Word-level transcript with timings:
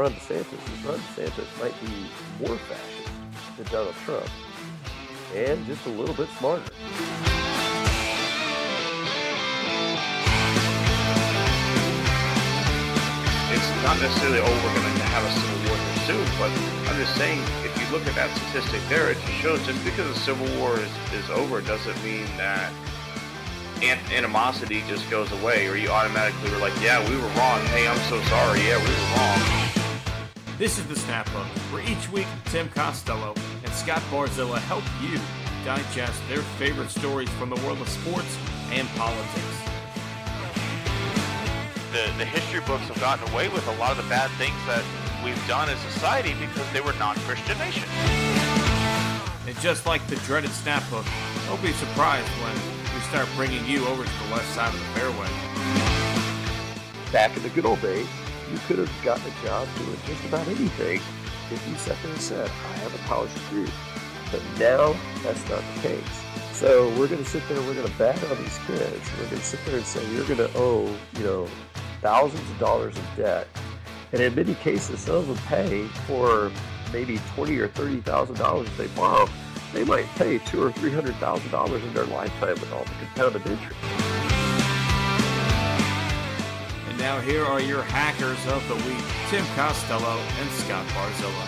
Ron 0.00 0.14
DeSantis 0.14 0.78
is 0.78 0.82
Ron 0.82 0.98
DeSantis 0.98 1.60
might 1.60 1.78
be 1.82 1.92
more 2.40 2.56
fascist 2.56 3.12
than 3.58 3.66
Donald 3.66 3.94
Trump, 4.06 4.26
and 5.34 5.66
just 5.66 5.84
a 5.84 5.90
little 5.90 6.14
bit 6.14 6.26
smarter. 6.38 6.62
It's 13.52 13.68
not 13.84 14.00
necessarily, 14.00 14.40
oh, 14.40 14.48
we're 14.64 14.72
going 14.72 14.96
to 14.96 15.04
have 15.12 15.22
a 15.22 15.32
civil 15.36 15.68
war 15.68 15.76
soon, 16.08 16.24
but 16.40 16.50
I'm 16.88 16.96
just 16.96 17.14
saying, 17.16 17.42
if 17.62 17.76
you 17.78 17.84
look 17.94 18.06
at 18.06 18.14
that 18.14 18.34
statistic 18.38 18.80
there, 18.88 19.10
it 19.10 19.18
just 19.20 19.34
shows 19.42 19.66
just 19.66 19.84
because 19.84 20.08
the 20.14 20.20
civil 20.20 20.48
war 20.58 20.80
is, 20.80 20.90
is 21.12 21.28
over 21.28 21.60
doesn't 21.60 22.02
mean 22.02 22.24
that 22.38 22.72
animosity 24.14 24.82
just 24.88 25.10
goes 25.10 25.30
away, 25.42 25.66
or 25.68 25.76
you 25.76 25.90
automatically 25.90 26.50
were 26.52 26.56
like, 26.56 26.72
yeah, 26.80 27.06
we 27.06 27.16
were 27.16 27.28
wrong. 27.36 27.60
Hey, 27.66 27.86
I'm 27.86 28.00
so 28.08 28.18
sorry. 28.32 28.60
Yeah, 28.60 28.78
we 28.78 28.88
were 28.88 29.16
wrong. 29.18 29.69
This 30.60 30.78
is 30.78 30.84
the 30.88 30.94
Snap 30.94 31.26
Hook, 31.30 31.46
where 31.72 31.82
each 31.88 32.12
week 32.12 32.26
Tim 32.52 32.68
Costello 32.68 33.32
and 33.64 33.72
Scott 33.72 34.02
Barzilla 34.12 34.58
help 34.68 34.84
you 35.00 35.16
digest 35.64 36.20
their 36.28 36.42
favorite 36.60 36.90
stories 36.90 37.30
from 37.40 37.48
the 37.48 37.56
world 37.64 37.80
of 37.80 37.88
sports 37.88 38.36
and 38.68 38.86
politics. 38.88 39.56
The, 41.96 42.12
the 42.20 42.28
history 42.28 42.60
books 42.68 42.84
have 42.92 43.00
gotten 43.00 43.26
away 43.32 43.48
with 43.48 43.66
a 43.68 43.76
lot 43.80 43.96
of 43.96 44.04
the 44.04 44.08
bad 44.10 44.28
things 44.36 44.52
that 44.68 44.84
we've 45.24 45.48
done 45.48 45.70
as 45.70 45.80
society 45.96 46.34
because 46.36 46.70
they 46.74 46.82
were 46.82 46.92
non-Christian 47.00 47.56
nations. 47.56 47.88
And 49.48 49.56
just 49.64 49.86
like 49.86 50.06
the 50.08 50.16
dreaded 50.28 50.50
Snap 50.50 50.82
Hook, 50.92 51.08
don't 51.48 51.62
be 51.64 51.72
surprised 51.72 52.28
when 52.44 52.52
we 52.92 53.00
start 53.08 53.26
bringing 53.34 53.64
you 53.64 53.88
over 53.88 54.04
to 54.04 54.12
the 54.28 54.36
left 54.36 54.52
side 54.52 54.68
of 54.68 54.78
the 54.78 54.92
fairway. 54.92 55.30
Back 57.12 57.34
in 57.34 57.42
the 57.42 57.48
good 57.48 57.64
old 57.64 57.80
days, 57.80 58.06
you 58.50 58.58
could 58.66 58.78
have 58.78 58.92
gotten 59.04 59.24
a 59.30 59.46
job 59.46 59.68
doing 59.78 59.96
just 60.06 60.24
about 60.24 60.46
anything 60.48 61.00
if 61.50 61.68
you 61.68 61.74
sat 61.76 61.96
there 62.02 62.12
and 62.12 62.20
said, 62.20 62.48
I 62.48 62.72
have 62.78 62.94
a 62.94 62.98
college 63.08 63.32
degree. 63.34 63.70
But 64.30 64.42
now 64.58 64.94
that's 65.22 65.48
not 65.48 65.62
the 65.74 65.80
case. 65.88 66.24
So 66.52 66.88
we're 66.90 67.08
going 67.08 67.22
to 67.22 67.28
sit 67.28 67.42
there, 67.48 67.60
we're 67.62 67.74
going 67.74 67.86
to 67.90 67.98
bat 67.98 68.22
on 68.30 68.36
these 68.42 68.58
kids. 68.66 69.10
We're 69.18 69.26
going 69.26 69.40
to 69.40 69.44
sit 69.44 69.60
there 69.66 69.76
and 69.76 69.84
say, 69.84 70.06
you're 70.12 70.26
going 70.26 70.38
to 70.38 70.50
owe, 70.56 70.94
you 71.16 71.24
know, 71.24 71.48
thousands 72.00 72.48
of 72.50 72.58
dollars 72.58 72.96
in 72.96 73.04
debt. 73.16 73.48
And 74.12 74.20
in 74.20 74.34
many 74.34 74.54
cases, 74.56 75.00
some 75.00 75.16
of 75.16 75.26
them 75.28 75.36
pay 75.46 75.86
for 76.06 76.50
maybe 76.92 77.18
twenty 77.34 77.56
or 77.58 77.68
thirty 77.68 78.00
thousand 78.00 78.36
dollars 78.36 78.68
they 78.76 78.88
borrow. 78.88 79.28
They 79.72 79.84
might 79.84 80.06
pay 80.16 80.38
two 80.38 80.62
or 80.62 80.72
three 80.72 80.90
hundred 80.90 81.14
thousand 81.16 81.50
dollars 81.52 81.82
in 81.84 81.94
their 81.94 82.06
lifetime 82.06 82.54
with 82.54 82.72
all 82.72 82.82
the 82.82 82.90
compounded 82.90 83.46
interest. 83.46 84.09
And 87.00 87.06
now 87.06 87.20
here 87.20 87.46
are 87.46 87.62
your 87.62 87.82
hackers 87.82 88.46
of 88.48 88.68
the 88.68 88.74
week, 88.74 89.02
Tim 89.30 89.42
Costello 89.56 90.18
and 90.18 90.50
Scott 90.50 90.86
Barzilla. 90.88 91.46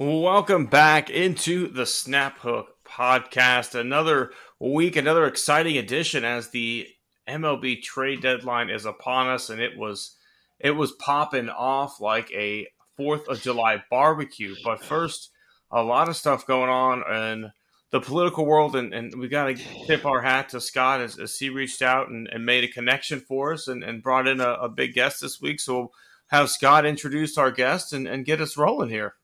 Welcome 0.00 0.66
back 0.66 1.10
into 1.10 1.68
the 1.68 1.86
Snap 1.86 2.40
Hook 2.40 2.74
podcast. 2.84 3.78
Another 3.78 4.32
week, 4.58 4.96
another 4.96 5.26
exciting 5.26 5.78
edition 5.78 6.24
as 6.24 6.50
the 6.50 6.88
MLB 7.28 7.80
trade 7.80 8.20
deadline 8.20 8.68
is 8.68 8.84
upon 8.84 9.28
us, 9.28 9.48
and 9.48 9.60
it 9.60 9.78
was 9.78 10.16
it 10.58 10.72
was 10.72 10.90
popping 10.90 11.48
off 11.48 12.00
like 12.00 12.32
a 12.32 12.66
Fourth 12.96 13.28
of 13.28 13.40
July 13.40 13.84
barbecue. 13.90 14.56
But 14.64 14.82
first, 14.82 15.30
a 15.70 15.84
lot 15.84 16.08
of 16.08 16.16
stuff 16.16 16.48
going 16.48 16.70
on 16.70 17.04
in 17.14 17.52
the 17.96 18.06
political 18.06 18.44
world, 18.44 18.76
and, 18.76 18.92
and 18.92 19.14
we 19.18 19.26
got 19.26 19.46
to 19.46 19.54
tip 19.86 20.04
our 20.04 20.20
hat 20.20 20.50
to 20.50 20.60
Scott 20.60 21.00
as, 21.00 21.18
as 21.18 21.38
he 21.38 21.48
reached 21.48 21.80
out 21.80 22.10
and, 22.10 22.28
and, 22.28 22.44
made 22.44 22.62
a 22.62 22.68
connection 22.68 23.20
for 23.20 23.54
us 23.54 23.68
and, 23.68 23.82
and 23.82 24.02
brought 24.02 24.28
in 24.28 24.38
a, 24.38 24.50
a, 24.50 24.68
big 24.68 24.92
guest 24.92 25.22
this 25.22 25.40
week. 25.40 25.60
So 25.60 25.74
we'll 25.74 25.92
have 26.26 26.50
Scott 26.50 26.84
introduce 26.84 27.38
our 27.38 27.50
guest 27.50 27.94
and, 27.94 28.06
and 28.06 28.26
get 28.26 28.42
us 28.42 28.58
rolling 28.58 28.90
here. 28.90 29.14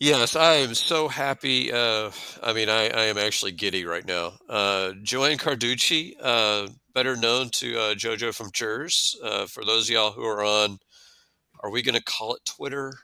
Yes, 0.00 0.34
I 0.34 0.54
am 0.54 0.74
so 0.74 1.08
happy. 1.08 1.70
Uh, 1.70 2.10
I 2.42 2.54
mean, 2.54 2.70
I, 2.70 2.88
I, 2.88 3.04
am 3.04 3.18
actually 3.18 3.52
giddy 3.52 3.84
right 3.84 4.06
now. 4.06 4.32
Uh, 4.48 4.92
Joanne 5.02 5.36
Carducci, 5.36 6.14
uh, 6.22 6.68
better 6.94 7.16
known 7.16 7.50
to 7.56 7.78
uh, 7.78 7.94
JoJo 7.94 8.34
from 8.34 8.50
Jerz. 8.50 9.14
Uh, 9.22 9.44
for 9.44 9.62
those 9.62 9.90
of 9.90 9.94
y'all 9.94 10.10
who 10.10 10.24
are 10.24 10.42
on, 10.42 10.78
are 11.62 11.70
we 11.70 11.82
going 11.82 11.96
to 11.96 12.02
call 12.02 12.34
it 12.34 12.40
Twitter? 12.46 12.94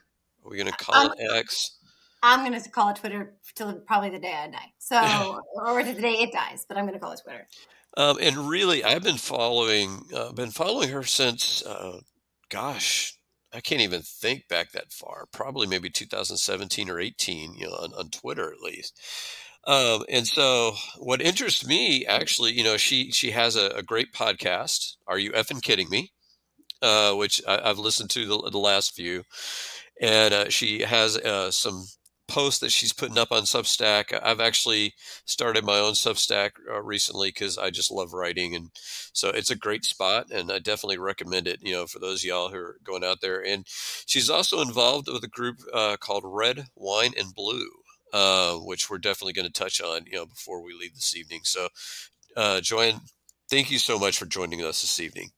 Are 0.43 0.49
we 0.49 0.57
going 0.57 0.71
to 0.71 0.77
call 0.77 0.95
um, 0.95 1.13
it 1.15 1.37
X? 1.37 1.77
I'm 2.23 2.45
going 2.45 2.59
to 2.59 2.69
call 2.69 2.89
it 2.89 2.97
Twitter 2.97 3.33
till 3.55 3.73
probably 3.81 4.11
the 4.11 4.19
day 4.19 4.33
I 4.33 4.47
die. 4.47 4.73
So, 4.79 5.41
or 5.55 5.81
to 5.81 5.93
the 5.93 6.01
day 6.01 6.13
it 6.13 6.31
dies, 6.31 6.65
but 6.67 6.77
I'm 6.77 6.85
going 6.85 6.93
to 6.93 6.99
call 6.99 7.13
it 7.13 7.21
Twitter. 7.23 7.47
Um, 7.97 8.17
and 8.21 8.37
really, 8.49 8.83
I've 8.83 9.03
been 9.03 9.17
following, 9.17 10.05
uh, 10.15 10.31
been 10.31 10.51
following 10.51 10.89
her 10.89 11.03
since, 11.03 11.63
gosh, 12.49 13.17
I 13.53 13.59
can't 13.59 13.81
even 13.81 14.01
think 14.01 14.47
back 14.47 14.71
that 14.71 14.93
far. 14.93 15.25
Probably 15.31 15.67
maybe 15.67 15.89
2017 15.89 16.89
or 16.89 16.99
18, 16.99 17.55
you 17.55 17.67
know, 17.67 17.73
on, 17.73 17.93
on 17.93 18.09
Twitter 18.09 18.51
at 18.51 18.61
least. 18.61 18.99
Um, 19.65 20.03
and 20.09 20.25
so, 20.27 20.73
what 20.97 21.21
interests 21.21 21.65
me 21.65 22.05
actually, 22.05 22.51
you 22.53 22.63
know, 22.63 22.77
she 22.77 23.11
she 23.11 23.31
has 23.31 23.55
a, 23.55 23.67
a 23.69 23.83
great 23.83 24.11
podcast. 24.11 24.95
Are 25.05 25.19
you 25.19 25.31
effing 25.33 25.61
kidding 25.61 25.89
me? 25.89 26.11
Uh, 26.81 27.13
which 27.13 27.41
I, 27.47 27.67
have 27.67 27.77
listened 27.77 28.09
to 28.11 28.25
the, 28.25 28.49
the, 28.49 28.57
last 28.57 28.95
few, 28.95 29.23
and 30.01 30.33
uh, 30.33 30.49
she 30.49 30.81
has 30.81 31.15
uh, 31.15 31.51
some 31.51 31.85
posts 32.31 32.59
that 32.59 32.71
she's 32.71 32.93
putting 32.93 33.17
up 33.17 33.31
on 33.31 33.43
Substack. 33.43 34.17
I've 34.23 34.39
actually 34.39 34.93
started 35.25 35.65
my 35.65 35.77
own 35.79 35.93
Substack 35.93 36.51
uh, 36.69 36.81
recently 36.81 37.29
because 37.29 37.57
I 37.57 37.69
just 37.69 37.91
love 37.91 38.13
writing, 38.13 38.55
and 38.55 38.69
so 39.11 39.29
it's 39.29 39.49
a 39.51 39.55
great 39.55 39.83
spot, 39.83 40.27
and 40.31 40.51
I 40.51 40.59
definitely 40.59 40.97
recommend 40.97 41.47
it. 41.47 41.59
You 41.61 41.73
know, 41.73 41.87
for 41.87 41.99
those 41.99 42.23
y'all 42.23 42.49
who 42.49 42.57
are 42.57 42.77
going 42.83 43.03
out 43.03 43.19
there, 43.21 43.43
and 43.45 43.65
she's 43.67 44.29
also 44.29 44.61
involved 44.61 45.07
with 45.11 45.23
a 45.23 45.27
group 45.27 45.57
uh, 45.73 45.97
called 45.97 46.23
Red 46.25 46.67
Wine 46.75 47.13
and 47.17 47.33
Blue, 47.35 47.67
uh, 48.13 48.55
which 48.55 48.89
we're 48.89 48.97
definitely 48.97 49.33
going 49.33 49.47
to 49.47 49.53
touch 49.53 49.81
on. 49.81 50.05
You 50.05 50.19
know, 50.19 50.25
before 50.25 50.63
we 50.63 50.73
leave 50.73 50.95
this 50.95 51.15
evening. 51.15 51.41
So, 51.43 51.67
uh, 52.37 52.61
Joanne, 52.61 53.01
thank 53.49 53.69
you 53.71 53.79
so 53.79 53.99
much 53.99 54.17
for 54.17 54.25
joining 54.25 54.63
us 54.63 54.81
this 54.81 54.99
evening. 55.01 55.31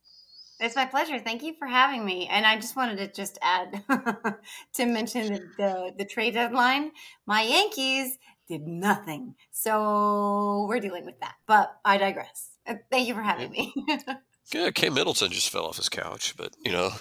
It's 0.60 0.76
my 0.76 0.86
pleasure. 0.86 1.20
Thank 1.20 1.44
you 1.44 1.54
for 1.58 1.68
having 1.68 2.06
me. 2.06 2.28
And 2.28 2.46
I 2.46 2.56
just 2.56 2.76
wanted 2.76 2.98
to 2.98 3.12
just 3.12 3.38
add 3.42 3.84
to 4.76 4.86
mention 4.86 5.52
the 5.58 5.94
the 5.98 6.06
trade 6.06 6.36
deadline. 6.36 6.92
My 7.26 7.42
Yankees 7.42 8.18
did 8.48 8.68
nothing, 8.68 9.36
so 9.52 10.66
we're 10.70 10.80
dealing 10.80 11.06
with 11.06 11.20
that. 11.22 11.36
But 11.48 11.76
I 11.84 11.98
digress. 11.98 12.50
Uh, 12.68 12.76
thank 12.92 13.08
you 13.08 13.14
for 13.14 13.22
having 13.22 13.52
me. 13.52 13.74
yeah, 14.54 14.70
Kate 14.72 14.94
Middleton 14.94 15.32
just 15.32 15.50
fell 15.50 15.66
off 15.66 15.78
his 15.78 15.90
couch, 15.90 16.36
but 16.38 16.54
you 16.64 16.72
know. 16.72 16.92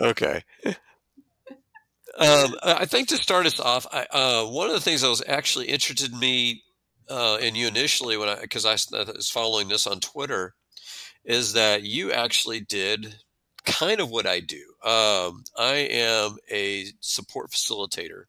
okay. 0.00 0.42
Um, 2.16 2.54
I 2.62 2.86
think 2.86 3.08
to 3.08 3.16
start 3.16 3.46
us 3.46 3.60
off, 3.60 3.86
I, 3.92 4.06
uh, 4.10 4.44
one 4.46 4.68
of 4.68 4.74
the 4.74 4.80
things 4.80 5.02
that 5.02 5.08
was 5.08 5.22
actually 5.28 5.66
interested 5.66 6.12
me 6.12 6.64
uh, 7.08 7.38
in 7.40 7.54
you 7.54 7.68
initially 7.68 8.16
when 8.16 8.28
I 8.28 8.40
because 8.40 8.64
I 8.64 8.72
was 8.72 9.30
following 9.30 9.68
this 9.68 9.86
on 9.86 10.00
Twitter 10.00 10.54
is 11.28 11.52
that 11.52 11.82
you 11.82 12.10
actually 12.10 12.58
did 12.58 13.14
kind 13.66 14.00
of 14.00 14.10
what 14.10 14.26
I 14.26 14.40
do. 14.40 14.62
Um, 14.82 15.44
I 15.56 15.86
am 15.90 16.38
a 16.50 16.86
support 17.00 17.50
facilitator 17.50 18.24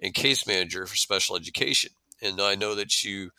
and 0.00 0.12
case 0.12 0.46
manager 0.46 0.86
for 0.86 0.94
special 0.94 1.36
education, 1.36 1.90
and 2.22 2.40
I 2.40 2.54
know 2.54 2.74
that 2.74 3.02
you 3.02 3.30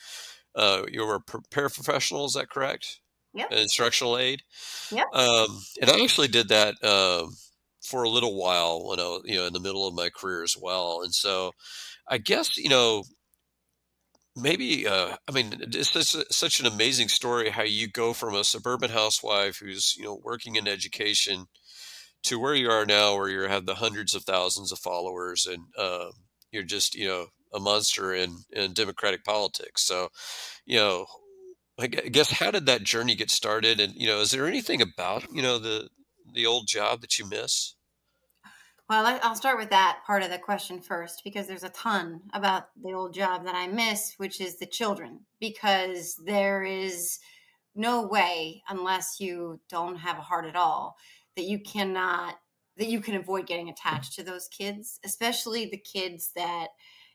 uh, 0.55 0.83
you're 0.91 1.16
a 1.16 1.19
paraprofessional. 1.21 2.25
Is 2.25 2.33
that 2.33 2.49
correct? 2.49 2.99
Yeah. 3.33 3.45
An 3.51 3.59
instructional 3.59 4.17
aid. 4.17 4.41
Yeah. 4.91 5.03
Um, 5.13 5.61
and 5.81 5.91
I 5.91 6.01
actually 6.01 6.29
did 6.29 6.49
that 6.49 6.75
um, 6.83 7.35
for 7.81 8.03
a 8.03 8.09
little 8.09 8.35
while 8.35 8.87
when 8.87 8.99
I 8.99 9.03
was, 9.03 9.22
you 9.25 9.35
know, 9.35 9.45
in 9.45 9.53
the 9.53 9.59
middle 9.59 9.87
of 9.87 9.93
my 9.93 10.09
career 10.09 10.41
as 10.41 10.57
well. 10.59 11.02
And 11.03 11.13
so, 11.13 11.52
I 12.07 12.17
guess 12.17 12.57
you 12.57 12.69
know, 12.69 13.03
maybe 14.35 14.87
uh, 14.87 15.16
i 15.28 15.32
mean 15.32 15.55
it's 15.59 15.91
such, 15.91 16.26
such 16.32 16.59
an 16.59 16.66
amazing 16.66 17.08
story 17.08 17.49
how 17.49 17.64
you 17.64 17.87
go 17.87 18.14
from 18.14 18.35
a 18.35 18.43
suburban 18.43 18.91
housewife 18.91 19.58
who's 19.58 19.96
you 19.97 20.03
know 20.03 20.20
working 20.23 20.55
in 20.55 20.67
education 20.67 21.47
to 22.23 22.40
where 22.40 22.55
you 22.55 22.70
are 22.70 22.85
now 22.85 23.16
where 23.16 23.29
you 23.29 23.41
have 23.41 23.66
the 23.66 23.76
hundreds 23.76 24.16
of 24.16 24.23
thousands 24.23 24.72
of 24.72 24.79
followers 24.79 25.46
and 25.46 25.64
uh, 25.78 26.09
you're 26.52 26.64
just 26.64 26.96
you 26.96 27.08
know 27.08 27.28
a 27.53 27.59
monster 27.59 28.14
in, 28.14 28.43
in 28.52 28.73
democratic 28.73 29.23
politics. 29.23 29.85
So 29.85 30.09
you 30.66 30.78
know 30.78 31.05
i 31.79 31.88
guess 31.88 32.31
how 32.31 32.52
did 32.52 32.66
that 32.66 32.84
journey 32.84 33.16
get 33.16 33.29
started? 33.29 33.79
And 33.79 33.93
you 33.96 34.08
know 34.08 34.20
is 34.22 34.31
there 34.31 34.47
anything 34.47 34.81
about 34.81 35.26
you 35.31 35.41
know 35.41 35.59
the 35.59 35.90
the 36.34 36.46
old 36.46 36.67
job 36.67 37.02
that 37.02 37.20
you 37.20 37.28
miss 37.28 37.76
well, 38.87 39.20
I'll 39.23 39.35
start 39.35 39.58
with 39.58 39.72
that 39.72 40.02
part 40.05 40.22
of 40.22 40.29
the 40.29 40.37
question 40.37 40.79
first 40.79 41.22
because 41.23 41.47
there's 41.47 41.64
a 41.64 41.70
ton 41.70 42.22
about 42.34 42.67
the 42.82 42.93
old 42.93 43.16
job 43.16 43.46
that 43.46 43.55
I 43.55 43.67
miss, 43.67 44.14
which 44.17 44.40
is 44.40 44.59
the 44.59 44.67
children, 44.67 45.22
because 45.40 46.20
there 46.23 46.64
is 46.64 47.20
no 47.73 48.05
way, 48.05 48.61
unless 48.70 49.20
you 49.20 49.59
don't 49.70 49.97
have 49.97 50.20
a 50.20 50.22
heart 50.22 50.46
at 50.46 50.55
all, 50.55 50.97
that 51.35 51.46
you 51.46 51.59
cannot, 51.59 52.35
that 52.78 52.87
you 52.87 53.02
can 53.02 53.16
avoid 53.16 53.47
getting 53.47 53.70
attached 53.70 54.14
to 54.14 54.23
those 54.23 54.47
kids, 54.47 54.99
especially 55.03 55.66
the 55.66 55.78
kids 55.78 56.31
that, 56.35 56.67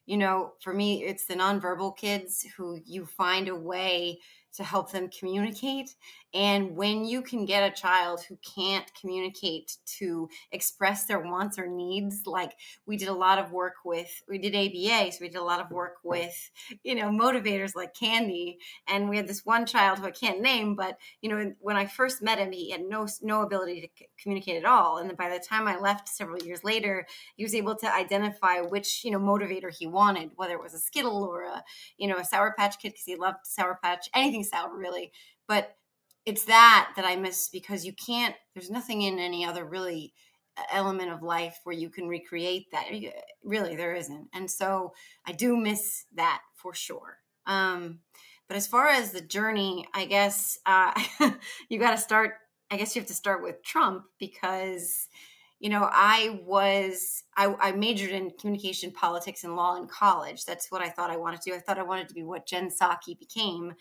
you 0.07 0.17
know, 0.17 0.53
for 0.61 0.75
me, 0.75 1.05
it's 1.05 1.27
the 1.27 1.35
nonverbal 1.35 1.97
kids 1.97 2.45
who 2.57 2.81
you 2.85 3.07
find 3.07 3.49
a 3.49 3.55
way 3.55 4.19
to 4.55 4.65
help 4.65 4.91
them 4.91 5.09
communicate. 5.09 5.95
And 6.33 6.77
when 6.77 7.05
you 7.05 7.23
can 7.23 7.45
get 7.45 7.71
a 7.71 7.75
child 7.75 8.21
who 8.29 8.39
can't 8.55 8.91
communicate 9.01 9.77
to 9.99 10.29
express 10.53 11.07
their 11.07 11.21
wants 11.21 11.59
or 11.59 11.67
needs, 11.67 12.23
like 12.27 12.53
we 12.87 12.97
did 12.97 13.09
a 13.09 13.13
lot 13.13 13.39
of 13.39 13.51
work 13.51 13.75
with, 13.85 14.23
we 14.29 14.39
did 14.39 14.55
ABA, 14.55 15.13
so 15.13 15.19
we 15.21 15.29
did 15.29 15.39
a 15.39 15.45
lot 15.45 15.61
of 15.61 15.71
work 15.71 15.97
with, 16.05 16.51
you 16.85 16.95
know, 16.95 17.09
motivators 17.09 17.75
like 17.75 17.95
Candy. 17.95 18.59
And 18.87 19.09
we 19.09 19.17
had 19.17 19.27
this 19.27 19.45
one 19.45 19.67
child 19.67 19.99
who 19.99 20.07
I 20.07 20.13
can't 20.13 20.41
name, 20.41 20.77
but, 20.77 20.99
you 21.21 21.31
know, 21.31 21.53
when 21.61 21.77
I 21.77 21.87
first 21.87 22.23
met 22.23 22.39
him, 22.39 22.53
he 22.53 22.71
had 22.71 22.83
no, 22.83 23.09
no 23.23 23.43
ability 23.43 23.81
to 23.81 24.05
communicate 24.23 24.57
at 24.57 24.65
all. 24.65 24.99
And 24.99 25.17
by 25.17 25.31
the 25.31 25.45
time 25.45 25.67
I 25.67 25.79
left 25.79 26.09
several 26.09 26.43
years 26.45 26.63
later, 26.63 27.07
he 27.35 27.43
was 27.43 27.55
able 27.55 27.75
to 27.77 27.93
identify 27.93 28.61
which, 28.61 29.05
you 29.05 29.11
know, 29.11 29.19
motivator 29.19 29.75
he 29.77 29.87
wanted, 29.87 30.31
whether 30.37 30.55
it 30.55 30.63
was 30.63 30.75
a 30.75 30.79
Skittle 30.79 31.25
or 31.25 31.43
a, 31.43 31.65
you 31.99 32.07
know, 32.07 32.19
a 32.19 32.25
Sour 32.25 32.55
Patch 32.57 32.79
Kid, 32.79 32.91
because 32.91 33.05
he 33.05 33.17
loved 33.17 33.39
Sour 33.45 33.81
Patch, 33.83 34.09
anything 34.15 34.45
sour 34.45 34.77
really. 34.77 35.13
But 35.49 35.77
it's 36.27 36.45
that 36.45 36.93
that 36.97 37.05
I 37.05 37.17
miss 37.17 37.49
because 37.49 37.85
you 37.85 37.93
can't, 37.93 38.35
there's 38.55 38.71
nothing 38.71 39.03
in 39.03 39.19
any 39.19 39.45
other 39.45 39.65
really 39.65 40.13
element 40.73 41.11
of 41.11 41.23
life 41.23 41.59
where 41.65 41.75
you 41.75 41.91
can 41.91 42.09
recreate 42.09 42.67
that. 42.73 42.87
Really, 43.43 43.77
there 43.77 43.95
isn't. 43.95 44.29
And 44.35 44.51
so 44.51 44.93
I 45.27 45.33
do 45.33 45.57
miss 45.57 46.05
that 46.15 46.41
for 46.55 46.75
sure. 46.75 47.19
Um, 47.47 48.01
but 48.49 48.57
as 48.57 48.67
far 48.67 48.89
as 48.89 49.13
the 49.13 49.21
journey, 49.21 49.87
I 49.95 50.07
guess 50.07 50.59
uh, 50.67 50.93
you 51.69 51.79
got 51.79 51.93
to 51.93 51.99
start. 51.99 52.33
I 52.71 52.77
guess 52.77 52.95
you 52.95 53.01
have 53.01 53.09
to 53.09 53.15
start 53.15 53.43
with 53.43 53.65
Trump 53.65 54.05
because, 54.21 55.09
you 55.59 55.71
know, 55.71 55.89
I 55.91 56.41
was 56.45 57.25
I, 57.37 57.55
I, 57.61 57.73
majored 57.73 58.11
in 58.11 58.31
communication, 58.41 58.93
politics, 58.93 59.43
and 59.43 59.57
law 59.57 59.77
in 59.77 59.89
college. 59.89 60.45
That's 60.45 60.71
what 60.71 60.81
I 60.81 60.89
thought 60.89 61.11
I 61.11 61.17
wanted 61.17 61.41
to 61.43 61.51
do. 61.51 61.57
I 61.57 61.61
thought 61.61 61.79
I 61.79 61.83
wanted 61.83 62.09
to 62.09 62.15
be 62.15 62.23
what 62.23 62.47
Jen 62.47 62.71
Psaki 62.71 63.19
became, 63.19 63.75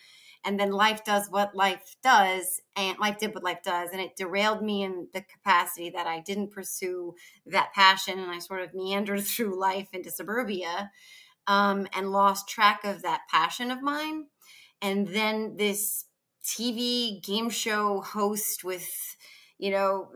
and 0.46 0.60
then 0.60 0.72
life 0.72 1.04
does 1.04 1.28
what 1.30 1.56
life 1.56 1.96
does 2.02 2.62
and 2.76 2.98
life 3.00 3.18
did 3.18 3.34
what 3.34 3.44
life 3.44 3.62
does 3.64 3.90
and 3.92 4.02
it 4.02 4.16
derailed 4.16 4.62
me 4.62 4.84
in 4.84 5.08
the 5.14 5.22
capacity 5.22 5.90
that 5.90 6.08
i 6.08 6.20
didn't 6.20 6.52
pursue 6.52 7.14
that 7.46 7.74
passion 7.74 8.20
and 8.20 8.32
i 8.32 8.40
sort 8.40 8.62
of 8.62 8.74
meandered 8.74 9.24
through 9.26 9.60
life 9.60 9.90
into 9.94 10.10
suburbia 10.10 10.92
um, 11.48 11.88
and 11.94 12.12
lost 12.12 12.48
track 12.48 12.84
of 12.84 13.02
that 13.02 13.22
passion 13.30 13.72
of 13.72 13.82
mine 13.82 14.26
and 14.82 15.08
then 15.08 15.56
this 15.58 16.06
tv 16.44 17.24
game 17.24 17.50
show 17.50 18.02
host 18.02 18.64
with 18.64 18.90
you 19.58 19.72
know 19.72 20.10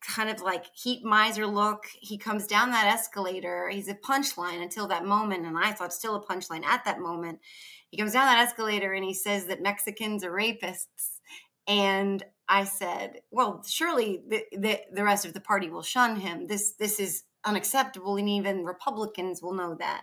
kind 0.00 0.30
of 0.30 0.40
like 0.40 0.64
heat 0.74 1.04
miser 1.04 1.46
look 1.46 1.86
he 2.00 2.16
comes 2.16 2.46
down 2.46 2.70
that 2.70 2.86
escalator 2.86 3.68
he's 3.68 3.88
a 3.88 3.94
punchline 3.94 4.62
until 4.62 4.86
that 4.86 5.04
moment 5.04 5.44
and 5.44 5.58
i 5.58 5.72
thought 5.72 5.92
still 5.92 6.14
a 6.14 6.24
punchline 6.24 6.64
at 6.64 6.84
that 6.84 7.00
moment 7.00 7.40
he 7.90 7.96
comes 7.96 8.12
down 8.12 8.26
that 8.26 8.46
escalator 8.46 8.92
and 8.92 9.04
he 9.04 9.14
says 9.14 9.46
that 9.46 9.62
Mexicans 9.62 10.24
are 10.24 10.32
rapists. 10.32 11.18
And 11.66 12.22
I 12.48 12.64
said, 12.64 13.20
well, 13.30 13.62
surely 13.66 14.22
the, 14.26 14.44
the, 14.52 14.80
the 14.92 15.04
rest 15.04 15.24
of 15.24 15.34
the 15.34 15.40
party 15.40 15.68
will 15.68 15.82
shun 15.82 16.16
him. 16.16 16.46
This, 16.46 16.72
this 16.78 16.98
is 16.98 17.24
unacceptable. 17.44 18.16
And 18.16 18.28
even 18.28 18.64
Republicans 18.64 19.42
will 19.42 19.54
know 19.54 19.74
that. 19.78 20.02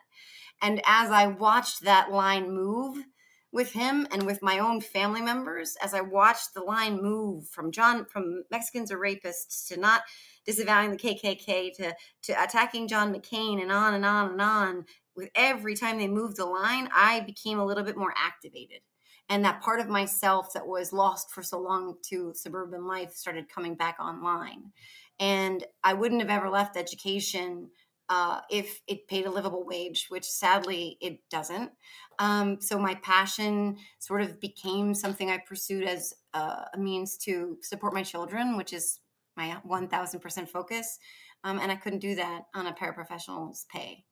And 0.61 0.81
as 0.85 1.11
I 1.11 1.27
watched 1.27 1.81
that 1.81 2.11
line 2.11 2.51
move 2.51 3.03
with 3.51 3.71
him 3.71 4.07
and 4.11 4.23
with 4.23 4.41
my 4.41 4.59
own 4.59 4.81
family 4.81 5.21
members, 5.21 5.75
as 5.81 5.93
I 5.93 6.01
watched 6.01 6.53
the 6.53 6.61
line 6.61 7.01
move 7.01 7.47
from 7.49 7.71
John, 7.71 8.05
from 8.05 8.43
Mexicans 8.51 8.91
are 8.91 8.99
rapists 8.99 9.67
to 9.67 9.79
not 9.79 10.01
disavowing 10.45 10.91
the 10.91 10.97
KKK 10.97 11.73
to, 11.77 11.95
to 12.23 12.43
attacking 12.43 12.87
John 12.87 13.13
McCain 13.13 13.61
and 13.61 13.71
on 13.71 13.93
and 13.93 14.05
on 14.05 14.31
and 14.31 14.41
on, 14.41 14.85
with 15.15 15.29
every 15.35 15.75
time 15.75 15.97
they 15.97 16.07
moved 16.07 16.37
the 16.37 16.45
line, 16.45 16.89
I 16.93 17.21
became 17.21 17.59
a 17.59 17.65
little 17.65 17.83
bit 17.83 17.97
more 17.97 18.13
activated. 18.17 18.81
And 19.29 19.43
that 19.43 19.61
part 19.61 19.79
of 19.79 19.87
myself 19.87 20.53
that 20.53 20.67
was 20.67 20.93
lost 20.93 21.31
for 21.31 21.41
so 21.41 21.59
long 21.59 21.95
to 22.09 22.33
suburban 22.35 22.85
life 22.85 23.13
started 23.13 23.49
coming 23.49 23.75
back 23.75 23.97
online. 23.99 24.71
And 25.19 25.63
I 25.83 25.93
wouldn't 25.93 26.21
have 26.21 26.29
ever 26.29 26.49
left 26.49 26.77
education 26.77 27.69
uh, 28.09 28.41
if 28.51 28.81
it 28.87 29.07
paid 29.07 29.25
a 29.25 29.31
livable 29.31 29.65
wage, 29.65 30.07
which 30.09 30.25
sadly 30.25 30.97
it 31.01 31.19
doesn't. 31.31 31.71
Um, 32.19 32.61
so 32.61 32.77
my 32.77 32.95
passion 32.95 33.77
sort 33.99 34.21
of 34.21 34.39
became 34.39 34.93
something 34.93 35.31
I 35.31 35.39
pursued 35.39 35.85
as 35.85 36.13
uh, 36.33 36.65
a 36.73 36.77
means 36.77 37.17
to 37.19 37.57
support 37.61 37.93
my 37.93 38.03
children, 38.03 38.57
which 38.57 38.73
is 38.73 38.99
my 39.35 39.57
1000% 39.67 40.49
focus. 40.49 40.99
Um, 41.43 41.59
and 41.59 41.71
I 41.71 41.75
couldn't 41.75 41.99
do 41.99 42.15
that 42.15 42.43
on 42.53 42.67
a 42.67 42.73
paraprofessional's 42.73 43.65
pay. 43.71 44.05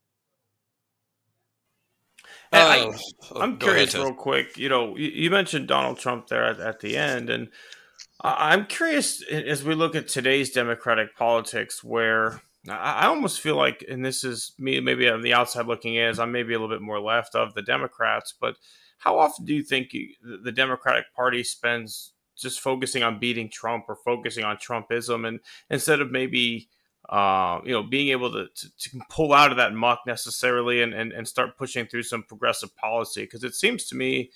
Oh, 2.51 2.93
I, 3.35 3.43
am 3.43 3.57
curious, 3.57 3.93
ahead, 3.93 4.05
real 4.05 4.15
quick. 4.15 4.57
You 4.57 4.69
know, 4.69 4.95
you, 4.95 5.09
you, 5.09 5.29
mentioned 5.29 5.67
Donald 5.67 5.97
Trump 5.97 6.27
there 6.27 6.45
at, 6.45 6.59
at 6.59 6.79
the 6.79 6.97
end, 6.97 7.29
and 7.29 7.49
I'm 8.21 8.65
curious 8.65 9.21
as 9.23 9.63
we 9.63 9.75
look 9.75 9.95
at 9.95 10.07
today's 10.07 10.51
Democratic 10.51 11.15
politics, 11.15 11.83
where 11.83 12.41
I 12.69 13.07
almost 13.07 13.41
feel 13.41 13.57
like, 13.57 13.83
and 13.89 14.05
this 14.05 14.23
is 14.23 14.53
me, 14.57 14.79
maybe 14.79 15.09
on 15.09 15.21
the 15.21 15.33
outside 15.33 15.65
looking 15.65 15.95
in, 15.95 16.07
as 16.07 16.19
I'm 16.19 16.31
maybe 16.31 16.53
a 16.53 16.59
little 16.59 16.73
bit 16.73 16.81
more 16.81 17.01
left 17.01 17.35
of 17.35 17.53
the 17.53 17.61
Democrats, 17.61 18.33
but 18.39 18.55
how 18.99 19.19
often 19.19 19.43
do 19.43 19.53
you 19.53 19.63
think 19.63 19.91
you, 19.91 20.07
the 20.43 20.51
Democratic 20.51 21.13
Party 21.13 21.43
spends 21.43 22.13
just 22.37 22.61
focusing 22.61 23.03
on 23.03 23.19
beating 23.19 23.49
Trump 23.49 23.85
or 23.89 23.97
focusing 23.97 24.45
on 24.45 24.57
Trumpism, 24.57 25.27
and 25.27 25.41
instead 25.69 25.99
of 25.99 26.09
maybe 26.09 26.69
uh, 27.13 27.61
you 27.63 27.71
know, 27.71 27.83
being 27.83 28.09
able 28.09 28.31
to, 28.31 28.47
to, 28.55 28.71
to, 28.79 28.99
pull 29.07 29.33
out 29.33 29.51
of 29.51 29.57
that 29.57 29.71
muck 29.71 29.99
necessarily 30.07 30.81
and, 30.81 30.95
and, 30.95 31.11
and 31.11 31.27
start 31.27 31.55
pushing 31.59 31.85
through 31.85 32.01
some 32.01 32.23
progressive 32.23 32.75
policy. 32.75 33.21
Because 33.21 33.43
it 33.43 33.53
seems 33.53 33.85
to 33.85 33.95
me, 33.95 34.31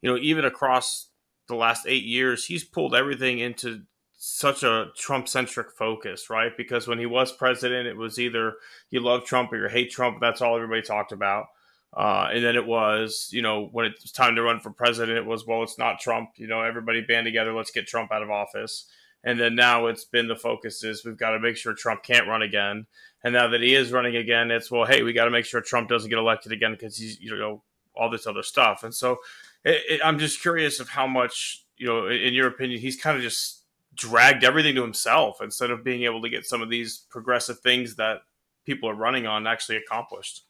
you 0.00 0.08
know, 0.08 0.16
even 0.16 0.44
across 0.44 1.08
the 1.48 1.56
last 1.56 1.86
eight 1.88 2.04
years, 2.04 2.46
he's 2.46 2.62
pulled 2.62 2.94
everything 2.94 3.40
into 3.40 3.82
such 4.16 4.62
a 4.62 4.92
Trump 4.96 5.26
centric 5.26 5.72
focus, 5.76 6.30
right? 6.30 6.56
Because 6.56 6.86
when 6.86 7.00
he 7.00 7.06
was 7.06 7.32
president, 7.32 7.88
it 7.88 7.96
was 7.96 8.20
either 8.20 8.54
you 8.90 9.00
love 9.00 9.24
Trump 9.24 9.52
or 9.52 9.56
you 9.56 9.68
hate 9.68 9.90
Trump. 9.90 10.18
That's 10.20 10.40
all 10.40 10.54
everybody 10.54 10.82
talked 10.82 11.10
about. 11.10 11.46
Uh, 11.92 12.28
and 12.32 12.44
then 12.44 12.54
it 12.54 12.64
was, 12.64 13.28
you 13.32 13.42
know, 13.42 13.68
when 13.72 13.86
it 13.86 13.94
was 14.00 14.12
time 14.12 14.36
to 14.36 14.42
run 14.42 14.60
for 14.60 14.70
president, 14.70 15.18
it 15.18 15.26
was, 15.26 15.48
well, 15.48 15.64
it's 15.64 15.80
not 15.80 15.98
Trump. 15.98 16.30
You 16.36 16.46
know, 16.46 16.62
everybody 16.62 17.00
band 17.00 17.24
together. 17.24 17.52
Let's 17.52 17.72
get 17.72 17.88
Trump 17.88 18.12
out 18.12 18.22
of 18.22 18.30
office. 18.30 18.86
And 19.22 19.38
then 19.38 19.54
now 19.54 19.86
it's 19.86 20.04
been 20.04 20.28
the 20.28 20.36
focus 20.36 20.82
is 20.82 21.04
we've 21.04 21.18
got 21.18 21.30
to 21.30 21.40
make 21.40 21.56
sure 21.56 21.74
Trump 21.74 22.02
can't 22.02 22.26
run 22.26 22.42
again. 22.42 22.86
And 23.22 23.34
now 23.34 23.48
that 23.48 23.60
he 23.60 23.74
is 23.74 23.92
running 23.92 24.16
again, 24.16 24.50
it's 24.50 24.70
well, 24.70 24.86
hey, 24.86 25.02
we 25.02 25.12
got 25.12 25.26
to 25.26 25.30
make 25.30 25.44
sure 25.44 25.60
Trump 25.60 25.88
doesn't 25.88 26.08
get 26.08 26.18
elected 26.18 26.52
again 26.52 26.72
because 26.72 26.96
he's 26.96 27.20
you 27.20 27.36
know 27.36 27.62
all 27.94 28.10
this 28.10 28.26
other 28.26 28.42
stuff. 28.42 28.82
And 28.82 28.94
so 28.94 29.18
it, 29.64 29.82
it, 29.88 30.00
I'm 30.02 30.18
just 30.18 30.40
curious 30.40 30.80
of 30.80 30.88
how 30.88 31.06
much 31.06 31.64
you 31.76 31.86
know, 31.86 32.08
in 32.08 32.34
your 32.34 32.46
opinion, 32.46 32.80
he's 32.80 33.00
kind 33.00 33.16
of 33.16 33.22
just 33.22 33.64
dragged 33.94 34.44
everything 34.44 34.74
to 34.74 34.82
himself 34.82 35.40
instead 35.42 35.70
of 35.70 35.82
being 35.84 36.04
able 36.04 36.22
to 36.22 36.28
get 36.28 36.46
some 36.46 36.62
of 36.62 36.70
these 36.70 37.04
progressive 37.10 37.58
things 37.60 37.96
that 37.96 38.20
people 38.64 38.88
are 38.88 38.94
running 38.94 39.26
on 39.26 39.46
actually 39.46 39.76
accomplished. 39.76 40.44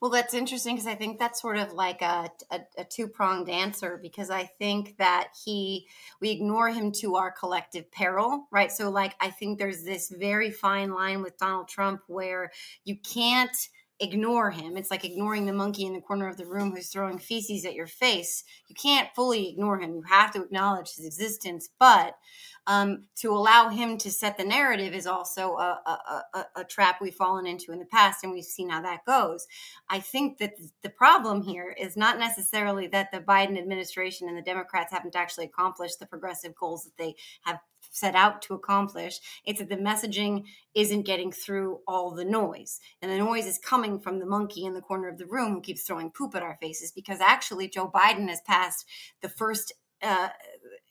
Well, 0.00 0.10
that's 0.10 0.32
interesting 0.32 0.76
because 0.76 0.86
I 0.86 0.94
think 0.94 1.18
that's 1.18 1.42
sort 1.42 1.58
of 1.58 1.74
like 1.74 2.00
a, 2.00 2.30
a, 2.50 2.60
a 2.78 2.84
two 2.84 3.06
pronged 3.06 3.50
answer 3.50 3.98
because 4.00 4.30
I 4.30 4.44
think 4.44 4.96
that 4.96 5.28
he, 5.44 5.88
we 6.22 6.30
ignore 6.30 6.70
him 6.70 6.90
to 6.92 7.16
our 7.16 7.30
collective 7.30 7.90
peril, 7.92 8.46
right? 8.50 8.72
So, 8.72 8.88
like, 8.90 9.14
I 9.20 9.30
think 9.30 9.58
there's 9.58 9.84
this 9.84 10.08
very 10.08 10.50
fine 10.50 10.92
line 10.92 11.20
with 11.20 11.36
Donald 11.36 11.68
Trump 11.68 12.00
where 12.06 12.50
you 12.84 12.96
can't 12.96 13.54
ignore 14.02 14.50
him. 14.50 14.78
It's 14.78 14.90
like 14.90 15.04
ignoring 15.04 15.44
the 15.44 15.52
monkey 15.52 15.84
in 15.84 15.92
the 15.92 16.00
corner 16.00 16.26
of 16.26 16.38
the 16.38 16.46
room 16.46 16.72
who's 16.74 16.88
throwing 16.88 17.18
feces 17.18 17.66
at 17.66 17.74
your 17.74 17.86
face. 17.86 18.44
You 18.68 18.74
can't 18.74 19.10
fully 19.14 19.50
ignore 19.50 19.78
him. 19.78 19.94
You 19.94 20.02
have 20.08 20.32
to 20.32 20.42
acknowledge 20.42 20.94
his 20.94 21.04
existence, 21.04 21.68
but 21.78 22.14
um, 22.66 23.04
to 23.16 23.30
allow 23.32 23.68
him 23.68 23.98
to 23.98 24.10
set 24.10 24.36
the 24.36 24.44
narrative 24.44 24.94
is 24.94 25.06
also 25.06 25.56
a, 25.56 25.80
a, 25.86 26.22
a, 26.34 26.46
a, 26.56 26.64
trap 26.64 27.00
we've 27.00 27.14
fallen 27.14 27.46
into 27.46 27.72
in 27.72 27.78
the 27.78 27.86
past, 27.86 28.22
and 28.22 28.32
we've 28.32 28.44
seen 28.44 28.68
how 28.68 28.82
that 28.82 29.04
goes. 29.06 29.46
I 29.88 30.00
think 30.00 30.38
that 30.38 30.54
the 30.82 30.90
problem 30.90 31.42
here 31.42 31.74
is 31.78 31.96
not 31.96 32.18
necessarily 32.18 32.86
that 32.88 33.10
the 33.12 33.20
Biden 33.20 33.58
administration 33.58 34.28
and 34.28 34.36
the 34.36 34.42
Democrats 34.42 34.92
haven't 34.92 35.16
actually 35.16 35.46
accomplished 35.46 35.98
the 35.98 36.06
progressive 36.06 36.54
goals 36.54 36.84
that 36.84 36.96
they 36.96 37.16
have 37.42 37.60
set 37.90 38.14
out 38.14 38.42
to 38.42 38.54
accomplish. 38.54 39.20
It's 39.44 39.58
that 39.58 39.68
the 39.68 39.76
messaging 39.76 40.44
isn't 40.74 41.06
getting 41.06 41.32
through 41.32 41.80
all 41.88 42.12
the 42.12 42.24
noise. 42.24 42.78
And 43.02 43.10
the 43.10 43.18
noise 43.18 43.46
is 43.46 43.58
coming 43.58 43.98
from 43.98 44.18
the 44.18 44.26
monkey 44.26 44.64
in 44.64 44.74
the 44.74 44.80
corner 44.80 45.08
of 45.08 45.18
the 45.18 45.26
room 45.26 45.54
who 45.54 45.60
keeps 45.60 45.82
throwing 45.82 46.10
poop 46.10 46.34
at 46.34 46.42
our 46.42 46.58
faces 46.60 46.92
because 46.92 47.20
actually 47.20 47.68
Joe 47.68 47.90
Biden 47.90 48.28
has 48.28 48.40
passed 48.42 48.86
the 49.22 49.28
first 49.28 49.72
uh, 50.02 50.28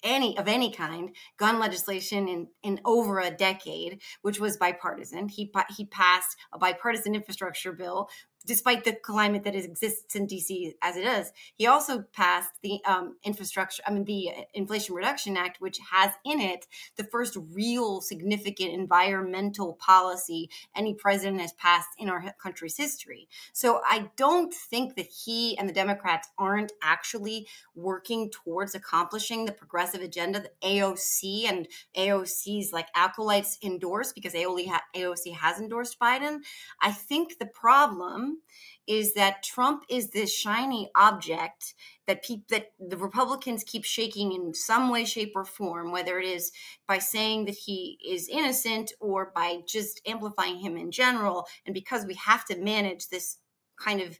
any 0.04 0.38
of 0.38 0.48
any 0.48 0.72
kind 0.72 1.16
gun 1.38 1.60
legislation 1.60 2.28
in 2.28 2.48
in 2.64 2.80
over 2.86 3.20
a 3.20 3.32
decade 3.32 4.02
which 4.22 4.40
was 4.40 4.58
bipartisan. 4.58 5.28
He 5.28 5.52
he 5.76 5.86
passed 5.86 6.38
a 6.54 6.58
bipartisan 6.58 7.16
infrastructure 7.16 7.74
bill 7.74 8.10
despite 8.46 8.84
the 8.84 8.94
climate 8.94 9.44
that 9.44 9.56
exists 9.56 10.16
in 10.16 10.28
DC 10.28 10.74
as 10.82 10.98
it 10.98 11.06
is, 11.06 11.32
he 11.56 11.68
also 11.68 12.04
passed 12.14 12.52
the 12.62 12.80
um, 12.86 13.18
infrastructure, 13.24 13.84
I 13.86 13.92
mean, 13.92 14.06
the 14.06 14.30
Inflation 14.54 14.96
Reduction 14.96 15.38
Act, 15.38 15.62
which 15.62 15.80
has 15.92 16.12
in 16.26 16.40
it 16.40 16.68
the 16.96 17.04
first 17.04 17.38
real 17.54 18.02
significant 18.02 18.74
environmental 18.74 19.74
policy 19.74 20.50
any 20.76 20.94
president 20.94 21.42
has 21.42 21.54
passed 21.54 21.90
in 21.98 22.10
our 22.10 22.34
country's 22.42 22.78
history. 22.78 23.28
So 23.54 23.82
I 23.88 24.10
don't 24.16 24.54
think 24.54 24.96
that 24.96 25.08
he 25.08 25.58
and 25.58 25.68
the 25.68 25.74
Democrats 25.74 26.30
aren't 26.38 26.72
actually 26.82 27.48
working 27.76 28.30
towards 28.30 28.76
accomplishing 28.76 29.46
the 29.46 29.52
progressive 29.52 30.02
agenda 30.02 30.40
that 30.40 30.60
AOC 30.62 31.46
and 31.46 31.68
AOC's 31.98 32.72
like 32.72 32.88
acolytes 32.96 33.58
endorse 33.64 34.14
because 34.14 34.34
AOC 34.34 35.34
has 35.34 35.60
endorsed 35.60 36.00
Biden. 36.00 36.40
I 36.82 36.92
think 36.92 37.40
the 37.40 37.46
problem 37.46 38.29
is 38.88 39.14
that 39.14 39.44
Trump 39.44 39.84
is 39.90 40.10
this 40.10 40.36
shiny 40.36 40.90
object 40.96 41.76
that 42.08 42.24
pe- 42.24 42.42
that 42.50 42.72
the 42.80 42.98
Republicans 42.98 43.64
keep 43.64 43.86
shaking 43.86 44.32
in 44.34 44.54
some 44.54 44.90
way, 44.90 45.06
shape, 45.06 45.34
or 45.36 45.46
form, 45.46 45.92
whether 45.92 46.20
it 46.20 46.26
is 46.26 46.52
by 46.88 46.98
saying 46.98 47.46
that 47.46 47.56
he 47.56 48.00
is 48.08 48.28
innocent 48.28 48.92
or 49.00 49.32
by 49.36 49.60
just 49.68 50.02
amplifying 50.08 50.58
him 50.58 50.76
in 50.76 50.92
general. 50.92 51.48
And 51.66 51.74
because 51.74 52.06
we 52.06 52.16
have 52.16 52.46
to 52.46 52.58
manage 52.58 53.10
this 53.10 53.38
kind 53.80 54.02
of 54.02 54.18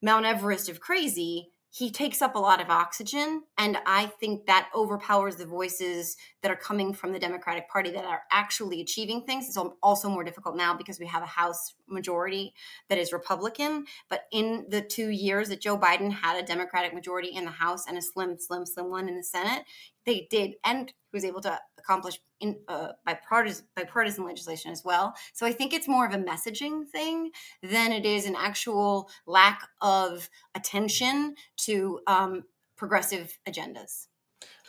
Mount 0.00 0.26
Everest 0.26 0.68
of 0.68 0.80
crazy, 0.80 1.50
he 1.74 1.90
takes 1.90 2.22
up 2.22 2.36
a 2.36 2.38
lot 2.38 2.60
of 2.60 2.70
oxygen 2.70 3.42
and 3.58 3.78
i 3.86 4.06
think 4.20 4.46
that 4.46 4.68
overpowers 4.74 5.36
the 5.36 5.46
voices 5.46 6.16
that 6.44 6.52
are 6.52 6.56
coming 6.56 6.92
from 6.92 7.10
the 7.10 7.18
democratic 7.18 7.68
party 7.68 7.90
that 7.90 8.04
are 8.04 8.20
actually 8.30 8.82
achieving 8.82 9.22
things. 9.22 9.48
It's 9.48 9.56
also 9.82 10.10
more 10.10 10.22
difficult 10.22 10.56
now 10.56 10.74
because 10.74 11.00
we 11.00 11.06
have 11.06 11.22
a 11.22 11.26
house 11.26 11.74
majority 11.88 12.52
that 12.88 12.98
is 12.98 13.12
republican 13.12 13.86
but 14.08 14.24
in 14.30 14.66
the 14.68 14.80
two 14.80 15.08
years 15.08 15.48
that 15.48 15.60
joe 15.60 15.76
biden 15.76 16.10
had 16.10 16.42
a 16.42 16.46
democratic 16.46 16.94
majority 16.94 17.28
in 17.28 17.44
the 17.44 17.50
house 17.50 17.86
and 17.86 17.98
a 17.98 18.02
slim 18.02 18.36
slim 18.38 18.64
slim 18.64 18.90
one 18.90 19.08
in 19.08 19.16
the 19.16 19.22
senate 19.22 19.64
they 20.06 20.26
did 20.30 20.54
and 20.64 20.90
who 20.90 21.16
was 21.16 21.24
able 21.24 21.40
to 21.42 21.58
accomplish 21.78 22.18
in 22.40 22.56
uh, 22.68 22.88
bipartisan 23.04 23.66
bipartisan 23.76 24.24
legislation 24.24 24.70
as 24.70 24.84
well. 24.84 25.14
So 25.32 25.46
I 25.46 25.52
think 25.52 25.72
it's 25.72 25.88
more 25.88 26.06
of 26.06 26.14
a 26.14 26.18
messaging 26.18 26.86
thing 26.86 27.30
than 27.62 27.92
it 27.92 28.04
is 28.04 28.26
an 28.26 28.36
actual 28.36 29.08
lack 29.26 29.62
of 29.80 30.28
attention 30.54 31.34
to 31.58 32.00
um, 32.06 32.44
progressive 32.76 33.38
agendas. 33.48 34.06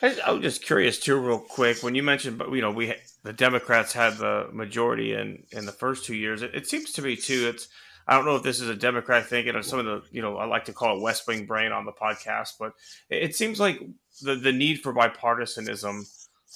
I, 0.02 0.16
I 0.26 0.30
was 0.32 0.42
just 0.42 0.64
curious 0.64 0.98
too, 0.98 1.18
real 1.18 1.38
quick. 1.38 1.82
When 1.82 1.94
you 1.94 2.02
mentioned, 2.02 2.42
you 2.52 2.60
know, 2.60 2.70
we 2.70 2.94
the 3.22 3.32
Democrats 3.32 3.92
had 3.92 4.18
the 4.18 4.48
majority 4.52 5.14
in 5.14 5.44
in 5.52 5.66
the 5.66 5.72
first 5.72 6.04
two 6.04 6.14
years. 6.14 6.42
It, 6.42 6.54
it 6.54 6.66
seems 6.68 6.92
to 6.92 7.02
me 7.02 7.16
too. 7.16 7.48
It's 7.48 7.68
I 8.06 8.14
don't 8.14 8.24
know 8.24 8.36
if 8.36 8.42
this 8.42 8.60
is 8.60 8.68
a 8.68 8.76
Democrat 8.76 9.26
thinking 9.26 9.56
or 9.56 9.62
some 9.62 9.80
of 9.80 9.84
the, 9.84 10.02
you 10.12 10.22
know, 10.22 10.36
I 10.36 10.44
like 10.44 10.66
to 10.66 10.72
call 10.72 10.96
it 10.96 11.02
West 11.02 11.26
Wing 11.26 11.44
brain 11.44 11.72
on 11.72 11.86
the 11.86 11.92
podcast, 11.92 12.52
but 12.58 12.72
it 13.10 13.34
seems 13.34 13.58
like 13.58 13.80
the, 14.22 14.36
the 14.36 14.52
need 14.52 14.80
for 14.80 14.94
bipartisanism 14.94 16.04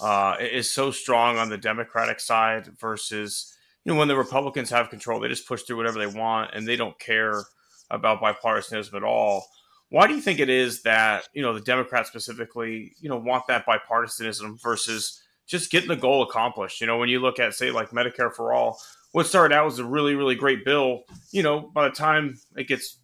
uh, 0.01 0.37
is 0.41 0.71
so 0.71 0.91
strong 0.91 1.39
on 1.39 1.49
the 1.49 1.59
Democratic 1.59 2.21
side 2.21 2.69
versus, 2.79 3.55
you 3.85 3.93
know, 3.93 3.99
when 3.99 4.09
the 4.09 4.17
Republicans 4.17 4.71
have 4.71 4.91
control, 4.91 5.21
they 5.21 5.29
just 5.29 5.49
push 5.49 5.63
through 5.63 5.77
whatever 5.77 5.99
they 5.99 6.07
want 6.07 6.51
and 6.55 6.67
they 6.67 6.77
don't 6.77 6.99
care 6.99 7.45
about 7.91 8.21
bipartisanism 8.21 8.95
at 8.95 9.05
all. 9.05 9.47
Why 9.91 10.07
do 10.07 10.15
you 10.15 10.21
think 10.21 10.39
it 10.39 10.49
is 10.49 10.83
that, 10.83 11.29
you 11.35 11.43
know, 11.43 11.53
the 11.53 11.61
Democrats 11.61 12.09
specifically, 12.09 12.93
you 13.01 13.09
know, 13.09 13.17
want 13.17 13.49
that 13.49 13.67
bipartisanism 13.67 14.63
versus 14.63 15.21
just 15.47 15.73
getting 15.73 15.89
the 15.89 15.97
goal 15.97 16.23
accomplished? 16.23 16.81
You 16.81 16.87
know, 16.87 16.99
when 16.99 17.09
you 17.09 17.19
look 17.19 17.41
at, 17.41 17.55
say, 17.55 17.73
like 17.73 17.91
Medicare 17.91 18.33
for 18.33 18.53
All, 18.53 18.79
what 19.13 19.27
started 19.27 19.53
out 19.53 19.65
was 19.65 19.81
a 19.81 19.85
really, 19.85 20.15
really 20.15 20.37
great 20.37 20.65
bill. 20.65 21.03
You 21.33 21.43
know, 21.43 21.61
by 21.75 21.89
the 21.89 21.95
time 21.95 22.37
it 22.57 22.69
gets 22.69 22.99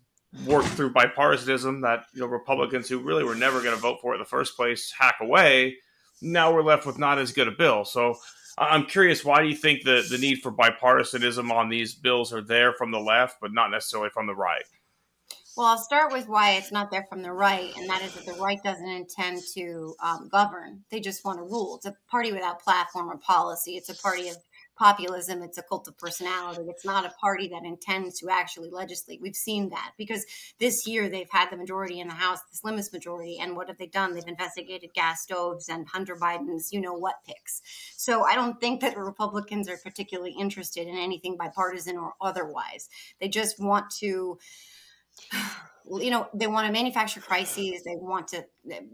worked 0.46 0.68
through 0.68 0.92
bipartisanism, 0.92 1.82
that 1.82 2.04
you 2.12 2.20
know 2.20 2.26
Republicans 2.26 2.88
who 2.88 2.98
really 2.98 3.24
were 3.24 3.34
never 3.34 3.62
going 3.62 3.74
to 3.74 3.80
vote 3.80 3.98
for 4.00 4.12
it 4.12 4.16
in 4.16 4.20
the 4.20 4.26
first 4.26 4.56
place 4.56 4.92
hack 4.96 5.16
away. 5.20 5.76
Now 6.22 6.52
we're 6.52 6.62
left 6.62 6.86
with 6.86 6.98
not 6.98 7.18
as 7.18 7.32
good 7.32 7.48
a 7.48 7.52
bill. 7.52 7.84
So 7.84 8.16
I'm 8.58 8.86
curious, 8.86 9.24
why 9.24 9.42
do 9.42 9.48
you 9.48 9.56
think 9.56 9.84
the 9.84 10.06
the 10.08 10.18
need 10.18 10.40
for 10.42 10.52
bipartisanism 10.52 11.50
on 11.50 11.68
these 11.68 11.94
bills 11.94 12.32
are 12.32 12.42
there 12.42 12.72
from 12.72 12.90
the 12.90 13.00
left, 13.00 13.36
but 13.40 13.52
not 13.52 13.70
necessarily 13.70 14.10
from 14.10 14.26
the 14.26 14.34
right? 14.34 14.64
Well, 15.56 15.68
I'll 15.68 15.78
start 15.78 16.12
with 16.12 16.28
why 16.28 16.52
it's 16.52 16.70
not 16.70 16.90
there 16.90 17.06
from 17.08 17.22
the 17.22 17.32
right, 17.32 17.74
and 17.78 17.88
that 17.88 18.02
is 18.02 18.14
that 18.14 18.26
the 18.26 18.34
right 18.34 18.62
doesn't 18.62 18.86
intend 18.86 19.40
to 19.54 19.94
um, 20.02 20.28
govern. 20.30 20.84
They 20.90 21.00
just 21.00 21.24
want 21.24 21.38
to 21.38 21.44
rule. 21.44 21.76
It's 21.76 21.86
a 21.86 21.96
party 22.10 22.30
without 22.30 22.62
platform 22.62 23.10
or 23.10 23.16
policy. 23.16 23.76
It's 23.76 23.88
a 23.88 23.96
party 23.96 24.28
of 24.28 24.36
populism, 24.76 25.42
it's 25.42 25.58
a 25.58 25.62
cult 25.62 25.88
of 25.88 25.98
personality. 25.98 26.62
It's 26.68 26.84
not 26.84 27.04
a 27.04 27.10
party 27.20 27.48
that 27.48 27.64
intends 27.64 28.18
to 28.20 28.28
actually 28.30 28.70
legislate. 28.70 29.20
We've 29.20 29.36
seen 29.36 29.70
that 29.70 29.92
because 29.96 30.24
this 30.58 30.86
year 30.86 31.08
they've 31.08 31.30
had 31.30 31.50
the 31.50 31.56
majority 31.56 32.00
in 32.00 32.08
the 32.08 32.14
House, 32.14 32.40
the 32.50 32.56
slimmest 32.56 32.92
majority. 32.92 33.38
And 33.40 33.56
what 33.56 33.68
have 33.68 33.78
they 33.78 33.86
done? 33.86 34.14
They've 34.14 34.26
investigated 34.26 34.94
gas 34.94 35.22
stoves 35.22 35.68
and 35.68 35.88
Hunter 35.88 36.16
Biden's 36.16 36.72
you 36.72 36.80
know 36.80 36.94
what 36.94 37.24
picks. 37.26 37.62
So 37.96 38.24
I 38.24 38.34
don't 38.34 38.60
think 38.60 38.80
that 38.80 38.94
the 38.94 39.02
Republicans 39.02 39.68
are 39.68 39.78
particularly 39.78 40.34
interested 40.38 40.86
in 40.86 40.96
anything 40.96 41.36
bipartisan 41.36 41.96
or 41.96 42.14
otherwise. 42.20 42.88
They 43.20 43.28
just 43.28 43.58
want 43.60 43.90
to 43.98 44.38
you 46.00 46.10
know 46.10 46.28
they 46.34 46.46
want 46.46 46.66
to 46.66 46.72
manufacture 46.72 47.20
crises 47.20 47.82
they 47.84 47.96
want 47.96 48.28
to 48.28 48.44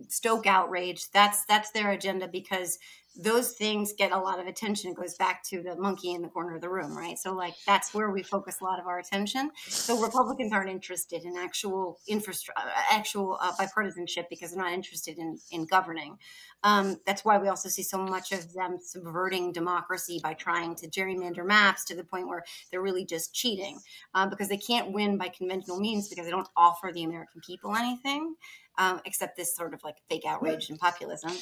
stoke 0.09 0.47
outrage 0.47 1.11
that's 1.11 1.45
that's 1.47 1.71
their 1.71 1.91
agenda 1.91 2.29
because 2.29 2.79
those 3.15 3.53
things 3.53 3.93
get 3.93 4.13
a 4.13 4.19
lot 4.19 4.41
of 4.41 4.47
attention. 4.47 4.91
It 4.91 4.97
goes 4.97 5.15
back 5.17 5.43
to 5.49 5.63
the 5.63 5.77
monkey 5.77 6.13
in 6.13 6.23
the 6.23 6.29
corner 6.29 6.55
of 6.55 6.63
the 6.63 6.69
room, 6.69 6.97
right? 6.97 7.19
So, 7.19 7.35
like, 7.35 7.55
that's 7.67 7.93
where 7.93 8.11
we 8.11 8.23
focus 8.23 8.61
a 8.61 8.65
lot 8.65 8.81
of 8.81 8.87
our 8.87 8.99
attention. 8.99 9.51
So, 9.69 10.01
Republicans 10.01 10.53
aren't 10.53 10.71
interested 10.71 11.25
in 11.25 11.37
actual 11.37 11.99
infrastructure, 12.09 12.67
uh, 12.67 12.71
actual 12.91 13.39
uh, 13.41 13.53
bipartisanship 13.53 14.29
because 14.31 14.53
they're 14.53 14.63
not 14.63 14.73
interested 14.73 15.19
in 15.19 15.39
in 15.51 15.67
governing. 15.67 16.19
Um, 16.65 17.01
that's 17.07 17.25
why 17.25 17.39
we 17.39 17.49
also 17.49 17.69
see 17.69 17.83
so 17.83 17.99
much 17.99 18.33
of 18.33 18.53
them 18.53 18.79
subverting 18.81 19.53
democracy 19.53 20.21
by 20.23 20.35
trying 20.35 20.77
to 20.77 20.89
gerrymander 20.89 21.45
maps 21.45 21.85
to 21.87 21.97
the 21.97 22.05
point 22.05 22.29
where 22.29 22.45
they're 22.71 22.83
really 22.83 23.05
just 23.05 23.35
cheating 23.35 23.81
uh, 24.15 24.27
because 24.27 24.49
they 24.49 24.57
can't 24.57 24.93
win 24.93 25.19
by 25.19 25.29
conventional 25.29 25.81
means 25.81 26.09
because 26.09 26.25
they 26.25 26.31
don't 26.31 26.49
offer 26.57 26.93
the 26.95 27.03
American 27.03 27.41
people 27.45 27.75
anything 27.75 28.37
um, 28.79 29.01
except 29.05 29.37
this 29.37 29.55
sort 29.55 29.75
of 29.75 29.83
like 29.85 29.97
fake 30.09 30.25
outrage 30.27 30.71
and 30.71 30.79
populism. 30.79 31.33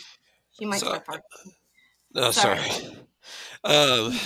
She 0.58 0.64
might 0.64 0.80
so, 0.80 1.00
No, 2.14 2.30
sorry. 2.30 2.58
sorry. 2.58 2.96
Um, 3.62 4.18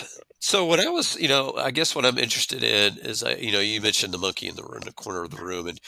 so 0.44 0.66
what 0.66 0.78
I 0.78 0.88
was, 0.90 1.16
you 1.16 1.26
know, 1.26 1.54
I 1.56 1.70
guess 1.70 1.94
what 1.94 2.04
I'm 2.04 2.18
interested 2.18 2.62
in 2.62 2.98
is, 2.98 3.22
I, 3.22 3.36
you 3.36 3.50
know, 3.50 3.60
you 3.60 3.80
mentioned 3.80 4.12
the 4.12 4.18
monkey 4.18 4.46
in 4.46 4.56
the 4.56 4.62
room, 4.62 4.82
the 4.84 4.92
corner 4.92 5.22
of 5.22 5.30
the 5.30 5.42
room, 5.42 5.66
and 5.66 5.80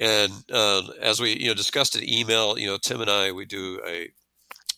and 0.00 0.32
uh, 0.50 0.82
as 1.00 1.20
we, 1.20 1.38
you 1.38 1.48
know, 1.48 1.54
discussed 1.54 1.94
in 1.94 2.08
email, 2.08 2.58
you 2.58 2.66
know, 2.66 2.78
Tim 2.78 3.02
and 3.02 3.10
I, 3.10 3.32
we 3.32 3.44
do 3.44 3.80
a, 3.86 4.08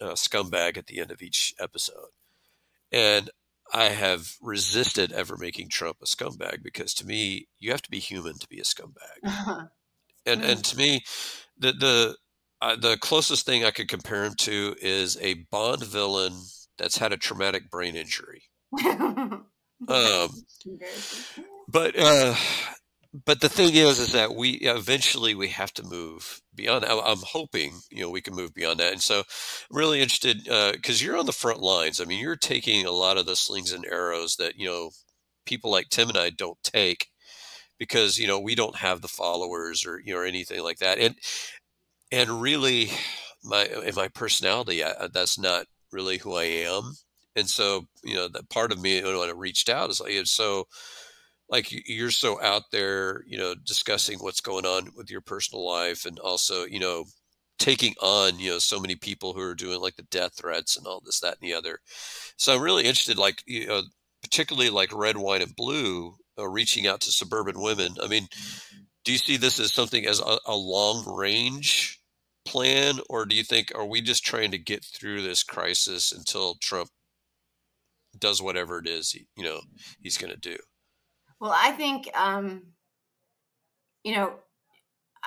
a 0.01 0.15
scumbag 0.15 0.77
at 0.77 0.89
the 0.89 0.99
end 0.99 1.13
of 1.13 1.23
each 1.23 1.55
episode, 1.61 2.11
and 2.91 3.31
I 3.73 3.85
have 3.85 4.35
resisted 4.43 5.13
ever 5.13 5.37
making 5.37 5.69
Trump 5.69 5.99
a 6.03 6.07
scumbag 6.07 6.65
because 6.65 6.93
to 6.95 7.07
me, 7.07 7.47
you 7.61 7.71
have 7.71 7.83
to 7.83 7.91
be 7.91 8.01
human 8.01 8.37
to 8.39 8.49
be 8.49 8.59
a 8.59 8.65
scumbag, 8.65 9.25
uh-huh. 9.25 9.67
and 10.27 10.45
and 10.45 10.65
to 10.65 10.77
me, 10.77 11.05
the 11.57 11.71
the 11.71 12.17
uh, 12.61 12.75
the 12.75 12.97
closest 12.99 13.47
thing 13.47 13.65
I 13.65 13.71
could 13.71 13.89
compare 13.89 14.25
him 14.25 14.35
to 14.39 14.75
is 14.83 15.17
a 15.21 15.35
Bond 15.53 15.85
villain 15.85 16.35
that's 16.81 16.99
had 16.99 17.13
a 17.13 17.17
traumatic 17.17 17.71
brain 17.71 17.95
injury. 17.95 18.43
um, 18.85 19.45
but 21.69 21.99
uh, 21.99 22.35
but 23.25 23.41
the 23.41 23.49
thing 23.49 23.75
is, 23.75 23.99
is 23.99 24.13
that 24.13 24.35
we 24.35 24.53
eventually 24.53 25.35
we 25.35 25.49
have 25.49 25.73
to 25.75 25.83
move 25.83 26.41
beyond. 26.55 26.85
I, 26.85 26.99
I'm 26.99 27.19
hoping 27.19 27.81
you 27.91 28.03
know 28.03 28.11
we 28.11 28.21
can 28.21 28.35
move 28.35 28.55
beyond 28.55 28.81
that, 28.81 28.93
and 28.93 29.03
so 29.03 29.19
I'm 29.19 29.77
really 29.77 30.01
interested 30.01 30.45
because 30.45 31.03
uh, 31.03 31.05
you're 31.05 31.19
on 31.19 31.27
the 31.27 31.33
front 31.33 31.61
lines. 31.61 32.01
I 32.01 32.05
mean, 32.05 32.21
you're 32.21 32.37
taking 32.37 32.87
a 32.87 32.93
lot 32.93 33.19
of 33.19 33.27
the 33.27 33.37
slings 33.37 33.73
and 33.73 33.85
arrows 33.85 34.37
that 34.37 34.57
you 34.57 34.67
know 34.67 34.91
people 35.45 35.71
like 35.71 35.89
Tim 35.91 36.09
and 36.09 36.19
I 36.19 36.31
don't 36.31 36.63
take 36.63 37.09
because 37.79 38.19
you 38.19 38.27
know 38.27 38.39
we 38.39 38.55
don't 38.55 38.77
have 38.77 39.03
the 39.03 39.09
followers 39.09 39.85
or 39.87 40.01
you 40.01 40.15
know 40.15 40.21
or 40.21 40.25
anything 40.25 40.63
like 40.63 40.79
that, 40.79 40.99
and 40.99 41.17
and 42.13 42.41
really 42.41 42.91
my 43.43 43.65
in 43.65 43.95
my 43.95 44.09
personality 44.09 44.85
I, 44.85 45.09
that's 45.13 45.39
not 45.39 45.67
really 45.93 46.19
who 46.19 46.35
I 46.35 46.45
am. 46.45 46.95
And 47.37 47.49
so, 47.49 47.87
you 48.03 48.15
know, 48.15 48.29
that 48.29 48.51
part 48.51 48.73
of 48.73 48.81
me 48.81 49.03
when 49.03 49.15
I 49.29 49.33
reached 49.35 49.69
out 49.69 49.91
is 49.91 50.01
like, 50.01 50.13
so 50.25 50.67
like 51.49 51.69
you're 51.89 52.11
so 52.11 52.41
out 52.43 52.63
there, 52.73 53.23
you 53.27 53.39
know, 53.39 53.55
discussing 53.55 54.19
what's 54.19 54.41
going 54.41 54.67
on 54.67 54.91
with 54.97 55.11
your 55.11 55.21
personal 55.21 55.67
life 55.67 56.07
and 56.07 56.19
also, 56.19 56.65
you 56.65 56.79
know, 56.81 57.05
taking 57.59 57.95
on, 58.01 58.39
you 58.39 58.51
know, 58.51 58.59
so 58.59 58.81
many 58.81 58.95
people 58.95 59.33
who 59.33 59.43
are 59.43 59.55
doing 59.55 59.81
like 59.81 59.97
the 59.97 60.03
death 60.05 60.33
threats 60.37 60.77
and 60.77 60.87
all 60.87 61.03
this, 61.05 61.21
that, 61.21 61.37
and 61.41 61.49
the 61.49 61.55
other. 61.55 61.79
So 62.37 62.55
I'm 62.55 62.63
really 62.63 62.85
interested, 62.85 63.19
like, 63.19 63.43
you 63.47 63.67
know, 63.67 63.83
particularly 64.23 64.71
like 64.71 64.93
red, 64.95 65.17
white, 65.17 65.43
and 65.43 65.55
blue, 65.55 66.15
uh, 66.39 66.49
reaching 66.49 66.87
out 66.87 67.01
to 67.03 67.13
suburban 67.13 67.61
women. 67.61 67.95
I 68.03 68.07
mean, 68.07 68.29
do 69.05 69.13
you 69.13 69.19
see 69.19 69.37
this 69.37 69.61
as 69.61 69.73
something 69.73 70.07
as 70.07 70.21
a, 70.21 70.39
a 70.47 70.57
long 70.57 71.05
range 71.07 72.00
plan, 72.47 73.01
or 73.09 73.27
do 73.27 73.37
you 73.37 73.43
think 73.43 73.73
are 73.75 73.87
we 73.87 74.01
just 74.01 74.25
trying 74.25 74.51
to 74.51 74.59
get 74.59 74.85
through 74.85 75.23
this 75.23 75.43
crisis 75.43 76.13
until 76.13 76.57
Trump 76.61 76.89
does 78.19 78.43
whatever 78.43 78.79
it 78.79 78.89
is 78.89 79.13
he, 79.13 79.27
you 79.37 79.45
know 79.45 79.61
he's 80.01 80.19
going 80.19 80.33
to 80.33 80.39
do? 80.39 80.57
Well, 81.41 81.55
I 81.55 81.73
think 81.73 82.09
um, 82.17 82.73
you 84.05 84.15
know, 84.15 84.35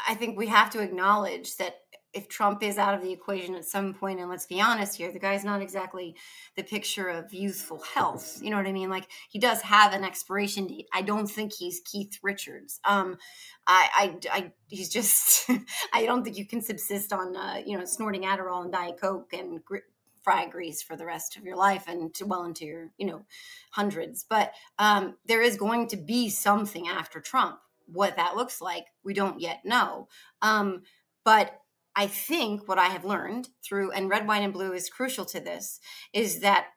I 0.08 0.15
think 0.15 0.38
we 0.38 0.48
have 0.48 0.70
to 0.72 0.79
acknowledge 0.79 1.58
that 1.58 1.75
if 2.13 2.27
Trump 2.27 2.62
is 2.62 2.77
out 2.77 2.93
of 2.93 3.01
the 3.01 3.12
equation 3.12 3.55
at 3.55 3.65
some 3.65 3.93
point, 3.93 4.20
and 4.20 4.29
let's 4.29 4.46
be 4.46 4.62
honest 4.62 4.98
here, 4.98 5.12
the 5.12 5.20
guy's 5.20 5.43
not 5.43 5.62
exactly 5.62 6.15
the 6.55 6.63
picture 6.63 7.10
of 7.10 7.34
youthful 7.34 7.82
health. 7.82 8.39
You 8.41 8.51
know 8.51 8.58
what 8.58 8.67
I 8.67 8.72
mean? 8.72 8.89
Like 8.89 9.08
he 9.29 9.39
does 9.39 9.62
have 9.62 9.93
an 9.93 10.03
expiration 10.03 10.67
date. 10.67 10.88
I 10.93 11.01
don't 11.01 11.27
think 11.27 11.53
he's 11.53 11.82
Keith 11.84 12.20
Richards. 12.22 12.79
Um, 12.86 13.17
I, 13.65 14.17
I, 14.32 14.38
I 14.38 14.51
he's 14.67 14.89
just. 14.89 15.50
I 15.93 16.05
don't 16.05 16.24
think 16.24 16.38
you 16.38 16.46
can 16.46 16.62
subsist 16.62 17.13
on, 17.13 17.36
uh, 17.36 17.62
you 17.65 17.77
know, 17.77 17.86
snorting 17.86 18.24
Adderall 18.24 18.63
and 18.63 18.72
Diet 18.72 19.00
Coke 19.00 19.34
and 19.34 19.63
gr- 19.63 19.77
fry 20.24 20.48
grease 20.48 20.82
for 20.82 20.96
the 20.96 21.05
rest 21.05 21.36
of 21.36 21.43
your 21.43 21.55
life 21.55 21.86
and 21.88 22.13
to 22.15 22.25
well 22.25 22.46
into 22.46 22.65
your, 22.65 22.91
you 22.98 23.05
know, 23.05 23.25
hundreds. 23.72 24.25
But 24.27 24.53
um, 24.79 25.15
there 25.25 25.41
is 25.41 25.58
going 25.58 25.88
to 25.89 25.98
be 25.98 26.29
something 26.29 26.88
after 26.88 27.20
Trump. 27.20 27.60
What 27.86 28.15
that 28.15 28.36
looks 28.36 28.62
like, 28.62 28.86
we 29.03 29.13
don't 29.13 29.41
yet 29.41 29.60
know. 29.65 30.08
Um, 30.41 30.84
but 31.25 31.60
I 31.95 32.07
think 32.07 32.67
what 32.67 32.79
I 32.79 32.88
have 32.88 33.05
learned 33.05 33.50
through, 33.63 33.91
and 33.91 34.09
red, 34.09 34.27
wine, 34.27 34.43
and 34.43 34.53
blue 34.53 34.73
is 34.73 34.89
crucial 34.89 35.25
to 35.25 35.39
this, 35.39 35.79
is 36.12 36.39
that 36.39 36.67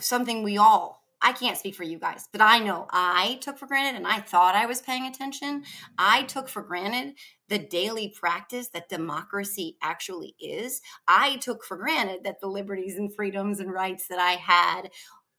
something 0.00 0.42
we 0.42 0.56
all, 0.56 1.02
I 1.24 1.32
can't 1.32 1.56
speak 1.56 1.76
for 1.76 1.84
you 1.84 2.00
guys, 2.00 2.28
but 2.32 2.40
I 2.40 2.58
know 2.58 2.88
I 2.90 3.38
took 3.42 3.56
for 3.56 3.66
granted 3.66 3.96
and 3.96 4.08
I 4.08 4.18
thought 4.18 4.56
I 4.56 4.66
was 4.66 4.80
paying 4.80 5.06
attention. 5.06 5.62
I 5.96 6.24
took 6.24 6.48
for 6.48 6.62
granted 6.62 7.14
the 7.48 7.60
daily 7.60 8.08
practice 8.08 8.68
that 8.70 8.88
democracy 8.88 9.76
actually 9.80 10.34
is. 10.40 10.80
I 11.06 11.36
took 11.36 11.62
for 11.64 11.76
granted 11.76 12.24
that 12.24 12.40
the 12.40 12.48
liberties 12.48 12.96
and 12.96 13.14
freedoms 13.14 13.60
and 13.60 13.72
rights 13.72 14.08
that 14.08 14.18
I 14.18 14.32
had, 14.32 14.90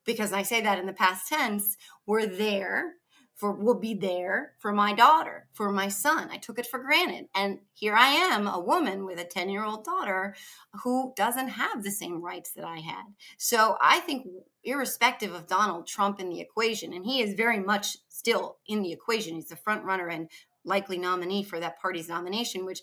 because 0.05 0.31
I 0.31 0.43
say 0.43 0.61
that 0.61 0.79
in 0.79 0.85
the 0.85 0.93
past 0.93 1.27
tense, 1.27 1.75
were 2.05 2.25
there 2.25 2.93
for 3.35 3.51
will 3.51 3.79
be 3.79 3.93
there 3.93 4.53
for 4.59 4.71
my 4.71 4.93
daughter, 4.93 5.47
for 5.53 5.71
my 5.71 5.87
son. 5.87 6.29
I 6.31 6.37
took 6.37 6.59
it 6.59 6.67
for 6.67 6.79
granted. 6.79 7.27
And 7.33 7.59
here 7.73 7.95
I 7.95 8.09
am, 8.09 8.47
a 8.47 8.59
woman 8.59 9.05
with 9.05 9.19
a 9.19 9.25
10 9.25 9.49
year 9.49 9.63
old 9.63 9.83
daughter 9.83 10.35
who 10.83 11.13
doesn't 11.15 11.49
have 11.49 11.83
the 11.83 11.91
same 11.91 12.21
rights 12.21 12.51
that 12.53 12.65
I 12.65 12.79
had. 12.79 13.05
So 13.37 13.77
I 13.81 13.99
think, 13.99 14.27
irrespective 14.63 15.33
of 15.33 15.47
Donald 15.47 15.87
Trump 15.87 16.19
in 16.19 16.29
the 16.29 16.39
equation, 16.39 16.93
and 16.93 17.05
he 17.05 17.21
is 17.21 17.33
very 17.33 17.59
much 17.59 17.97
still 18.07 18.57
in 18.67 18.81
the 18.81 18.93
equation, 18.93 19.35
he's 19.35 19.49
the 19.49 19.55
front 19.55 19.83
runner 19.83 20.07
and 20.07 20.29
likely 20.63 20.97
nominee 20.97 21.43
for 21.43 21.59
that 21.59 21.81
party's 21.81 22.07
nomination, 22.07 22.65
which 22.65 22.81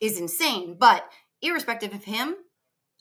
is 0.00 0.20
insane. 0.20 0.76
But 0.78 1.10
irrespective 1.40 1.94
of 1.94 2.04
him, 2.04 2.36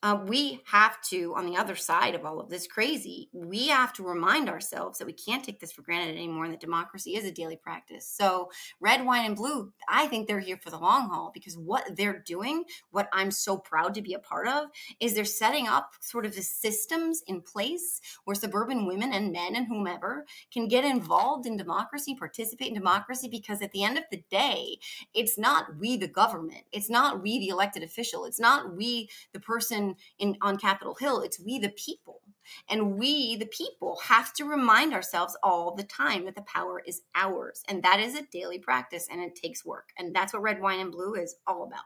uh, 0.06 0.20
we 0.28 0.62
have 0.66 1.02
to, 1.02 1.34
on 1.36 1.48
the 1.48 1.58
other 1.58 1.76
side 1.76 2.14
of 2.14 2.26
all 2.26 2.40
of 2.40 2.48
this 2.48 2.68
crazy, 2.68 3.28
we 3.34 3.70
have 3.70 3.92
to 3.92 4.04
remind 4.04 4.48
ourselves 4.48 5.00
that 5.00 5.08
we 5.08 5.14
can't 5.14 5.44
take 5.44 5.60
this 5.60 5.72
for 5.72 5.82
granted 5.82 6.16
anymore 6.16 6.44
and 6.44 6.54
that 6.54 6.60
democracy 6.60 7.16
is 7.16 7.26
a 7.26 7.32
daily 7.32 7.56
practice. 7.56 8.08
So, 8.08 8.52
red, 8.80 9.04
wine, 9.04 9.26
and 9.26 9.36
blue, 9.36 9.74
I 9.90 10.06
think 10.06 10.28
they're 10.28 10.40
here 10.40 10.60
for 10.62 10.70
the 10.70 10.78
long 10.78 11.10
haul 11.10 11.32
because 11.34 11.58
what 11.58 11.96
they're 11.96 12.20
doing, 12.20 12.66
what 12.92 13.10
I'm 13.14 13.32
so 13.32 13.58
proud 13.58 13.96
to 13.96 14.04
be 14.04 14.14
a 14.14 14.20
part 14.20 14.48
of, 14.48 14.66
is 15.00 15.16
they're 15.16 15.26
setting 15.26 15.68
up 15.68 15.94
sort 16.02 16.28
of 16.28 16.36
the 16.36 16.44
systems 16.44 17.24
in 17.26 17.42
place 17.42 18.00
where 18.26 18.36
suburban 18.36 18.86
women 18.86 19.12
and 19.12 19.32
men 19.32 19.56
and 19.56 19.66
whomever 19.66 20.28
can 20.54 20.68
get 20.68 20.86
involved 20.86 21.48
in 21.48 21.58
democracy, 21.58 22.14
participate 22.14 22.68
in 22.68 22.76
democracy, 22.76 23.28
because 23.28 23.60
at 23.64 23.72
the 23.72 23.84
end 23.84 23.98
of 23.98 24.04
the 24.12 24.24
day, 24.30 24.78
it's 25.16 25.40
not 25.40 25.76
we, 25.80 25.98
the 25.98 26.08
government, 26.08 26.62
it's 26.72 26.92
not 26.92 27.24
we, 27.24 27.40
the 27.40 27.50
elected 27.50 27.82
official, 27.82 28.26
it's 28.26 28.40
not 28.40 28.76
we, 28.76 29.10
the 29.34 29.40
person 29.40 29.95
in 30.20 30.38
on 30.42 30.58
Capitol 30.58 30.96
Hill. 30.96 31.22
It's 31.22 31.40
we 31.40 31.60
the 31.60 31.70
people. 31.70 32.22
And 32.70 32.98
we, 32.98 33.36
the 33.38 33.48
people, 33.48 34.00
have 34.04 34.32
to 34.34 34.46
remind 34.46 34.94
ourselves 34.94 35.36
all 35.42 35.74
the 35.74 35.84
time 35.84 36.26
that 36.26 36.36
the 36.36 36.44
power 36.44 36.82
is 36.86 37.02
ours. 37.16 37.64
And 37.68 37.82
that 37.84 38.00
is 38.00 38.16
a 38.16 38.22
daily 38.32 38.60
practice 38.60 39.08
and 39.10 39.20
it 39.20 39.36
takes 39.36 39.66
work. 39.66 39.90
And 39.98 40.16
that's 40.16 40.32
what 40.32 40.44
red, 40.44 40.62
wine 40.62 40.80
and 40.80 40.92
blue 40.92 41.16
is 41.16 41.36
all 41.48 41.64
about. 41.64 41.86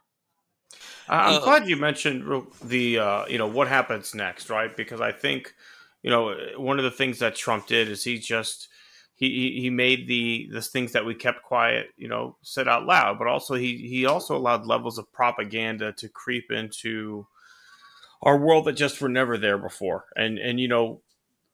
I'm 1.08 1.36
uh, 1.36 1.40
glad 1.40 1.68
you 1.68 1.78
mentioned 1.78 2.46
the 2.64 3.00
uh, 3.00 3.26
you 3.26 3.38
know 3.38 3.48
what 3.48 3.68
happens 3.68 4.14
next, 4.14 4.50
right? 4.50 4.76
Because 4.76 5.02
I 5.02 5.12
think 5.12 5.56
you 6.04 6.12
know 6.12 6.36
one 6.58 6.78
of 6.78 6.84
the 6.84 6.92
things 6.92 7.20
that 7.20 7.36
Trump 7.36 7.66
did 7.66 7.90
is 7.90 8.04
he 8.04 8.20
just 8.20 8.70
he 9.16 9.60
he 9.60 9.70
made 9.70 10.08
the 10.08 10.48
the 10.52 10.62
things 10.62 10.92
that 10.92 11.06
we 11.06 11.16
kept 11.16 11.44
quiet, 11.44 11.90
you 11.98 12.08
know, 12.08 12.38
said 12.42 12.68
out 12.68 12.86
loud, 12.86 13.18
but 13.18 13.28
also 13.28 13.56
he 13.56 13.78
he 13.78 14.06
also 14.06 14.38
allowed 14.38 14.66
levels 14.66 14.98
of 14.98 15.12
propaganda 15.12 15.92
to 15.94 16.08
creep 16.08 16.52
into 16.52 17.26
our 18.22 18.38
world 18.38 18.66
that 18.66 18.74
just 18.74 19.02
were 19.02 19.10
never 19.10 19.38
there 19.38 19.58
before. 19.58 20.06
And 20.16 20.38
and 20.38 20.60
you 20.60 20.68
know 20.68 21.02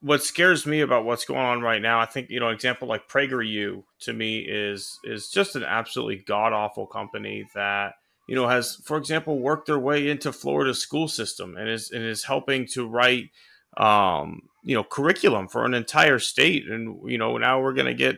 what 0.01 0.23
scares 0.23 0.67
me 0.67 0.81
about 0.81 1.03
what's 1.05 1.25
going 1.25 1.39
on 1.39 1.61
right 1.61 1.81
now, 1.81 1.99
I 1.99 2.05
think 2.05 2.29
you 2.29 2.39
know, 2.39 2.49
example 2.49 2.87
like 2.87 3.07
PragerU 3.07 3.83
to 4.01 4.13
me 4.13 4.39
is 4.39 4.99
is 5.03 5.29
just 5.29 5.55
an 5.55 5.63
absolutely 5.63 6.17
god 6.17 6.53
awful 6.53 6.85
company 6.85 7.47
that 7.55 7.95
you 8.27 8.35
know 8.35 8.47
has, 8.47 8.75
for 8.85 8.97
example, 8.97 9.39
worked 9.39 9.67
their 9.67 9.79
way 9.79 10.07
into 10.09 10.31
Florida's 10.31 10.79
school 10.79 11.07
system 11.07 11.57
and 11.57 11.69
is 11.69 11.91
and 11.91 12.03
is 12.03 12.23
helping 12.23 12.67
to 12.67 12.87
write 12.87 13.29
um, 13.77 14.43
you 14.63 14.75
know 14.75 14.83
curriculum 14.83 15.47
for 15.47 15.65
an 15.65 15.73
entire 15.73 16.19
state. 16.19 16.67
And 16.67 17.09
you 17.09 17.17
know 17.17 17.37
now 17.37 17.61
we're 17.61 17.73
going 17.73 17.87
to 17.87 17.93
get 17.93 18.17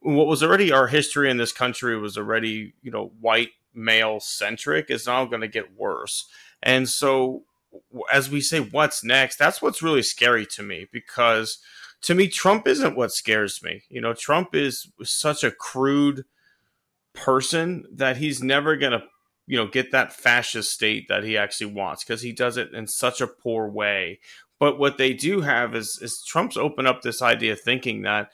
what 0.00 0.28
was 0.28 0.42
already 0.42 0.72
our 0.72 0.86
history 0.86 1.30
in 1.30 1.36
this 1.36 1.52
country 1.52 1.98
was 1.98 2.16
already 2.16 2.74
you 2.82 2.90
know 2.90 3.12
white 3.20 3.50
male 3.74 4.18
centric 4.20 4.90
is 4.90 5.06
now 5.06 5.24
going 5.24 5.42
to 5.42 5.48
get 5.48 5.76
worse. 5.76 6.26
And 6.62 6.88
so 6.88 7.44
as 8.12 8.30
we 8.30 8.40
say, 8.40 8.60
what's 8.60 9.04
next? 9.04 9.36
That's 9.36 9.60
what's 9.60 9.82
really 9.82 10.02
scary 10.02 10.46
to 10.46 10.62
me 10.62 10.86
because 10.92 11.58
to 12.02 12.14
me, 12.14 12.28
Trump 12.28 12.66
isn't 12.66 12.96
what 12.96 13.12
scares 13.12 13.62
me. 13.62 13.82
You 13.88 14.00
know, 14.00 14.14
Trump 14.14 14.54
is 14.54 14.90
such 15.02 15.42
a 15.42 15.50
crude 15.50 16.24
person 17.12 17.84
that 17.92 18.18
he's 18.18 18.42
never 18.42 18.76
going 18.76 18.92
to, 18.92 19.02
you 19.46 19.56
know, 19.56 19.66
get 19.66 19.90
that 19.90 20.12
fascist 20.12 20.72
state 20.72 21.08
that 21.08 21.24
he 21.24 21.36
actually 21.36 21.72
wants 21.72 22.04
because 22.04 22.22
he 22.22 22.32
does 22.32 22.56
it 22.56 22.72
in 22.72 22.86
such 22.86 23.20
a 23.20 23.26
poor 23.26 23.68
way. 23.68 24.20
But 24.60 24.78
what 24.78 24.98
they 24.98 25.12
do 25.12 25.40
have 25.40 25.74
is, 25.74 25.98
is 26.00 26.22
Trump's 26.24 26.56
opened 26.56 26.88
up 26.88 27.02
this 27.02 27.22
idea 27.22 27.52
of 27.52 27.60
thinking 27.60 28.02
that 28.02 28.30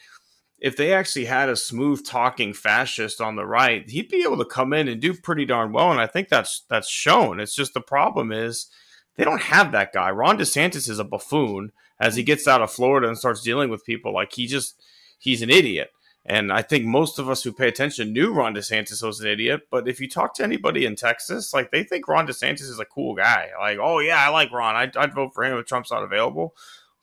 if 0.59 0.77
they 0.77 0.93
actually 0.93 1.27
had 1.27 1.49
a 1.49 1.57
smooth 1.57 2.05
talking 2.07 2.53
fascist 2.55 3.21
on 3.21 3.37
the 3.37 3.47
right, 3.47 3.89
he'd 3.89 4.09
be 4.09 4.23
able 4.23 4.39
to 4.39 4.45
come 4.45 4.73
in 4.73 4.89
and 4.89 5.01
do 5.01 5.15
pretty 5.15 5.45
darn 5.45 5.73
well. 5.73 5.91
And 5.91 6.01
I 6.01 6.07
think 6.07 6.29
that's 6.29 6.65
that's 6.69 6.89
shown. 6.89 7.41
It's 7.41 7.55
just 7.55 7.75
the 7.75 7.81
problem 7.81 8.33
is 8.33 8.69
they 9.17 9.25
don't 9.25 9.43
have 9.43 9.73
that 9.73 9.93
guy. 9.93 10.11
Ron 10.11 10.39
DeSantis 10.39 10.89
is 10.89 10.99
a 10.99 11.05
buffoon 11.05 11.73
as 12.01 12.17
he 12.17 12.23
gets 12.23 12.49
out 12.49 12.63
of 12.63 12.71
Florida 12.73 13.09
and 13.09 13.19
starts 13.19 13.43
dealing 13.43 13.71
with 13.71 13.85
people. 13.85 14.13
Like 14.13 14.33
he 14.33 14.47
just 14.47 14.81
he's 15.19 15.43
an 15.43 15.51
idiot. 15.51 15.91
And 16.27 16.51
I 16.51 16.63
think 16.63 16.87
most 16.87 17.19
of 17.19 17.29
us 17.29 17.43
who 17.43 17.53
pay 17.53 17.69
attention 17.69 18.13
knew 18.13 18.33
Ron 18.33 18.55
DeSantis 18.55 19.03
was 19.03 19.21
an 19.21 19.29
idiot. 19.29 19.63
But 19.71 19.87
if 19.87 20.01
you 20.01 20.09
talk 20.09 20.35
to 20.35 20.43
anybody 20.43 20.87
in 20.87 20.97
Texas, 20.97 21.53
like 21.53 21.71
they 21.71 21.85
think 21.85 22.09
Ron 22.09 22.27
DeSantis 22.27 22.63
is 22.63 22.81
a 22.81 22.87
cool 22.87 23.15
guy. 23.15 23.51
Like, 23.61 23.79
oh 23.81 23.99
yeah, 23.99 24.17
I 24.17 24.31
like 24.31 24.51
Ron. 24.51 24.75
I'd, 24.75 24.97
I'd 24.97 25.15
vote 25.15 25.33
for 25.35 25.45
him 25.45 25.59
if 25.59 25.67
Trump's 25.67 25.91
not 25.91 26.03
available. 26.03 26.55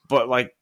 But 0.08 0.28
like, 0.28 0.56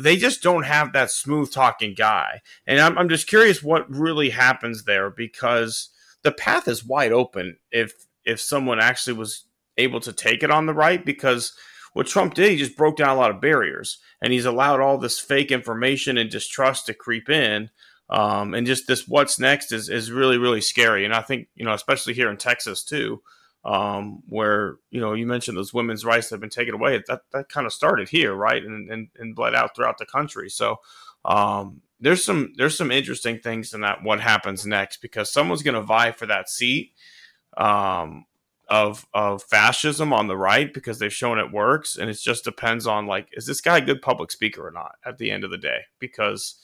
they 0.00 0.16
just 0.16 0.42
don't 0.42 0.62
have 0.62 0.92
that 0.92 1.10
smooth 1.10 1.52
talking 1.52 1.94
guy. 1.94 2.42
And 2.66 2.80
I'm, 2.80 2.96
I'm 2.96 3.08
just 3.08 3.26
curious 3.26 3.62
what 3.62 3.90
really 3.90 4.30
happens 4.30 4.84
there 4.84 5.10
because 5.10 5.90
the 6.22 6.32
path 6.32 6.68
is 6.68 6.84
wide 6.84 7.12
open 7.12 7.58
if 7.70 7.92
if 8.24 8.40
someone 8.40 8.80
actually 8.80 9.12
was 9.12 9.44
able 9.78 10.00
to 10.00 10.12
take 10.12 10.42
it 10.42 10.50
on 10.50 10.66
the 10.66 10.74
right 10.74 11.04
because 11.04 11.54
what 11.94 12.06
Trump 12.06 12.34
did, 12.34 12.50
he 12.50 12.56
just 12.56 12.76
broke 12.76 12.96
down 12.96 13.10
a 13.10 13.18
lot 13.18 13.30
of 13.30 13.40
barriers 13.40 13.98
and 14.20 14.32
he's 14.32 14.44
allowed 14.44 14.80
all 14.80 14.98
this 14.98 15.18
fake 15.18 15.50
information 15.50 16.18
and 16.18 16.28
distrust 16.28 16.86
to 16.86 16.94
creep 16.94 17.30
in. 17.30 17.70
Um, 18.10 18.52
and 18.52 18.66
just 18.66 18.86
this 18.86 19.08
what's 19.08 19.38
next 19.38 19.72
is, 19.72 19.88
is 19.88 20.10
really, 20.10 20.36
really 20.36 20.60
scary. 20.60 21.04
And 21.04 21.14
I 21.14 21.22
think, 21.22 21.48
you 21.54 21.64
know, 21.64 21.72
especially 21.72 22.12
here 22.12 22.30
in 22.30 22.36
Texas 22.36 22.84
too, 22.84 23.22
um, 23.64 24.22
where, 24.28 24.76
you 24.90 25.00
know, 25.00 25.14
you 25.14 25.26
mentioned 25.26 25.56
those 25.56 25.72
women's 25.72 26.04
rights 26.04 26.30
have 26.30 26.40
been 26.40 26.50
taken 26.50 26.74
away. 26.74 27.02
That, 27.06 27.22
that 27.32 27.48
kind 27.48 27.66
of 27.66 27.72
started 27.72 28.08
here, 28.08 28.34
right. 28.34 28.62
And, 28.62 28.90
and, 28.90 29.08
and 29.18 29.34
bled 29.34 29.54
out 29.54 29.74
throughout 29.74 29.98
the 29.98 30.04
country. 30.04 30.50
So, 30.50 30.80
um, 31.24 31.80
there's 32.00 32.22
some, 32.22 32.52
there's 32.56 32.76
some 32.76 32.90
interesting 32.90 33.38
things 33.38 33.72
in 33.72 33.80
that 33.80 34.02
what 34.02 34.20
happens 34.20 34.66
next 34.66 34.98
because 34.98 35.32
someone's 35.32 35.62
going 35.62 35.74
to 35.74 35.80
vie 35.80 36.12
for 36.12 36.26
that 36.26 36.50
seat. 36.50 36.92
Um, 37.56 38.26
of 38.68 39.06
of 39.12 39.42
fascism 39.42 40.12
on 40.12 40.26
the 40.26 40.36
right 40.36 40.72
because 40.72 40.98
they've 40.98 41.12
shown 41.12 41.38
it 41.38 41.52
works 41.52 41.96
and 41.96 42.08
it 42.08 42.18
just 42.18 42.44
depends 42.44 42.86
on 42.86 43.06
like 43.06 43.28
is 43.32 43.46
this 43.46 43.60
guy 43.60 43.78
a 43.78 43.84
good 43.84 44.00
public 44.00 44.30
speaker 44.30 44.66
or 44.66 44.70
not 44.70 44.96
at 45.04 45.18
the 45.18 45.30
end 45.30 45.44
of 45.44 45.50
the 45.50 45.58
day? 45.58 45.80
Because 45.98 46.60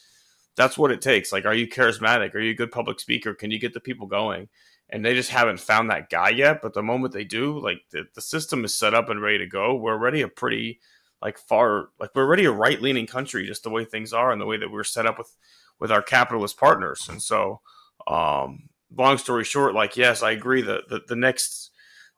that's 0.57 0.79
what 0.79 0.91
it 0.91 1.03
takes. 1.03 1.33
Like 1.33 1.45
are 1.45 1.55
you 1.55 1.69
charismatic? 1.69 2.35
Are 2.35 2.41
you 2.41 2.53
a 2.53 2.55
good 2.55 2.73
public 2.73 3.01
speaker? 3.01 3.35
Can 3.35 3.51
you 3.51 3.59
get 3.59 3.75
the 3.75 3.81
people 3.81 4.07
going? 4.07 4.49
And 4.89 5.05
they 5.05 5.15
just 5.15 5.31
haven't 5.31 5.61
found 5.61 5.91
that 5.91 6.11
guy 6.11 6.31
yet 6.31 6.63
but 6.63 6.75
the 6.75 6.83
moment 6.83 7.13
they 7.13 7.25
do 7.25 7.59
like 7.59 7.83
the, 7.91 8.05
the 8.15 8.23
system 8.23 8.65
is 8.65 8.75
set 8.75 8.95
up 8.95 9.09
and 9.09 9.21
ready 9.21 9.39
to 9.39 9.47
go. 9.47 9.75
We're 9.75 9.93
already 9.93 10.23
a 10.23 10.29
pretty 10.29 10.81
like 11.23 11.39
far 11.39 11.91
like 11.99 12.11
we're 12.15 12.25
already 12.25 12.47
a 12.47 12.53
right 12.53 12.81
leaning 12.81 13.07
country 13.07 13.47
just 13.47 13.63
the 13.63 13.71
way 13.71 13.85
things 13.85 14.13
are 14.13 14.33
and 14.33 14.41
the 14.41 14.47
way 14.47 14.57
that 14.57 14.71
we're 14.71 14.85
set 14.85 15.07
up 15.07 15.19
with 15.19 15.37
with 15.79 15.93
our 15.93 16.03
capitalist 16.03 16.59
partners. 16.59 17.09
And 17.11 17.23
so 17.23 17.61
um 18.07 18.71
long 18.97 19.19
story 19.19 19.45
short 19.45 19.75
like 19.75 19.97
yes 19.97 20.23
i 20.23 20.31
agree 20.31 20.63
that 20.63 20.89
the, 20.89 21.01
the 21.09 21.17
next 21.17 21.70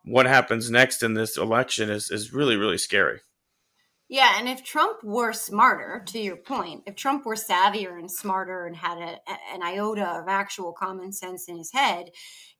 what 0.05 0.27
happens 0.27 0.71
next 0.71 1.03
in 1.03 1.15
this 1.15 1.37
election 1.37 1.91
is 1.91 2.11
is 2.11 2.33
really 2.33 2.57
really 2.57 2.79
scary. 2.79 3.21
Yeah, 4.09 4.35
and 4.39 4.47
if 4.47 4.63
Trump 4.63 5.03
were 5.03 5.33
smarter, 5.33 6.03
to 6.09 6.19
your 6.19 6.37
point, 6.37 6.83
if 6.87 6.97
Trump 6.97 7.25
were 7.25 7.35
savvier 7.35 7.99
and 7.99 8.11
smarter 8.11 8.67
and 8.67 8.77
had 8.77 8.99
a, 8.99 9.17
an 9.55 9.63
iota 9.63 10.07
of 10.07 10.29
actual 10.29 10.75
common 10.75 11.13
sense 11.13 11.49
in 11.49 11.57
his 11.57 11.73
head, 11.73 12.11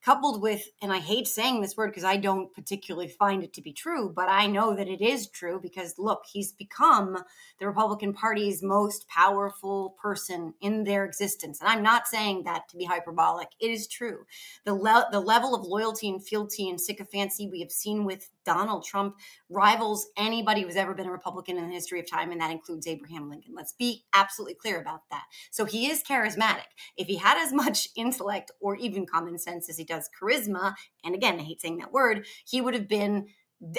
coupled 0.05 0.43
with, 0.43 0.69
and 0.83 0.93
I 0.93 0.99
hate 0.99 1.29
saying 1.29 1.61
this 1.61 1.77
word 1.77 1.91
because 1.91 2.05
I 2.05 2.17
don't 2.17 2.53
particularly 2.53 3.09
find 3.09 3.45
it 3.45 3.53
to 3.55 3.63
be 3.63 3.73
true, 3.73 4.13
but 4.15 4.29
I 4.29 4.47
know 4.47 4.75
that 4.75 4.89
it 4.89 5.01
is 5.01 5.29
true 5.29 5.61
because 5.61 5.99
look, 5.99 6.25
he's 6.31 6.53
become 6.53 7.23
the 7.61 7.67
Republican 7.67 8.13
Party's 8.13 8.63
most 8.63 9.07
powerful 9.09 9.95
person 10.03 10.55
in 10.61 10.83
their 10.83 11.05
existence. 11.05 11.61
And 11.61 11.69
I'm 11.69 11.83
not 11.83 12.09
saying 12.09 12.43
that 12.45 12.69
to 12.71 12.77
be 12.77 12.85
hyperbolic. 12.85 13.49
It 13.61 13.71
is 13.71 13.87
true. 13.87 14.27
The, 14.65 14.75
le- 14.75 15.09
the 15.13 15.21
level 15.21 15.55
of 15.55 15.65
loyalty 15.65 16.09
and 16.09 16.25
fealty 16.25 16.69
and 16.69 16.81
sycophancy 16.81 17.49
we 17.49 17.61
have 17.61 17.73
seen 17.73 18.05
with 18.05 18.29
Donald 18.45 18.85
Trump 18.85 19.17
rivals 19.49 20.09
anybody 20.17 20.63
who's 20.63 20.77
ever 20.77 20.95
been 20.95 21.07
a 21.07 21.13
Republican 21.13 21.59
in 21.59 21.69
the 21.69 21.75
history 21.75 22.01
of 22.01 22.11
time, 22.11 22.33
and 22.33 22.41
that 22.41 22.51
includes 22.51 22.87
Abraham 22.87 23.29
Lincoln. 23.29 23.55
Let's 23.55 23.73
be 23.73 24.05
absolutely 24.15 24.55
clear 24.55 24.81
about 24.81 25.03
that. 25.11 25.25
So 25.51 25.65
he 25.65 25.91
is 25.91 26.03
charismatic. 26.03 26.71
If 26.97 27.07
he 27.07 27.17
had 27.17 27.39
as 27.39 27.53
much 27.63 27.89
intellect 27.97 28.51
or 28.61 28.77
even 28.77 29.07
common 29.07 29.39
sense 29.39 29.69
as 29.69 29.77
he 29.77 29.85
does 29.85 30.09
charisma, 30.21 30.75
and 31.05 31.15
again, 31.15 31.39
I 31.39 31.43
hate 31.43 31.61
saying 31.61 31.79
that 31.79 31.93
word, 31.93 32.27
he 32.45 32.61
would 32.61 32.75
have 32.75 32.89
been 32.89 33.29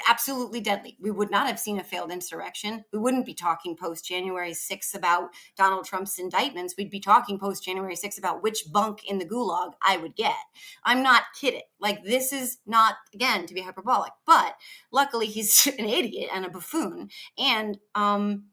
absolutely 0.07 0.61
deadly. 0.61 0.97
We 0.99 1.11
would 1.11 1.29
not 1.29 1.47
have 1.47 1.59
seen 1.59 1.79
a 1.79 1.83
failed 1.83 2.11
insurrection. 2.11 2.85
We 2.93 2.99
wouldn't 2.99 3.25
be 3.25 3.33
talking 3.33 3.75
post 3.75 4.05
January 4.05 4.51
6th 4.51 4.95
about 4.95 5.29
Donald 5.57 5.85
Trump's 5.85 6.19
indictments. 6.19 6.75
We'd 6.77 6.89
be 6.89 6.99
talking 6.99 7.37
post 7.37 7.63
January 7.63 7.95
6th 7.95 8.17
about 8.17 8.43
which 8.43 8.71
bunk 8.71 9.05
in 9.05 9.17
the 9.17 9.25
gulag 9.25 9.73
I 9.81 9.97
would 9.97 10.15
get. 10.15 10.35
I'm 10.83 11.03
not 11.03 11.23
kidding. 11.39 11.61
Like, 11.79 12.03
this 12.03 12.31
is 12.31 12.59
not, 12.65 12.95
again, 13.13 13.45
to 13.45 13.53
be 13.53 13.61
hyperbolic, 13.61 14.13
but 14.25 14.55
luckily 14.91 15.27
he's 15.27 15.67
an 15.79 15.85
idiot 15.85 16.29
and 16.33 16.45
a 16.45 16.49
buffoon. 16.49 17.09
And, 17.37 17.77
um, 17.95 18.45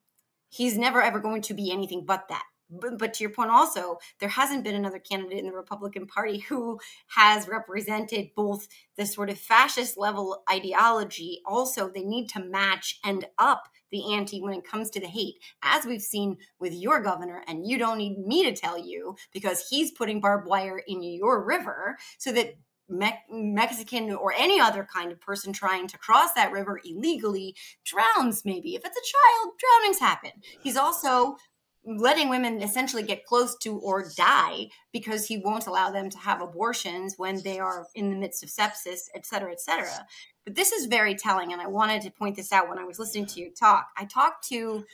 he's 0.48 0.76
never 0.76 1.00
ever 1.00 1.20
going 1.20 1.42
to 1.42 1.54
be 1.54 1.70
anything 1.70 2.04
but 2.04 2.26
that 2.28 2.42
but, 2.70 2.98
but 2.98 3.14
to 3.14 3.24
your 3.24 3.32
point 3.32 3.50
also 3.50 3.98
there 4.18 4.28
hasn't 4.28 4.64
been 4.64 4.74
another 4.74 4.98
candidate 4.98 5.38
in 5.38 5.46
the 5.46 5.52
republican 5.52 6.06
party 6.06 6.38
who 6.38 6.78
has 7.08 7.48
represented 7.48 8.30
both 8.34 8.68
the 8.96 9.06
sort 9.06 9.30
of 9.30 9.38
fascist 9.38 9.98
level 9.98 10.42
ideology 10.50 11.40
also 11.46 11.88
they 11.88 12.04
need 12.04 12.28
to 12.28 12.42
match 12.44 13.00
and 13.04 13.26
up 13.38 13.64
the 13.90 14.14
ante 14.14 14.40
when 14.40 14.54
it 14.54 14.64
comes 14.64 14.90
to 14.90 15.00
the 15.00 15.06
hate 15.06 15.34
as 15.62 15.84
we've 15.84 16.02
seen 16.02 16.36
with 16.58 16.72
your 16.72 17.02
governor 17.02 17.42
and 17.46 17.66
you 17.66 17.78
don't 17.78 17.98
need 17.98 18.18
me 18.18 18.44
to 18.44 18.54
tell 18.54 18.78
you 18.78 19.16
because 19.32 19.66
he's 19.68 19.90
putting 19.90 20.20
barbed 20.20 20.46
wire 20.46 20.80
in 20.86 21.02
your 21.02 21.44
river 21.44 21.96
so 22.18 22.32
that 22.32 22.54
Me- 22.90 23.22
Mexican 23.30 24.10
or 24.10 24.34
any 24.36 24.60
other 24.60 24.84
kind 24.92 25.12
of 25.12 25.20
person 25.20 25.52
trying 25.52 25.86
to 25.86 25.98
cross 25.98 26.32
that 26.32 26.50
river 26.50 26.80
illegally 26.84 27.54
drowns, 27.84 28.44
maybe. 28.44 28.74
If 28.74 28.82
it's 28.84 28.96
a 28.96 29.12
child, 29.12 29.54
drownings 29.60 30.00
happen. 30.00 30.32
He's 30.60 30.76
also 30.76 31.36
letting 31.84 32.28
women 32.28 32.62
essentially 32.62 33.02
get 33.02 33.24
close 33.24 33.56
to 33.56 33.78
or 33.78 34.10
die 34.16 34.68
because 34.92 35.26
he 35.26 35.38
won't 35.38 35.66
allow 35.66 35.90
them 35.90 36.10
to 36.10 36.18
have 36.18 36.42
abortions 36.42 37.14
when 37.16 37.42
they 37.42 37.58
are 37.58 37.86
in 37.94 38.10
the 38.10 38.16
midst 38.16 38.42
of 38.42 38.50
sepsis, 38.50 39.08
et 39.14 39.24
cetera, 39.24 39.50
et 39.50 39.60
cetera. 39.60 40.06
But 40.44 40.54
this 40.54 40.72
is 40.72 40.86
very 40.86 41.14
telling, 41.14 41.52
and 41.52 41.60
I 41.62 41.68
wanted 41.68 42.02
to 42.02 42.10
point 42.10 42.36
this 42.36 42.52
out 42.52 42.68
when 42.68 42.78
I 42.78 42.84
was 42.84 42.98
listening 42.98 43.26
to 43.26 43.40
you 43.40 43.50
talk. 43.50 43.88
I 43.96 44.04
talked 44.04 44.46
to 44.48 44.84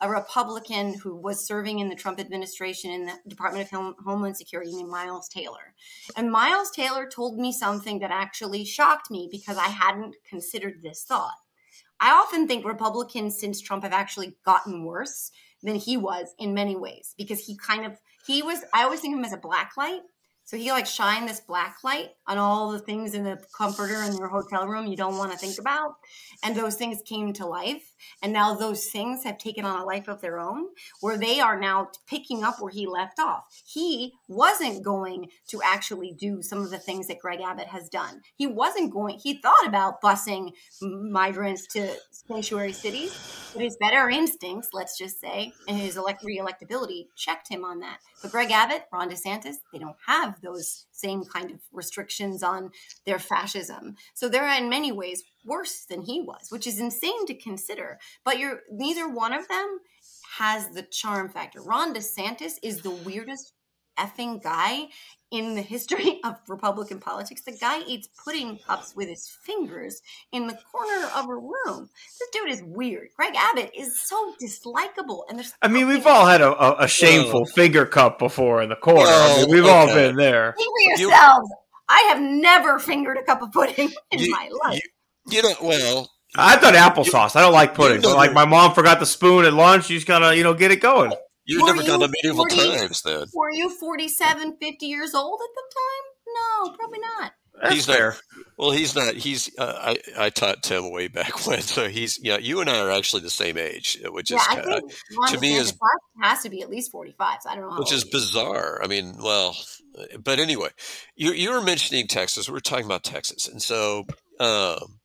a 0.00 0.10
Republican 0.10 0.94
who 0.94 1.16
was 1.16 1.46
serving 1.46 1.78
in 1.78 1.88
the 1.88 1.94
Trump 1.94 2.20
administration 2.20 2.90
in 2.90 3.06
the 3.06 3.12
Department 3.26 3.72
of 3.72 3.94
Homeland 4.04 4.36
Security 4.36 4.74
named 4.74 4.90
Miles 4.90 5.28
Taylor. 5.28 5.72
And 6.16 6.30
Miles 6.30 6.70
Taylor 6.70 7.08
told 7.08 7.38
me 7.38 7.52
something 7.52 8.00
that 8.00 8.10
actually 8.10 8.64
shocked 8.64 9.10
me 9.10 9.28
because 9.30 9.56
I 9.56 9.68
hadn't 9.68 10.16
considered 10.28 10.82
this 10.82 11.04
thought. 11.04 11.34
I 12.00 12.10
often 12.10 12.46
think 12.46 12.66
Republicans 12.66 13.38
since 13.38 13.60
Trump 13.60 13.84
have 13.84 13.92
actually 13.92 14.36
gotten 14.44 14.84
worse 14.84 15.30
than 15.64 15.76
he 15.76 15.96
was 15.96 16.34
in 16.38 16.54
many 16.54 16.76
ways 16.76 17.14
because 17.18 17.44
he 17.44 17.56
kind 17.56 17.84
of 17.84 17.98
he 18.26 18.42
was 18.42 18.60
I 18.72 18.84
always 18.84 19.00
think 19.00 19.14
of 19.14 19.18
him 19.18 19.24
as 19.24 19.32
a 19.32 19.38
black 19.38 19.72
light 19.76 20.02
so 20.44 20.58
he 20.58 20.70
like 20.70 20.86
shined 20.86 21.28
this 21.28 21.40
black 21.40 21.76
light 21.82 22.10
on 22.26 22.36
all 22.36 22.70
the 22.70 22.78
things 22.78 23.14
in 23.14 23.24
the 23.24 23.42
comforter 23.56 24.02
in 24.02 24.16
your 24.16 24.28
hotel 24.28 24.66
room 24.68 24.86
you 24.86 24.96
don't 24.96 25.16
want 25.16 25.32
to 25.32 25.38
think 25.38 25.58
about. 25.58 25.94
And 26.42 26.54
those 26.54 26.76
things 26.76 27.00
came 27.04 27.32
to 27.34 27.46
life. 27.46 27.93
And 28.22 28.32
now 28.32 28.54
those 28.54 28.86
things 28.86 29.24
have 29.24 29.38
taken 29.38 29.64
on 29.64 29.80
a 29.80 29.84
life 29.84 30.08
of 30.08 30.20
their 30.20 30.38
own 30.38 30.66
where 31.00 31.16
they 31.16 31.40
are 31.40 31.58
now 31.58 31.88
picking 32.06 32.42
up 32.42 32.60
where 32.60 32.70
he 32.70 32.86
left 32.86 33.18
off. 33.18 33.44
He 33.64 34.14
wasn't 34.28 34.84
going 34.84 35.28
to 35.48 35.60
actually 35.62 36.12
do 36.12 36.42
some 36.42 36.62
of 36.62 36.70
the 36.70 36.78
things 36.78 37.06
that 37.08 37.20
Greg 37.20 37.40
Abbott 37.40 37.68
has 37.68 37.88
done. 37.88 38.22
He 38.36 38.46
wasn't 38.46 38.92
going, 38.92 39.18
he 39.18 39.40
thought 39.40 39.66
about 39.66 40.02
busing 40.02 40.52
migrants 40.80 41.66
to 41.68 41.94
sanctuary 42.10 42.72
cities, 42.72 43.50
but 43.52 43.62
his 43.62 43.76
better 43.76 44.08
instincts, 44.08 44.70
let's 44.72 44.98
just 44.98 45.20
say, 45.20 45.52
and 45.68 45.78
his 45.78 45.96
elect 45.96 46.24
reelectability 46.24 47.06
checked 47.16 47.48
him 47.48 47.64
on 47.64 47.80
that. 47.80 47.98
But 48.22 48.30
Greg 48.30 48.50
Abbott, 48.50 48.84
Ron 48.92 49.10
DeSantis, 49.10 49.56
they 49.72 49.78
don't 49.78 49.96
have 50.06 50.24
have 50.24 50.40
those 50.42 50.86
same 50.94 51.24
kind 51.24 51.50
of 51.50 51.60
restrictions 51.72 52.42
on 52.42 52.70
their 53.04 53.18
fascism. 53.18 53.96
So 54.14 54.28
they're 54.28 54.48
in 54.56 54.68
many 54.68 54.92
ways 54.92 55.22
worse 55.44 55.84
than 55.88 56.02
he 56.02 56.20
was, 56.20 56.46
which 56.50 56.66
is 56.66 56.78
insane 56.78 57.26
to 57.26 57.34
consider. 57.34 57.98
But 58.24 58.38
you're 58.38 58.60
neither 58.70 59.08
one 59.08 59.32
of 59.32 59.48
them 59.48 59.80
has 60.38 60.70
the 60.70 60.82
charm 60.82 61.28
factor. 61.28 61.62
Ron 61.62 61.94
DeSantis 61.94 62.54
is 62.62 62.82
the 62.82 62.90
weirdest 62.90 63.53
effing 63.98 64.42
guy 64.42 64.88
in 65.30 65.54
the 65.54 65.62
history 65.62 66.20
of 66.24 66.36
Republican 66.48 67.00
politics. 67.00 67.42
The 67.42 67.52
guy 67.52 67.80
eats 67.86 68.08
pudding 68.24 68.58
cups 68.58 68.94
with 68.94 69.08
his 69.08 69.28
fingers 69.28 70.00
in 70.32 70.46
the 70.46 70.58
corner 70.70 71.08
of 71.14 71.28
a 71.28 71.34
room. 71.34 71.90
This 72.18 72.28
dude 72.32 72.50
is 72.50 72.62
weird. 72.62 73.08
Greg 73.16 73.34
Abbott 73.36 73.72
is 73.76 74.00
so 74.00 74.34
dislikable, 74.40 75.24
and 75.28 75.38
there's. 75.38 75.54
I 75.60 75.68
mean, 75.68 75.88
we've 75.88 76.06
all 76.06 76.26
had 76.26 76.40
a, 76.40 76.52
a, 76.52 76.84
a 76.84 76.88
shameful 76.88 77.46
finger 77.46 77.84
cup 77.84 78.18
before 78.18 78.62
in 78.62 78.68
the 78.68 78.76
corner. 78.76 79.10
I 79.10 79.38
mean, 79.38 79.50
we've 79.50 79.64
okay. 79.64 79.72
all 79.72 79.86
been 79.86 80.16
there. 80.16 80.54
Think 80.56 80.72
for 80.72 81.02
yourselves. 81.02 81.50
I 81.88 82.00
have 82.08 82.20
never 82.20 82.78
fingered 82.78 83.18
a 83.18 83.22
cup 83.22 83.42
of 83.42 83.52
pudding 83.52 83.92
in 84.10 84.18
you, 84.18 84.30
my 84.30 84.50
life. 84.64 84.80
You, 85.26 85.36
you 85.36 85.42
know, 85.42 85.54
well, 85.62 86.10
I've 86.36 86.60
done 86.60 86.74
applesauce. 86.74 87.36
I 87.36 87.40
don't 87.40 87.52
like 87.52 87.74
pudding. 87.74 88.02
You 88.02 88.08
know, 88.08 88.16
like 88.16 88.32
my 88.32 88.44
mom 88.44 88.74
forgot 88.74 89.00
the 89.00 89.06
spoon 89.06 89.44
at 89.44 89.52
lunch. 89.52 89.90
You 89.90 89.96
just 89.96 90.06
gotta, 90.06 90.36
you 90.36 90.42
know, 90.42 90.54
get 90.54 90.70
it 90.70 90.80
going. 90.80 91.12
You've 91.46 91.62
were 91.62 91.68
never 91.68 91.82
you 91.82 91.88
gone 91.88 92.00
to 92.00 92.08
medieval 92.08 92.46
40, 92.48 92.56
times 92.56 93.02
then. 93.02 93.26
Were 93.34 93.50
you 93.50 93.70
47, 93.70 94.56
50 94.60 94.86
years 94.86 95.14
old 95.14 95.40
at 95.42 95.54
the 95.54 95.62
time? 95.74 96.70
No, 96.70 96.76
probably 96.76 97.00
not. 97.00 97.32
That's 97.60 97.74
he's 97.74 97.86
fair. 97.86 98.10
Not, 98.10 98.44
well, 98.58 98.70
he's 98.72 98.96
not. 98.96 99.14
He's. 99.14 99.50
Uh, 99.56 99.94
I 100.18 100.24
I 100.26 100.30
taught 100.30 100.62
Tim 100.62 100.90
way 100.90 101.08
back 101.08 101.46
when, 101.46 101.60
so 101.60 101.88
he's. 101.88 102.18
Yeah, 102.20 102.38
you 102.38 102.60
and 102.60 102.68
I 102.68 102.80
are 102.80 102.90
actually 102.90 103.22
the 103.22 103.30
same 103.30 103.56
age, 103.56 103.98
which 104.06 104.30
yeah, 104.30 104.38
is 104.38 104.46
I 104.48 104.60
think 104.60 104.92
to 105.28 105.40
me 105.40 105.54
is 105.54 105.72
has 106.20 106.42
to 106.42 106.48
be 106.48 106.62
at 106.62 106.70
least 106.70 106.90
forty 106.90 107.14
five. 107.16 107.42
So 107.42 107.50
I 107.50 107.54
don't 107.54 107.70
know. 107.70 107.78
which 107.78 107.92
is 107.92 108.04
bizarre. 108.04 108.80
I 108.82 108.88
mean, 108.88 109.16
well, 109.22 109.56
but 110.18 110.40
anyway, 110.40 110.70
you 111.14 111.32
you 111.32 111.52
were 111.52 111.62
mentioning 111.62 112.08
Texas. 112.08 112.48
We 112.48 112.56
are 112.56 112.60
talking 112.60 112.86
about 112.86 113.04
Texas, 113.04 113.46
and 113.46 113.62
so 113.62 114.04
um, 114.40 114.98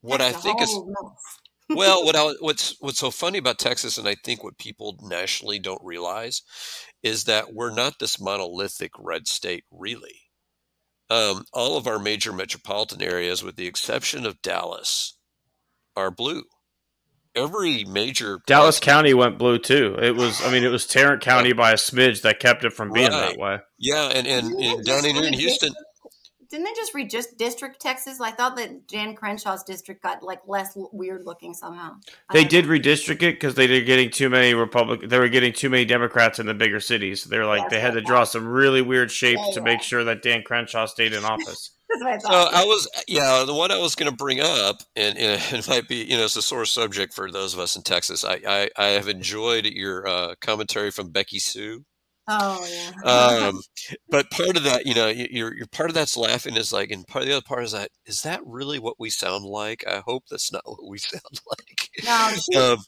what 0.00 0.18
That's 0.18 0.36
I 0.36 0.40
think 0.40 0.62
is 0.62 0.74
mess 0.74 1.35
well, 1.68 2.04
what 2.04 2.16
I, 2.16 2.34
what's 2.40 2.76
what's 2.80 2.98
so 2.98 3.10
funny 3.10 3.38
about 3.38 3.58
Texas, 3.58 3.98
and 3.98 4.08
I 4.08 4.16
think 4.24 4.42
what 4.44 4.58
people 4.58 4.98
nationally 5.02 5.58
don't 5.58 5.82
realize, 5.84 6.42
is 7.02 7.24
that 7.24 7.54
we're 7.54 7.74
not 7.74 7.94
this 7.98 8.20
monolithic 8.20 8.92
red 8.98 9.26
state. 9.26 9.64
Really, 9.70 10.20
um, 11.10 11.44
all 11.52 11.76
of 11.76 11.86
our 11.86 11.98
major 11.98 12.32
metropolitan 12.32 13.02
areas, 13.02 13.42
with 13.42 13.56
the 13.56 13.66
exception 13.66 14.26
of 14.26 14.42
Dallas, 14.42 15.18
are 15.96 16.10
blue. 16.10 16.44
Every 17.34 17.84
major 17.84 18.40
Dallas 18.46 18.80
County 18.80 19.12
went 19.12 19.38
blue 19.38 19.58
too. 19.58 19.96
It 20.00 20.16
was, 20.16 20.42
I 20.42 20.50
mean, 20.50 20.64
it 20.64 20.70
was 20.70 20.86
Tarrant 20.86 21.20
County 21.22 21.52
by 21.52 21.72
a 21.72 21.76
smidge 21.76 22.22
that 22.22 22.40
kept 22.40 22.64
it 22.64 22.72
from 22.72 22.92
being 22.92 23.10
right. 23.10 23.30
that 23.30 23.38
way. 23.38 23.58
Yeah, 23.78 24.08
and 24.08 24.26
and, 24.26 24.52
and 24.54 24.84
down 24.84 25.04
here 25.04 25.24
in 25.24 25.34
Houston, 25.34 25.72
didn't 26.48 26.64
they 26.64 26.72
just 26.74 26.94
redistrict 26.94 27.36
district 27.36 27.80
Texas? 27.80 28.20
I 28.20 28.30
thought 28.30 28.56
that 28.56 28.86
Dan 28.86 29.14
Crenshaw's 29.14 29.62
district 29.62 30.02
got 30.02 30.22
like 30.22 30.40
less 30.46 30.76
weird 30.92 31.24
looking 31.24 31.54
somehow. 31.54 31.96
They 32.32 32.44
did 32.44 32.66
know. 32.66 32.72
redistrict 32.72 33.22
it 33.22 33.34
because 33.34 33.54
they 33.54 33.68
were 33.68 33.84
getting 33.84 34.10
too 34.10 34.28
many 34.28 34.54
Republic. 34.54 35.08
They 35.08 35.18
were 35.18 35.28
getting 35.28 35.52
too 35.52 35.70
many 35.70 35.84
Democrats 35.84 36.38
in 36.38 36.46
the 36.46 36.54
bigger 36.54 36.80
cities. 36.80 37.24
They're 37.24 37.46
like 37.46 37.68
they 37.70 37.80
had 37.80 37.94
to 37.94 38.00
draw 38.00 38.24
some 38.24 38.46
really 38.46 38.82
weird 38.82 39.10
shapes 39.10 39.42
yeah, 39.46 39.54
to 39.54 39.60
yeah. 39.60 39.64
make 39.64 39.82
sure 39.82 40.04
that 40.04 40.22
Dan 40.22 40.42
Crenshaw 40.42 40.86
stayed 40.86 41.12
in 41.12 41.24
office. 41.24 41.72
I 42.04 42.18
so 42.18 42.28
I 42.30 42.64
was, 42.64 42.88
yeah, 43.06 43.44
the 43.46 43.54
one 43.54 43.70
I 43.70 43.78
was 43.78 43.94
going 43.94 44.10
to 44.10 44.16
bring 44.16 44.40
up, 44.40 44.82
and, 44.96 45.16
and, 45.16 45.40
it 45.52 45.68
might 45.68 45.88
be, 45.88 46.04
you 46.04 46.16
know, 46.16 46.24
it's 46.24 46.36
a 46.36 46.42
sore 46.42 46.64
subject 46.64 47.14
for 47.14 47.30
those 47.30 47.54
of 47.54 47.60
us 47.60 47.76
in 47.76 47.82
Texas. 47.82 48.24
I, 48.24 48.40
I, 48.46 48.70
I 48.76 48.86
have 48.88 49.08
enjoyed 49.08 49.66
your 49.66 50.06
uh, 50.06 50.34
commentary 50.40 50.90
from 50.90 51.10
Becky 51.10 51.38
Sue 51.38 51.84
Oh 52.28 52.66
yeah. 53.04 53.48
um, 53.48 53.60
but 54.08 54.30
part 54.30 54.56
of 54.56 54.64
that, 54.64 54.86
you 54.86 54.94
know, 54.94 55.08
you're, 55.08 55.54
you're 55.54 55.66
part 55.66 55.90
of 55.90 55.94
that's 55.94 56.16
laughing 56.16 56.56
is 56.56 56.72
like, 56.72 56.90
and 56.90 57.06
part 57.06 57.22
of 57.22 57.28
the 57.28 57.36
other 57.36 57.44
part 57.46 57.64
is 57.64 57.72
that 57.72 57.90
is 58.04 58.22
that 58.22 58.40
really 58.44 58.78
what 58.78 58.98
we 58.98 59.10
sound 59.10 59.44
like? 59.44 59.84
I 59.86 60.02
hope 60.04 60.24
that's 60.30 60.52
not 60.52 60.62
what 60.64 60.88
we 60.88 60.98
sound 60.98 61.40
like. 61.48 61.90
No, 62.04 62.30
she, 62.34 62.58
um, 62.58 62.78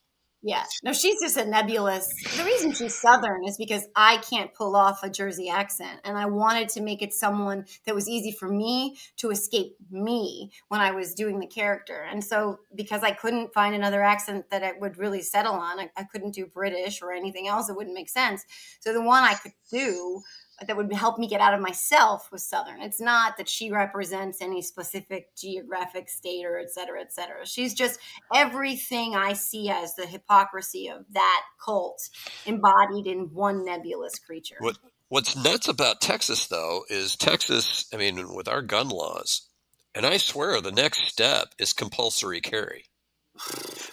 Yeah. 0.42 0.64
No, 0.84 0.92
she's 0.92 1.20
just 1.20 1.36
a 1.36 1.44
nebulous. 1.44 2.08
The 2.36 2.44
reason 2.44 2.72
she's 2.72 2.94
Southern 2.94 3.44
is 3.44 3.56
because 3.56 3.86
I 3.96 4.18
can't 4.18 4.54
pull 4.54 4.76
off 4.76 5.02
a 5.02 5.10
Jersey 5.10 5.48
accent. 5.48 6.00
And 6.04 6.16
I 6.16 6.26
wanted 6.26 6.68
to 6.70 6.80
make 6.80 7.02
it 7.02 7.12
someone 7.12 7.66
that 7.86 7.94
was 7.94 8.08
easy 8.08 8.30
for 8.30 8.48
me 8.48 8.96
to 9.16 9.30
escape 9.30 9.76
me 9.90 10.52
when 10.68 10.80
I 10.80 10.92
was 10.92 11.14
doing 11.14 11.40
the 11.40 11.46
character. 11.46 12.06
And 12.08 12.22
so, 12.22 12.60
because 12.74 13.02
I 13.02 13.10
couldn't 13.10 13.52
find 13.52 13.74
another 13.74 14.02
accent 14.02 14.48
that 14.50 14.62
I 14.62 14.72
would 14.80 14.96
really 14.96 15.22
settle 15.22 15.54
on, 15.54 15.80
I, 15.80 15.90
I 15.96 16.04
couldn't 16.04 16.34
do 16.34 16.46
British 16.46 17.02
or 17.02 17.12
anything 17.12 17.48
else. 17.48 17.68
It 17.68 17.76
wouldn't 17.76 17.96
make 17.96 18.08
sense. 18.08 18.44
So, 18.80 18.92
the 18.92 19.02
one 19.02 19.24
I 19.24 19.34
could 19.34 19.52
do 19.70 20.22
that 20.66 20.76
would 20.76 20.92
help 20.92 21.18
me 21.18 21.28
get 21.28 21.40
out 21.40 21.54
of 21.54 21.60
myself 21.60 22.30
was 22.32 22.44
Southern. 22.44 22.80
It's 22.80 23.00
not 23.00 23.36
that 23.36 23.48
she 23.48 23.70
represents 23.70 24.42
any 24.42 24.62
specific 24.62 25.34
geographic 25.36 26.08
state 26.08 26.44
or 26.44 26.58
et 26.58 26.70
cetera, 26.70 27.00
et 27.00 27.12
cetera. 27.12 27.46
She's 27.46 27.74
just 27.74 28.00
everything 28.34 29.14
I 29.14 29.34
see 29.34 29.70
as 29.70 29.94
the 29.94 30.06
hypocrisy 30.06 30.88
of 30.88 31.04
that 31.12 31.42
cult 31.64 32.08
embodied 32.46 33.06
in 33.06 33.30
one 33.32 33.64
nebulous 33.64 34.18
creature. 34.18 34.56
What 34.60 34.78
What's 35.10 35.42
nuts 35.42 35.68
about 35.68 36.02
Texas, 36.02 36.48
though, 36.48 36.84
is 36.90 37.16
Texas, 37.16 37.86
I 37.94 37.96
mean, 37.96 38.34
with 38.34 38.46
our 38.46 38.60
gun 38.60 38.90
laws, 38.90 39.48
and 39.94 40.04
I 40.04 40.18
swear 40.18 40.60
the 40.60 40.70
next 40.70 41.08
step 41.08 41.54
is 41.58 41.72
compulsory 41.72 42.42
carry. 42.42 42.84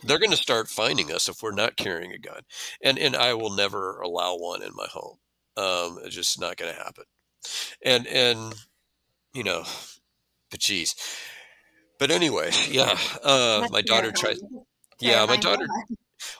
They're 0.03 0.19
going 0.19 0.31
to 0.31 0.37
start 0.37 0.67
finding 0.67 1.13
us 1.13 1.29
if 1.29 1.41
we're 1.41 1.53
not 1.53 1.77
carrying 1.77 2.11
a 2.11 2.17
gun. 2.17 2.41
And, 2.83 2.99
and 2.99 3.15
I 3.15 3.33
will 3.35 3.51
never 3.51 4.01
allow 4.01 4.35
one 4.35 4.61
in 4.61 4.71
my 4.75 4.87
home. 4.91 5.17
Um, 5.57 5.99
it's 6.03 6.15
just 6.15 6.39
not 6.39 6.57
going 6.57 6.73
to 6.73 6.83
happen. 6.83 7.05
And 7.83 8.07
and 8.07 8.53
you 9.33 9.43
know, 9.43 9.63
but 10.49 10.59
geez. 10.59 10.95
But 11.99 12.11
anyway, 12.11 12.51
yeah. 12.69 12.97
Uh, 13.23 13.67
my 13.71 13.81
daughter 13.81 14.11
tried. 14.11 14.37
Yeah, 14.99 15.25
my 15.25 15.37
daughter. 15.37 15.67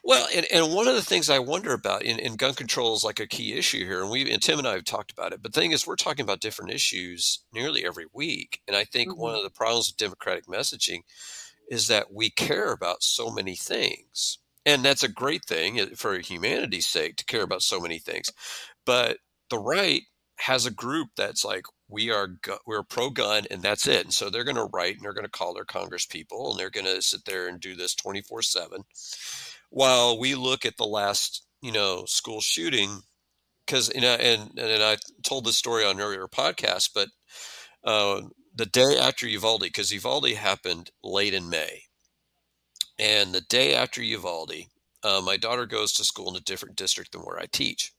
Well, 0.04 0.28
and, 0.34 0.46
and 0.52 0.74
one 0.74 0.88
of 0.88 0.96
the 0.96 1.02
things 1.02 1.30
I 1.30 1.40
wonder 1.40 1.74
about 1.74 2.04
in, 2.04 2.20
in 2.20 2.36
gun 2.38 2.54
control 2.54 2.96
is 2.96 3.04
like 3.04 3.20
a 3.20 3.28
key 3.28 3.54
issue 3.54 3.86
here, 3.86 4.02
and 4.02 4.10
we 4.10 4.32
and 4.32 4.42
Tim 4.42 4.60
and 4.60 4.68
I 4.68 4.74
have 4.74 4.86
talked 4.86 5.12
about 5.12 5.34
it. 5.34 5.42
But 5.42 5.54
the 5.54 5.60
thing 5.60 5.72
is, 5.72 5.86
we're 5.86 5.96
talking 5.96 6.24
about 6.24 6.40
different 6.40 6.72
issues 6.72 7.44
nearly 7.54 7.86
every 7.86 8.06
week, 8.14 8.62
and 8.68 8.76
I 8.76 8.86
think 8.86 9.10
mm-hmm. 9.10 9.22
one 9.22 9.36
of 9.36 9.44
the 9.44 9.50
problems 9.50 9.90
with 9.90 9.98
democratic 9.98 10.46
messaging 10.46 11.02
is 11.70 11.88
that 11.88 12.14
we 12.14 12.30
care 12.30 12.72
about 12.72 13.04
so 13.04 13.30
many 13.30 13.56
things, 13.56 14.40
and 14.66 14.84
that's 14.84 15.04
a 15.04 15.10
great 15.10 15.46
thing 15.46 15.80
uh, 15.80 15.88
for 15.96 16.18
humanity's 16.20 16.88
sake 16.88 17.18
to 17.18 17.26
care 17.26 17.44
about 17.44 17.62
so 17.62 17.80
many 17.80 18.00
things. 18.00 18.30
But 18.86 19.18
the 19.50 19.60
right 19.60 20.04
has 20.40 20.66
a 20.66 20.72
group 20.72 21.10
that's 21.16 21.46
like, 21.46 21.66
we 21.88 22.12
are 22.12 22.28
gu- 22.28 22.58
we're 22.66 22.84
pro 22.84 23.10
gun 23.10 23.44
and 23.52 23.62
that's 23.62 23.88
it. 23.88 24.06
And 24.06 24.14
so 24.14 24.30
they're 24.30 24.44
going 24.44 24.56
to 24.56 24.70
write 24.74 24.96
and 24.96 25.06
they're 25.06 25.14
going 25.14 25.26
to 25.26 25.30
call 25.30 25.54
their 25.54 25.66
Congress 25.66 26.06
people 26.06 26.52
and 26.52 26.60
they're 26.60 26.70
going 26.70 26.86
to 26.86 27.02
sit 27.02 27.26
there 27.26 27.48
and 27.48 27.60
do 27.60 27.76
this 27.76 27.96
24 27.96 28.42
seven 28.42 28.84
while 29.70 30.18
we 30.18 30.36
look 30.36 30.66
at 30.66 30.78
the 30.78 30.86
last, 30.86 31.46
you 31.62 31.72
know, 31.72 32.06
school 32.06 32.42
shooting. 32.42 33.02
Cause, 33.68 33.92
you 33.96 34.02
know, 34.02 34.14
and, 34.14 34.60
and 34.60 34.84
I 34.84 34.98
told 35.24 35.46
this 35.46 35.58
story 35.58 35.84
on 35.84 36.00
earlier 36.00 36.28
podcast, 36.28 36.92
but 36.94 37.10
uh, 37.84 38.22
the 38.54 38.68
day 38.68 38.96
after 39.00 39.28
Uvalde, 39.28 39.62
because 39.62 39.92
Uvalde 39.92 40.30
happened 40.34 40.92
late 41.04 41.34
in 41.34 41.50
May. 41.50 41.82
And 43.00 43.34
the 43.34 43.42
day 43.42 43.74
after 43.74 44.04
Uvalde, 44.04 44.54
uh, 45.04 45.22
my 45.26 45.36
daughter 45.36 45.66
goes 45.66 45.94
to 45.94 46.04
school 46.04 46.30
in 46.30 46.36
a 46.36 46.42
different 46.42 46.76
district 46.76 47.12
than 47.12 47.22
where 47.22 47.40
I 47.40 47.48
teach 47.52 47.95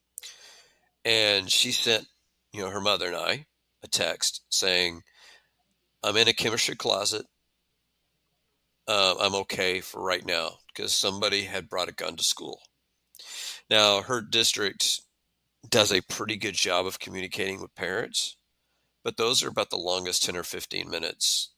and 1.07 1.51
she 1.51 1.71
sent 1.71 2.09
you 2.53 2.61
know 2.61 2.71
her 2.71 2.81
mother 2.81 3.07
and 3.07 3.17
I 3.17 3.47
a 3.83 3.89
text 3.89 4.43
saying, 4.51 5.03
"I'm 6.03 6.17
in 6.17 6.29
a 6.29 6.35
chemistry 6.35 6.75
closet. 6.75 7.27
Uh, 8.89 9.17
I'm 9.21 9.35
okay 9.35 9.81
for 9.81 10.03
right 10.03 10.25
now 10.25 10.59
because 10.69 10.95
somebody 10.95 11.45
had 11.45 11.69
brought 11.69 11.89
a 11.89 11.93
gun 11.93 12.17
to 12.17 12.25
school." 12.25 12.61
Now 13.71 14.03
her 14.03 14.21
district 14.21 15.01
does 15.69 15.93
a 15.93 16.03
pretty 16.03 16.37
good 16.37 16.55
job 16.55 16.87
of 16.87 16.99
communicating 16.99 17.61
with 17.61 17.75
parents, 17.75 18.37
but 19.05 19.17
those 19.17 19.43
are 19.43 19.49
about 19.49 19.71
the 19.71 19.77
longest 19.77 20.25
10 20.25 20.37
or 20.37 20.43
15 20.43 20.91
minutes 20.91 21.51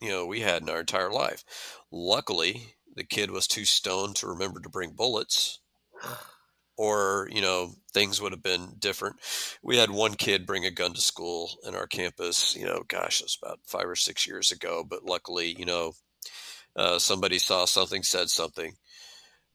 you 0.00 0.10
know 0.10 0.26
we 0.26 0.40
had 0.40 0.62
in 0.62 0.68
our 0.70 0.80
entire 0.80 1.10
life. 1.10 1.44
Luckily, 1.90 2.76
the 2.94 3.04
kid 3.04 3.30
was 3.30 3.46
too 3.46 3.64
stoned 3.64 4.16
to 4.16 4.26
remember 4.28 4.60
to 4.60 4.68
bring 4.68 4.92
bullets 4.92 5.60
or 6.78 7.28
you 7.30 7.42
know 7.42 7.72
things 7.92 8.22
would 8.22 8.32
have 8.32 8.42
been 8.42 8.74
different. 8.78 9.16
We 9.62 9.76
had 9.76 9.90
one 9.90 10.14
kid 10.14 10.46
bring 10.46 10.64
a 10.64 10.70
gun 10.70 10.94
to 10.94 11.00
school 11.00 11.50
in 11.66 11.74
our 11.74 11.86
campus 11.86 12.56
you 12.56 12.64
know 12.64 12.82
gosh 12.88 13.20
it 13.20 13.24
was 13.24 13.38
about 13.42 13.60
five 13.66 13.86
or 13.86 13.96
six 13.96 14.26
years 14.26 14.52
ago 14.52 14.84
but 14.88 15.04
luckily 15.04 15.54
you 15.58 15.66
know 15.66 15.92
uh, 16.76 16.98
somebody 16.98 17.38
saw 17.38 17.64
something 17.66 18.02
said 18.02 18.30
something. 18.30 18.74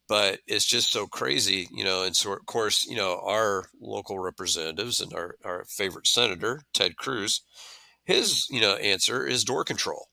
But 0.07 0.39
it's 0.47 0.65
just 0.65 0.91
so 0.91 1.07
crazy 1.07 1.67
you 1.71 1.83
know 1.83 2.03
and 2.03 2.15
so 2.15 2.33
of 2.33 2.45
course 2.45 2.85
you 2.85 2.97
know 2.97 3.21
our 3.25 3.65
local 3.79 4.19
representatives 4.19 4.99
and 4.99 5.13
our, 5.13 5.37
our 5.45 5.65
favorite 5.65 6.07
senator 6.07 6.61
ted 6.73 6.97
cruz 6.97 7.41
his 8.03 8.47
you 8.49 8.59
know 8.59 8.75
answer 8.75 9.25
is 9.25 9.45
door 9.45 9.63
control 9.63 10.09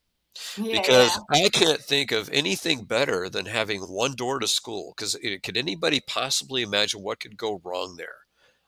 yeah, 0.57 0.81
because 0.81 1.19
yeah. 1.33 1.45
I 1.45 1.49
can't 1.49 1.81
think 1.81 2.13
of 2.13 2.31
anything 2.33 2.85
better 2.85 3.29
than 3.29 3.47
having 3.47 3.83
one 3.83 4.15
door 4.15 4.39
to 4.39 4.47
school. 4.47 4.95
Because 4.97 5.17
could 5.43 5.57
anybody 5.57 6.01
possibly 6.07 6.63
imagine 6.63 7.03
what 7.03 7.21
could 7.21 7.37
go 7.37 7.61
wrong 7.65 7.97
there? 7.97 8.09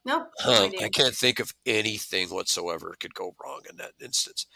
Nope. 0.04 0.30
Um, 0.44 0.72
I 0.82 0.88
can't 0.88 1.14
think 1.14 1.38
of 1.38 1.54
anything 1.64 2.28
whatsoever 2.28 2.96
could 2.98 3.14
go 3.14 3.34
wrong 3.42 3.60
in 3.70 3.76
that 3.76 3.92
instance. 4.00 4.46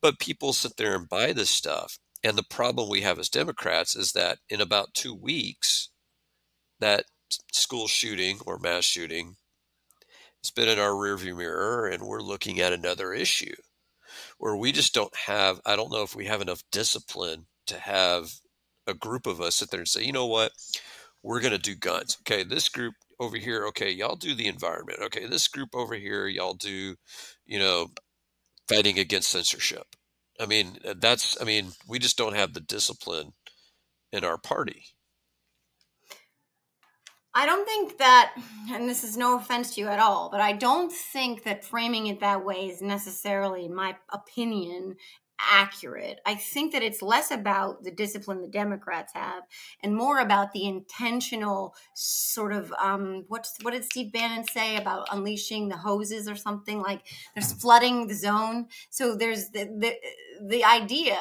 But 0.00 0.20
people 0.20 0.52
sit 0.52 0.76
there 0.76 0.94
and 0.94 1.08
buy 1.08 1.32
this 1.32 1.50
stuff. 1.50 1.98
And 2.24 2.38
the 2.38 2.44
problem 2.44 2.88
we 2.88 3.00
have 3.00 3.18
as 3.18 3.28
Democrats 3.28 3.96
is 3.96 4.12
that 4.12 4.38
in 4.48 4.60
about 4.60 4.94
two 4.94 5.14
weeks, 5.14 5.88
that 6.78 7.06
school 7.50 7.88
shooting 7.88 8.38
or 8.46 8.58
mass 8.58 8.84
shooting 8.84 9.34
has 10.44 10.52
been 10.52 10.68
in 10.68 10.78
our 10.78 10.92
rearview 10.92 11.36
mirror, 11.36 11.88
and 11.88 12.04
we're 12.04 12.20
looking 12.20 12.60
at 12.60 12.72
another 12.72 13.12
issue 13.12 13.54
where 14.42 14.56
we 14.56 14.72
just 14.72 14.92
don't 14.92 15.14
have, 15.14 15.60
I 15.64 15.76
don't 15.76 15.92
know 15.92 16.02
if 16.02 16.16
we 16.16 16.26
have 16.26 16.40
enough 16.40 16.64
discipline 16.72 17.46
to 17.68 17.78
have 17.78 18.32
a 18.88 18.92
group 18.92 19.28
of 19.28 19.40
us 19.40 19.54
sit 19.54 19.70
there 19.70 19.78
and 19.78 19.88
say, 19.88 20.02
you 20.02 20.10
know 20.10 20.26
what, 20.26 20.50
we're 21.22 21.38
going 21.38 21.52
to 21.52 21.58
do 21.58 21.76
guns. 21.76 22.18
Okay, 22.22 22.42
this 22.42 22.68
group 22.68 22.94
over 23.20 23.36
here, 23.36 23.68
okay, 23.68 23.92
y'all 23.92 24.16
do 24.16 24.34
the 24.34 24.48
environment. 24.48 24.98
Okay, 25.00 25.26
this 25.26 25.46
group 25.46 25.68
over 25.76 25.94
here, 25.94 26.26
y'all 26.26 26.54
do, 26.54 26.96
you 27.46 27.60
know, 27.60 27.92
fighting 28.68 28.98
against 28.98 29.30
censorship. 29.30 29.86
I 30.40 30.46
mean, 30.46 30.76
that's, 30.96 31.40
I 31.40 31.44
mean, 31.44 31.68
we 31.86 32.00
just 32.00 32.18
don't 32.18 32.34
have 32.34 32.52
the 32.52 32.60
discipline 32.60 33.34
in 34.12 34.24
our 34.24 34.38
party. 34.38 34.86
I 37.34 37.46
don't 37.46 37.66
think 37.66 37.98
that, 37.98 38.34
and 38.70 38.88
this 38.88 39.04
is 39.04 39.16
no 39.16 39.36
offense 39.36 39.74
to 39.74 39.80
you 39.80 39.88
at 39.88 39.98
all, 39.98 40.28
but 40.30 40.40
I 40.40 40.52
don't 40.52 40.92
think 40.92 41.44
that 41.44 41.64
framing 41.64 42.08
it 42.08 42.20
that 42.20 42.44
way 42.44 42.66
is 42.68 42.82
necessarily, 42.82 43.64
in 43.64 43.74
my 43.74 43.96
opinion, 44.12 44.96
accurate. 45.50 46.20
I 46.26 46.34
think 46.34 46.72
that 46.72 46.82
it's 46.82 47.02
less 47.02 47.30
about 47.30 47.82
the 47.82 47.90
discipline 47.90 48.42
the 48.42 48.48
Democrats 48.48 49.12
have 49.14 49.42
and 49.82 49.96
more 49.96 50.20
about 50.20 50.52
the 50.52 50.66
intentional 50.66 51.74
sort 51.94 52.52
of 52.52 52.72
um 52.80 53.24
what's 53.28 53.56
what 53.62 53.72
did 53.72 53.84
Steve 53.84 54.12
Bannon 54.12 54.44
say 54.44 54.76
about 54.76 55.08
unleashing 55.10 55.68
the 55.68 55.76
hoses 55.76 56.28
or 56.28 56.36
something 56.36 56.80
like 56.80 57.02
there's 57.34 57.52
flooding 57.52 58.06
the 58.06 58.14
zone. 58.14 58.68
So 58.90 59.16
there's 59.16 59.48
the 59.50 59.64
the, 59.64 59.94
the 60.46 60.64
idea 60.64 61.18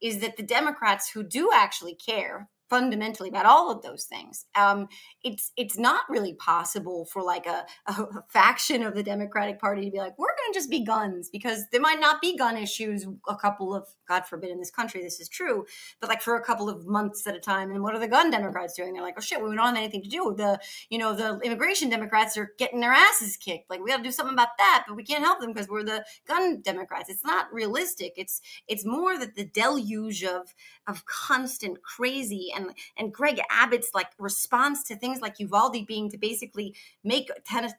is 0.00 0.18
that 0.18 0.36
the 0.36 0.42
Democrats 0.42 1.10
who 1.10 1.22
do 1.22 1.50
actually 1.54 1.94
care 1.94 2.48
fundamentally 2.70 3.28
about 3.28 3.46
all 3.46 3.70
of 3.70 3.82
those 3.82 4.04
things. 4.04 4.46
Um, 4.54 4.88
it's 5.24 5.50
it's 5.56 5.76
not 5.76 6.02
really 6.08 6.34
possible 6.34 7.04
for 7.04 7.22
like 7.22 7.46
a, 7.46 7.66
a, 7.86 8.06
faction 8.28 8.84
of 8.84 8.94
the 8.94 9.02
Democratic 9.02 9.60
Party 9.60 9.84
to 9.84 9.90
be 9.90 9.98
like, 9.98 10.16
we're 10.16 10.28
going 10.28 10.52
to 10.52 10.58
just 10.58 10.70
be 10.70 10.84
guns 10.84 11.28
because 11.28 11.64
there 11.72 11.80
might 11.80 12.00
not 12.00 12.20
be 12.22 12.38
gun 12.38 12.56
issues 12.56 13.06
a 13.28 13.36
couple 13.36 13.74
of, 13.74 13.86
God 14.08 14.24
forbid, 14.24 14.50
in 14.50 14.58
this 14.60 14.70
country 14.70 15.02
this 15.02 15.20
is 15.20 15.28
true, 15.28 15.66
but 16.00 16.08
like 16.08 16.22
for 16.22 16.36
a 16.36 16.44
couple 16.44 16.68
of 16.68 16.86
months 16.86 17.26
at 17.26 17.34
a 17.34 17.40
time. 17.40 17.70
And 17.70 17.82
what 17.82 17.94
are 17.94 17.98
the 17.98 18.08
gun 18.08 18.30
Democrats 18.30 18.74
doing? 18.74 18.92
They're 18.92 19.02
like, 19.02 19.16
oh 19.18 19.20
shit, 19.20 19.42
we 19.42 19.54
don't 19.54 19.66
have 19.66 19.76
anything 19.76 20.02
to 20.02 20.08
do. 20.08 20.34
The 20.36 20.60
you 20.88 20.98
know 20.98 21.14
the 21.14 21.40
immigration 21.40 21.90
Democrats 21.90 22.36
are 22.36 22.52
getting 22.56 22.80
their 22.80 22.92
asses 22.92 23.36
kicked. 23.36 23.68
Like 23.68 23.80
we 23.82 23.90
got 23.90 23.98
to 23.98 24.02
do 24.02 24.12
something 24.12 24.34
about 24.34 24.56
that, 24.58 24.84
but 24.86 24.96
we 24.96 25.02
can't 25.02 25.24
help 25.24 25.40
them 25.40 25.52
because 25.52 25.68
we're 25.68 25.82
the 25.82 26.04
gun 26.26 26.60
Democrats. 26.60 27.10
It's 27.10 27.24
not 27.24 27.52
realistic. 27.52 28.12
It's 28.16 28.40
it's 28.68 28.86
more 28.86 29.18
that 29.18 29.34
the 29.34 29.44
deluge 29.44 30.22
of 30.22 30.54
of 30.86 31.04
constant 31.06 31.82
crazy 31.82 32.52
and 32.60 32.74
and 32.96 33.12
Greg 33.12 33.40
Abbott's 33.50 33.90
like 33.94 34.08
response 34.18 34.84
to 34.84 34.96
things 34.96 35.20
like 35.20 35.38
Uvalde 35.38 35.86
being 35.86 36.10
to 36.10 36.18
basically 36.18 36.74
make 37.04 37.30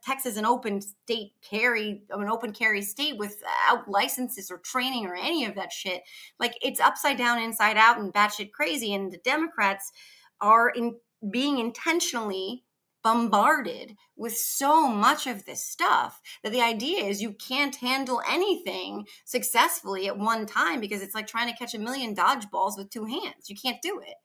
Texas 0.05 0.37
an 0.37 0.45
open 0.45 0.81
state 0.81 1.33
carry 1.41 2.03
an 2.09 2.29
open 2.29 2.53
carry 2.53 2.81
state 2.81 3.17
without 3.17 3.87
licenses 3.87 4.51
or 4.51 4.57
training 4.57 5.05
or 5.05 5.15
any 5.15 5.45
of 5.45 5.55
that 5.55 5.71
shit. 5.71 6.03
Like 6.39 6.55
it's 6.61 6.79
upside 6.79 7.17
down, 7.17 7.39
inside 7.39 7.77
out, 7.77 7.99
and 7.99 8.13
batshit 8.13 8.51
crazy. 8.51 8.93
And 8.93 9.11
the 9.11 9.17
Democrats 9.17 9.91
are 10.39 10.69
in 10.69 10.95
being 11.29 11.59
intentionally 11.59 12.63
bombarded 13.03 13.95
with 14.15 14.37
so 14.37 14.87
much 14.87 15.25
of 15.25 15.45
this 15.45 15.65
stuff 15.65 16.21
that 16.43 16.51
the 16.51 16.61
idea 16.61 17.03
is 17.03 17.21
you 17.21 17.33
can't 17.33 17.75
handle 17.77 18.21
anything 18.29 19.07
successfully 19.25 20.07
at 20.07 20.17
one 20.17 20.45
time 20.45 20.79
because 20.79 21.01
it's 21.01 21.15
like 21.15 21.27
trying 21.27 21.51
to 21.51 21.57
catch 21.57 21.73
a 21.73 21.79
million 21.79 22.15
dodgeballs 22.15 22.77
with 22.77 22.89
two 22.89 23.05
hands. 23.05 23.49
You 23.49 23.55
can't 23.55 23.81
do 23.81 23.99
it. 24.05 24.15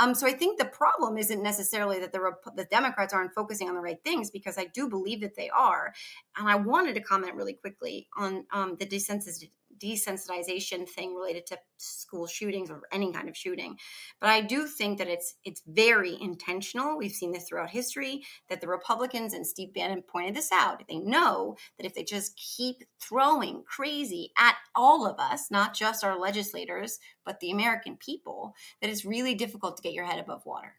Um, 0.00 0.14
so 0.14 0.26
I 0.26 0.32
think 0.32 0.58
the 0.58 0.64
problem 0.64 1.18
isn't 1.18 1.42
necessarily 1.42 2.00
that 2.00 2.10
the 2.10 2.20
Rep- 2.20 2.56
the 2.56 2.64
Democrats 2.64 3.12
aren't 3.12 3.34
focusing 3.34 3.68
on 3.68 3.74
the 3.74 3.82
right 3.82 4.02
things 4.02 4.30
because 4.30 4.56
I 4.56 4.64
do 4.64 4.88
believe 4.88 5.20
that 5.20 5.36
they 5.36 5.50
are. 5.50 5.92
And 6.38 6.48
I 6.48 6.54
wanted 6.54 6.94
to 6.94 7.02
comment 7.02 7.34
really 7.34 7.52
quickly 7.52 8.08
on 8.16 8.46
um, 8.50 8.76
the 8.80 8.86
desensitization 8.86 9.50
desensitization 9.82 10.88
thing 10.88 11.14
related 11.14 11.46
to 11.46 11.58
school 11.76 12.26
shootings 12.26 12.70
or 12.70 12.82
any 12.92 13.12
kind 13.12 13.28
of 13.28 13.36
shooting 13.36 13.76
but 14.20 14.28
i 14.28 14.40
do 14.40 14.66
think 14.66 14.98
that 14.98 15.08
it's 15.08 15.34
it's 15.44 15.62
very 15.66 16.16
intentional 16.20 16.98
we've 16.98 17.12
seen 17.12 17.32
this 17.32 17.48
throughout 17.48 17.70
history 17.70 18.22
that 18.48 18.60
the 18.60 18.68
republicans 18.68 19.32
and 19.32 19.46
steve 19.46 19.72
bannon 19.72 20.02
pointed 20.02 20.34
this 20.34 20.50
out 20.52 20.82
they 20.88 20.98
know 20.98 21.56
that 21.78 21.86
if 21.86 21.94
they 21.94 22.04
just 22.04 22.36
keep 22.36 22.84
throwing 23.00 23.62
crazy 23.66 24.30
at 24.38 24.56
all 24.74 25.06
of 25.06 25.18
us 25.18 25.50
not 25.50 25.74
just 25.74 26.04
our 26.04 26.18
legislators 26.18 26.98
but 27.24 27.40
the 27.40 27.50
american 27.50 27.96
people 27.96 28.54
that 28.80 28.90
it's 28.90 29.04
really 29.04 29.34
difficult 29.34 29.76
to 29.76 29.82
get 29.82 29.94
your 29.94 30.04
head 30.04 30.18
above 30.18 30.44
water 30.44 30.74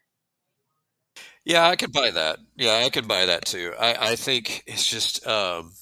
Yeah, 1.44 1.68
I 1.68 1.76
could 1.76 1.92
buy 1.92 2.10
that. 2.10 2.38
Yeah, 2.56 2.82
I 2.84 2.90
could 2.90 3.08
buy 3.08 3.26
that 3.26 3.44
too. 3.44 3.74
I, 3.78 4.12
I 4.12 4.16
think 4.16 4.62
it's 4.66 4.86
just 4.86 5.26
um, 5.26 5.72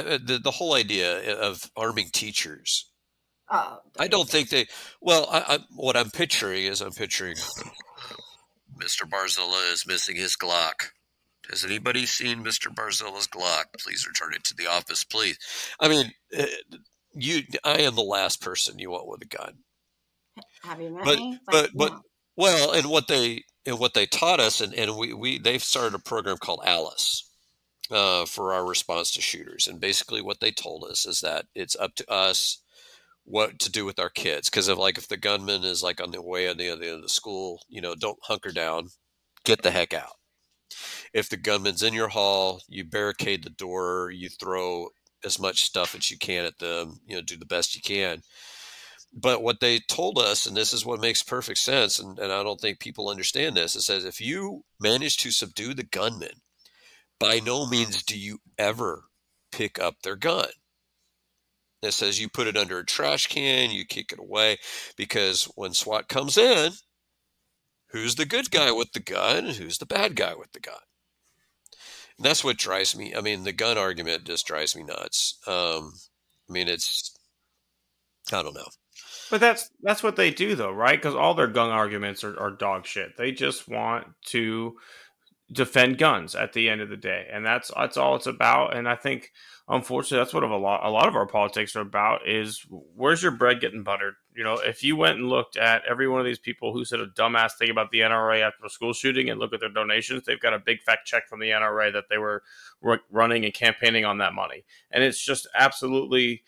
the 0.00 0.40
the 0.42 0.52
whole 0.52 0.74
idea 0.74 1.36
of 1.40 1.70
arming 1.76 2.10
teachers. 2.12 2.90
oh 3.50 3.78
I 3.98 4.08
don't 4.08 4.28
think 4.28 4.50
they. 4.50 4.66
Well, 5.00 5.28
I, 5.30 5.56
I, 5.56 5.58
what 5.76 5.96
I'm 5.96 6.10
picturing 6.10 6.64
is 6.64 6.80
I'm 6.82 6.92
picturing 6.92 7.36
Mr. 8.78 9.08
Barzilla 9.08 9.72
is 9.72 9.86
missing 9.86 10.16
his 10.16 10.36
Glock. 10.36 10.90
Has 11.50 11.64
anybody 11.64 12.06
seen 12.06 12.44
Mr. 12.44 12.74
Barzilla's 12.74 13.28
Glock? 13.28 13.64
Please 13.78 14.06
return 14.06 14.34
it 14.34 14.44
to 14.44 14.54
the 14.56 14.66
office, 14.68 15.04
please. 15.04 15.38
I 15.80 15.88
mean, 15.88 16.12
uh, 16.38 16.46
you. 17.14 17.42
I 17.64 17.78
am 17.80 17.94
the 17.96 18.02
last 18.02 18.42
person 18.42 18.78
you 18.78 18.90
want 18.90 19.08
with 19.08 19.22
a 19.22 19.26
gun. 19.26 19.54
have 20.64 20.80
you 20.80 20.90
met 20.90 21.04
But 21.04 21.14
me 21.14 21.40
but 21.50 21.70
but 21.76 21.92
no. 21.92 22.02
well, 22.36 22.72
and 22.72 22.88
what 22.90 23.08
they 23.08 23.44
and 23.66 23.78
what 23.78 23.94
they 23.94 24.06
taught 24.06 24.40
us, 24.40 24.60
and 24.60 24.74
and 24.74 24.96
we 24.96 25.12
we 25.14 25.38
they've 25.38 25.62
started 25.64 25.94
a 25.94 26.00
program 26.00 26.38
called 26.38 26.62
Alice. 26.66 27.30
Uh, 27.90 28.24
for 28.24 28.54
our 28.54 28.64
response 28.66 29.10
to 29.10 29.20
shooters, 29.20 29.66
and 29.66 29.80
basically 29.80 30.22
what 30.22 30.40
they 30.40 30.50
told 30.50 30.84
us 30.84 31.04
is 31.04 31.20
that 31.20 31.46
it's 31.54 31.76
up 31.76 31.94
to 31.94 32.10
us 32.10 32.62
what 33.24 33.58
to 33.58 33.70
do 33.70 33.84
with 33.84 33.98
our 33.98 34.08
kids 34.08 34.50
because 34.50 34.68
if 34.68 34.78
like 34.78 34.98
if 34.98 35.08
the 35.08 35.16
gunman 35.16 35.62
is 35.62 35.82
like 35.82 36.00
on 36.00 36.10
the 36.10 36.20
way 36.20 36.48
on 36.48 36.56
the 36.56 36.68
other 36.68 36.82
end 36.82 36.96
of 36.96 37.02
the 37.02 37.08
school 37.08 37.60
you 37.68 37.80
know 37.80 37.94
don't 37.94 38.18
hunker 38.22 38.50
down 38.50 38.88
get 39.44 39.62
the 39.62 39.70
heck 39.70 39.92
out. 39.92 40.16
If 41.12 41.28
the 41.28 41.36
gunman's 41.36 41.82
in 41.82 41.94
your 41.94 42.08
hall 42.08 42.60
you 42.68 42.84
barricade 42.84 43.44
the 43.44 43.50
door 43.50 44.10
you 44.10 44.28
throw 44.28 44.88
as 45.24 45.38
much 45.38 45.62
stuff 45.62 45.94
as 45.94 46.10
you 46.10 46.18
can 46.18 46.44
at 46.44 46.58
them 46.58 46.98
you 47.06 47.14
know 47.14 47.22
do 47.22 47.36
the 47.36 47.46
best 47.46 47.76
you 47.76 47.82
can. 47.82 48.22
But 49.14 49.42
what 49.42 49.60
they 49.60 49.78
told 49.78 50.18
us 50.18 50.46
and 50.46 50.56
this 50.56 50.72
is 50.72 50.86
what 50.86 51.00
makes 51.00 51.22
perfect 51.22 51.58
sense 51.58 51.98
and, 51.98 52.18
and 52.18 52.32
i 52.32 52.42
don't 52.42 52.60
think 52.60 52.80
people 52.80 53.08
understand 53.08 53.56
this 53.56 53.76
it 53.76 53.82
says 53.82 54.04
if 54.04 54.20
you 54.20 54.64
manage 54.80 55.18
to 55.18 55.30
subdue 55.30 55.74
the 55.74 55.84
gunman 55.84 56.40
by 57.22 57.40
no 57.40 57.66
means 57.66 58.02
do 58.02 58.18
you 58.18 58.38
ever 58.58 59.04
pick 59.52 59.78
up 59.78 59.96
their 60.02 60.16
gun 60.16 60.48
it 61.82 61.92
says 61.92 62.20
you 62.20 62.28
put 62.28 62.46
it 62.46 62.56
under 62.56 62.78
a 62.78 62.86
trash 62.86 63.26
can, 63.26 63.72
you 63.72 63.84
kick 63.84 64.12
it 64.12 64.20
away, 64.20 64.58
because 64.96 65.44
when 65.56 65.74
SWAT 65.74 66.08
comes 66.08 66.38
in, 66.38 66.72
who's 67.88 68.14
the 68.14 68.24
good 68.24 68.50
guy 68.52 68.70
with 68.70 68.92
the 68.92 69.00
gun 69.00 69.46
and 69.46 69.56
who's 69.56 69.78
the 69.78 69.86
bad 69.86 70.14
guy 70.14 70.34
with 70.34 70.52
the 70.52 70.60
gun? 70.60 70.76
And 72.16 72.24
that's 72.24 72.44
what 72.44 72.56
drives 72.56 72.96
me. 72.96 73.14
I 73.16 73.20
mean, 73.20 73.42
the 73.42 73.52
gun 73.52 73.78
argument 73.78 74.24
just 74.24 74.46
drives 74.46 74.76
me 74.76 74.84
nuts. 74.84 75.38
Um, 75.46 75.94
I 76.48 76.52
mean, 76.52 76.68
it's, 76.68 77.12
I 78.32 78.42
don't 78.42 78.54
know. 78.54 78.68
But 79.30 79.40
that's 79.40 79.70
that's 79.82 80.02
what 80.02 80.16
they 80.16 80.30
do 80.30 80.54
though, 80.54 80.70
right? 80.70 80.98
Because 80.98 81.14
all 81.14 81.32
their 81.32 81.46
gun 81.46 81.70
arguments 81.70 82.22
are, 82.22 82.38
are 82.38 82.50
dog 82.50 82.86
shit. 82.86 83.16
They 83.16 83.32
just 83.32 83.66
want 83.66 84.06
to 84.26 84.76
defend 85.52 85.98
guns 85.98 86.34
at 86.34 86.52
the 86.52 86.68
end 86.68 86.80
of 86.80 86.88
the 86.88 86.96
day, 86.96 87.26
and 87.30 87.44
that's 87.44 87.70
that's 87.76 87.96
all 87.96 88.16
it's 88.16 88.26
about. 88.26 88.76
And 88.76 88.88
I 88.88 88.96
think, 88.96 89.32
unfortunately, 89.68 90.18
that's 90.18 90.32
what 90.32 90.42
a 90.42 90.56
lot 90.56 90.84
a 90.84 90.90
lot 90.90 91.08
of 91.08 91.16
our 91.16 91.26
politics 91.26 91.76
are 91.76 91.80
about. 91.80 92.26
Is 92.26 92.64
where's 92.68 93.22
your 93.22 93.32
bread 93.32 93.60
getting 93.60 93.82
buttered? 93.82 94.14
You 94.34 94.44
know, 94.44 94.54
if 94.54 94.82
you 94.82 94.96
went 94.96 95.18
and 95.18 95.28
looked 95.28 95.56
at 95.56 95.82
every 95.88 96.08
one 96.08 96.20
of 96.20 96.26
these 96.26 96.38
people 96.38 96.72
who 96.72 96.84
said 96.84 97.00
a 97.00 97.06
dumbass 97.06 97.52
thing 97.58 97.70
about 97.70 97.90
the 97.90 98.00
NRA 98.00 98.40
after 98.40 98.64
a 98.64 98.70
school 98.70 98.92
shooting, 98.92 99.28
and 99.28 99.38
look 99.38 99.52
at 99.52 99.60
their 99.60 99.68
donations, 99.68 100.24
they've 100.24 100.40
got 100.40 100.54
a 100.54 100.58
big 100.58 100.80
fact 100.80 101.06
check 101.06 101.28
from 101.28 101.40
the 101.40 101.50
NRA 101.50 101.92
that 101.92 102.04
they 102.08 102.18
were 102.18 102.42
running 103.10 103.44
and 103.44 103.54
campaigning 103.54 104.04
on 104.04 104.18
that 104.18 104.32
money, 104.34 104.64
and 104.90 105.04
it's 105.04 105.22
just 105.22 105.46
absolutely 105.54 106.42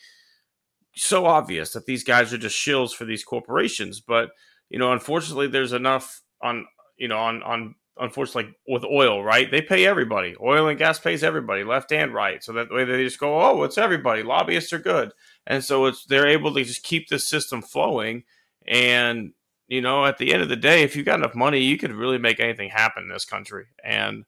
so 0.97 1.27
obvious 1.27 1.73
that 1.73 1.87
these 1.87 2.05
guys 2.05 2.33
are 2.33 2.38
just 2.38 2.57
shills 2.57 2.95
for 2.95 3.05
these 3.05 3.25
corporations. 3.25 4.01
But 4.01 4.31
you 4.71 4.79
know, 4.79 4.93
unfortunately, 4.93 5.49
there's 5.49 5.73
enough 5.73 6.23
on 6.40 6.67
you 6.97 7.09
know 7.09 7.19
on 7.19 7.43
on 7.43 7.75
unfortunately 7.99 8.55
with 8.67 8.85
oil, 8.85 9.23
right? 9.23 9.51
They 9.51 9.63
pay 9.63 9.87
everybody. 9.87 10.35
Oil 10.43 10.69
and 10.69 10.79
gas 10.79 10.99
pays 10.99 11.23
everybody, 11.23 11.65
left 11.65 11.93
and 11.93 12.13
right. 12.13 12.43
So 12.43 12.53
that 12.55 12.71
way 12.71 12.85
they 12.85 13.05
just 13.05 13.21
go, 13.21 13.41
oh, 13.41 13.63
it's 13.63 13.79
everybody. 13.79 14.23
Lobbyists 14.23 14.73
are 14.73 14.79
good, 14.79 15.13
and 15.47 15.63
so 15.63 15.87
it's 15.87 16.05
they're 16.05 16.27
able 16.27 16.53
to 16.55 16.65
just 16.65 16.83
keep 16.83 17.09
the 17.09 17.19
system 17.19 17.63
flowing. 17.63 18.25
And 18.67 19.33
you 19.69 19.81
know, 19.81 20.05
at 20.05 20.19
the 20.19 20.33
end 20.33 20.43
of 20.43 20.49
the 20.49 20.57
day, 20.57 20.83
if 20.83 20.97
you 20.97 21.03
got 21.03 21.19
enough 21.19 21.35
money, 21.35 21.61
you 21.61 21.79
could 21.79 21.93
really 21.93 22.19
make 22.19 22.41
anything 22.41 22.71
happen 22.71 23.05
in 23.05 23.09
this 23.09 23.25
country. 23.25 23.67
And 23.83 24.25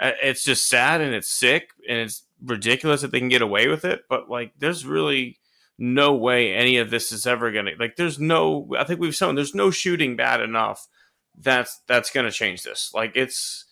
uh, 0.00 0.12
it's 0.22 0.44
just 0.44 0.68
sad 0.68 1.00
and 1.00 1.14
it's 1.14 1.28
sick 1.28 1.70
and 1.88 1.98
it's 1.98 2.24
ridiculous 2.42 3.02
that 3.02 3.12
they 3.12 3.18
can 3.18 3.28
get 3.28 3.42
away 3.42 3.68
with 3.68 3.84
it. 3.84 4.02
But 4.08 4.30
like, 4.30 4.52
there's 4.58 4.86
really 4.86 5.38
no 5.78 6.14
way 6.14 6.54
any 6.54 6.78
of 6.78 6.90
this 6.90 7.12
is 7.12 7.26
ever 7.26 7.50
gonna 7.50 7.72
like. 7.78 7.96
There's 7.96 8.18
no. 8.18 8.68
I 8.78 8.84
think 8.84 9.00
we've 9.00 9.14
shown 9.14 9.34
there's 9.34 9.54
no 9.54 9.70
shooting 9.70 10.16
bad 10.16 10.40
enough 10.40 10.86
that's 11.38 11.80
that's 11.86 12.10
going 12.10 12.26
to 12.26 12.32
change 12.32 12.62
this. 12.62 12.92
Like 12.94 13.12
it's 13.14 13.66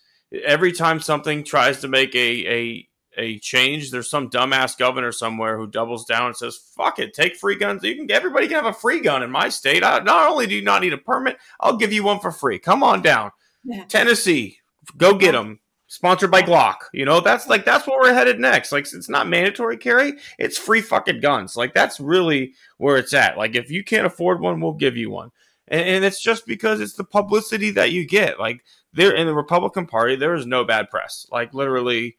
every 0.44 0.73
time 0.73 1.01
something 1.01 1.44
tries 1.44 1.81
to 1.81 1.88
make 1.88 2.14
a 2.14 2.46
a 2.46 2.87
a 3.16 3.38
change, 3.40 3.90
there's 3.90 4.09
some 4.09 4.31
dumbass 4.31 4.79
governor 4.79 5.12
somewhere 5.12 5.59
who 5.59 5.66
doubles 5.66 6.05
down 6.05 6.27
and 6.27 6.37
says, 6.37 6.57
"Fuck 6.77 6.99
it, 6.99 7.12
take 7.12 7.37
free 7.37 7.57
guns. 7.57 7.83
You 7.83 7.96
can 7.96 8.11
everybody 8.11 8.46
can 8.46 8.57
have 8.57 8.66
a 8.66 8.73
free 8.73 9.01
gun 9.01 9.23
in 9.23 9.31
my 9.31 9.49
state. 9.49 9.83
I, 9.83 9.99
not 10.01 10.31
only 10.31 10.46
do 10.46 10.55
you 10.55 10.62
not 10.62 10.83
need 10.83 10.92
a 10.92 10.99
permit, 10.99 11.38
I'll 11.61 11.77
give 11.77 11.92
you 11.92 12.05
one 12.05 12.20
for 12.20 12.31
free. 12.31 12.59
Come 12.59 12.83
on 12.83 13.03
down, 13.03 13.33
Yeah. 13.64 13.85
Tennessee, 13.85 14.59
go 14.96 15.14
get 15.14 15.33
them." 15.33 15.61
Sponsored 15.92 16.31
by 16.31 16.42
Glock. 16.42 16.77
You 16.92 17.05
know, 17.05 17.18
that's 17.18 17.49
like 17.49 17.64
that's 17.64 17.85
where 17.85 17.99
we're 18.01 18.14
headed 18.14 18.38
next. 18.38 18.70
Like 18.70 18.85
it's 18.85 19.09
not 19.09 19.27
mandatory 19.27 19.77
carry, 19.77 20.12
it's 20.38 20.57
free 20.57 20.83
fucking 20.83 21.18
guns. 21.18 21.57
Like 21.57 21.75
that's 21.75 21.99
really 21.99 22.55
where 22.79 22.96
it's 22.96 23.12
at. 23.12 23.37
Like 23.37 23.57
if 23.57 23.73
you 23.73 23.83
can't 23.83 24.07
afford 24.07 24.40
one, 24.40 24.61
we'll 24.61 24.75
give 24.75 24.96
you 24.96 25.11
one 25.11 25.33
and, 25.70 25.83
and 25.83 26.04
it's 26.04 26.20
just 26.20 26.46
because 26.46 26.80
it's 26.80 26.94
the 26.94 27.04
publicity 27.04 27.70
that 27.70 27.92
you 27.92 28.06
get. 28.06 28.38
Like 28.38 28.62
there 28.92 29.14
in 29.14 29.26
the 29.26 29.35
Republican 29.35 29.87
Party, 29.87 30.16
there 30.16 30.35
is 30.35 30.46
no 30.46 30.64
bad 30.64 30.90
press. 30.90 31.26
Like 31.30 31.54
literally, 31.54 32.16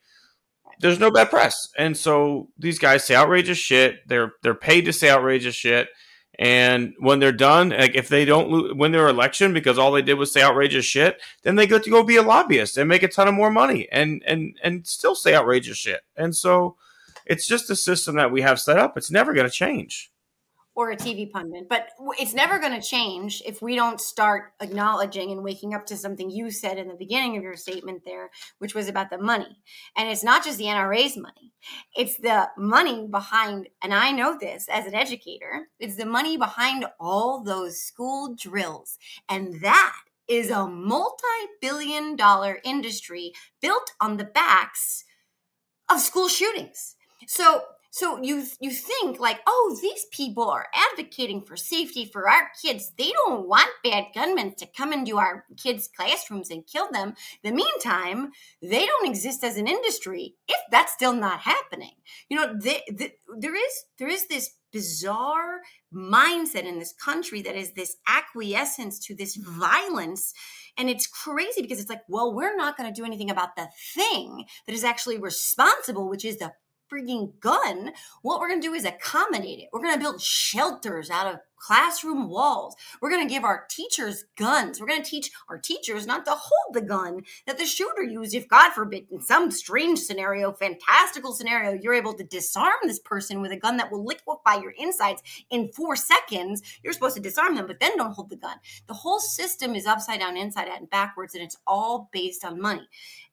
there's 0.80 1.00
no 1.00 1.12
bad 1.12 1.30
press, 1.30 1.70
and 1.78 1.96
so 1.96 2.48
these 2.58 2.80
guys 2.80 3.04
say 3.04 3.16
outrageous 3.16 3.58
shit. 3.58 4.08
They're 4.08 4.34
they're 4.42 4.56
paid 4.56 4.86
to 4.86 4.94
say 4.94 5.10
outrageous 5.10 5.54
shit, 5.54 5.90
and 6.40 6.94
when 7.00 7.20
they're 7.20 7.32
done, 7.32 7.70
like 7.70 7.96
if 7.96 8.08
they 8.08 8.26
don't 8.26 8.50
lo- 8.50 8.74
win 8.74 8.94
their 8.94 9.08
election 9.08 9.54
because 9.54 9.78
all 9.78 9.92
they 9.92 10.02
did 10.02 10.16
was 10.16 10.32
say 10.32 10.42
outrageous 10.42 10.86
shit, 10.86 11.22
then 11.44 11.56
they 11.56 11.68
get 11.68 11.84
to 11.84 11.90
go 11.90 12.04
be 12.04 12.16
a 12.16 12.24
lobbyist 12.24 12.78
and 12.78 12.90
make 12.90 13.04
a 13.04 13.08
ton 13.08 13.28
of 13.28 13.34
more 13.34 13.52
money 13.52 13.88
and 13.92 14.24
and 14.26 14.58
and 14.64 14.88
still 14.88 15.14
say 15.14 15.36
outrageous 15.36 15.78
shit. 15.78 16.02
And 16.16 16.36
so 16.36 16.78
it's 17.26 17.48
just 17.48 17.70
a 17.70 17.76
system 17.76 18.16
that 18.16 18.32
we 18.32 18.42
have 18.42 18.60
set 18.60 18.80
up. 18.80 18.98
It's 18.98 19.12
never 19.12 19.34
going 19.34 19.48
to 19.48 19.54
change. 19.54 20.11
Or 20.82 20.90
a 20.92 20.98
TV 20.98 21.30
pundit. 21.30 21.70
But 21.70 21.90
it's 22.20 22.34
never 22.34 22.58
going 22.58 22.74
to 22.74 22.86
change 22.86 23.44
if 23.46 23.62
we 23.62 23.76
don't 23.76 24.02
start 24.02 24.54
acknowledging 24.60 25.32
and 25.32 25.44
waking 25.44 25.76
up 25.76 25.86
to 25.88 25.96
something 25.96 26.32
you 26.32 26.50
said 26.50 26.80
in 26.80 26.88
the 26.88 26.96
beginning 26.96 27.38
of 27.38 27.44
your 27.44 27.56
statement 27.56 28.02
there, 28.04 28.32
which 28.58 28.74
was 28.74 28.88
about 28.88 29.12
the 29.12 29.20
money. 29.20 29.60
And 29.96 30.10
it's 30.10 30.24
not 30.24 30.44
just 30.44 30.58
the 30.58 30.66
NRA's 30.66 31.16
money, 31.16 31.54
it's 31.96 32.18
the 32.18 32.50
money 32.58 33.08
behind, 33.08 33.70
and 33.84 33.94
I 33.94 34.12
know 34.12 34.38
this 34.40 34.68
as 34.72 34.88
an 34.88 34.96
educator, 34.96 35.68
it's 35.80 35.98
the 35.98 36.06
money 36.06 36.36
behind 36.36 36.86
all 37.00 37.44
those 37.44 37.80
school 37.80 38.36
drills. 38.36 38.98
And 39.30 39.62
that 39.62 39.98
is 40.28 40.50
a 40.50 40.66
multi 40.66 41.24
billion 41.62 42.16
dollar 42.16 42.60
industry 42.64 43.34
built 43.62 43.92
on 44.00 44.18
the 44.18 44.24
backs 44.24 45.04
of 45.90 46.00
school 46.00 46.28
shootings. 46.28 46.96
So 47.28 47.64
so 47.92 48.24
you 48.24 48.46
you 48.62 48.72
think 48.72 49.20
like, 49.20 49.42
oh, 49.46 49.78
these 49.82 50.06
people 50.12 50.50
are 50.50 50.68
advocating 50.74 51.42
for 51.42 51.58
safety 51.58 52.06
for 52.06 52.30
our 52.30 52.50
kids. 52.62 52.94
They 52.98 53.12
don't 53.12 53.50
want 53.50 53.70
bad 53.84 54.06
gunmen 54.16 54.56
to 54.56 54.66
come 54.66 54.94
into 54.94 55.18
our 55.18 55.44
kids' 55.58 55.90
classrooms 55.94 56.50
and 56.50 56.66
kill 56.66 56.90
them. 56.90 57.16
The 57.44 57.52
meantime, 57.52 58.32
they 58.62 58.86
don't 58.86 59.10
exist 59.10 59.44
as 59.44 59.58
an 59.58 59.68
industry 59.68 60.36
if 60.48 60.58
that's 60.72 60.94
still 60.94 61.14
not 61.14 61.42
happening. 61.42 61.92
You 62.30 62.38
know, 62.38 62.58
there 62.58 63.56
is 63.56 63.84
there 64.00 64.08
is 64.08 64.28
this 64.28 64.52
bizarre 64.72 65.60
mindset 65.94 66.64
in 66.64 66.80
this 66.80 66.94
country 66.94 67.42
that 67.42 67.58
is 67.58 67.74
this 67.74 67.98
acquiescence 68.08 69.00
to 69.00 69.14
this 69.14 69.36
violence 69.36 70.34
and 70.78 70.90
it's 70.90 71.08
crazy 71.08 71.62
because 71.62 71.78
it's 71.78 71.90
like 71.90 72.04
well 72.08 72.34
we're 72.34 72.56
not 72.56 72.78
going 72.78 72.88
to 72.88 72.98
do 72.98 73.06
anything 73.06 73.30
about 73.30 73.58
the 73.58 73.68
thing 73.94 74.46
that 74.66 74.74
is 74.74 74.86
actually 74.86 75.18
responsible 75.18 76.08
which 76.08 76.24
is 76.24 76.38
the 76.38 76.54
freaking 76.92 77.32
gun, 77.40 77.92
what 78.22 78.40
we're 78.40 78.50
going 78.50 78.62
to 78.62 78.68
do 78.68 78.74
is 78.74 78.86
accommodate 78.86 79.60
it. 79.60 79.70
We're 79.72 79.82
going 79.82 79.94
to 79.94 80.00
build 80.00 80.22
shelters 80.22 81.10
out 81.10 81.28
of 81.28 81.40
classroom 81.62 82.28
walls. 82.28 82.76
We're 83.02 83.12
going 83.12 83.28
to 83.28 83.34
give 83.34 83.44
our 83.44 83.66
teachers 83.70 84.26
guns. 84.36 84.82
We're 84.82 84.88
going 84.88 85.04
to 85.04 85.10
teach 85.10 85.32
our 85.48 85.60
teachers 85.60 86.08
not 86.08 86.26
to 86.26 86.32
hold 86.32 86.74
the 86.74 86.82
gun 86.82 87.22
that 87.46 87.58
the 87.60 87.66
shooter 87.66 88.04
used. 88.04 88.34
If 88.34 88.48
God 88.48 88.72
forbid, 88.72 89.06
in 89.12 89.22
some 89.22 89.52
strange 89.52 90.00
scenario, 90.00 90.52
fantastical 90.54 91.34
scenario, 91.34 91.80
you're 91.80 91.94
able 91.94 92.16
to 92.16 92.24
disarm 92.24 92.74
this 92.84 93.00
person 93.00 93.42
with 93.42 93.52
a 93.52 93.58
gun 93.58 93.78
that 93.78 93.92
will 93.92 94.04
liquefy 94.04 94.56
your 94.56 94.74
insides 94.78 95.22
in 95.52 95.72
four 95.72 95.96
seconds, 95.96 96.64
you're 96.84 96.94
supposed 96.94 97.16
to 97.16 97.22
disarm 97.22 97.56
them, 97.56 97.68
but 97.68 97.80
then 97.80 97.96
don't 97.96 98.14
hold 98.14 98.32
the 98.32 98.38
gun. 98.38 98.58
The 98.88 98.96
whole 98.96 99.20
system 99.20 99.76
is 99.76 99.86
upside 99.86 100.20
down, 100.20 100.38
inside 100.38 100.68
out, 100.68 100.80
and 100.80 100.90
backwards, 100.90 101.36
and 101.36 101.44
it's 101.44 101.58
all 101.68 102.10
based 102.12 102.44
on 102.44 102.60
money. 102.60 102.88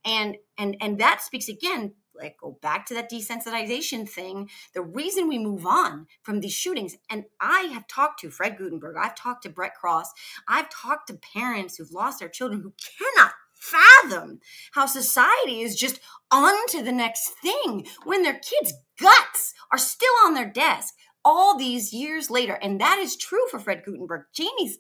And 0.05 0.37
and 0.59 0.77
and 0.81 0.99
that 1.01 1.23
speaks 1.23 1.49
again 1.49 1.95
like 2.19 2.37
go 2.39 2.59
back 2.63 2.87
to 2.87 2.95
that 2.95 3.11
desensitization 3.11 4.09
thing 4.09 4.49
the 4.75 4.83
reason 4.83 5.29
we 5.29 5.39
move 5.39 5.67
on 5.67 6.07
from 6.23 6.41
these 6.41 6.53
shootings 6.53 6.97
and 7.11 7.25
i 7.41 7.63
have 7.73 7.87
talked 7.87 8.21
to 8.21 8.31
fred 8.31 8.57
guttenberg 8.59 8.97
i've 8.99 9.15
talked 9.15 9.43
to 9.43 9.49
brett 9.49 9.75
cross 9.75 10.13
i've 10.49 10.69
talked 10.71 11.09
to 11.09 11.19
parents 11.35 11.77
who've 11.77 11.93
lost 11.93 12.19
their 12.21 12.29
children 12.29 12.61
who 12.61 12.73
cannot 12.99 13.33
fathom 13.55 14.39
how 14.73 14.87
society 14.87 15.61
is 15.63 15.75
just 15.75 16.01
on 16.31 16.55
to 16.69 16.83
the 16.83 16.93
next 16.93 17.33
thing 17.43 17.87
when 18.05 18.23
their 18.23 18.39
kids 18.39 18.73
guts 19.01 19.53
are 19.73 19.79
still 19.79 20.13
on 20.25 20.35
their 20.35 20.49
desk 20.49 20.95
all 21.25 21.59
these 21.59 21.93
years 21.93 22.31
later 22.31 22.55
and 22.63 22.81
that 22.81 22.99
is 22.99 23.17
true 23.17 23.45
for 23.51 23.59
fred 23.59 23.83
guttenberg 23.85 24.23
jaime's 24.37 24.79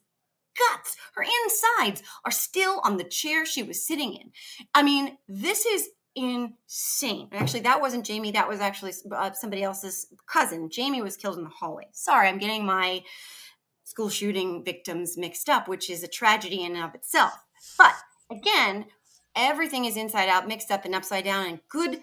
guts, 0.58 0.96
her 1.14 1.24
insides 1.44 2.02
are 2.24 2.30
still 2.30 2.80
on 2.84 2.96
the 2.96 3.04
chair 3.04 3.46
she 3.46 3.62
was 3.62 3.86
sitting 3.86 4.14
in. 4.14 4.32
I 4.74 4.82
mean, 4.82 5.18
this 5.28 5.64
is 5.66 5.88
insane. 6.18 7.28
Actually, 7.32 7.60
that 7.60 7.80
wasn't 7.80 8.06
Jaime. 8.06 8.32
That 8.32 8.48
was 8.48 8.60
actually 8.60 8.92
uh, 9.10 9.32
somebody 9.32 9.62
else's 9.62 10.06
cousin. 10.26 10.68
Jaime 10.74 11.02
was 11.02 11.16
killed 11.16 11.38
in 11.38 11.44
the 11.44 11.50
hallway. 11.50 11.86
Sorry, 11.92 12.28
I'm 12.28 12.38
getting 12.38 12.66
my 12.66 13.02
school 13.84 14.08
shooting 14.08 14.64
victims 14.64 15.16
mixed 15.16 15.48
up, 15.48 15.68
which 15.68 15.88
is 15.88 16.02
a 16.02 16.08
tragedy 16.08 16.62
in 16.64 16.76
and 16.76 16.84
of 16.84 16.94
itself. 16.94 17.32
But 17.78 17.94
again, 18.30 18.86
everything 19.34 19.84
is 19.84 19.96
inside 19.96 20.28
out, 20.28 20.48
mixed 20.48 20.70
up, 20.70 20.84
and 20.84 20.94
upside 20.94 21.24
down. 21.24 21.46
And 21.46 21.60
good, 21.68 22.02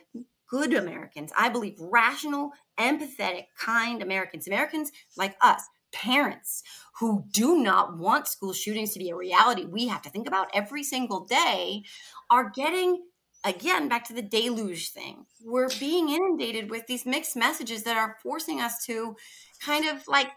good 0.49 0.73
Americans, 0.73 1.31
I 1.37 1.49
believe, 1.49 1.75
rational, 1.79 2.51
empathetic, 2.79 3.45
kind 3.59 4.01
Americans, 4.01 4.47
Americans 4.47 4.91
like 5.15 5.35
us, 5.41 5.61
parents 5.91 6.63
who 6.99 7.23
do 7.31 7.57
not 7.57 7.97
want 7.97 8.27
school 8.27 8.53
shootings 8.53 8.91
to 8.93 8.99
be 8.99 9.09
a 9.09 9.15
reality 9.15 9.65
we 9.65 9.87
have 9.87 10.01
to 10.01 10.09
think 10.09 10.27
about 10.27 10.49
every 10.53 10.83
single 10.83 11.25
day 11.25 11.83
are 12.29 12.49
getting 12.49 13.03
again 13.45 13.87
back 13.87 14.05
to 14.07 14.13
the 14.13 14.21
deluge 14.21 14.91
thing. 14.91 15.25
We're 15.43 15.69
being 15.79 16.09
inundated 16.09 16.69
with 16.69 16.87
these 16.87 17.05
mixed 17.05 17.35
messages 17.35 17.83
that 17.83 17.97
are 17.97 18.17
forcing 18.21 18.59
us 18.59 18.83
to 18.85 19.15
kind 19.63 19.87
of 19.87 20.07
like 20.07 20.31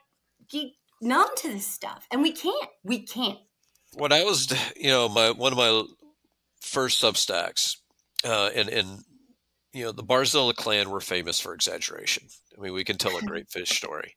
get 0.50 0.68
numb 1.00 1.28
to 1.36 1.48
this 1.48 1.66
stuff 1.66 2.06
and 2.12 2.22
we 2.22 2.32
can't 2.32 2.68
we 2.84 3.02
can't. 3.02 3.38
When 3.94 4.12
i 4.12 4.22
was 4.22 4.52
you 4.76 4.90
know 4.90 5.08
my 5.08 5.30
one 5.30 5.52
of 5.52 5.58
my 5.58 5.82
first 6.60 7.02
substacks 7.02 7.76
uh 8.24 8.50
and 8.54 8.68
and 8.68 9.00
you 9.72 9.84
know 9.84 9.92
the 9.92 10.02
barzilla 10.02 10.54
clan 10.54 10.90
were 10.90 11.00
famous 11.00 11.40
for 11.40 11.54
exaggeration. 11.54 12.28
I 12.56 12.60
mean 12.60 12.72
we 12.72 12.84
can 12.84 12.98
tell 12.98 13.16
a 13.16 13.22
great 13.22 13.48
fish 13.50 13.70
story. 13.70 14.16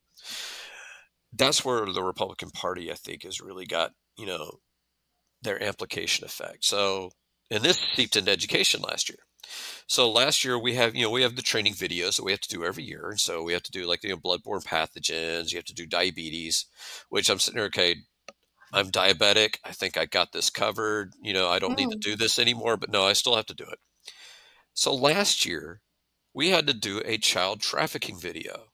That's 1.32 1.64
where 1.64 1.86
the 1.86 2.02
republican 2.02 2.50
party 2.50 2.90
i 2.92 2.94
think 2.94 3.24
has 3.24 3.40
really 3.40 3.66
got 3.66 3.92
you 4.18 4.26
know 4.26 4.58
their 5.42 5.62
amplification 5.62 6.24
effect. 6.24 6.64
So 6.64 7.10
and 7.52 7.62
this 7.62 7.78
seeped 7.78 8.16
into 8.16 8.30
education 8.30 8.80
last 8.80 9.08
year. 9.08 9.18
So 9.86 10.10
last 10.10 10.44
year 10.44 10.58
we 10.58 10.74
have, 10.74 10.94
you 10.94 11.02
know, 11.02 11.10
we 11.10 11.22
have 11.22 11.36
the 11.36 11.42
training 11.42 11.74
videos 11.74 12.16
that 12.16 12.24
we 12.24 12.30
have 12.30 12.40
to 12.40 12.48
do 12.48 12.64
every 12.64 12.84
year. 12.84 13.10
And 13.10 13.20
so 13.20 13.42
we 13.42 13.52
have 13.52 13.62
to 13.64 13.70
do 13.70 13.86
like, 13.86 14.02
you 14.02 14.10
know, 14.10 14.16
bloodborne 14.16 14.64
pathogens, 14.64 15.52
you 15.52 15.58
have 15.58 15.66
to 15.66 15.74
do 15.74 15.86
diabetes, 15.86 16.64
which 17.10 17.28
I'm 17.28 17.38
sitting 17.38 17.58
there, 17.58 17.66
okay, 17.66 17.96
I'm 18.72 18.90
diabetic. 18.90 19.56
I 19.64 19.72
think 19.72 19.98
I 19.98 20.06
got 20.06 20.32
this 20.32 20.48
covered. 20.48 21.12
You 21.20 21.34
know, 21.34 21.48
I 21.48 21.58
don't 21.58 21.76
need 21.76 21.90
to 21.90 21.98
mm. 21.98 22.00
do 22.00 22.16
this 22.16 22.38
anymore, 22.38 22.78
but 22.78 22.90
no, 22.90 23.04
I 23.04 23.12
still 23.12 23.36
have 23.36 23.46
to 23.46 23.54
do 23.54 23.66
it. 23.70 23.78
So 24.72 24.94
last 24.94 25.44
year 25.44 25.82
we 26.32 26.48
had 26.48 26.66
to 26.68 26.72
do 26.72 27.02
a 27.04 27.18
child 27.18 27.60
trafficking 27.60 28.18
video 28.18 28.68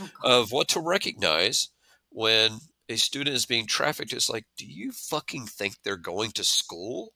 oh, 0.00 0.10
of 0.22 0.52
what 0.52 0.68
to 0.68 0.80
recognize 0.80 1.70
when 2.10 2.60
a 2.88 2.94
student 2.96 3.34
is 3.34 3.46
being 3.46 3.66
trafficked. 3.66 4.12
It's 4.12 4.30
like, 4.30 4.44
do 4.56 4.64
you 4.64 4.92
fucking 4.92 5.46
think 5.46 5.74
they're 5.82 5.96
going 5.96 6.30
to 6.32 6.44
school? 6.44 7.14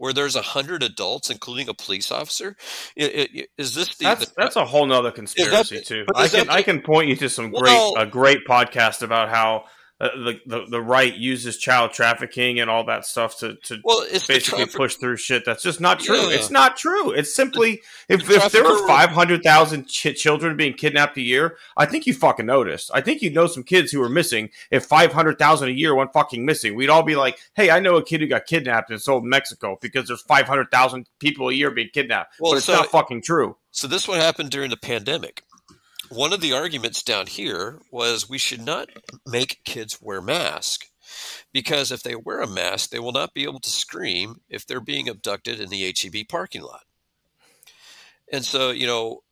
Where 0.00 0.14
there's 0.14 0.34
a 0.34 0.40
hundred 0.40 0.82
adults, 0.82 1.28
including 1.28 1.68
a 1.68 1.74
police 1.74 2.10
officer? 2.10 2.56
Is 2.96 3.74
this 3.74 3.96
the, 3.96 4.04
that's 4.04 4.24
the, 4.24 4.32
that's 4.34 4.56
a 4.56 4.64
whole 4.64 4.86
nother 4.86 5.10
conspiracy 5.10 5.76
that, 5.76 5.86
too? 5.86 6.06
I 6.16 6.26
can 6.26 6.48
I 6.48 6.62
can 6.62 6.80
point 6.80 7.10
you 7.10 7.16
to 7.16 7.28
some 7.28 7.50
great 7.50 7.92
a 7.98 8.06
great 8.06 8.38
podcast 8.48 9.02
about 9.02 9.28
how 9.28 9.64
Uh, 10.00 10.08
the, 10.16 10.40
the 10.46 10.64
the 10.70 10.80
right 10.80 11.14
uses 11.16 11.58
child 11.58 11.92
trafficking 11.92 12.58
and 12.58 12.70
all 12.70 12.84
that 12.84 13.04
stuff 13.04 13.36
to 13.36 13.56
to 13.56 13.78
well, 13.84 14.02
it's 14.10 14.26
basically 14.26 14.64
push 14.64 14.94
through 14.94 15.14
shit 15.14 15.44
that's 15.44 15.62
just 15.62 15.78
not 15.78 16.00
true. 16.00 16.16
Yeah. 16.16 16.36
It's 16.36 16.50
not 16.50 16.78
true. 16.78 17.10
It's 17.10 17.34
simply 17.34 17.82
the, 18.08 18.14
if, 18.14 18.26
the 18.26 18.36
if 18.36 18.50
there 18.50 18.64
were 18.64 18.86
five 18.86 19.10
hundred 19.10 19.42
thousand 19.42 19.88
ch- 19.88 20.16
children 20.16 20.56
being 20.56 20.72
kidnapped 20.72 21.18
a 21.18 21.20
year, 21.20 21.58
I 21.76 21.84
think 21.84 22.06
you 22.06 22.14
fucking 22.14 22.46
noticed. 22.46 22.90
I 22.94 23.02
think 23.02 23.20
you 23.20 23.28
know 23.30 23.46
some 23.46 23.62
kids 23.62 23.92
who 23.92 24.00
are 24.00 24.08
missing. 24.08 24.48
If 24.70 24.86
five 24.86 25.12
hundred 25.12 25.38
thousand 25.38 25.68
a 25.68 25.72
year 25.72 25.94
went 25.94 26.14
fucking 26.14 26.46
missing, 26.46 26.74
we'd 26.74 26.88
all 26.88 27.02
be 27.02 27.16
like, 27.16 27.38
"Hey, 27.52 27.70
I 27.70 27.78
know 27.78 27.96
a 27.96 28.02
kid 28.02 28.22
who 28.22 28.26
got 28.26 28.46
kidnapped 28.46 28.90
and 28.90 29.02
sold 29.02 29.24
in 29.24 29.28
Mexico 29.28 29.76
because 29.82 30.08
there's 30.08 30.22
five 30.22 30.46
hundred 30.46 30.70
thousand 30.70 31.10
people 31.18 31.50
a 31.50 31.52
year 31.52 31.70
being 31.70 31.90
kidnapped." 31.92 32.36
Well, 32.40 32.52
but 32.52 32.56
it's 32.56 32.66
so, 32.66 32.76
not 32.76 32.86
fucking 32.86 33.20
true. 33.20 33.58
So 33.70 33.86
this 33.86 34.08
what 34.08 34.18
happened 34.18 34.48
during 34.48 34.70
the 34.70 34.78
pandemic 34.78 35.44
one 36.10 36.32
of 36.32 36.40
the 36.40 36.52
arguments 36.52 37.02
down 37.02 37.26
here 37.26 37.80
was 37.90 38.28
we 38.28 38.38
should 38.38 38.60
not 38.60 38.88
make 39.26 39.64
kids 39.64 40.00
wear 40.00 40.20
masks 40.20 40.88
because 41.52 41.90
if 41.90 42.02
they 42.02 42.14
wear 42.14 42.40
a 42.40 42.46
mask, 42.46 42.90
they 42.90 42.98
will 42.98 43.12
not 43.12 43.34
be 43.34 43.44
able 43.44 43.60
to 43.60 43.70
scream 43.70 44.40
if 44.48 44.66
they're 44.66 44.80
being 44.80 45.08
abducted 45.08 45.60
in 45.60 45.70
the 45.70 45.94
HEB 45.96 46.28
parking 46.28 46.62
lot. 46.62 46.84
And 48.32 48.44
so, 48.44 48.70
you 48.70 48.86
know, 48.86 49.22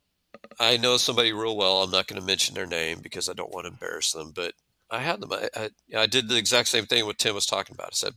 I 0.59 0.77
know 0.77 0.97
somebody 0.97 1.33
real 1.33 1.55
well. 1.55 1.83
I'm 1.83 1.91
not 1.91 2.07
going 2.07 2.19
to 2.19 2.25
mention 2.25 2.55
their 2.55 2.65
name 2.65 2.99
because 3.01 3.29
I 3.29 3.33
don't 3.33 3.53
want 3.53 3.65
to 3.65 3.71
embarrass 3.71 4.11
them, 4.11 4.31
but 4.35 4.53
I 4.89 4.99
had 4.99 5.21
them. 5.21 5.31
I, 5.31 5.49
I, 5.55 5.69
I 5.95 6.05
did 6.05 6.27
the 6.27 6.37
exact 6.37 6.67
same 6.67 6.85
thing 6.85 7.05
what 7.05 7.17
Tim 7.17 7.35
was 7.35 7.45
talking 7.45 7.75
about. 7.75 7.87
I 7.87 7.93
said, 7.93 8.13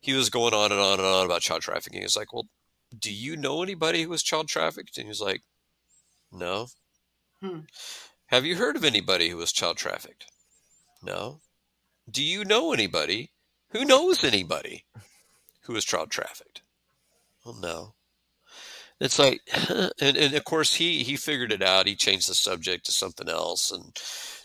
he 0.00 0.12
was 0.12 0.30
going 0.30 0.54
on 0.54 0.72
and 0.72 0.80
on 0.80 0.98
and 0.98 1.08
on 1.08 1.26
about 1.26 1.40
child 1.40 1.62
trafficking. 1.62 2.02
He's 2.02 2.16
like, 2.16 2.32
well, 2.32 2.46
do 2.98 3.12
you 3.12 3.36
know 3.36 3.62
anybody 3.62 4.02
who 4.02 4.10
was 4.10 4.22
child 4.22 4.48
trafficked? 4.48 4.98
And 4.98 5.06
he's 5.06 5.20
like, 5.20 5.42
no. 6.32 6.68
Hmm. 7.42 7.60
Have 8.26 8.44
you 8.44 8.56
heard 8.56 8.76
of 8.76 8.84
anybody 8.84 9.28
who 9.28 9.36
was 9.36 9.52
child 9.52 9.76
trafficked? 9.76 10.26
No. 11.02 11.40
Do 12.10 12.22
you 12.22 12.44
know 12.44 12.72
anybody 12.72 13.32
who 13.70 13.84
knows 13.84 14.24
anybody 14.24 14.84
who 15.62 15.74
was 15.74 15.84
child 15.84 16.10
trafficked? 16.10 16.62
Well, 17.44 17.54
no. 17.54 17.94
It's 19.00 19.18
like, 19.18 19.40
and, 20.00 20.16
and 20.16 20.34
of 20.34 20.44
course 20.44 20.74
he 20.74 21.02
he 21.02 21.16
figured 21.16 21.52
it 21.52 21.62
out. 21.62 21.86
He 21.86 21.94
changed 21.94 22.28
the 22.28 22.34
subject 22.34 22.86
to 22.86 22.92
something 22.92 23.28
else 23.28 23.70
and 23.70 23.96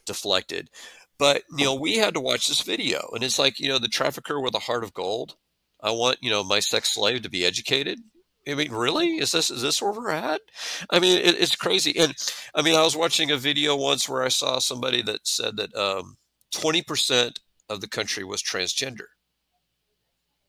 deflected. 0.05 0.69
But 1.17 1.43
you 1.55 1.65
know, 1.65 1.75
we 1.75 1.97
had 1.97 2.15
to 2.15 2.19
watch 2.19 2.47
this 2.47 2.61
video, 2.61 3.09
and 3.13 3.23
it's 3.23 3.39
like 3.39 3.59
you 3.59 3.69
know, 3.69 3.79
the 3.79 3.87
trafficker 3.87 4.39
with 4.41 4.55
a 4.55 4.59
heart 4.59 4.83
of 4.83 4.93
gold. 4.93 5.35
I 5.79 5.91
want 5.91 6.17
you 6.21 6.29
know 6.29 6.43
my 6.43 6.59
sex 6.59 6.89
slave 6.89 7.21
to 7.21 7.29
be 7.29 7.45
educated. 7.45 7.99
I 8.47 8.55
mean, 8.55 8.71
really? 8.71 9.17
Is 9.17 9.31
this 9.31 9.51
is 9.51 9.61
this 9.61 9.81
where 9.81 9.91
we're 9.91 10.09
at? 10.09 10.41
I 10.89 10.99
mean, 10.99 11.17
it, 11.17 11.39
it's 11.39 11.55
crazy. 11.55 11.97
And 11.97 12.15
I 12.55 12.61
mean, 12.61 12.75
I 12.75 12.83
was 12.83 12.95
watching 12.95 13.31
a 13.31 13.37
video 13.37 13.75
once 13.75 14.09
where 14.09 14.23
I 14.23 14.29
saw 14.29 14.59
somebody 14.59 15.01
that 15.03 15.27
said 15.27 15.57
that 15.57 15.75
um, 15.75 16.17
twenty 16.51 16.81
percent 16.81 17.39
of 17.69 17.81
the 17.81 17.87
country 17.87 18.23
was 18.23 18.41
transgender. 18.41 19.07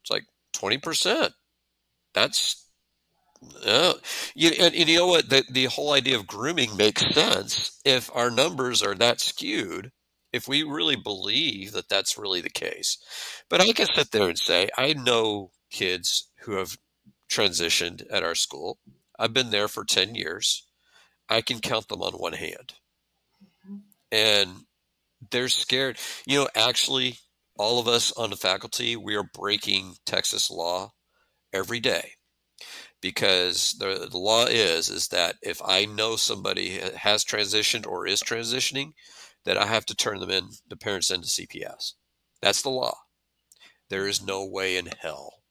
It's 0.03 0.11
like 0.11 0.24
twenty 0.53 0.78
percent. 0.78 1.34
That's 2.14 2.66
uh, 3.66 3.95
you, 4.34 4.51
and, 4.59 4.74
and 4.74 4.88
you 4.88 4.99
know 4.99 5.09
what? 5.09 5.28
The, 5.28 5.45
the 5.51 5.66
whole 5.66 5.93
idea 5.93 6.16
of 6.16 6.26
grooming 6.26 6.76
makes 6.76 7.07
sense 7.14 7.80
if 7.84 8.11
our 8.14 8.30
numbers 8.30 8.82
are 8.82 8.95
that 8.95 9.20
skewed 9.20 9.90
if 10.32 10.49
we 10.49 10.62
really 10.62 10.97
believe 10.97 11.72
that 11.72 11.88
that's 11.88 12.18
really 12.18 12.40
the 12.40 12.51
case. 12.51 12.99
But 13.49 13.61
I 13.61 13.72
can 13.72 13.86
sit 13.86 14.11
there 14.11 14.28
and 14.28 14.38
say, 14.38 14.70
I 14.76 14.95
know 14.95 15.51
kids 15.70 16.30
who 16.40 16.53
have 16.53 16.76
transitioned 17.32 18.04
at 18.10 18.22
our 18.22 18.34
school. 18.34 18.78
I've 19.18 19.32
been 19.32 19.50
there 19.50 19.68
for 19.68 19.84
10 19.84 20.14
years. 20.14 20.66
I 21.28 21.40
can 21.40 21.60
count 21.60 21.88
them 21.88 22.02
on 22.02 22.12
one 22.12 22.34
hand. 22.34 22.74
And 24.10 24.50
they're 25.30 25.48
scared. 25.48 25.98
You 26.26 26.40
know, 26.40 26.48
actually, 26.54 27.18
all 27.56 27.78
of 27.78 27.88
us 27.88 28.12
on 28.12 28.30
the 28.30 28.36
faculty, 28.36 28.96
we 28.96 29.14
are 29.14 29.22
breaking 29.22 29.94
Texas 30.04 30.50
law 30.50 30.92
every 31.52 31.80
day 31.80 32.12
because 33.00 33.74
the, 33.78 34.08
the 34.10 34.18
law 34.18 34.44
is 34.44 34.88
is 34.88 35.08
that 35.08 35.36
if 35.42 35.60
I 35.64 35.86
know 35.86 36.16
somebody 36.16 36.80
has 36.96 37.24
transitioned 37.24 37.86
or 37.86 38.06
is 38.06 38.22
transitioning, 38.22 38.92
that 39.44 39.58
I 39.58 39.66
have 39.66 39.86
to 39.86 39.96
turn 39.96 40.20
them 40.20 40.30
in 40.30 40.50
the 40.68 40.76
parents 40.76 41.10
into 41.10 41.26
CPS. 41.26 41.94
That's 42.40 42.62
the 42.62 42.70
law. 42.70 42.96
There 43.90 44.06
is 44.06 44.24
no 44.24 44.46
way 44.46 44.76
in 44.76 44.88
hell 45.00 45.42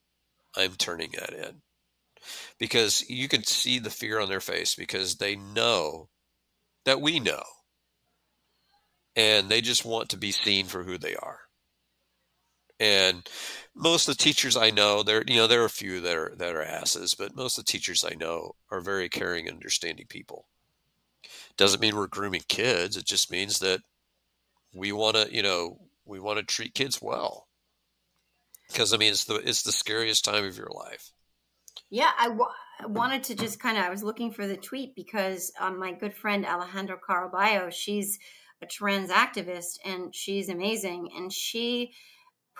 I'm 0.56 0.72
turning 0.72 1.10
that 1.18 1.32
in 1.32 1.62
because 2.58 3.08
you 3.08 3.28
can 3.28 3.44
see 3.44 3.78
the 3.78 3.90
fear 3.90 4.20
on 4.20 4.28
their 4.28 4.40
face 4.40 4.74
because 4.74 5.16
they 5.16 5.36
know 5.36 6.08
that 6.84 7.00
we 7.00 7.20
know. 7.20 7.42
And 9.14 9.48
they 9.48 9.60
just 9.60 9.84
want 9.84 10.08
to 10.10 10.16
be 10.16 10.32
seen 10.32 10.66
for 10.66 10.84
who 10.84 10.96
they 10.96 11.14
are. 11.14 11.40
And 12.80 13.28
most 13.74 14.08
of 14.08 14.16
the 14.16 14.22
teachers 14.22 14.56
I 14.56 14.70
know, 14.70 15.02
there 15.02 15.22
you 15.26 15.36
know, 15.36 15.46
there 15.46 15.62
are 15.62 15.66
a 15.66 15.70
few 15.70 16.00
that 16.00 16.16
are 16.16 16.34
that 16.36 16.56
are 16.56 16.62
asses, 16.62 17.14
but 17.14 17.36
most 17.36 17.56
of 17.56 17.64
the 17.64 17.70
teachers 17.70 18.04
I 18.04 18.14
know 18.14 18.56
are 18.70 18.80
very 18.80 19.08
caring 19.08 19.46
and 19.46 19.54
understanding 19.54 20.06
people. 20.08 20.48
Doesn't 21.56 21.80
mean 21.80 21.94
we're 21.94 22.08
grooming 22.08 22.42
kids. 22.48 22.96
It 22.96 23.04
just 23.04 23.30
means 23.30 23.60
that 23.60 23.80
we 24.74 24.90
want 24.90 25.16
to, 25.16 25.32
you 25.32 25.42
know, 25.42 25.78
we 26.04 26.18
want 26.18 26.38
to 26.38 26.44
treat 26.44 26.74
kids 26.74 27.00
well. 27.00 27.46
Because 28.68 28.92
I 28.92 28.96
mean, 28.96 29.12
it's 29.12 29.24
the 29.24 29.36
it's 29.36 29.62
the 29.62 29.72
scariest 29.72 30.24
time 30.24 30.44
of 30.44 30.56
your 30.56 30.70
life. 30.74 31.12
Yeah, 31.92 32.10
I, 32.18 32.28
w- 32.28 32.48
wanted 32.86 33.22
to 33.24 33.34
just 33.34 33.60
kind 33.60 33.76
of. 33.76 33.84
I 33.84 33.90
was 33.90 34.02
looking 34.02 34.32
for 34.32 34.46
the 34.46 34.56
tweet 34.56 34.94
because 34.96 35.52
um, 35.60 35.78
my 35.78 35.92
good 35.92 36.14
friend 36.14 36.46
Alejandra 36.46 36.96
Caraballo, 37.06 37.70
she's 37.70 38.18
a 38.62 38.66
trans 38.66 39.10
activist 39.10 39.78
and 39.84 40.14
she's 40.14 40.48
amazing, 40.48 41.10
and 41.14 41.30
she 41.30 41.92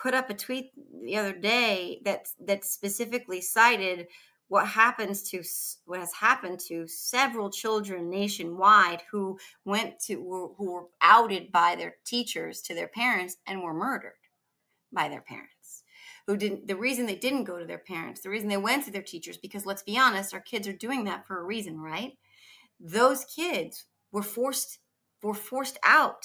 put 0.01 0.13
up 0.13 0.29
a 0.29 0.35
tweet 0.35 0.73
the 1.03 1.17
other 1.17 1.33
day 1.33 2.03
that 2.05 2.29
that 2.47 2.67
specifically 2.67 3.41
cited 3.41 4.07
what 4.49 4.67
happens 4.67 5.23
to 5.31 5.43
what 5.87 6.01
has 6.01 6.13
happened 6.13 6.61
to 6.69 6.87
several 6.87 7.49
children 7.49 8.11
nationwide 8.11 9.01
who 9.11 9.39
went 9.65 9.99
to 10.01 10.17
who 10.59 10.73
were 10.73 10.89
outed 11.01 11.51
by 11.51 11.75
their 11.75 11.95
teachers 12.05 12.61
to 12.61 12.75
their 12.75 12.89
parents 12.89 13.39
and 13.47 13.63
were 13.63 13.73
murdered 13.73 14.13
by 14.93 15.09
their 15.09 15.23
parents 15.23 15.62
who 16.27 16.37
didn't 16.37 16.67
the 16.67 16.77
reason 16.77 17.07
they 17.07 17.17
didn't 17.17 17.45
go 17.45 17.59
to 17.59 17.65
their 17.65 17.79
parents 17.79 18.21
the 18.21 18.31
reason 18.31 18.49
they 18.49 18.57
went 18.57 18.85
to 18.85 18.91
their 18.91 19.03
teachers 19.03 19.37
because 19.37 19.67
let's 19.67 19.83
be 19.83 19.99
honest 19.99 20.35
our 20.35 20.41
kids 20.41 20.67
are 20.69 20.73
doing 20.73 21.05
that 21.05 21.27
for 21.27 21.41
a 21.41 21.45
reason 21.45 21.81
right 21.81 22.13
those 22.81 23.25
kids 23.25 23.87
were 24.11 24.23
forced 24.23 24.79
were 25.23 25.35
forced 25.35 25.79
out 25.85 26.25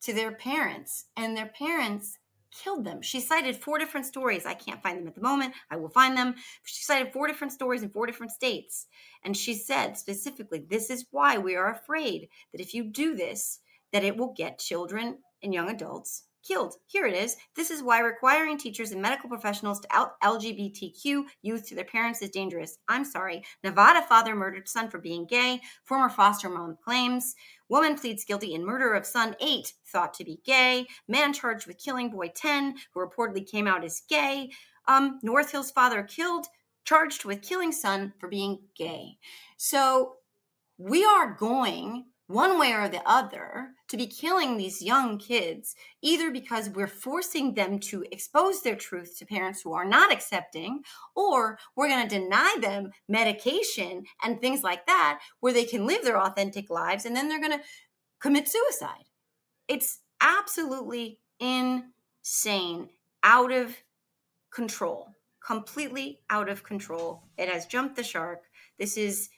to 0.00 0.12
their 0.12 0.32
parents 0.32 1.06
and 1.16 1.36
their 1.36 1.46
parents 1.46 2.18
killed 2.50 2.84
them. 2.84 3.02
She 3.02 3.20
cited 3.20 3.56
four 3.56 3.78
different 3.78 4.06
stories. 4.06 4.46
I 4.46 4.54
can't 4.54 4.82
find 4.82 4.98
them 4.98 5.08
at 5.08 5.14
the 5.14 5.20
moment. 5.20 5.54
I 5.70 5.76
will 5.76 5.88
find 5.88 6.16
them. 6.16 6.34
She 6.64 6.82
cited 6.82 7.12
four 7.12 7.26
different 7.26 7.52
stories 7.52 7.82
in 7.82 7.90
four 7.90 8.06
different 8.06 8.32
states. 8.32 8.86
And 9.22 9.36
she 9.36 9.54
said 9.54 9.98
specifically, 9.98 10.64
this 10.68 10.90
is 10.90 11.06
why 11.10 11.38
we 11.38 11.56
are 11.56 11.70
afraid 11.70 12.28
that 12.52 12.60
if 12.60 12.74
you 12.74 12.84
do 12.84 13.14
this, 13.14 13.60
that 13.92 14.04
it 14.04 14.16
will 14.16 14.34
get 14.36 14.58
children 14.58 15.18
and 15.42 15.54
young 15.54 15.70
adults 15.70 16.24
killed. 16.46 16.74
Here 16.86 17.06
it 17.06 17.14
is. 17.14 17.36
This 17.54 17.70
is 17.70 17.82
why 17.82 18.00
requiring 18.00 18.58
teachers 18.58 18.92
and 18.92 19.02
medical 19.02 19.28
professionals 19.28 19.80
to 19.80 19.88
out 19.90 20.20
LGBTQ 20.22 21.24
youth 21.42 21.66
to 21.68 21.74
their 21.74 21.84
parents 21.84 22.22
is 22.22 22.30
dangerous. 22.30 22.78
I'm 22.88 23.04
sorry. 23.04 23.44
Nevada 23.62 24.02
father 24.02 24.34
murdered 24.34 24.68
son 24.68 24.90
for 24.90 24.98
being 24.98 25.26
gay. 25.26 25.60
Former 25.84 26.08
foster 26.08 26.48
mom 26.48 26.76
claims. 26.82 27.34
Woman 27.68 27.96
pleads 27.96 28.24
guilty 28.24 28.54
in 28.54 28.64
murder 28.64 28.94
of 28.94 29.06
son 29.06 29.36
8, 29.40 29.72
thought 29.86 30.14
to 30.14 30.24
be 30.24 30.40
gay. 30.44 30.86
Man 31.06 31.32
charged 31.32 31.66
with 31.66 31.78
killing 31.78 32.10
boy 32.10 32.32
10, 32.34 32.76
who 32.92 33.00
reportedly 33.00 33.46
came 33.46 33.66
out 33.66 33.84
as 33.84 34.02
gay. 34.08 34.50
Um, 34.86 35.18
North 35.22 35.52
Hills 35.52 35.70
father 35.70 36.02
killed, 36.02 36.46
charged 36.84 37.24
with 37.24 37.42
killing 37.42 37.72
son 37.72 38.14
for 38.18 38.28
being 38.28 38.60
gay. 38.76 39.18
So 39.58 40.14
we 40.78 41.04
are 41.04 41.34
going 41.34 42.06
one 42.28 42.58
way 42.58 42.72
or 42.72 42.88
the 42.88 43.02
other 43.06 43.70
to 43.88 43.96
be 43.96 44.06
killing 44.06 44.56
these 44.56 44.82
young 44.82 45.18
kids, 45.18 45.74
either 46.02 46.30
because 46.30 46.68
we're 46.68 46.86
forcing 46.86 47.54
them 47.54 47.78
to 47.78 48.04
expose 48.12 48.62
their 48.62 48.76
truth 48.76 49.18
to 49.18 49.26
parents 49.26 49.62
who 49.62 49.72
are 49.72 49.86
not 49.86 50.12
accepting, 50.12 50.82
or 51.16 51.58
we're 51.74 51.88
going 51.88 52.06
to 52.06 52.18
deny 52.18 52.54
them 52.60 52.90
medication 53.08 54.04
and 54.22 54.40
things 54.40 54.62
like 54.62 54.86
that, 54.86 55.20
where 55.40 55.54
they 55.54 55.64
can 55.64 55.86
live 55.86 56.04
their 56.04 56.20
authentic 56.20 56.68
lives 56.70 57.06
and 57.06 57.16
then 57.16 57.28
they're 57.28 57.40
going 57.40 57.58
to 57.58 57.64
commit 58.20 58.46
suicide. 58.46 59.04
It's 59.66 60.00
absolutely 60.20 61.18
insane, 61.40 62.90
out 63.22 63.52
of 63.52 63.74
control, 64.50 65.08
completely 65.46 66.20
out 66.28 66.50
of 66.50 66.62
control. 66.62 67.22
It 67.38 67.48
has 67.48 67.64
jumped 67.64 67.96
the 67.96 68.02
shark. 68.02 68.42
This 68.78 68.98
is 68.98 69.30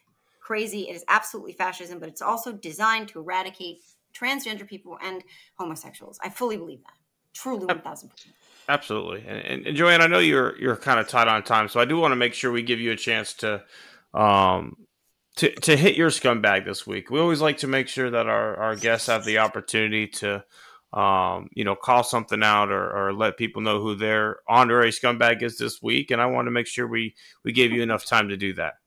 crazy. 0.50 0.88
It 0.88 0.96
is 0.96 1.04
absolutely 1.06 1.52
fascism, 1.52 2.00
but 2.00 2.08
it's 2.08 2.20
also 2.20 2.50
designed 2.50 3.06
to 3.10 3.20
eradicate 3.20 3.84
transgender 4.12 4.66
people 4.66 4.98
and 5.00 5.22
homosexuals. 5.54 6.18
I 6.24 6.28
fully 6.28 6.56
believe 6.56 6.80
that. 6.82 6.94
Truly, 7.32 7.66
one 7.66 7.80
thousand 7.82 8.08
percent. 8.08 8.34
Absolutely, 8.68 9.20
and, 9.28 9.38
and, 9.46 9.66
and, 9.68 9.76
Joanne, 9.76 10.00
I 10.00 10.08
know 10.08 10.18
you're 10.18 10.58
you're 10.58 10.74
kind 10.74 10.98
of 10.98 11.06
tight 11.06 11.28
on 11.28 11.44
time, 11.44 11.68
so 11.68 11.78
I 11.78 11.84
do 11.84 11.96
want 11.98 12.10
to 12.10 12.16
make 12.16 12.34
sure 12.34 12.50
we 12.50 12.62
give 12.62 12.80
you 12.80 12.90
a 12.90 12.96
chance 12.96 13.34
to 13.34 13.62
um 14.12 14.76
to 15.36 15.52
to 15.52 15.76
hit 15.76 15.94
your 15.94 16.10
scumbag 16.10 16.64
this 16.64 16.84
week. 16.84 17.10
We 17.10 17.20
always 17.20 17.40
like 17.40 17.58
to 17.58 17.68
make 17.68 17.86
sure 17.86 18.10
that 18.10 18.26
our 18.26 18.56
our 18.56 18.74
guests 18.74 19.06
have 19.06 19.24
the 19.24 19.38
opportunity 19.38 20.08
to 20.08 20.44
um 20.92 21.48
you 21.54 21.62
know 21.62 21.76
call 21.76 22.02
something 22.02 22.42
out 22.42 22.72
or, 22.72 22.90
or 22.90 23.12
let 23.12 23.36
people 23.36 23.62
know 23.62 23.80
who 23.80 23.94
their 23.94 24.40
honorary 24.48 24.90
scumbag 24.90 25.44
is 25.44 25.58
this 25.58 25.80
week, 25.80 26.10
and 26.10 26.20
I 26.20 26.26
want 26.26 26.48
to 26.48 26.50
make 26.50 26.66
sure 26.66 26.88
we 26.88 27.14
we 27.44 27.52
gave 27.52 27.70
you 27.70 27.82
enough 27.84 28.04
time 28.04 28.30
to 28.30 28.36
do 28.36 28.52
that. 28.54 28.79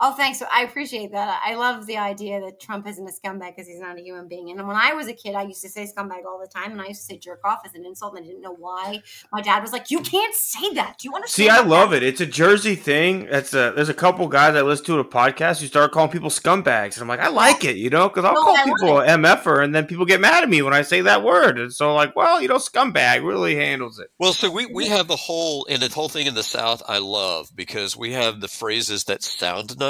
Oh, 0.00 0.12
thanks. 0.12 0.40
I 0.52 0.62
appreciate 0.62 1.10
that. 1.10 1.42
I 1.44 1.56
love 1.56 1.86
the 1.86 1.96
idea 1.96 2.40
that 2.40 2.60
Trump 2.60 2.86
isn't 2.86 3.04
a 3.04 3.10
scumbag 3.10 3.56
because 3.56 3.66
he's 3.66 3.80
not 3.80 3.98
a 3.98 4.00
human 4.00 4.28
being. 4.28 4.48
And 4.50 4.68
when 4.68 4.76
I 4.76 4.92
was 4.92 5.08
a 5.08 5.12
kid, 5.12 5.34
I 5.34 5.42
used 5.42 5.60
to 5.62 5.68
say 5.68 5.86
scumbag 5.86 6.24
all 6.24 6.38
the 6.38 6.46
time, 6.46 6.70
and 6.70 6.80
I 6.80 6.86
used 6.86 7.00
to 7.00 7.06
say 7.06 7.18
jerk 7.18 7.40
off 7.44 7.62
as 7.64 7.74
an 7.74 7.84
insult, 7.84 8.14
and 8.16 8.24
I 8.24 8.28
didn't 8.28 8.42
know 8.42 8.54
why. 8.54 9.02
My 9.32 9.42
dad 9.42 9.60
was 9.60 9.72
like, 9.72 9.90
"You 9.90 9.98
can't 9.98 10.32
say 10.36 10.72
that. 10.74 10.98
Do 10.98 11.08
you 11.08 11.14
understand?" 11.16 11.46
See, 11.46 11.50
I 11.50 11.62
love 11.62 11.90
that? 11.90 12.04
it. 12.04 12.08
It's 12.10 12.20
a 12.20 12.26
Jersey 12.26 12.76
thing. 12.76 13.26
It's 13.28 13.52
a 13.54 13.72
there's 13.74 13.88
a 13.88 13.94
couple 13.94 14.28
guys 14.28 14.54
I 14.54 14.62
listen 14.62 14.86
to 14.86 14.98
a 15.00 15.04
podcast 15.04 15.60
who 15.60 15.66
start 15.66 15.90
calling 15.90 16.10
people 16.12 16.30
scumbags, 16.30 16.94
and 16.94 17.02
I'm 17.02 17.08
like, 17.08 17.18
I 17.18 17.28
like 17.28 17.64
it, 17.64 17.74
you 17.74 17.90
know, 17.90 18.08
because 18.08 18.24
I'll 18.24 18.34
no, 18.34 18.44
call 18.44 18.56
I 18.56 18.64
people 18.64 18.88
mf'er, 18.88 19.64
and 19.64 19.74
then 19.74 19.86
people 19.86 20.04
get 20.04 20.20
mad 20.20 20.44
at 20.44 20.48
me 20.48 20.62
when 20.62 20.74
I 20.74 20.82
say 20.82 21.00
that 21.00 21.24
word, 21.24 21.58
and 21.58 21.72
so 21.72 21.92
like, 21.96 22.14
well, 22.14 22.40
you 22.40 22.46
know, 22.46 22.58
scumbag 22.58 23.24
really 23.24 23.56
handles 23.56 23.98
it. 23.98 24.12
Well, 24.20 24.32
so 24.32 24.48
we 24.48 24.66
we 24.66 24.86
have 24.86 25.08
the 25.08 25.16
whole 25.16 25.66
and 25.68 25.82
the 25.82 25.92
whole 25.92 26.08
thing 26.08 26.28
in 26.28 26.34
the 26.34 26.44
South. 26.44 26.84
I 26.86 26.98
love 26.98 27.50
because 27.52 27.96
we 27.96 28.12
have 28.12 28.40
the 28.40 28.46
phrases 28.46 29.02
that 29.04 29.24
sound 29.24 29.76
nice 29.76 29.87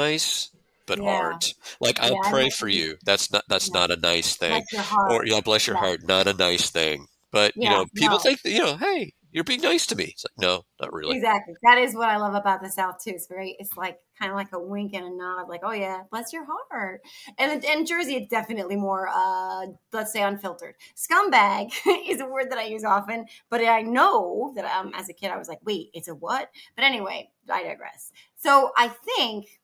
but 0.85 1.01
yeah. 1.01 1.09
aren't. 1.09 1.53
Like 1.79 2.01
I 2.01 2.09
yeah, 2.09 2.29
pray 2.29 2.49
for 2.49 2.67
you. 2.67 2.97
That's 3.05 3.31
not 3.31 3.43
that's 3.47 3.71
not 3.71 3.91
a 3.91 3.95
nice 3.95 4.35
thing. 4.35 4.63
Or 5.09 5.25
yeah, 5.25 5.41
bless 5.41 5.67
your 5.67 5.77
heart. 5.77 6.01
Not 6.07 6.27
a 6.27 6.33
nice 6.33 6.69
thing. 6.69 7.07
But 7.31 7.53
you 7.55 7.69
know, 7.69 7.85
people 7.95 8.17
no. 8.17 8.19
think 8.19 8.41
that, 8.41 8.51
you 8.51 8.59
know, 8.59 8.75
hey, 8.75 9.13
you're 9.31 9.43
being 9.43 9.61
nice 9.61 9.85
to 9.87 9.95
me. 9.95 10.05
It's 10.05 10.25
like, 10.25 10.39
no, 10.39 10.63
not 10.81 10.91
really. 10.91 11.17
Exactly. 11.17 11.53
That 11.63 11.77
is 11.77 11.93
what 11.93 12.09
I 12.09 12.17
love 12.17 12.33
about 12.33 12.63
the 12.63 12.69
South 12.69 12.95
too. 13.03 13.11
It's 13.11 13.27
very, 13.27 13.55
it's 13.59 13.77
like 13.77 13.99
kind 14.17 14.31
of 14.31 14.35
like 14.35 14.51
a 14.53 14.59
wink 14.59 14.93
and 14.93 15.05
a 15.05 15.15
nod, 15.15 15.47
like, 15.47 15.61
oh 15.63 15.71
yeah, 15.71 16.03
bless 16.09 16.33
your 16.33 16.45
heart. 16.45 17.01
And 17.37 17.63
in 17.63 17.85
Jersey, 17.85 18.15
it's 18.15 18.29
definitely 18.29 18.75
more, 18.75 19.07
uh, 19.13 19.67
let's 19.93 20.11
say, 20.11 20.23
unfiltered. 20.23 20.75
Scumbag 20.95 21.71
is 22.07 22.21
a 22.21 22.25
word 22.25 22.49
that 22.49 22.57
I 22.57 22.63
use 22.63 22.83
often, 22.83 23.27
but 23.49 23.63
I 23.63 23.81
know 23.81 24.51
that 24.55 24.65
um, 24.65 24.91
as 24.95 25.09
a 25.09 25.13
kid, 25.13 25.29
I 25.29 25.37
was 25.37 25.47
like, 25.47 25.59
wait, 25.63 25.89
it's 25.93 26.07
a 26.07 26.15
what? 26.15 26.49
But 26.75 26.85
anyway, 26.85 27.29
I 27.49 27.63
digress. 27.63 28.11
So 28.35 28.71
I 28.77 28.87
think 28.87 29.58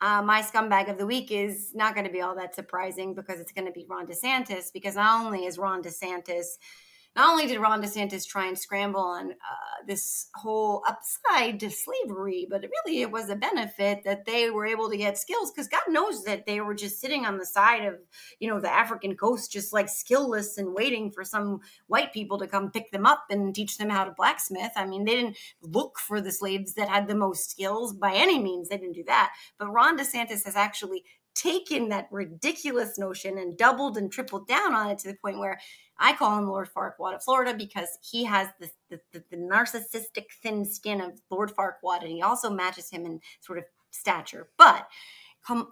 uh, 0.00 0.22
my 0.22 0.42
scumbag 0.42 0.90
of 0.90 0.98
the 0.98 1.06
week 1.06 1.30
is 1.30 1.72
not 1.74 1.94
going 1.94 2.06
to 2.06 2.12
be 2.12 2.20
all 2.20 2.34
that 2.36 2.54
surprising 2.54 3.14
because 3.14 3.40
it's 3.40 3.52
going 3.52 3.66
to 3.66 3.72
be 3.72 3.84
Ron 3.88 4.06
DeSantis. 4.06 4.72
Because 4.72 4.94
not 4.94 5.24
only 5.24 5.44
is 5.44 5.58
Ron 5.58 5.82
DeSantis 5.82 6.58
not 7.18 7.30
only 7.30 7.48
did 7.48 7.58
Ron 7.58 7.82
DeSantis 7.82 8.24
try 8.24 8.46
and 8.46 8.56
scramble 8.56 9.00
on 9.00 9.32
uh, 9.32 9.84
this 9.88 10.28
whole 10.36 10.84
upside 10.86 11.58
to 11.58 11.68
slavery, 11.68 12.46
but 12.48 12.62
really 12.62 13.02
it 13.02 13.10
was 13.10 13.28
a 13.28 13.34
benefit 13.34 14.04
that 14.04 14.24
they 14.24 14.50
were 14.50 14.64
able 14.64 14.88
to 14.88 14.96
get 14.96 15.18
skills 15.18 15.50
because 15.50 15.66
God 15.66 15.82
knows 15.88 16.22
that 16.22 16.46
they 16.46 16.60
were 16.60 16.76
just 16.76 17.00
sitting 17.00 17.26
on 17.26 17.36
the 17.36 17.44
side 17.44 17.84
of, 17.84 17.96
you 18.38 18.48
know, 18.48 18.60
the 18.60 18.72
African 18.72 19.16
coast, 19.16 19.50
just 19.50 19.72
like 19.72 19.86
skillless 19.86 20.58
and 20.58 20.72
waiting 20.72 21.10
for 21.10 21.24
some 21.24 21.58
white 21.88 22.12
people 22.12 22.38
to 22.38 22.46
come 22.46 22.70
pick 22.70 22.92
them 22.92 23.04
up 23.04 23.24
and 23.30 23.52
teach 23.52 23.78
them 23.78 23.90
how 23.90 24.04
to 24.04 24.14
blacksmith. 24.16 24.70
I 24.76 24.86
mean, 24.86 25.04
they 25.04 25.16
didn't 25.16 25.38
look 25.60 25.98
for 25.98 26.20
the 26.20 26.30
slaves 26.30 26.74
that 26.74 26.88
had 26.88 27.08
the 27.08 27.16
most 27.16 27.50
skills 27.50 27.94
by 27.94 28.14
any 28.14 28.38
means. 28.38 28.68
They 28.68 28.78
didn't 28.78 28.94
do 28.94 29.04
that. 29.08 29.32
But 29.58 29.72
Ron 29.72 29.98
DeSantis 29.98 30.44
has 30.44 30.54
actually 30.54 31.02
taken 31.34 31.88
that 31.88 32.08
ridiculous 32.10 32.98
notion 32.98 33.38
and 33.38 33.56
doubled 33.56 33.96
and 33.96 34.10
tripled 34.10 34.48
down 34.48 34.74
on 34.74 34.90
it 34.90 34.98
to 34.98 35.08
the 35.08 35.16
point 35.22 35.38
where 35.38 35.58
I 35.98 36.14
call 36.14 36.38
him 36.38 36.48
Lord 36.48 36.68
Farquaad 36.68 37.14
of 37.14 37.22
Florida 37.22 37.54
because 37.54 37.98
he 38.00 38.24
has 38.24 38.48
the, 38.60 38.70
the, 38.90 39.00
the, 39.12 39.24
the 39.30 39.36
narcissistic 39.36 40.26
thin 40.42 40.64
skin 40.64 41.00
of 41.00 41.20
Lord 41.30 41.52
Farquaad, 41.54 42.02
and 42.02 42.10
he 42.10 42.22
also 42.22 42.50
matches 42.50 42.90
him 42.90 43.04
in 43.04 43.20
sort 43.40 43.58
of 43.58 43.64
stature. 43.90 44.48
But 44.58 44.88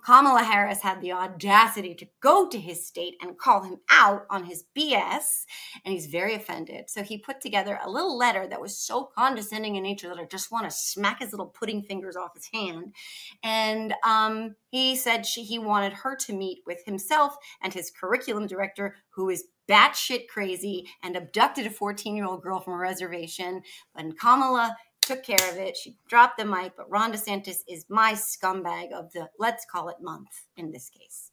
Kamala 0.04 0.42
Harris 0.42 0.80
had 0.80 1.02
the 1.02 1.12
audacity 1.12 1.94
to 1.96 2.06
go 2.20 2.48
to 2.48 2.58
his 2.58 2.86
state 2.86 3.14
and 3.20 3.36
call 3.36 3.62
him 3.62 3.76
out 3.90 4.24
on 4.30 4.44
his 4.44 4.64
BS, 4.74 5.44
and 5.84 5.92
he's 5.92 6.06
very 6.06 6.34
offended. 6.34 6.88
So 6.88 7.02
he 7.02 7.18
put 7.18 7.42
together 7.42 7.78
a 7.82 7.90
little 7.90 8.16
letter 8.16 8.46
that 8.46 8.60
was 8.60 8.78
so 8.78 9.10
condescending 9.14 9.76
in 9.76 9.82
nature 9.82 10.08
that 10.08 10.18
I 10.18 10.24
just 10.24 10.50
want 10.50 10.64
to 10.64 10.70
smack 10.70 11.20
his 11.20 11.32
little 11.32 11.46
pudding 11.46 11.82
fingers 11.82 12.16
off 12.16 12.34
his 12.34 12.48
hand. 12.52 12.94
And 13.42 13.92
um, 14.02 14.54
he 14.70 14.96
said 14.96 15.26
she, 15.26 15.42
he 15.42 15.58
wanted 15.58 15.92
her 15.92 16.16
to 16.16 16.32
meet 16.32 16.60
with 16.66 16.82
himself 16.86 17.36
and 17.60 17.74
his 17.74 17.90
curriculum 17.90 18.46
director, 18.46 18.96
who 19.10 19.28
is 19.28 19.44
batshit 19.68 20.28
crazy 20.28 20.88
and 21.02 21.16
abducted 21.16 21.66
a 21.66 21.70
14 21.70 22.16
year 22.16 22.26
old 22.26 22.42
girl 22.42 22.60
from 22.60 22.74
a 22.74 22.78
reservation. 22.78 23.62
And 23.96 24.18
Kamala 24.18 24.76
took 25.02 25.22
care 25.22 25.50
of 25.50 25.56
it. 25.56 25.76
She 25.76 25.96
dropped 26.08 26.38
the 26.38 26.44
mic, 26.44 26.72
but 26.76 26.90
Ron 26.90 27.12
DeSantis 27.12 27.58
is 27.68 27.86
my 27.88 28.12
scumbag 28.12 28.92
of 28.92 29.12
the 29.12 29.28
let's 29.38 29.64
call 29.64 29.88
it 29.88 29.96
month 30.00 30.28
in 30.56 30.72
this 30.72 30.90
case. 30.90 31.30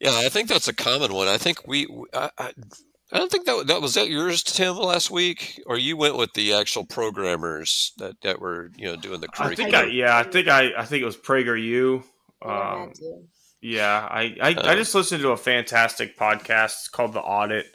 Yeah, 0.00 0.12
I 0.14 0.30
think 0.30 0.48
that's 0.48 0.68
a 0.68 0.72
common 0.72 1.12
one. 1.12 1.28
I 1.28 1.36
think 1.36 1.66
we, 1.66 1.86
I, 2.14 2.30
I, 2.38 2.52
I 3.12 3.18
don't 3.18 3.30
think 3.30 3.44
that 3.44 3.66
that 3.66 3.82
was 3.82 3.94
that 3.94 4.08
yours, 4.08 4.42
Tim, 4.42 4.76
last 4.76 5.10
week, 5.10 5.60
or 5.66 5.76
you 5.76 5.96
went 5.96 6.16
with 6.16 6.32
the 6.32 6.54
actual 6.54 6.86
programmers 6.86 7.92
that, 7.98 8.20
that 8.22 8.40
were 8.40 8.70
you 8.76 8.86
know 8.86 8.96
doing 8.96 9.20
the 9.20 9.28
I 9.38 9.54
think. 9.54 9.74
I, 9.74 9.84
yeah, 9.86 10.16
I 10.16 10.22
think 10.22 10.48
I, 10.48 10.70
I 10.76 10.84
think 10.84 11.02
it 11.02 11.06
was 11.06 11.16
PragerU. 11.16 12.02
Yeah, 12.42 12.72
Um, 12.72 12.88
that 12.88 12.94
too. 12.94 13.24
Yeah, 13.60 14.06
I, 14.10 14.36
I, 14.40 14.48
I 14.50 14.52
Uh, 14.52 14.74
just 14.76 14.94
listened 14.94 15.22
to 15.22 15.30
a 15.30 15.36
fantastic 15.36 16.16
podcast. 16.18 16.90
Called 16.92 17.12
The 17.12 17.20
Audit, 17.20 17.66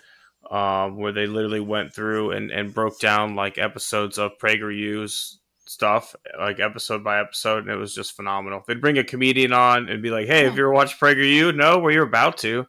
um, 0.50 0.98
where 0.98 1.12
they 1.12 1.28
literally 1.28 1.60
went 1.60 1.94
through 1.94 2.32
and, 2.32 2.52
and 2.52 2.74
broke 2.74 3.00
down 3.00 3.36
like 3.36 3.58
episodes 3.58 4.18
of 4.18 4.38
PragerU's 4.42 5.40
stuff, 5.68 6.16
like 6.40 6.60
episode 6.60 7.04
by 7.04 7.20
episode, 7.20 7.60
and 7.64 7.70
it 7.70 7.78
was 7.78 7.94
just 7.94 8.16
phenomenal. 8.16 8.64
They'd 8.68 8.82
bring 8.82 8.98
a 8.98 9.04
comedian 9.04 9.54
on 9.54 9.90
and 9.90 10.02
be 10.02 10.10
like, 10.10 10.28
"Hey, 10.28 10.44
have 10.46 10.58
you 10.58 10.64
ever 10.64 10.72
watched 10.74 11.00
PragerU? 11.00 11.56
No, 11.56 11.80
well, 11.80 11.94
you're 11.94 12.08
about 12.08 12.38
to." 12.40 12.66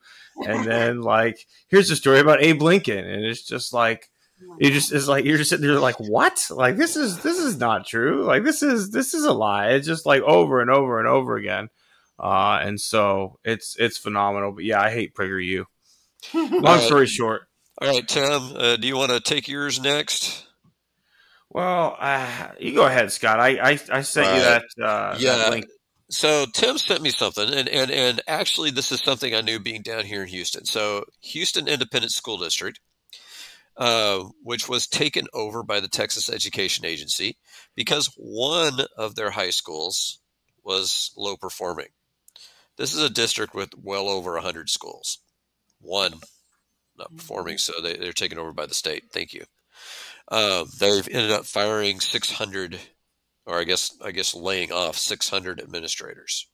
And 0.46 0.66
then 0.66 1.00
like, 1.00 1.38
here's 1.68 1.90
a 1.90 1.96
story 1.96 2.20
about 2.20 2.42
Abe 2.42 2.60
Lincoln, 2.60 3.04
and 3.06 3.24
it's 3.24 3.42
just 3.42 3.72
like 3.72 4.10
you 4.58 4.70
just 4.70 4.92
it's 4.92 5.08
like 5.08 5.24
you're 5.24 5.38
just 5.38 5.48
sitting 5.48 5.66
there 5.66 5.80
like 5.80 5.98
what? 5.98 6.46
Like 6.50 6.76
this 6.76 6.96
is 6.96 7.20
this 7.22 7.38
is 7.38 7.56
not 7.58 7.86
true. 7.86 8.24
Like 8.24 8.44
this 8.44 8.62
is 8.62 8.90
this 8.90 9.14
is 9.14 9.24
a 9.24 9.32
lie. 9.32 9.68
It's 9.70 9.86
just 9.86 10.04
like 10.04 10.20
over 10.22 10.60
and 10.60 10.70
over 10.70 10.98
and 10.98 11.08
over 11.08 11.36
again 11.36 11.70
uh 12.18 12.60
and 12.62 12.80
so 12.80 13.38
it's 13.44 13.76
it's 13.78 13.98
phenomenal 13.98 14.52
but 14.52 14.64
yeah 14.64 14.80
i 14.80 14.90
hate 14.90 15.14
PragerU. 15.14 15.64
long 16.34 16.64
Alright. 16.64 16.82
story 16.82 17.06
short 17.06 17.42
All 17.80 17.88
right, 17.88 18.08
Tim, 18.08 18.52
uh, 18.56 18.76
do 18.76 18.86
you 18.88 18.96
want 18.96 19.12
to 19.12 19.20
take 19.20 19.48
yours 19.48 19.80
next? 19.80 20.46
well 21.50 21.96
uh, 22.00 22.48
you 22.58 22.74
go 22.74 22.86
ahead 22.86 23.12
scott 23.12 23.38
i 23.40 23.50
i, 23.58 23.78
I 23.90 24.00
sent 24.02 24.26
you 24.26 24.42
Alright. 24.42 24.62
that 24.76 24.84
uh 24.84 25.16
Yeah. 25.20 25.36
that 25.36 25.50
link 25.50 25.66
So 26.08 26.46
Tim 26.54 26.78
sent 26.78 27.02
me 27.02 27.10
something, 27.10 27.52
and, 27.52 27.68
and 27.68 27.90
and 27.90 28.20
actually, 28.28 28.70
this 28.70 28.92
is 28.92 29.00
something 29.02 29.34
I 29.34 29.40
knew 29.40 29.58
being 29.58 29.82
down 29.82 30.04
here 30.04 30.22
in 30.22 30.28
Houston. 30.28 30.64
So 30.64 31.04
Houston 31.20 31.66
Independent 31.66 32.12
School 32.12 32.38
District, 32.38 32.78
uh, 33.76 34.20
which 34.40 34.68
was 34.68 34.86
taken 34.86 35.26
over 35.34 35.64
by 35.64 35.80
the 35.80 35.88
Texas 35.88 36.30
Education 36.30 36.84
Agency 36.84 37.36
because 37.74 38.14
one 38.16 38.82
of 38.96 39.16
their 39.16 39.30
high 39.32 39.50
schools 39.50 40.20
was 40.62 41.10
low 41.16 41.36
performing. 41.36 41.88
This 42.76 42.94
is 42.94 43.02
a 43.02 43.10
district 43.10 43.54
with 43.54 43.70
well 43.82 44.08
over 44.08 44.34
100 44.34 44.68
schools. 44.68 45.18
One 45.80 46.14
not 46.98 47.14
performing, 47.16 47.58
so 47.58 47.74
they, 47.82 47.96
they're 47.96 48.12
taken 48.12 48.38
over 48.38 48.52
by 48.52 48.66
the 48.66 48.74
state. 48.74 49.04
Thank 49.12 49.34
you. 49.34 49.44
Uh, 50.28 50.64
they've 50.80 51.06
ended 51.08 51.30
up 51.30 51.44
firing 51.44 52.00
600 52.00 52.78
or 53.46 53.60
I 53.60 53.64
guess 53.64 53.96
I 54.04 54.10
guess 54.10 54.34
laying 54.34 54.72
off 54.72 54.96
600 54.96 55.60
administrators. 55.60 56.48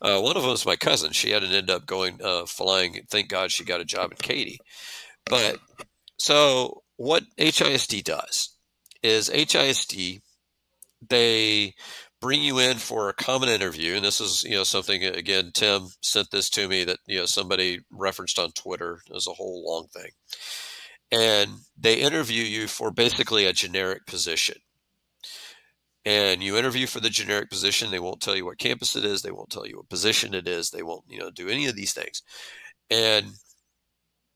Uh, 0.00 0.20
one 0.20 0.36
of 0.36 0.42
them 0.42 0.52
was 0.52 0.66
my 0.66 0.76
cousin. 0.76 1.12
She 1.12 1.30
had 1.30 1.42
to 1.42 1.48
end 1.48 1.70
up 1.70 1.86
going 1.86 2.20
uh, 2.22 2.46
flying. 2.46 3.00
Thank 3.10 3.28
God 3.28 3.50
she 3.50 3.64
got 3.64 3.80
a 3.80 3.84
job 3.84 4.12
in 4.12 4.18
Katy. 4.18 4.58
But 5.24 5.58
so 6.16 6.82
what 6.96 7.24
HISD 7.38 8.04
does 8.04 8.56
is 9.02 9.28
HISD 9.28 10.20
they 11.08 11.74
bring 12.20 12.42
you 12.42 12.58
in 12.58 12.78
for 12.78 13.08
a 13.08 13.14
common 13.14 13.48
interview, 13.48 13.94
and 13.94 14.04
this 14.04 14.20
is 14.20 14.42
you 14.44 14.56
know 14.56 14.64
something 14.64 15.04
again. 15.04 15.50
Tim 15.54 15.88
sent 16.02 16.30
this 16.30 16.50
to 16.50 16.68
me 16.68 16.84
that 16.84 16.98
you 17.06 17.18
know 17.18 17.26
somebody 17.26 17.80
referenced 17.90 18.38
on 18.38 18.50
Twitter. 18.52 19.00
as 19.14 19.26
a 19.26 19.32
whole 19.32 19.64
long 19.66 19.86
thing, 19.88 20.10
and 21.12 21.50
they 21.78 21.94
interview 21.96 22.42
you 22.42 22.66
for 22.68 22.90
basically 22.90 23.44
a 23.46 23.52
generic 23.52 24.06
position 24.06 24.56
and 26.06 26.42
you 26.42 26.56
interview 26.56 26.86
for 26.86 27.00
the 27.00 27.10
generic 27.10 27.50
position 27.50 27.90
they 27.90 27.98
won't 27.98 28.20
tell 28.22 28.36
you 28.36 28.46
what 28.46 28.58
campus 28.58 28.96
it 28.96 29.04
is 29.04 29.20
they 29.20 29.32
won't 29.32 29.50
tell 29.50 29.66
you 29.66 29.76
what 29.76 29.88
position 29.90 30.32
it 30.34 30.48
is 30.48 30.70
they 30.70 30.82
won't 30.82 31.04
you 31.08 31.18
know 31.18 31.30
do 31.30 31.48
any 31.48 31.66
of 31.66 31.76
these 31.76 31.92
things 31.92 32.22
and 32.90 33.26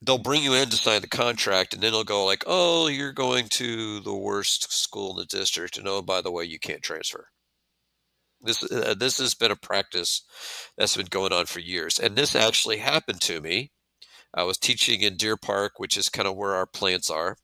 they'll 0.02 0.18
bring 0.18 0.42
you 0.42 0.54
in 0.54 0.68
to 0.68 0.76
sign 0.76 1.00
the 1.00 1.08
contract 1.08 1.72
and 1.72 1.82
then 1.82 1.92
they'll 1.92 2.04
go 2.04 2.24
like 2.24 2.44
oh 2.46 2.88
you're 2.88 3.12
going 3.12 3.48
to 3.48 4.00
the 4.00 4.14
worst 4.14 4.72
school 4.72 5.12
in 5.12 5.16
the 5.16 5.24
district 5.26 5.78
and 5.78 5.88
oh 5.88 6.02
by 6.02 6.20
the 6.20 6.32
way 6.32 6.44
you 6.44 6.58
can't 6.58 6.82
transfer 6.82 7.26
this 8.42 8.62
uh, 8.70 8.94
this 8.98 9.18
has 9.18 9.34
been 9.34 9.50
a 9.50 9.56
practice 9.56 10.22
that's 10.76 10.96
been 10.96 11.06
going 11.06 11.32
on 11.32 11.46
for 11.46 11.60
years 11.60 11.98
and 11.98 12.16
this 12.16 12.34
actually 12.34 12.78
happened 12.78 13.20
to 13.20 13.40
me 13.40 13.70
i 14.34 14.42
was 14.42 14.58
teaching 14.58 15.00
in 15.02 15.16
deer 15.16 15.36
park 15.36 15.78
which 15.78 15.96
is 15.96 16.08
kind 16.08 16.28
of 16.28 16.36
where 16.36 16.54
our 16.54 16.66
plants 16.66 17.10
are 17.10 17.36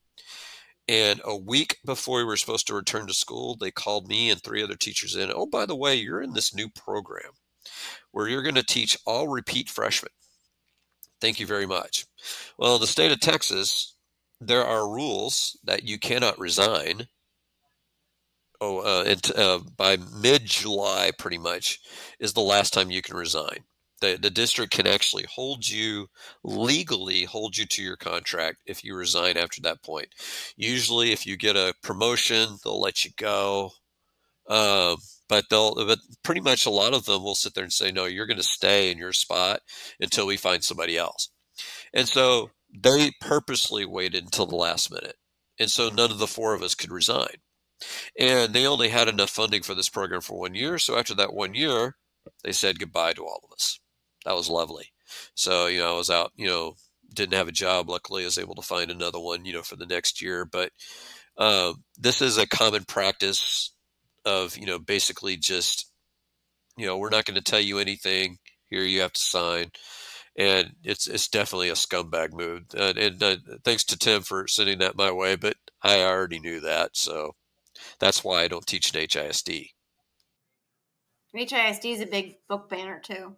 and 0.89 1.21
a 1.25 1.37
week 1.37 1.79
before 1.85 2.19
we 2.19 2.25
were 2.25 2.37
supposed 2.37 2.69
to 2.69 2.75
return 2.75 3.09
to 3.09 3.15
school, 3.15 3.57
they 3.57 3.73
called 3.73 4.07
me 4.07 4.31
and 4.31 4.41
three 4.41 4.63
other 4.63 4.77
teachers 4.77 5.17
in. 5.17 5.33
Oh, 5.35 5.47
by 5.47 5.67
the 5.67 5.75
way, 5.75 5.97
you're 5.97 6.23
in 6.23 6.33
this 6.33 6.55
new 6.55 6.69
program 6.69 7.33
where 8.13 8.29
you're 8.29 8.43
going 8.43 8.55
to 8.55 8.63
teach 8.63 8.97
all 9.05 9.27
repeat 9.27 9.69
freshmen. 9.69 10.13
Thank 11.21 11.41
you 11.41 11.47
very 11.47 11.67
much. 11.67 12.07
Well, 12.57 12.77
in 12.77 12.81
the 12.81 12.87
state 12.87 13.11
of 13.11 13.21
Texas, 13.21 13.97
there 14.41 14.65
are 14.65 14.89
rules 14.89 15.59
that 15.65 15.83
you 15.83 15.99
cannot 15.99 16.39
resign. 16.39 17.09
Oh, 18.61 18.79
uh, 18.79 19.15
uh, 19.35 19.59
by 19.77 19.99
mid 20.21 20.47
July, 20.47 21.11
pretty 21.19 21.39
much, 21.39 21.81
is 22.19 22.33
the 22.33 22.41
last 22.41 22.73
time 22.73 22.91
you 22.91 23.03
can 23.03 23.17
resign. 23.17 23.65
The, 24.01 24.19
the 24.21 24.31
district 24.31 24.73
can 24.73 24.87
actually 24.87 25.25
hold 25.35 25.69
you 25.69 26.09
legally 26.45 27.25
hold 27.25 27.57
you 27.57 27.65
to 27.65 27.83
your 27.83 27.97
contract 27.97 28.59
if 28.67 28.85
you 28.85 28.95
resign 28.95 29.37
after 29.39 29.61
that 29.63 29.83
point. 29.83 30.09
Usually, 30.57 31.13
if 31.13 31.27
you 31.27 31.37
get 31.37 31.57
a 31.57 31.75
promotion, 31.83 32.59
they'll 32.63 32.81
let 32.81 33.05
you 33.05 33.11
go. 33.17 33.71
Um, 34.49 34.99
but 35.29 35.47
they'll, 35.51 35.75
but 35.75 35.99
pretty 36.23 36.41
much 36.41 36.67
a 36.67 36.71
lot 36.71 36.95
of 36.95 37.05
them 37.05 37.23
will 37.23 37.35
sit 37.35 37.55
there 37.55 37.65
and 37.65 37.73
say, 37.73 37.91
no, 37.91 38.05
you're 38.05 38.27
going 38.27 38.37
to 38.37 38.43
stay 38.43 38.91
in 38.91 38.99
your 38.99 39.13
spot 39.13 39.61
until 40.01 40.27
we 40.27 40.37
find 40.37 40.63
somebody 40.63 40.97
else. 40.97 41.31
And 41.93 42.09
so 42.09 42.51
they 42.73 43.11
purposely 43.21 43.85
waited 43.85 44.25
until 44.25 44.47
the 44.47 44.57
last 44.57 44.91
minute. 44.91 45.17
And 45.59 45.71
so 45.71 45.89
none 45.89 46.11
of 46.11 46.19
the 46.19 46.27
four 46.27 46.55
of 46.55 46.63
us 46.63 46.75
could 46.75 46.93
resign. 46.93 47.37
And 48.19 48.53
they 48.53 48.67
only 48.67 48.89
had 48.89 49.09
enough 49.09 49.31
funding 49.31 49.63
for 49.63 49.75
this 49.75 49.89
program 49.89 50.21
for 50.21 50.39
one 50.39 50.55
year. 50.55 50.79
So 50.79 50.97
after 50.99 51.15
that 51.15 51.35
one 51.35 51.55
year, 51.55 51.97
they 52.43 52.53
said 52.53 52.79
goodbye 52.79 53.13
to 53.15 53.23
all 53.23 53.41
of 53.45 53.53
us. 53.53 53.79
That 54.25 54.35
was 54.35 54.49
lovely. 54.49 54.93
So, 55.35 55.67
you 55.67 55.81
know, 55.81 55.95
I 55.95 55.97
was 55.97 56.11
out, 56.11 56.33
you 56.37 56.47
know, 56.47 56.75
didn't 57.15 57.35
have 57.35 57.49
a 57.49 57.53
job. 57.53 57.89
Luckily, 57.89 58.23
I 58.23 58.27
was 58.27 58.39
able 58.39 58.57
to 58.57 58.63
find 58.63 58.91
another 58.91 59.21
one, 59.21 59.45
you 59.45 59.53
know, 59.53 59.63
for 59.63 59.77
the 59.77 59.87
next 59.87 60.21
year. 60.21 60.45
But 60.45 60.73
um, 61.39 61.85
this 61.99 62.21
is 62.23 62.39
a 62.39 62.49
common 62.49 62.85
practice 62.85 63.73
of, 64.25 64.57
you 64.57 64.67
know, 64.67 64.79
basically 64.79 65.37
just, 65.37 65.93
you 66.77 66.87
know, 66.87 66.99
we're 66.99 67.11
not 67.11 67.25
going 67.25 67.37
to 67.37 67.51
tell 67.51 67.61
you 67.61 67.79
anything. 67.79 68.39
Here, 68.69 68.83
you 68.83 69.01
have 69.03 69.13
to 69.13 69.23
sign, 69.23 69.71
and 70.37 70.73
it's 70.83 71.07
it's 71.07 71.29
definitely 71.29 71.69
a 71.69 71.75
scumbag 71.75 72.33
move. 72.33 72.65
Uh, 72.77 72.95
and 72.97 73.23
uh, 73.23 73.37
thanks 73.65 73.85
to 73.85 73.97
Tim 73.97 74.23
for 74.23 74.49
sending 74.49 74.79
that 74.81 74.97
my 74.97 75.13
way, 75.13 75.37
but 75.37 75.55
I 75.83 76.03
already 76.03 76.41
knew 76.41 76.59
that, 76.61 76.97
so 76.97 77.37
that's 77.99 78.23
why 78.25 78.43
I 78.43 78.49
don't 78.49 78.67
teach 78.67 78.95
at 78.95 79.09
HISD. 79.11 79.71
HISD 81.35 81.93
is 81.93 82.01
a 82.01 82.07
big 82.07 82.37
book 82.49 82.69
banner 82.69 82.99
too. 83.01 83.37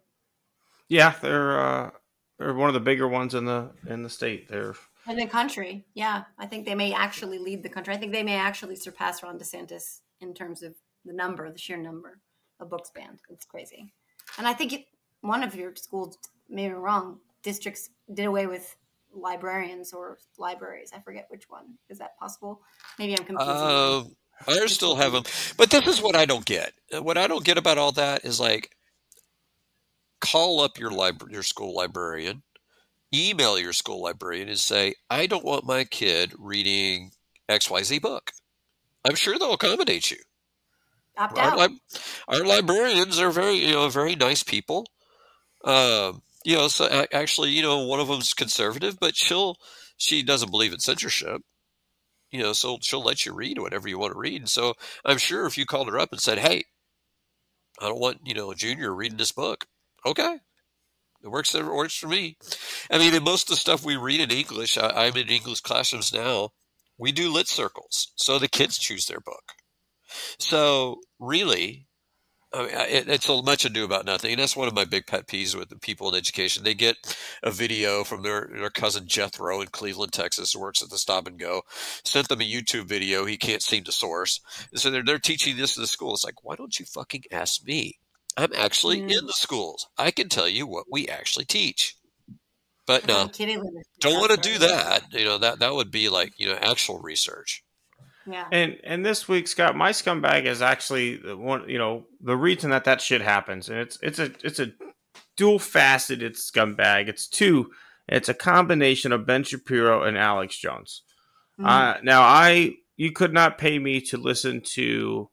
yeah 0.87 1.13
they're 1.21 1.59
uh 1.59 1.89
they're 2.37 2.53
one 2.53 2.69
of 2.69 2.73
the 2.73 2.79
bigger 2.79 3.07
ones 3.07 3.35
in 3.35 3.45
the 3.45 3.71
in 3.87 4.03
the 4.03 4.09
state 4.09 4.47
they're 4.47 4.75
In 5.07 5.17
the 5.17 5.27
country, 5.27 5.85
yeah, 5.95 6.23
I 6.37 6.45
think 6.45 6.65
they 6.65 6.75
may 6.75 6.93
actually 6.93 7.39
lead 7.39 7.63
the 7.63 7.69
country. 7.69 7.93
I 7.93 7.97
think 7.97 8.11
they 8.13 8.23
may 8.23 8.35
actually 8.35 8.75
surpass 8.75 9.21
Ron 9.23 9.39
DeSantis 9.39 10.01
in 10.21 10.33
terms 10.33 10.61
of 10.63 10.75
the 11.05 11.13
number, 11.13 11.49
the 11.51 11.57
sheer 11.57 11.77
number 11.77 12.19
of 12.59 12.69
books 12.69 12.91
banned. 12.95 13.19
It's 13.29 13.45
crazy, 13.45 13.91
and 14.37 14.47
I 14.47 14.53
think 14.53 14.71
it, 14.73 14.85
one 15.21 15.43
of 15.43 15.55
your 15.55 15.75
schools, 15.75 16.17
maybe 16.47 16.73
wrong, 16.73 17.19
districts 17.43 17.89
did 18.13 18.25
away 18.25 18.45
with 18.47 18.75
librarians 19.13 19.91
or 19.93 20.19
libraries. 20.37 20.91
I 20.95 20.99
forget 21.01 21.25
which 21.29 21.49
one. 21.49 21.77
Is 21.89 21.97
that 21.97 22.17
possible? 22.19 22.61
Maybe 22.99 23.13
I'm 23.17 23.25
confusing. 23.25 23.47
Uh, 23.49 24.03
I 24.47 24.65
still 24.67 24.95
have 24.95 25.11
them, 25.11 25.23
but 25.57 25.69
this 25.69 25.85
is 25.87 26.01
what 26.01 26.15
I 26.15 26.25
don't 26.25 26.45
get. 26.45 26.73
What 26.91 27.17
I 27.17 27.27
don't 27.27 27.43
get 27.43 27.57
about 27.57 27.77
all 27.77 27.91
that 27.93 28.25
is 28.25 28.39
like, 28.39 28.71
call 30.21 30.61
up 30.61 30.79
your 30.79 30.91
library, 30.91 31.33
your 31.33 31.43
school 31.43 31.75
librarian, 31.75 32.43
email 33.13 33.59
your 33.59 33.73
school 33.73 34.01
librarian, 34.01 34.49
and 34.49 34.59
say, 34.59 34.95
"I 35.09 35.27
don't 35.27 35.45
want 35.45 35.65
my 35.65 35.83
kid 35.83 36.33
reading 36.37 37.11
X 37.47 37.69
Y 37.69 37.83
Z 37.83 37.99
book." 37.99 38.31
I'm 39.07 39.15
sure 39.15 39.37
they'll 39.37 39.53
accommodate 39.53 40.11
you. 40.11 40.17
Opt 41.17 41.37
Our, 41.37 41.51
out. 41.51 41.57
lib- 41.57 41.79
our 42.27 42.45
librarians 42.45 43.19
are 43.19 43.31
very, 43.31 43.55
you 43.55 43.71
know, 43.73 43.89
very 43.89 44.15
nice 44.15 44.43
people. 44.43 44.85
Um, 45.63 46.21
you 46.45 46.55
know, 46.55 46.67
so 46.69 47.05
actually, 47.11 47.51
you 47.51 47.61
know, 47.61 47.79
one 47.85 47.99
of 47.99 48.07
them's 48.07 48.33
conservative, 48.33 48.99
but 48.99 49.15
she'll 49.15 49.57
she 49.97 50.23
doesn't 50.23 50.51
believe 50.51 50.71
in 50.71 50.79
censorship. 50.79 51.41
You 52.31 52.41
know, 52.43 52.53
so 52.53 52.77
she'll 52.81 53.03
let 53.03 53.25
you 53.25 53.33
read 53.33 53.57
whatever 53.59 53.87
you 53.87 53.97
want 53.97 54.13
to 54.13 54.19
read. 54.19 54.47
So 54.49 54.75
I'm 55.03 55.17
sure 55.17 55.45
if 55.45 55.57
you 55.57 55.65
called 55.65 55.87
her 55.87 55.99
up 55.99 56.11
and 56.11 56.21
said, 56.21 56.37
"Hey, 56.39 56.65
I 57.79 57.87
don't 57.87 57.99
want 57.99 58.21
you 58.25 58.33
know 58.33 58.51
a 58.51 58.55
Junior 58.55 58.93
reading 58.93 59.17
this 59.17 59.31
book," 59.31 59.65
okay, 60.05 60.37
it 61.23 61.27
works. 61.27 61.53
It 61.53 61.65
works 61.65 61.97
for 61.97 62.07
me. 62.07 62.37
I 62.89 62.97
mean, 62.97 63.13
and 63.13 63.25
most 63.25 63.43
of 63.43 63.49
the 63.49 63.55
stuff 63.57 63.83
we 63.83 63.97
read 63.97 64.21
in 64.21 64.31
English, 64.31 64.77
I, 64.77 64.89
I'm 64.89 65.17
in 65.17 65.27
English 65.27 65.61
classrooms 65.61 66.13
now. 66.13 66.51
We 66.97 67.11
do 67.11 67.31
lit 67.31 67.47
circles, 67.47 68.11
so 68.15 68.39
the 68.39 68.47
kids 68.47 68.77
choose 68.77 69.05
their 69.07 69.19
book. 69.19 69.53
So 70.37 71.01
really, 71.19 71.87
I 72.51 72.61
mean, 72.61 72.69
it, 72.71 73.07
it's 73.07 73.29
a 73.29 73.41
much 73.43 73.65
ado 73.65 73.83
about 73.85 74.05
nothing, 74.05 74.31
and 74.31 74.39
that's 74.41 74.55
one 74.55 74.67
of 74.67 74.73
my 74.73 74.85
big 74.85 75.05
pet 75.05 75.27
peeves 75.27 75.55
with 75.55 75.69
the 75.69 75.75
people 75.77 76.09
in 76.09 76.15
education. 76.15 76.63
They 76.63 76.73
get 76.73 76.95
a 77.43 77.51
video 77.51 78.03
from 78.03 78.23
their, 78.23 78.49
their 78.51 78.71
cousin 78.71 79.07
Jethro 79.07 79.61
in 79.61 79.67
Cleveland, 79.67 80.13
Texas, 80.13 80.53
who 80.53 80.59
works 80.59 80.81
at 80.81 80.89
the 80.89 80.97
Stop 80.97 81.27
and 81.27 81.37
Go, 81.37 81.61
sent 82.03 82.27
them 82.27 82.41
a 82.41 82.43
YouTube 82.43 82.85
video 82.85 83.25
he 83.25 83.37
can't 83.37 83.61
seem 83.61 83.83
to 83.83 83.91
source. 83.91 84.41
So 84.73 84.89
they're 84.89 85.03
they're 85.03 85.19
teaching 85.19 85.57
this 85.57 85.77
in 85.77 85.81
the 85.81 85.87
school. 85.87 86.13
It's 86.13 86.25
like, 86.25 86.43
why 86.43 86.55
don't 86.55 86.79
you 86.79 86.85
fucking 86.85 87.23
ask 87.31 87.63
me? 87.65 87.99
I'm 88.35 88.53
actually 88.55 89.01
Mm. 89.01 89.19
in 89.19 89.25
the 89.27 89.33
schools. 89.33 89.87
I 89.97 90.11
can 90.11 90.29
tell 90.29 90.47
you 90.47 90.65
what 90.65 90.85
we 90.89 91.07
actually 91.07 91.45
teach. 91.45 91.95
But 92.87 93.07
no, 93.07 93.27
kidding. 93.27 93.59
Linda. 93.59 93.81
don't 93.99 94.19
want 94.19 94.31
to 94.31 94.37
do 94.49 94.57
that. 94.59 95.03
You 95.11 95.25
know 95.25 95.37
that 95.37 95.59
that 95.59 95.73
would 95.75 95.91
be 95.91 96.09
like 96.09 96.33
you 96.37 96.47
know 96.47 96.55
actual 96.55 96.99
research. 96.99 97.63
Yeah. 98.29 98.45
And 98.51 98.77
and 98.83 99.05
this 99.05 99.27
week, 99.27 99.47
Scott, 99.47 99.75
my 99.75 99.91
scumbag 99.91 100.45
is 100.45 100.61
actually 100.61 101.17
the 101.17 101.35
one. 101.35 101.67
You 101.67 101.77
know, 101.77 102.05
the 102.21 102.37
reason 102.37 102.69
that 102.71 102.83
that 102.83 103.01
shit 103.01 103.21
happens, 103.21 103.69
and 103.69 103.79
it's 103.79 103.97
it's 104.01 104.19
a 104.19 104.31
it's 104.43 104.59
a 104.59 104.71
dual 105.35 105.59
faceted 105.59 106.35
scumbag. 106.35 107.07
It's 107.07 107.27
two. 107.27 107.71
It's 108.07 108.29
a 108.29 108.33
combination 108.33 109.11
of 109.11 109.25
Ben 109.25 109.43
Shapiro 109.43 110.03
and 110.03 110.17
Alex 110.17 110.57
Jones. 110.57 111.03
Mhm. 111.59 111.65
Uh, 111.67 111.97
now, 112.03 112.21
I 112.21 112.75
you 112.97 113.11
could 113.11 113.33
not 113.33 113.57
pay 113.57 113.79
me 113.79 114.01
to 114.01 114.17
listen 114.17 114.61
to 114.73 115.29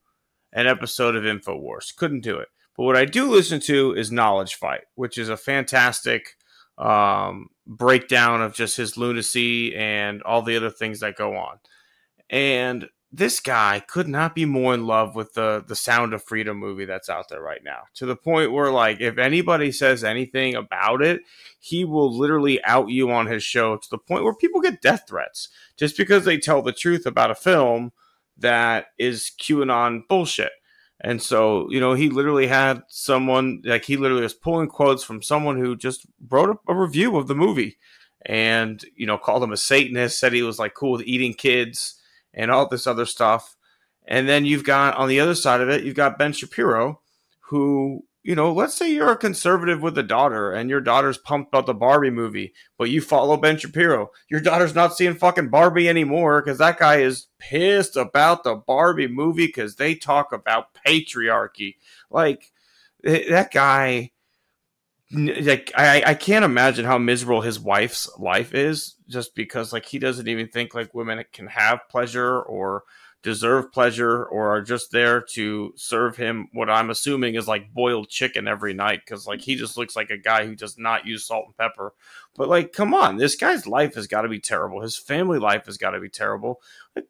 an 0.52 0.66
episode 0.66 1.16
of 1.16 1.24
Infowars. 1.24 1.94
Couldn't 1.94 2.20
do 2.20 2.38
it. 2.38 2.48
But 2.76 2.84
what 2.84 2.96
I 2.96 3.04
do 3.04 3.28
listen 3.30 3.60
to 3.60 3.94
is 3.94 4.12
Knowledge 4.12 4.54
Fight, 4.54 4.82
which 4.94 5.18
is 5.18 5.28
a 5.28 5.36
fantastic 5.36 6.36
um, 6.78 7.48
breakdown 7.66 8.42
of 8.42 8.54
just 8.54 8.76
his 8.76 8.96
lunacy 8.96 9.74
and 9.74 10.22
all 10.22 10.42
the 10.42 10.56
other 10.56 10.70
things 10.70 11.00
that 11.00 11.16
go 11.16 11.36
on. 11.36 11.58
And 12.30 12.88
this 13.12 13.40
guy 13.40 13.82
could 13.86 14.08
not 14.08 14.34
be 14.34 14.44
more 14.44 14.74
in 14.74 14.86
love 14.86 15.14
with 15.14 15.34
the 15.34 15.64
the 15.66 15.76
Sound 15.76 16.12
of 16.12 16.22
Freedom 16.22 16.56
movie 16.56 16.84
that's 16.84 17.08
out 17.08 17.28
there 17.28 17.40
right 17.40 17.62
now. 17.64 17.84
To 17.94 18.06
the 18.06 18.16
point 18.16 18.52
where 18.52 18.70
like 18.70 19.00
if 19.00 19.16
anybody 19.16 19.72
says 19.72 20.04
anything 20.04 20.54
about 20.54 21.02
it, 21.02 21.22
he 21.58 21.84
will 21.84 22.14
literally 22.14 22.62
out 22.64 22.90
you 22.90 23.10
on 23.10 23.26
his 23.26 23.42
show 23.42 23.76
to 23.76 23.88
the 23.90 23.98
point 23.98 24.24
where 24.24 24.34
people 24.34 24.60
get 24.60 24.82
death 24.82 25.04
threats 25.08 25.48
just 25.76 25.96
because 25.96 26.24
they 26.24 26.36
tell 26.36 26.62
the 26.62 26.72
truth 26.72 27.06
about 27.06 27.30
a 27.30 27.34
film 27.34 27.92
that 28.36 28.86
is 28.98 29.30
QAnon 29.40 30.06
bullshit. 30.08 30.52
And 31.00 31.22
so, 31.22 31.70
you 31.70 31.78
know, 31.78 31.94
he 31.94 32.10
literally 32.10 32.48
had 32.48 32.82
someone 32.88 33.62
like 33.64 33.84
he 33.84 33.96
literally 33.96 34.22
was 34.22 34.34
pulling 34.34 34.68
quotes 34.68 35.04
from 35.04 35.22
someone 35.22 35.58
who 35.58 35.76
just 35.76 36.06
wrote 36.28 36.50
a, 36.50 36.72
a 36.72 36.74
review 36.74 37.16
of 37.16 37.28
the 37.28 37.34
movie 37.34 37.78
and, 38.24 38.82
you 38.96 39.06
know, 39.06 39.16
called 39.16 39.42
him 39.42 39.52
a 39.52 39.56
Satanist, 39.56 40.18
said 40.18 40.32
he 40.32 40.42
was 40.42 40.58
like 40.58 40.74
cool 40.74 40.92
with 40.92 41.06
eating 41.06 41.32
kids 41.32 42.00
and 42.36 42.50
all 42.50 42.68
this 42.68 42.86
other 42.86 43.06
stuff. 43.06 43.56
And 44.06 44.28
then 44.28 44.44
you've 44.44 44.64
got 44.64 44.94
on 44.96 45.08
the 45.08 45.18
other 45.18 45.34
side 45.34 45.60
of 45.60 45.68
it, 45.68 45.82
you've 45.82 45.96
got 45.96 46.18
Ben 46.18 46.32
Shapiro, 46.32 47.00
who, 47.40 48.04
you 48.22 48.36
know, 48.36 48.52
let's 48.52 48.74
say 48.74 48.92
you're 48.92 49.12
a 49.12 49.16
conservative 49.16 49.82
with 49.82 49.98
a 49.98 50.02
daughter 50.02 50.52
and 50.52 50.70
your 50.70 50.80
daughter's 50.80 51.18
pumped 51.18 51.48
about 51.48 51.66
the 51.66 51.74
Barbie 51.74 52.10
movie, 52.10 52.52
but 52.78 52.90
you 52.90 53.00
follow 53.00 53.36
Ben 53.36 53.56
Shapiro. 53.56 54.10
Your 54.28 54.40
daughter's 54.40 54.74
not 54.74 54.96
seeing 54.96 55.14
fucking 55.14 55.48
Barbie 55.48 55.88
anymore 55.88 56.42
because 56.42 56.58
that 56.58 56.78
guy 56.78 56.96
is 56.96 57.26
pissed 57.38 57.96
about 57.96 58.44
the 58.44 58.54
Barbie 58.54 59.08
movie 59.08 59.46
because 59.46 59.76
they 59.76 59.94
talk 59.94 60.32
about 60.32 60.74
patriarchy. 60.86 61.76
Like, 62.10 62.52
that 63.02 63.50
guy. 63.52 64.10
Like 65.12 65.72
I, 65.76 66.02
I 66.04 66.14
can't 66.14 66.44
imagine 66.44 66.84
how 66.84 66.98
miserable 66.98 67.40
his 67.40 67.60
wife's 67.60 68.10
life 68.18 68.54
is 68.54 68.96
just 69.08 69.34
because 69.34 69.72
like 69.72 69.86
he 69.86 69.98
doesn't 69.98 70.26
even 70.26 70.48
think 70.48 70.74
like 70.74 70.94
women 70.94 71.22
can 71.32 71.46
have 71.46 71.88
pleasure 71.88 72.40
or 72.40 72.82
deserve 73.26 73.72
pleasure 73.72 74.24
or 74.24 74.50
are 74.50 74.62
just 74.62 74.92
there 74.92 75.20
to 75.20 75.72
serve 75.74 76.16
him 76.16 76.48
what 76.52 76.70
I'm 76.70 76.90
assuming 76.90 77.34
is 77.34 77.48
like 77.48 77.74
boiled 77.74 78.08
chicken 78.08 78.46
every 78.46 78.72
night 78.72 79.00
because 79.04 79.26
like 79.26 79.40
he 79.40 79.56
just 79.56 79.76
looks 79.76 79.96
like 79.96 80.10
a 80.10 80.16
guy 80.16 80.46
who 80.46 80.54
does 80.54 80.78
not 80.78 81.06
use 81.06 81.26
salt 81.26 81.46
and 81.46 81.56
pepper. 81.56 81.92
But 82.36 82.48
like, 82.48 82.72
come 82.72 82.94
on, 82.94 83.16
this 83.16 83.34
guy's 83.34 83.66
life 83.66 83.94
has 83.94 84.06
got 84.06 84.22
to 84.22 84.28
be 84.28 84.38
terrible. 84.38 84.80
His 84.80 84.96
family 84.96 85.40
life 85.40 85.66
has 85.66 85.76
got 85.76 85.90
to 85.90 86.00
be 86.00 86.08
terrible. 86.08 86.60
Like, 86.94 87.06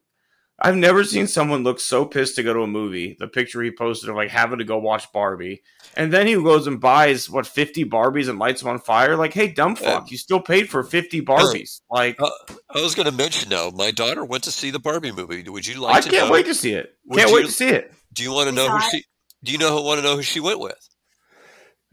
I've 0.58 0.76
never 0.76 1.04
seen 1.04 1.26
someone 1.26 1.64
look 1.64 1.78
so 1.80 2.06
pissed 2.06 2.36
to 2.36 2.42
go 2.42 2.54
to 2.54 2.62
a 2.62 2.66
movie. 2.66 3.14
The 3.18 3.28
picture 3.28 3.62
he 3.62 3.70
posted 3.70 4.08
of 4.08 4.16
like 4.16 4.30
having 4.30 4.58
to 4.58 4.64
go 4.64 4.78
watch 4.78 5.12
Barbie, 5.12 5.62
and 5.96 6.10
then 6.10 6.26
he 6.26 6.32
goes 6.34 6.66
and 6.66 6.80
buys 6.80 7.28
what 7.28 7.46
fifty 7.46 7.84
Barbies 7.84 8.28
and 8.30 8.38
lights 8.38 8.62
them 8.62 8.70
on 8.70 8.78
fire. 8.78 9.16
Like, 9.16 9.34
hey, 9.34 9.48
dumb 9.48 9.76
fuck, 9.76 10.10
you 10.10 10.16
still 10.16 10.40
paid 10.40 10.70
for 10.70 10.82
fifty 10.82 11.20
Barbies. 11.20 11.80
Like, 11.90 12.16
Uh, 12.20 12.30
I 12.74 12.80
was 12.80 12.94
going 12.94 13.04
to 13.04 13.12
mention 13.12 13.50
though, 13.50 13.70
my 13.70 13.90
daughter 13.90 14.24
went 14.24 14.44
to 14.44 14.50
see 14.50 14.70
the 14.70 14.78
Barbie 14.78 15.12
movie. 15.12 15.42
Would 15.46 15.66
you 15.66 15.78
like 15.80 15.96
I 15.96 16.00
to 16.00 16.08
can't 16.08 16.26
know? 16.28 16.32
wait 16.32 16.46
to 16.46 16.54
see 16.54 16.72
it. 16.72 16.94
Would 17.06 17.18
Can't 17.18 17.30
you- 17.30 17.36
wait 17.36 17.46
to 17.46 17.52
see 17.52 17.68
it. 17.68 17.92
Do 18.14 18.22
you 18.22 18.32
want 18.32 18.48
to 18.48 18.54
know 18.54 18.70
who 18.70 18.80
she? 18.90 19.04
Do 19.44 19.52
you 19.52 19.58
know 19.58 19.76
who 19.76 19.82
want 19.84 19.98
to 19.98 20.02
know 20.02 20.16
who 20.16 20.22
she 20.22 20.40
went 20.40 20.58
with? 20.58 20.78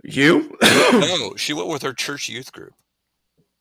You? 0.06 0.58
no, 0.62 1.36
she 1.38 1.52
went 1.54 1.68
with 1.68 1.82
her 1.82 1.94
church 1.94 2.30
youth 2.30 2.52
group. 2.54 2.74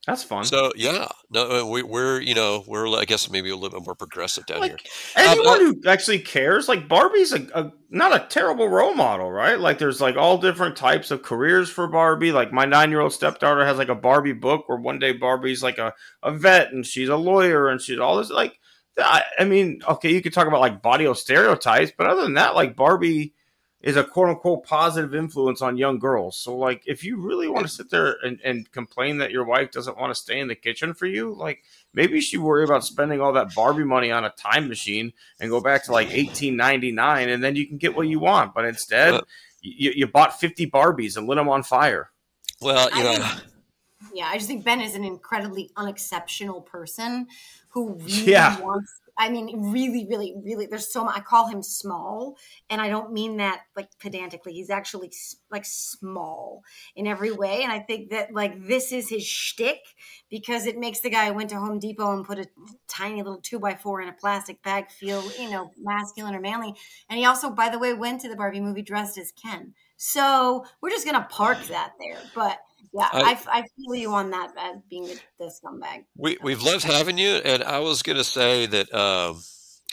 That's 0.07 0.25
fun. 0.25 0.45
So 0.45 0.73
yeah, 0.75 1.07
no, 1.31 1.61
uh, 1.61 1.65
we, 1.65 1.85
we're 1.85 2.21
you 2.21 2.35
know 2.35 2.65
we're 2.67 2.89
I 2.99 3.05
guess 3.05 3.31
maybe 3.31 3.51
a 3.51 3.55
little 3.55 3.79
bit 3.79 3.87
more 3.87 3.95
progressive 3.95 4.47
down 4.47 4.63
here. 4.63 4.73
like 4.73 4.89
anyone 5.15 5.61
Um, 5.61 5.75
who 5.81 5.89
actually 5.89 6.19
cares, 6.19 6.69
like 6.69 6.89
Barbie's 6.89 7.33
a, 7.33 7.47
a 7.55 7.73
not 7.89 8.13
a 8.13 8.27
terrible 8.29 8.69
role 8.69 8.95
model, 8.95 9.31
right? 9.31 9.61
Like 9.61 9.79
there's 9.79 10.01
like 10.01 10.17
all 10.17 10.39
different 10.39 10.75
types 10.77 11.13
of 11.13 11.23
careers 11.23 11.71
for 11.71 11.87
Barbie. 11.87 12.33
Like 12.33 12.53
my 12.53 12.65
nine 12.65 12.91
year 12.91 13.01
old 13.01 13.13
stepdaughter 13.13 13.65
has 13.65 13.79
like 13.79 13.91
a 13.91 13.95
Barbie 13.95 14.33
book 14.33 14.69
where 14.69 14.79
one 14.79 14.99
day 14.99 15.13
Barbie's 15.13 15.63
like 15.63 15.79
a, 15.79 15.95
a 16.25 16.33
vet 16.33 16.73
and 16.73 16.85
she's 16.85 17.09
a 17.09 17.17
lawyer 17.17 17.69
and 17.69 17.81
she's 17.81 18.01
all 18.01 18.17
this 18.17 18.31
like 18.31 18.59
I, 18.99 19.23
I 19.39 19.45
mean, 19.45 19.83
okay, 19.89 20.13
you 20.13 20.21
could 20.21 20.35
talk 20.35 20.49
about 20.49 20.61
like 20.61 20.83
body 20.83 21.13
stereotypes, 21.15 21.93
but 21.97 22.09
other 22.09 22.23
than 22.23 22.35
that, 22.35 22.55
like 22.57 22.77
Barbie 22.77 23.35
is 23.83 23.97
a 23.97 24.05
quote 24.05 24.28
unquote 24.28 24.64
positive 24.64 25.14
influence 25.14 25.61
on 25.61 25.76
young 25.76 25.99
girls. 25.99 26.37
So 26.39 26.57
like 26.57 26.83
if 26.87 27.03
you 27.05 27.16
really 27.16 27.49
want 27.49 27.66
to 27.66 27.72
sit 27.72 27.91
there 27.91 28.16
and, 28.24 28.41
and 28.45 28.70
complain 28.70 29.18
that 29.18 29.33
your 29.33 29.45
wife 29.45 29.72
doesn't 29.72 29.99
want 29.99 30.14
to 30.14 30.20
stay 30.20 30.39
in 30.39 30.47
the 30.49 30.55
kitchen 30.55 30.95
for 30.95 31.07
you, 31.07 31.35
like 31.35 31.64
maybe 31.93 32.14
you 32.14 32.20
should 32.20 32.41
worry 32.41 32.62
about 32.64 32.85
spending 32.85 33.20
all 33.20 33.33
that 33.33 33.55
Barbie 33.55 33.85
money 33.85 34.11
on 34.12 34.24
a 34.24 34.30
time 34.30 34.68
machine 34.68 35.12
and 35.41 35.51
go 35.51 35.61
back 35.61 35.85
to 35.85 35.93
like 35.93 36.07
1899 36.09 37.28
and 37.28 37.43
then 37.43 37.57
you 37.57 37.66
can 37.66 37.76
get 37.78 37.97
what 37.97 38.07
you 38.07 38.18
want. 38.20 38.55
But 38.55 38.64
instead, 38.66 39.14
Uh, 39.14 39.20
you, 39.61 39.93
you 39.95 40.07
bought 40.07 40.39
50 40.41 40.70
Barbies 40.70 41.16
and 41.16 41.26
lit 41.28 41.37
them 41.37 41.49
on 41.49 41.62
fire. 41.62 42.11
Well, 42.61 42.89
you 42.91 43.01
I 43.01 43.03
know, 43.03 43.24
think- 43.24 43.43
Yeah, 44.14 44.26
I 44.26 44.35
just 44.37 44.47
think 44.49 44.64
Ben 44.64 44.80
is 44.80 44.95
an 44.95 45.05
incredibly 45.05 45.70
unexceptional 45.76 46.61
person 46.61 47.26
who 47.70 47.95
really 47.95 48.30
Yeah. 48.33 48.61
wants. 48.61 49.01
I 49.17 49.29
mean, 49.29 49.71
really, 49.73 50.07
really, 50.09 50.35
really. 50.43 50.67
There's 50.67 50.91
so 50.93 51.05
much. 51.05 51.17
I 51.17 51.21
call 51.21 51.47
him 51.47 51.63
small, 51.63 52.37
and 52.71 52.81
I 52.81 52.89
don't 52.89 53.13
mean 53.13 53.37
that 53.37 53.61
like 53.77 53.89
pedantically. 54.01 54.55
He's 54.55 54.71
actually 54.71 55.13
like 55.51 55.65
small 55.67 56.63
in 56.97 57.07
every 57.07 57.31
way, 57.31 57.63
and 57.63 57.71
I 57.71 57.81
think 57.81 58.11
that 58.11 58.33
like 58.33 58.67
this 58.67 58.91
is 58.91 59.11
his 59.11 59.25
shtick 59.27 59.81
because 60.31 60.67
it 60.67 60.79
makes 60.79 61.01
the 61.01 61.11
guy 61.11 61.27
who 61.27 61.35
went 61.35 61.51
to 61.51 61.57
Home 61.57 61.79
Depot 61.79 62.13
and 62.13 62.25
put 62.25 62.39
a 62.39 62.47
tiny 62.89 63.23
little 63.23 63.41
two 63.41 63.59
by 63.59 63.75
four 63.75 64.01
in 64.01 64.09
a 64.09 64.15
plastic 64.15 64.63
bag 64.63 64.91
feel 64.91 65.23
you 65.39 65.51
know 65.51 65.71
masculine 65.79 66.35
or 66.35 66.41
manly. 66.41 66.75
And 67.11 67.19
he 67.19 67.27
also, 67.27 67.51
by 67.51 67.69
the 67.69 67.79
way, 67.79 67.93
went 67.93 68.23
to 68.23 68.29
the 68.31 68.37
Barbie 68.37 68.61
movie 68.61 68.83
dressed 68.83 69.19
as 69.19 69.33
Ken. 69.33 69.75
So 69.97 70.65
we're 70.81 70.91
just 70.91 71.05
gonna 71.07 71.27
park 71.31 71.63
that 71.69 71.93
there, 72.01 72.19
but. 72.35 72.59
Yeah, 72.93 73.09
I- 73.12 73.22
I, 73.33 73.59
I 73.59 73.62
feel 73.62 73.95
you 73.95 74.12
on 74.12 74.30
that 74.30 74.51
uh, 74.59 74.74
being 74.91 75.05
the, 75.05 75.18
the 75.39 75.47
scumbag. 75.47 76.05
we 76.16 76.39
we've 76.43 76.62
loved 76.62 76.85
having 76.85 77.18
you, 77.18 77.37
and 77.37 77.62
I 77.62 77.78
was 77.80 78.03
going 78.03 78.18
to 78.18 78.24
say 78.24 78.66
that 78.66 78.93
um, 78.95 79.43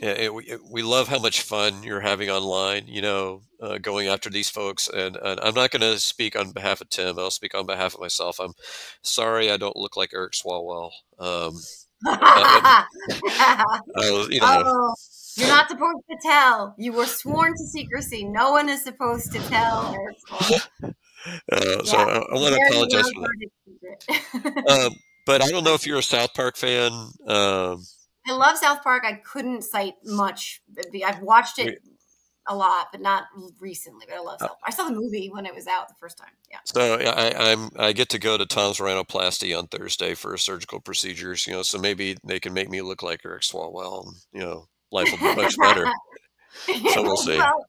yeah, 0.01 0.11
it, 0.11 0.33
we, 0.33 0.51
we 0.71 0.81
love 0.81 1.07
how 1.07 1.19
much 1.19 1.41
fun 1.41 1.83
you're 1.83 1.99
having 1.99 2.29
online. 2.29 2.87
You 2.87 3.01
know, 3.01 3.41
uh, 3.61 3.77
going 3.77 4.07
after 4.07 4.29
these 4.29 4.49
folks, 4.49 4.87
and, 4.87 5.17
and 5.17 5.39
I'm 5.41 5.53
not 5.53 5.71
going 5.71 5.81
to 5.81 5.99
speak 5.99 6.37
on 6.37 6.51
behalf 6.51 6.81
of 6.81 6.89
Tim. 6.89 7.19
I'll 7.19 7.31
speak 7.31 7.53
on 7.55 7.65
behalf 7.65 7.93
of 7.95 7.99
myself. 8.01 8.39
I'm 8.39 8.53
sorry 9.01 9.51
I 9.51 9.57
don't 9.57 9.75
look 9.75 9.97
like 9.97 10.11
Eric 10.13 10.33
Swalwell. 10.33 10.91
Um, 11.19 11.53
I 12.05 12.85
you 14.29 14.39
know, 14.39 14.63
oh, 14.65 14.93
you're 15.35 15.47
not 15.47 15.69
supposed 15.69 16.03
to 16.09 16.17
tell. 16.21 16.75
You 16.77 16.93
were 16.93 17.05
sworn 17.05 17.53
to 17.53 17.65
secrecy. 17.65 18.23
No 18.25 18.51
one 18.51 18.69
is 18.69 18.83
supposed 18.83 19.31
to 19.33 19.39
tell. 19.39 19.95
Uh, 21.51 21.83
so 21.83 21.97
I, 21.97 22.17
I 22.17 22.33
want 22.33 22.55
to 22.55 22.61
apologize 22.69 23.11
for 23.11 23.21
that. 23.21 23.29
Um, 24.69 24.93
but 25.25 25.43
I 25.43 25.49
don't 25.49 25.63
know 25.63 25.73
if 25.73 25.85
you're 25.85 25.99
a 25.99 26.03
South 26.03 26.33
Park 26.33 26.57
fan. 26.57 26.91
Um, 27.27 27.83
I 28.27 28.33
love 28.33 28.57
South 28.57 28.83
Park. 28.83 29.03
I 29.05 29.13
couldn't 29.13 29.63
cite 29.63 29.95
much. 30.03 30.61
I've 31.05 31.21
watched 31.21 31.59
it 31.59 31.79
a 32.47 32.55
lot, 32.55 32.87
but 32.91 33.01
not 33.01 33.25
recently. 33.59 34.05
But 34.07 34.17
I 34.17 34.21
love 34.21 34.39
South 34.39 34.49
Park. 34.49 34.59
I 34.65 34.71
saw 34.71 34.85
the 34.85 34.95
movie 34.95 35.29
when 35.29 35.45
it 35.45 35.53
was 35.53 35.67
out 35.67 35.87
the 35.87 35.95
first 35.99 36.17
time. 36.17 36.31
Yeah. 36.49 36.57
So 36.65 36.95
I, 36.95 37.51
I'm 37.51 37.69
I 37.77 37.93
get 37.93 38.09
to 38.09 38.19
go 38.19 38.37
to 38.37 38.45
Tom's 38.45 38.79
rhinoplasty 38.79 39.57
on 39.57 39.67
Thursday 39.67 40.15
for 40.15 40.35
surgical 40.37 40.79
procedures. 40.79 41.45
You 41.47 41.53
know, 41.53 41.63
so 41.63 41.77
maybe 41.77 42.17
they 42.23 42.39
can 42.39 42.53
make 42.53 42.69
me 42.69 42.81
look 42.81 43.03
like 43.03 43.21
Eric 43.25 43.43
Swalwell, 43.43 44.07
and 44.07 44.15
you 44.33 44.41
know, 44.41 44.67
life 44.91 45.09
will 45.11 45.35
be 45.35 45.41
much 45.41 45.57
better. 45.57 45.85
So 46.65 47.03
we'll 47.03 47.15
see. 47.15 47.37
Well, 47.37 47.65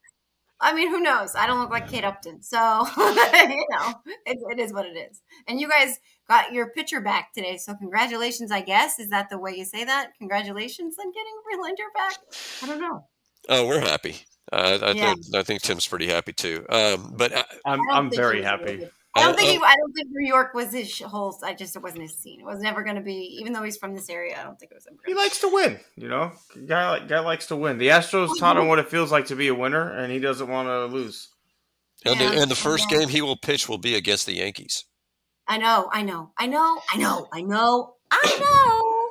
I 0.61 0.75
mean, 0.75 0.91
who 0.91 1.01
knows? 1.01 1.35
I 1.35 1.47
don't 1.47 1.59
look 1.61 1.71
like 1.71 1.89
Kate 1.89 2.05
Upton, 2.05 2.43
so 2.43 2.87
you 2.97 3.67
know, 3.71 3.95
it, 4.27 4.39
it 4.51 4.59
is 4.59 4.73
what 4.73 4.87
it 4.87 4.97
is. 4.97 5.23
And 5.49 5.59
you 5.61 5.69
guys 5.69 5.99
got 6.29 6.53
your 6.53 6.71
picture 6.71 7.01
back 7.01 7.33
today, 7.33 7.57
so 7.57 7.75
congratulations. 7.75 8.53
I 8.53 8.61
guess 8.61 8.99
is 8.99 9.09
that 9.11 9.31
the 9.31 9.39
way 9.39 9.55
you 9.57 9.65
say 9.65 9.85
that? 9.85 10.11
Congratulations 10.19 10.97
on 10.99 11.13
getting 11.13 11.33
Verlander 11.51 11.95
back. 11.95 12.19
I 12.63 12.67
don't 12.67 12.81
know. 12.81 13.07
Oh, 13.49 13.67
we're 13.67 13.81
happy. 13.81 14.17
Uh, 14.53 14.79
I, 14.83 14.91
Yeah. 14.93 15.15
think, 15.15 15.37
I 15.37 15.43
think 15.43 15.63
Tim's 15.63 15.87
pretty 15.87 16.09
happy 16.09 16.33
too. 16.33 16.67
Um, 16.69 17.15
but 17.17 17.35
I, 17.35 17.45
I'm 17.65 17.81
I 17.81 17.85
don't 17.87 17.89
I'm 17.97 18.11
very 18.11 18.37
he 18.37 18.41
was 18.41 18.47
happy. 18.47 18.91
Really- 19.17 19.25
I 19.25 19.27
don't 19.29 19.37
think 19.37 19.49
I- 19.49 19.53
he, 19.53 19.59
I 19.73 19.77
don't 19.77 19.93
think 19.93 20.09
New 20.11 20.27
York 20.27 20.55
was 20.55 20.73
his 20.73 21.01
whole. 21.01 21.37
I 21.43 21.55
just 21.55 21.75
it 21.77 21.83
wasn't 21.83 22.03
his 22.03 22.17
scene. 22.17 22.41
It 22.41 22.47
was 22.47 22.61
never 22.61 22.83
going 22.85 22.97
to 22.97 23.03
be. 23.03 23.39
Even 23.41 23.53
though 23.53 23.63
he's 23.63 23.77
from 23.77 23.95
this 23.95 24.09
area, 24.09 24.39
I 24.41 24.45
don't 24.45 24.59
think 24.59 24.73
it 24.73 24.77
was 24.77 24.87
ever. 24.87 24.97
He 25.07 25.15
likes 25.15 25.41
to 25.41 25.49
win, 25.49 25.81
you 25.97 26.09
know. 26.09 26.33
Guy 26.67 26.91
like 26.91 27.09
guy 27.09 27.21
likes 27.21 27.47
to 27.49 27.57
win. 27.57 27.79
The 27.79 27.89
Astros 27.89 28.39
taught 28.39 28.57
him 28.57 28.69
what 28.69 28.79
it 28.79 28.89
feels 28.89 29.11
like 29.11 29.27
to 29.27 29.37
be 29.37 29.49
a 29.49 29.55
winner, 29.55 29.91
and 29.91 30.13
he 30.13 30.19
doesn't 30.21 30.49
want 30.49 30.69
to 30.69 30.87
lose. 30.87 31.29
and, 32.05 32.19
Yeah, 32.21 32.31
the, 32.31 32.41
and 32.43 32.51
the 32.51 32.55
first 32.57 32.87
yeah. 32.91 32.99
game 33.01 33.09
he 33.09 33.21
will 33.23 33.37
pitch 33.37 33.69
will 33.69 33.79
be 33.79 33.95
against 33.97 34.27
the 34.27 34.35
Yankees. 34.35 34.85
I 35.49 35.59
know. 35.59 35.89
I 35.93 36.03
know. 36.03 36.33
I 36.39 36.47
know. 36.47 36.81
I 36.93 36.97
know. 36.97 37.27
I 37.33 37.41
know. 37.43 37.95
I 38.13 38.39
know. 38.41 39.11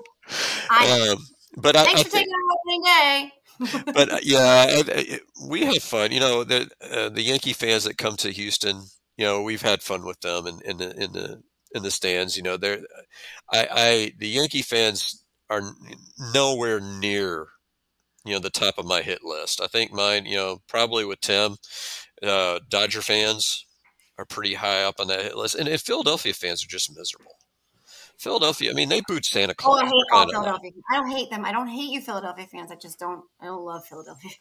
I, 0.70 1.10
Um, 1.14 1.26
but 1.58 1.76
I, 1.76 1.84
thanks 1.84 2.02
I 2.02 2.04
for 2.04 2.10
think, 2.10 2.28
taking 2.28 2.34
our 2.34 2.54
opening 2.56 2.84
day. 2.84 3.92
but 3.94 4.12
uh, 4.14 4.20
yeah, 4.24 4.66
I- 4.70 4.84
I- 4.96 5.20
we 5.50 5.66
have 5.66 5.84
fun. 5.84 6.12
You 6.12 6.20
know, 6.22 6.44
the 6.46 6.70
uh, 6.90 7.10
the 7.10 7.22
Yankee 7.22 7.52
fans 7.54 7.84
that 7.84 7.98
come 7.98 8.16
to 8.18 8.32
Houston, 8.32 8.84
you 9.20 9.26
know, 9.26 9.42
we've 9.42 9.62
had 9.62 9.82
fun 9.82 10.06
with 10.06 10.22
them 10.22 10.48
in, 10.48 10.62
in 10.64 10.78
the 10.78 11.04
in 11.04 11.12
the 11.12 11.42
in 11.76 11.84
the 11.84 11.92
stands. 11.92 12.38
You 12.38 12.44
know, 12.44 12.56
they're 12.56 12.80
I, 13.52 13.68
I 13.70 14.14
the 14.18 14.30
Yankee 14.30 14.62
fans 14.62 15.26
are 15.50 15.62
nowhere 16.34 16.80
near 16.80 17.48
you 18.24 18.32
know 18.32 18.40
the 18.40 18.50
top 18.50 18.78
of 18.78 18.86
my 18.86 19.02
hit 19.02 19.20
list. 19.22 19.60
I 19.60 19.68
think 19.68 19.92
mine, 19.92 20.26
you 20.26 20.38
know, 20.38 20.62
probably 20.70 21.04
with 21.04 21.20
Tim, 21.20 21.58
uh, 22.24 22.60
Dodger 22.70 23.02
fans 23.02 23.66
are 24.18 24.24
pretty 24.24 24.54
high 24.54 24.84
up 24.84 25.02
on 25.02 25.08
that 25.08 25.22
hit 25.22 25.36
list, 25.36 25.56
and, 25.56 25.68
and 25.68 25.82
Philadelphia 25.82 26.34
fans 26.34 26.64
are 26.64 26.70
just 26.70 26.96
miserable. 26.98 27.34
Philadelphia, 28.18 28.72
I 28.72 28.74
mean, 28.74 28.88
they 28.88 29.02
booed 29.06 29.26
Santa 29.26 29.54
Claus. 29.54 29.82
Oh, 29.82 29.82
Claus. 29.82 29.82
I 29.82 29.86
hate 29.86 29.94
all 29.94 30.26
crying 30.26 30.28
out 30.28 30.34
loud. 30.34 30.62
Philadelphia. 30.62 30.72
I 30.92 30.96
don't 30.96 31.10
hate 31.10 31.30
them. 31.30 31.46
I 31.46 31.52
don't 31.52 31.68
hate 31.68 31.90
you, 31.90 32.00
Philadelphia 32.02 32.48
fans. 32.48 32.72
I 32.72 32.76
just 32.76 33.00
don't. 33.00 33.24
I 33.42 33.46
don't 33.46 33.64
love 33.64 33.86
Philadelphia. 33.86 34.32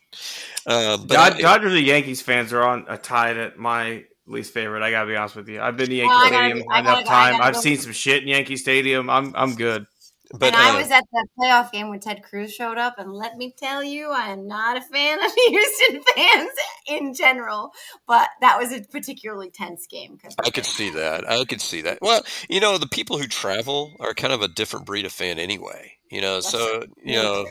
Um, 0.66 1.06
but 1.06 1.14
Dod- 1.14 1.32
I- 1.34 1.40
Dodgers 1.40 1.74
and 1.74 1.84
Yankees 1.84 2.22
fans 2.22 2.52
are 2.52 2.62
on 2.62 2.84
a 2.88 2.96
tied 2.96 3.36
at 3.36 3.58
my 3.58 4.04
least 4.30 4.52
favorite. 4.52 4.82
I 4.82 4.90
gotta 4.90 5.06
be 5.08 5.16
honest 5.16 5.36
with 5.36 5.48
you. 5.48 5.60
I've 5.60 5.76
been 5.76 5.88
to 5.88 5.94
Yankee 5.94 6.08
Well, 6.08 6.18
I 6.26 6.30
gotta 6.30 6.46
Stadium 6.48 6.58
be- 6.68 6.78
enough 6.78 6.84
gotta- 7.04 7.06
time. 7.06 7.42
I've 7.42 7.54
go- 7.54 7.60
seen 7.60 7.76
some 7.78 7.92
shit 7.92 8.22
in 8.22 8.28
Yankee 8.28 8.56
Stadium. 8.56 9.08
I'm 9.10 9.32
I'm 9.36 9.54
good. 9.54 9.86
but 10.32 10.48
and 10.48 10.56
I 10.56 10.74
uh, 10.74 10.78
was 10.78 10.90
at 10.90 11.04
the 11.10 11.26
playoff 11.40 11.72
game 11.72 11.88
when 11.88 12.00
Ted 12.00 12.22
Cruz 12.22 12.52
showed 12.52 12.76
up, 12.76 12.98
and 12.98 13.10
let 13.12 13.36
me 13.36 13.54
tell 13.56 13.82
you, 13.82 14.10
I 14.10 14.28
am 14.28 14.46
not 14.46 14.76
a 14.76 14.82
fan 14.82 15.18
of 15.24 15.32
Houston 15.48 16.02
fans 16.14 16.50
in 16.86 17.14
general, 17.14 17.70
but 18.06 18.28
that 18.42 18.58
was 18.58 18.70
a 18.72 18.82
particularly 18.82 19.50
tense 19.50 19.86
game. 19.86 20.16
Because 20.16 20.34
I 20.44 20.50
could 20.50 20.66
see 20.66 20.90
that. 20.90 21.28
I 21.30 21.44
could 21.46 21.62
see 21.62 21.80
that. 21.82 21.98
Well, 22.02 22.20
you 22.50 22.60
know, 22.60 22.76
the 22.76 22.86
people 22.88 23.16
who 23.18 23.26
travel 23.26 23.94
are 24.00 24.12
kind 24.12 24.32
of 24.34 24.42
a 24.42 24.48
different 24.48 24.84
breed 24.84 25.06
of 25.06 25.12
fan 25.12 25.38
anyway. 25.38 25.92
You 26.10 26.20
know, 26.20 26.40
so 26.40 26.84
you 27.02 27.16
know, 27.16 27.46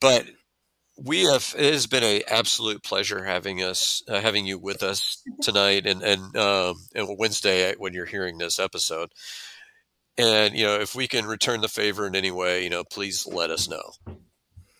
but 0.00 0.24
we 0.96 1.24
have. 1.24 1.54
It 1.58 1.72
has 1.72 1.86
been 1.86 2.02
an 2.02 2.22
absolute 2.28 2.82
pleasure 2.82 3.24
having 3.24 3.62
us, 3.62 4.02
uh, 4.08 4.20
having 4.20 4.46
you 4.46 4.58
with 4.58 4.82
us 4.82 5.22
tonight, 5.42 5.86
and 5.86 6.02
and 6.02 6.36
um, 6.36 6.76
and 6.94 7.18
Wednesday 7.18 7.74
when 7.76 7.92
you're 7.92 8.06
hearing 8.06 8.38
this 8.38 8.58
episode. 8.58 9.10
And 10.16 10.56
you 10.56 10.64
know, 10.64 10.76
if 10.80 10.94
we 10.94 11.08
can 11.08 11.26
return 11.26 11.60
the 11.60 11.68
favor 11.68 12.06
in 12.06 12.14
any 12.14 12.30
way, 12.30 12.62
you 12.62 12.70
know, 12.70 12.84
please 12.84 13.26
let 13.26 13.50
us 13.50 13.68
know. 13.68 13.92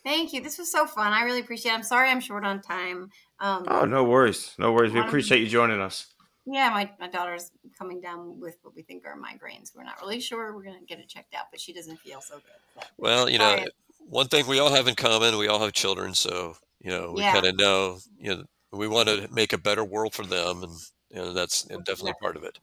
Thank 0.05 0.33
you. 0.33 0.43
This 0.43 0.59
was 0.59 0.71
so 0.71 0.87
fun. 0.87 1.12
I 1.12 1.23
really 1.23 1.41
appreciate 1.41 1.73
it. 1.73 1.75
I'm 1.75 1.83
sorry 1.83 2.11
I'm 2.11 2.21
short 2.21 2.45
on 2.45 2.61
time. 2.61 3.11
Um, 3.41 3.65
Oh, 3.67 3.85
no 3.85 4.05
worries, 4.05 4.55
no 4.59 4.73
worries. 4.73 4.93
We 4.93 5.01
appreciate 5.01 5.41
you 5.41 5.49
joining 5.49 5.81
us. 5.81 6.15
Yeah, 6.47 6.69
my, 6.71 6.91
my 7.01 7.09
daughter's 7.09 7.51
coming 7.79 8.03
down 8.03 8.39
with 8.39 8.59
what 8.62 8.77
we 8.77 8.83
think 8.83 9.07
are 9.07 9.17
migraines. 9.17 9.75
We're 9.75 9.85
not 9.85 10.01
really 10.03 10.21
sure. 10.21 10.55
We're 10.55 10.62
going 10.62 10.79
to 10.79 10.85
get 10.85 10.99
it 10.99 11.09
checked 11.09 11.35
out, 11.35 11.47
but 11.51 11.59
she 11.59 11.73
doesn't 11.73 11.99
feel 12.01 12.21
so 12.21 12.35
good. 12.35 12.43
So. 12.75 12.87
Well, 12.99 13.31
you 13.31 13.39
know, 13.39 13.57
Sorry. 13.57 13.69
One 14.09 14.28
thing 14.28 14.46
we 14.46 14.59
all 14.59 14.70
have 14.72 14.88
in 14.88 14.94
common, 14.94 15.38
we 15.38 15.48
all 15.48 15.61
have 15.61 15.72
children, 15.72 16.14
so 16.14 16.57
you 16.80 16.90
know, 16.90 17.12
we 17.12 17.22
Yeah. 17.22 17.32
kind 17.32 17.46
of 17.46 17.57
know, 17.57 17.98
you 18.16 18.34
know, 18.36 18.44
we 18.72 18.88
want 18.88 19.09
to 19.09 19.28
make 19.32 19.52
a 19.52 19.59
better 19.59 19.84
world 19.84 20.14
for 20.14 20.24
them, 20.26 20.62
and 20.62 20.72
you 21.11 21.16
know, 21.16 21.32
that's 21.32 21.62
definitely 21.64 22.14
part 22.14 22.36
of 22.36 22.44
it. 22.44 22.59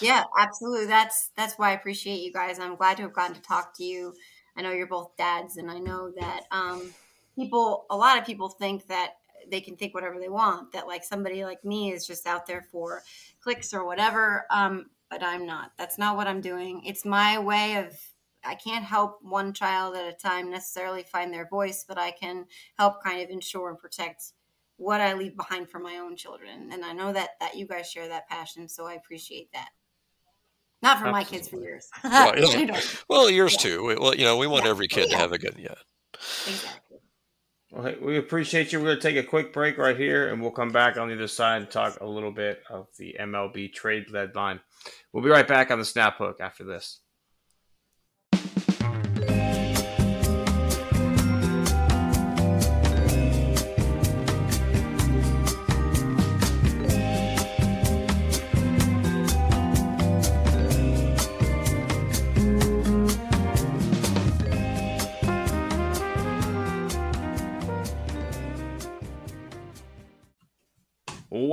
Yeah, 0.00 0.24
absolutely. 0.38 0.86
That's 0.86 1.30
that's 1.36 1.54
why 1.54 1.70
I 1.70 1.74
appreciate 1.74 2.20
you 2.20 2.32
guys. 2.32 2.58
I'm 2.58 2.76
glad 2.76 2.96
to 2.98 3.04
have 3.04 3.12
gotten 3.12 3.36
to 3.36 3.42
talk 3.42 3.76
to 3.76 3.84
you. 3.84 4.14
I 4.56 4.62
know 4.62 4.72
you're 4.72 4.86
both 4.86 5.16
dads, 5.16 5.56
and 5.56 5.70
I 5.70 5.78
know 5.78 6.12
that 6.16 6.42
um, 6.50 6.94
people, 7.36 7.86
a 7.90 7.96
lot 7.96 8.18
of 8.18 8.26
people 8.26 8.48
think 8.48 8.86
that 8.88 9.14
they 9.50 9.60
can 9.60 9.76
think 9.76 9.94
whatever 9.94 10.18
they 10.18 10.28
want. 10.28 10.72
That 10.72 10.86
like 10.86 11.04
somebody 11.04 11.44
like 11.44 11.64
me 11.64 11.92
is 11.92 12.06
just 12.06 12.26
out 12.26 12.46
there 12.46 12.62
for 12.62 13.02
clicks 13.40 13.72
or 13.72 13.84
whatever. 13.86 14.46
Um, 14.50 14.90
but 15.10 15.22
I'm 15.22 15.46
not. 15.46 15.72
That's 15.78 15.98
not 15.98 16.16
what 16.16 16.26
I'm 16.26 16.40
doing. 16.40 16.84
It's 16.84 17.04
my 17.04 17.38
way 17.38 17.76
of. 17.76 17.98
I 18.44 18.54
can't 18.54 18.84
help 18.84 19.18
one 19.22 19.52
child 19.52 19.96
at 19.96 20.06
a 20.06 20.12
time 20.12 20.50
necessarily 20.50 21.02
find 21.02 21.32
their 21.32 21.46
voice, 21.48 21.84
but 21.86 21.98
I 21.98 22.10
can 22.10 22.46
help 22.78 23.02
kind 23.02 23.22
of 23.22 23.30
ensure 23.30 23.70
and 23.70 23.78
protect 23.78 24.32
what 24.76 25.00
I 25.00 25.14
leave 25.14 25.36
behind 25.36 25.70
for 25.70 25.78
my 25.78 25.98
own 25.98 26.16
children. 26.16 26.70
And 26.72 26.84
I 26.84 26.92
know 26.92 27.12
that 27.12 27.30
that 27.40 27.56
you 27.56 27.66
guys 27.66 27.90
share 27.90 28.08
that 28.08 28.28
passion, 28.28 28.68
so 28.68 28.86
I 28.86 28.94
appreciate 28.94 29.52
that. 29.52 29.68
Not 30.82 30.98
for 30.98 31.10
my 31.10 31.24
kids, 31.24 31.48
for 31.48 31.56
yours. 31.56 31.88
Well. 32.04 32.36
You 32.58 32.66
know, 32.66 32.80
Well, 33.08 33.30
yours 33.30 33.52
Yeah. 33.52 33.58
too. 33.58 33.96
Well, 33.98 34.14
you 34.14 34.24
know, 34.24 34.36
we 34.36 34.46
want 34.46 34.64
Yeah. 34.64 34.70
every 34.70 34.88
kid 34.88 35.10
to 35.10 35.16
have 35.16 35.32
a 35.32 35.38
good 35.38 35.54
yeah. 35.58 35.74
exactly. 36.46 36.98
Well, 37.70 37.84
hey, 37.84 37.96
we 38.00 38.18
appreciate 38.18 38.70
you. 38.72 38.78
We're 38.78 38.84
going 38.86 39.00
to 39.00 39.02
take 39.02 39.16
a 39.16 39.26
quick 39.26 39.52
break 39.52 39.78
right 39.78 39.96
here, 39.96 40.28
and 40.28 40.40
we'll 40.42 40.50
come 40.50 40.70
back 40.70 40.96
on 40.96 41.08
the 41.08 41.14
other 41.14 41.26
side 41.26 41.62
and 41.62 41.70
talk 41.70 42.00
a 42.00 42.06
little 42.06 42.30
bit 42.30 42.62
of 42.68 42.88
the 42.98 43.16
MLB 43.18 43.72
trade 43.72 44.04
deadline. 44.12 44.60
We'll 45.12 45.24
be 45.24 45.30
right 45.30 45.48
back 45.48 45.70
on 45.70 45.78
the 45.78 45.84
Snap 45.84 46.18
Hook 46.18 46.36
after 46.40 46.64
this. 46.64 47.00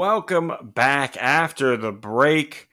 Welcome 0.02 0.52
back 0.64 1.16
after 1.18 1.78
the 1.78 1.92
break. 1.92 2.70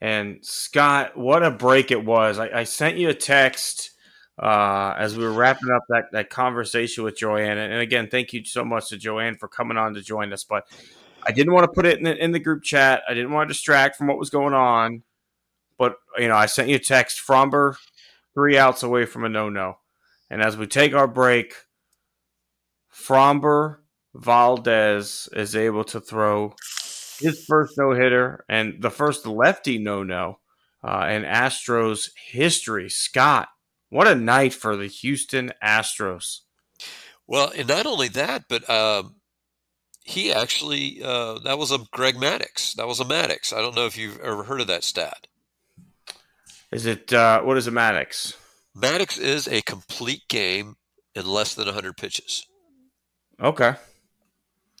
And 0.00 0.44
Scott, 0.44 1.16
what 1.16 1.44
a 1.44 1.50
break 1.52 1.92
it 1.92 2.04
was. 2.04 2.40
I, 2.40 2.48
I 2.48 2.64
sent 2.64 2.96
you 2.96 3.08
a 3.08 3.14
text 3.14 3.92
uh, 4.36 4.92
as 4.98 5.16
we 5.16 5.22
were 5.22 5.32
wrapping 5.32 5.70
up 5.70 5.84
that, 5.90 6.06
that 6.10 6.28
conversation 6.28 7.04
with 7.04 7.16
Joanne. 7.16 7.56
And, 7.56 7.72
and 7.72 7.80
again, 7.80 8.08
thank 8.10 8.32
you 8.32 8.44
so 8.44 8.64
much 8.64 8.88
to 8.88 8.96
Joanne 8.96 9.36
for 9.36 9.46
coming 9.46 9.76
on 9.76 9.94
to 9.94 10.02
join 10.02 10.32
us. 10.32 10.42
But 10.42 10.64
I 11.24 11.30
didn't 11.30 11.52
want 11.52 11.66
to 11.66 11.72
put 11.72 11.86
it 11.86 11.98
in 11.98 12.02
the, 12.02 12.16
in 12.16 12.32
the 12.32 12.40
group 12.40 12.64
chat. 12.64 13.04
I 13.08 13.14
didn't 13.14 13.30
want 13.30 13.48
to 13.48 13.54
distract 13.54 13.94
from 13.94 14.08
what 14.08 14.18
was 14.18 14.30
going 14.30 14.52
on. 14.52 15.04
But, 15.78 15.94
you 16.18 16.26
know, 16.26 16.34
I 16.34 16.46
sent 16.46 16.68
you 16.68 16.74
a 16.74 16.80
text, 16.80 17.24
Framber, 17.24 17.76
three 18.34 18.58
outs 18.58 18.82
away 18.82 19.04
from 19.04 19.24
a 19.24 19.28
no 19.28 19.48
no. 19.48 19.78
And 20.28 20.42
as 20.42 20.56
we 20.56 20.66
take 20.66 20.94
our 20.94 21.06
break, 21.06 21.54
Framber 22.92 23.81
Valdez 24.14 25.28
is 25.32 25.56
able 25.56 25.84
to 25.84 26.00
throw 26.00 26.54
his 27.18 27.44
first 27.44 27.78
no 27.78 27.92
hitter 27.92 28.44
and 28.48 28.82
the 28.82 28.90
first 28.90 29.26
lefty 29.26 29.78
no 29.78 30.02
no 30.02 30.38
uh, 30.84 31.08
in 31.10 31.22
Astros 31.22 32.10
history. 32.16 32.90
Scott, 32.90 33.48
what 33.88 34.08
a 34.08 34.14
night 34.14 34.52
for 34.52 34.76
the 34.76 34.86
Houston 34.86 35.52
Astros. 35.62 36.40
Well, 37.26 37.52
and 37.56 37.68
not 37.68 37.86
only 37.86 38.08
that, 38.08 38.44
but 38.48 38.68
um, 38.68 39.16
he 40.04 40.32
actually 40.32 41.02
uh, 41.02 41.38
that 41.40 41.58
was 41.58 41.70
a 41.70 41.78
Greg 41.92 42.16
Maddux. 42.16 42.74
That 42.74 42.88
was 42.88 43.00
a 43.00 43.04
Maddux. 43.04 43.52
I 43.52 43.60
don't 43.60 43.76
know 43.76 43.86
if 43.86 43.96
you've 43.96 44.20
ever 44.20 44.44
heard 44.44 44.60
of 44.60 44.66
that 44.66 44.84
stat. 44.84 45.26
Is 46.70 46.86
it 46.86 47.12
uh, 47.12 47.42
what 47.42 47.56
is 47.56 47.66
a 47.66 47.70
Maddux? 47.70 48.36
Maddux 48.76 49.18
is 49.18 49.46
a 49.46 49.62
complete 49.62 50.22
game 50.28 50.76
in 51.14 51.26
less 51.26 51.54
than 51.54 51.66
100 51.66 51.96
pitches. 51.96 52.46
Okay. 53.40 53.74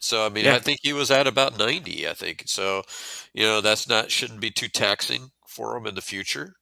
So 0.02 0.26
I 0.26 0.28
mean, 0.28 0.46
Yeah. 0.46 0.54
I 0.54 0.58
think 0.58 0.80
he 0.82 0.92
was 0.92 1.10
at 1.10 1.26
about 1.26 1.58
90. 1.58 2.08
I 2.08 2.14
think 2.14 2.44
so. 2.46 2.82
You 3.34 3.44
know, 3.44 3.60
that's 3.60 3.88
not 3.88 4.10
shouldn't 4.10 4.40
be 4.40 4.50
too 4.50 4.68
taxing 4.68 5.30
for 5.48 5.76
him 5.76 5.86
in 5.86 5.94
the 5.94 6.02
future, 6.02 6.56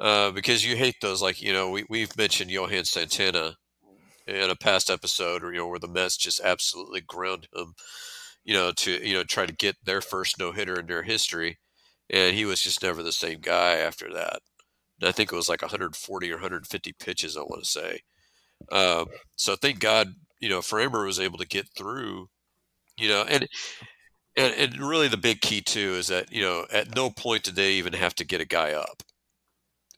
uh, 0.00 0.30
because 0.32 0.64
you 0.64 0.76
hate 0.76 0.96
those. 1.02 1.22
Like 1.22 1.42
you 1.42 1.52
know, 1.52 1.70
we 1.70 1.84
we've 1.88 2.16
mentioned 2.16 2.50
Johan 2.50 2.84
Santana 2.86 3.56
in 4.26 4.50
a 4.50 4.56
past 4.56 4.90
episode, 4.90 5.44
or 5.44 5.52
you 5.52 5.58
know, 5.60 5.68
where 5.68 5.78
the 5.80 5.88
Mets 5.88 6.16
just 6.16 6.40
absolutely 6.40 7.00
ground 7.02 7.48
him. 7.54 7.74
You 8.44 8.54
know, 8.54 8.72
to 8.72 8.92
you 9.08 9.14
know 9.14 9.24
try 9.24 9.46
to 9.46 9.54
get 9.54 9.76
their 9.84 10.00
first 10.02 10.38
no 10.38 10.52
hitter 10.52 10.78
in 10.80 10.86
their 10.86 11.02
history, 11.04 11.58
and 12.10 12.36
he 12.36 12.44
was 12.46 12.60
just 12.62 12.82
never 12.82 13.02
the 13.02 13.12
same 13.12 13.40
guy 13.40 13.76
after 13.76 14.12
that. 14.14 14.40
And 15.00 15.08
I 15.08 15.12
think 15.12 15.32
it 15.32 15.36
was 15.36 15.48
like 15.48 15.62
140 15.62 16.30
or 16.30 16.36
150 16.36 16.94
pitches. 17.00 17.36
I 17.36 17.42
want 17.42 17.64
to 17.64 17.70
say. 17.70 18.00
Um, 18.72 19.06
so 19.36 19.56
thank 19.56 19.80
God, 19.80 20.14
you 20.40 20.48
know, 20.48 20.60
Framber 20.60 21.06
was 21.06 21.20
able 21.20 21.38
to 21.38 21.46
get 21.46 21.68
through 21.76 22.28
you 22.96 23.08
know 23.08 23.24
and, 23.28 23.48
and 24.36 24.54
and 24.54 24.76
really 24.76 25.08
the 25.08 25.16
big 25.16 25.40
key 25.40 25.60
too 25.60 25.94
is 25.94 26.08
that 26.08 26.32
you 26.32 26.42
know 26.42 26.66
at 26.72 26.94
no 26.94 27.10
point 27.10 27.44
did 27.44 27.56
they 27.56 27.72
even 27.72 27.92
have 27.92 28.14
to 28.14 28.24
get 28.24 28.40
a 28.40 28.46
guy 28.46 28.72
up 28.72 29.02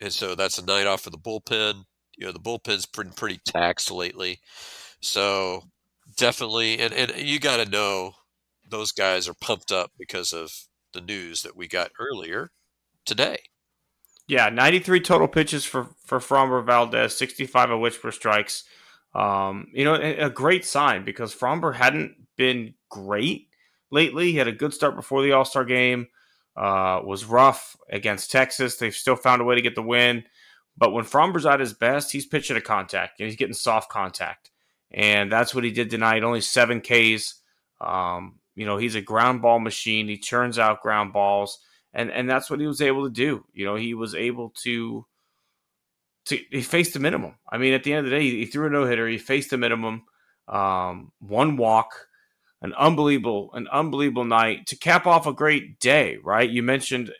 and 0.00 0.12
so 0.12 0.34
that's 0.34 0.58
a 0.58 0.64
night 0.64 0.86
off 0.86 1.02
for 1.02 1.10
the 1.10 1.18
bullpen 1.18 1.84
you 2.16 2.26
know 2.26 2.32
the 2.32 2.38
bullpen's 2.38 2.86
been 2.86 3.10
pretty 3.10 3.40
taxed 3.44 3.90
lately 3.90 4.40
so 5.00 5.62
definitely, 6.16 6.78
and 6.78 6.92
and 6.92 7.16
you 7.16 7.38
got 7.38 7.64
to 7.64 7.70
know 7.70 8.12
those 8.68 8.92
guys 8.92 9.28
are 9.28 9.34
pumped 9.34 9.72
up 9.72 9.92
because 9.98 10.32
of 10.32 10.52
the 10.92 11.00
news 11.00 11.42
that 11.42 11.56
we 11.56 11.68
got 11.68 11.90
earlier 11.98 12.50
today. 13.04 13.38
Yeah, 14.28 14.48
93 14.48 15.00
total 15.00 15.28
pitches 15.28 15.64
for 15.64 15.90
for 16.04 16.18
Framber 16.18 16.64
Valdez, 16.64 17.16
65 17.16 17.70
of 17.70 17.80
which 17.80 18.02
were 18.02 18.12
strikes. 18.12 18.64
Um, 19.14 19.68
you 19.72 19.84
know, 19.84 19.94
a, 19.94 20.28
great 20.28 20.66
sign 20.66 21.02
because 21.02 21.34
Framber 21.34 21.74
hadn't 21.74 22.25
been 22.36 22.74
great 22.90 23.48
lately. 23.90 24.32
He 24.32 24.38
had 24.38 24.48
a 24.48 24.52
good 24.52 24.74
start 24.74 24.96
before 24.96 25.22
the 25.22 25.32
All 25.32 25.44
Star 25.44 25.64
game. 25.64 26.08
Uh, 26.56 27.02
was 27.04 27.26
rough 27.26 27.76
against 27.90 28.30
Texas. 28.30 28.76
They've 28.76 28.94
still 28.94 29.16
found 29.16 29.42
a 29.42 29.44
way 29.44 29.56
to 29.56 29.62
get 29.62 29.74
the 29.74 29.82
win. 29.82 30.24
But 30.78 30.92
when 30.92 31.04
Framber's 31.04 31.44
at 31.44 31.60
his 31.60 31.74
best, 31.74 32.12
he's 32.12 32.24
pitching 32.24 32.56
a 32.56 32.62
contact 32.62 33.20
and 33.20 33.26
he's 33.26 33.36
getting 33.36 33.54
soft 33.54 33.90
contact. 33.90 34.50
And 34.90 35.30
that's 35.30 35.54
what 35.54 35.64
he 35.64 35.70
did 35.70 35.90
tonight. 35.90 36.22
Only 36.22 36.40
seven 36.40 36.80
Ks. 36.80 37.34
Um, 37.78 38.36
you 38.54 38.64
know, 38.64 38.78
he's 38.78 38.94
a 38.94 39.02
ground 39.02 39.42
ball 39.42 39.58
machine. 39.58 40.08
He 40.08 40.16
churns 40.16 40.58
out 40.58 40.82
ground 40.82 41.12
balls 41.12 41.58
and 41.96 42.10
and 42.10 42.28
that's 42.28 42.50
what 42.50 42.60
he 42.60 42.66
was 42.66 42.82
able 42.82 43.04
to 43.04 43.10
do. 43.10 43.44
You 43.54 43.64
know, 43.64 43.74
he 43.74 43.94
was 43.94 44.14
able 44.14 44.50
to 44.62 45.06
to 46.26 46.38
he 46.50 46.60
faced 46.60 46.92
the 46.92 47.00
minimum. 47.00 47.34
I 47.50 47.56
mean, 47.56 47.72
at 47.72 47.82
the 47.82 47.94
end 47.94 48.04
of 48.06 48.10
the 48.10 48.16
day, 48.16 48.22
he, 48.22 48.38
he 48.40 48.46
threw 48.46 48.66
a 48.66 48.70
no 48.70 48.84
hitter. 48.84 49.08
He 49.08 49.18
faced 49.18 49.50
the 49.50 49.56
minimum, 49.56 50.04
um, 50.46 51.10
one 51.20 51.56
walk, 51.56 52.05
an 52.66 52.74
unbelievable 52.74 53.50
an 53.54 53.68
unbelievable 53.68 54.24
night 54.24 54.66
to 54.66 54.76
cap 54.76 55.06
off 55.06 55.26
a 55.26 55.32
great 55.32 55.78
day. 55.80 56.18
Right? 56.22 56.50
You 56.50 56.62
mentioned 56.62 57.12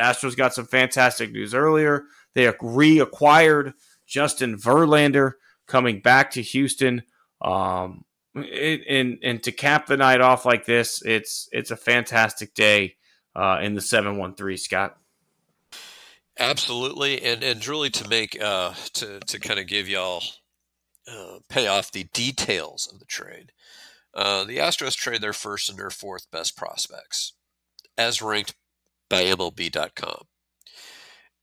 Astros 0.00 0.36
got 0.36 0.54
some 0.54 0.66
fantastic 0.66 1.30
news 1.30 1.54
earlier. 1.54 2.04
They 2.34 2.46
reacquired 2.46 3.74
Justin 4.06 4.56
Verlander 4.56 5.32
coming 5.66 6.00
back 6.00 6.32
to 6.32 6.42
Houston. 6.42 7.02
Um, 7.40 8.04
it, 8.34 8.82
and 8.88 9.18
and 9.22 9.42
to 9.44 9.52
cap 9.52 9.86
the 9.86 9.96
night 9.96 10.20
off 10.20 10.44
like 10.44 10.66
this, 10.66 11.02
it's 11.04 11.48
it's 11.52 11.70
a 11.70 11.76
fantastic 11.76 12.54
day 12.54 12.96
uh, 13.34 13.60
in 13.62 13.74
the 13.74 13.80
713, 13.80 14.56
Scott. 14.56 14.96
Absolutely, 16.38 17.22
and 17.22 17.42
and 17.42 17.66
really 17.66 17.90
to 17.90 18.08
make 18.08 18.40
uh, 18.42 18.72
to 18.94 19.20
to 19.20 19.40
kind 19.40 19.58
of 19.58 19.66
give 19.66 19.88
y'all 19.88 20.22
uh, 21.08 21.38
pay 21.48 21.66
off 21.66 21.92
the 21.92 22.04
details 22.12 22.88
of 22.92 22.98
the 22.98 23.06
trade. 23.06 23.52
Uh, 24.16 24.44
the 24.44 24.56
Astros 24.56 24.96
trade 24.96 25.20
their 25.20 25.32
first 25.32 25.70
and 25.70 25.78
their 25.78 25.90
fourth 25.90 26.28
best 26.32 26.56
prospects, 26.56 27.34
as 27.96 28.22
ranked 28.22 28.54
by 29.08 29.22
MLB.com. 29.24 30.22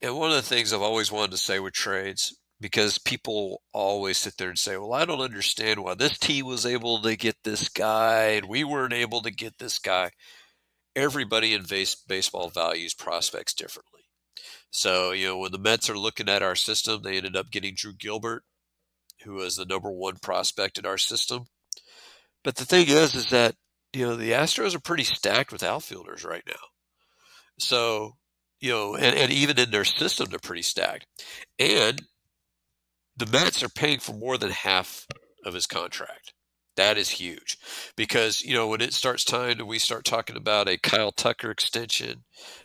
And 0.02 0.18
one 0.18 0.30
of 0.30 0.36
the 0.36 0.42
things 0.42 0.72
I've 0.72 0.82
always 0.82 1.10
wanted 1.10 1.30
to 1.30 1.36
say 1.38 1.60
with 1.60 1.72
trades, 1.72 2.36
because 2.60 2.98
people 2.98 3.62
always 3.72 4.18
sit 4.18 4.36
there 4.36 4.50
and 4.50 4.58
say, 4.58 4.76
"Well, 4.76 4.92
I 4.92 5.06
don't 5.06 5.20
understand 5.20 5.82
why 5.82 5.94
this 5.94 6.18
team 6.18 6.46
was 6.46 6.66
able 6.66 7.00
to 7.00 7.16
get 7.16 7.36
this 7.44 7.68
guy 7.70 8.32
and 8.32 8.48
we 8.48 8.64
weren't 8.64 8.92
able 8.92 9.22
to 9.22 9.30
get 9.30 9.56
this 9.58 9.78
guy." 9.78 10.10
everybody 10.96 11.54
in 11.54 11.64
base, 11.64 11.94
baseball 11.94 12.48
values 12.48 12.94
prospects 12.94 13.54
differently. 13.54 14.02
So, 14.70 15.12
you 15.12 15.26
know, 15.26 15.38
when 15.38 15.52
the 15.52 15.58
Mets 15.58 15.88
are 15.88 15.98
looking 15.98 16.28
at 16.28 16.42
our 16.42 16.56
system, 16.56 17.02
they 17.02 17.16
ended 17.16 17.36
up 17.36 17.50
getting 17.50 17.74
Drew 17.76 17.94
Gilbert, 17.94 18.42
who 19.22 19.34
was 19.34 19.56
the 19.56 19.64
number 19.64 19.90
one 19.90 20.16
prospect 20.20 20.78
in 20.78 20.86
our 20.86 20.98
system. 20.98 21.46
But 22.44 22.56
the 22.56 22.64
thing 22.64 22.88
is, 22.88 23.14
is 23.14 23.30
that, 23.30 23.56
you 23.92 24.06
know, 24.06 24.16
the 24.16 24.32
Astros 24.32 24.74
are 24.74 24.80
pretty 24.80 25.04
stacked 25.04 25.50
with 25.50 25.62
outfielders 25.62 26.24
right 26.24 26.44
now. 26.46 26.54
So, 27.58 28.16
you 28.60 28.70
know, 28.70 28.94
and, 28.94 29.16
and 29.16 29.32
even 29.32 29.58
in 29.58 29.70
their 29.70 29.84
system, 29.84 30.28
they're 30.30 30.38
pretty 30.38 30.62
stacked. 30.62 31.06
And 31.58 32.02
the 33.16 33.26
Mets 33.26 33.62
are 33.62 33.68
paying 33.68 34.00
for 34.00 34.12
more 34.12 34.36
than 34.36 34.50
half 34.50 35.06
of 35.44 35.54
his 35.54 35.66
contract. 35.66 36.34
That 36.76 36.98
is 36.98 37.08
huge 37.08 37.56
because, 37.96 38.42
you 38.42 38.54
know, 38.54 38.66
when 38.66 38.80
it 38.80 38.92
starts 38.92 39.24
time 39.24 39.58
to 39.58 39.64
we 39.64 39.78
start 39.78 40.04
talking 40.04 40.36
about 40.36 40.68
a 40.68 40.76
Kyle 40.76 41.12
Tucker 41.12 41.50
extension 41.52 42.24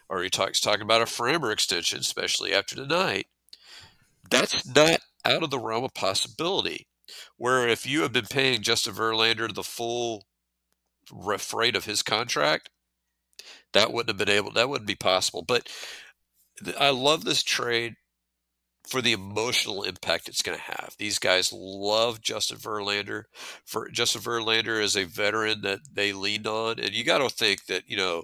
or 0.09 0.23
he 0.23 0.29
talks 0.29 0.59
talking 0.59 0.81
about 0.81 1.03
a 1.03 1.05
Framber 1.05 1.53
extension, 1.53 1.99
especially 1.99 2.51
after 2.51 2.75
tonight, 2.75 3.27
that's 4.29 4.67
not 4.67 5.01
out 5.25 5.43
of 5.43 5.51
the 5.51 5.59
realm 5.59 5.83
of 5.83 5.93
possibility. 5.93 6.87
Where 7.37 7.67
if 7.67 7.85
you 7.85 8.01
have 8.01 8.13
been 8.13 8.25
paying 8.25 8.61
Justin 8.61 8.93
Verlander 8.93 9.53
the 9.53 9.63
full 9.63 10.25
freight 11.37 11.75
of 11.75 11.85
his 11.85 12.03
contract, 12.03 12.69
that 13.73 13.91
wouldn't 13.91 14.09
have 14.09 14.25
been 14.25 14.35
able, 14.35 14.51
that 14.51 14.69
wouldn't 14.69 14.87
be 14.87 14.95
possible. 14.95 15.43
But 15.47 15.69
I 16.79 16.89
love 16.89 17.23
this 17.23 17.43
trade 17.43 17.95
for 18.87 19.01
the 19.01 19.13
emotional 19.13 19.83
impact 19.83 20.27
it's 20.27 20.41
going 20.41 20.57
to 20.57 20.63
have. 20.63 20.95
These 20.97 21.19
guys 21.19 21.53
love 21.53 22.21
Justin 22.21 22.57
Verlander. 22.57 23.23
For 23.65 23.89
Justin 23.89 24.21
Verlander 24.21 24.81
is 24.81 24.95
a 24.95 25.03
veteran 25.03 25.61
that 25.61 25.79
they 25.93 26.11
leaned 26.11 26.47
on, 26.47 26.79
and 26.79 26.91
you 26.91 27.03
got 27.03 27.19
to 27.19 27.29
think 27.29 27.65
that 27.67 27.83
you 27.87 27.97
know 27.97 28.23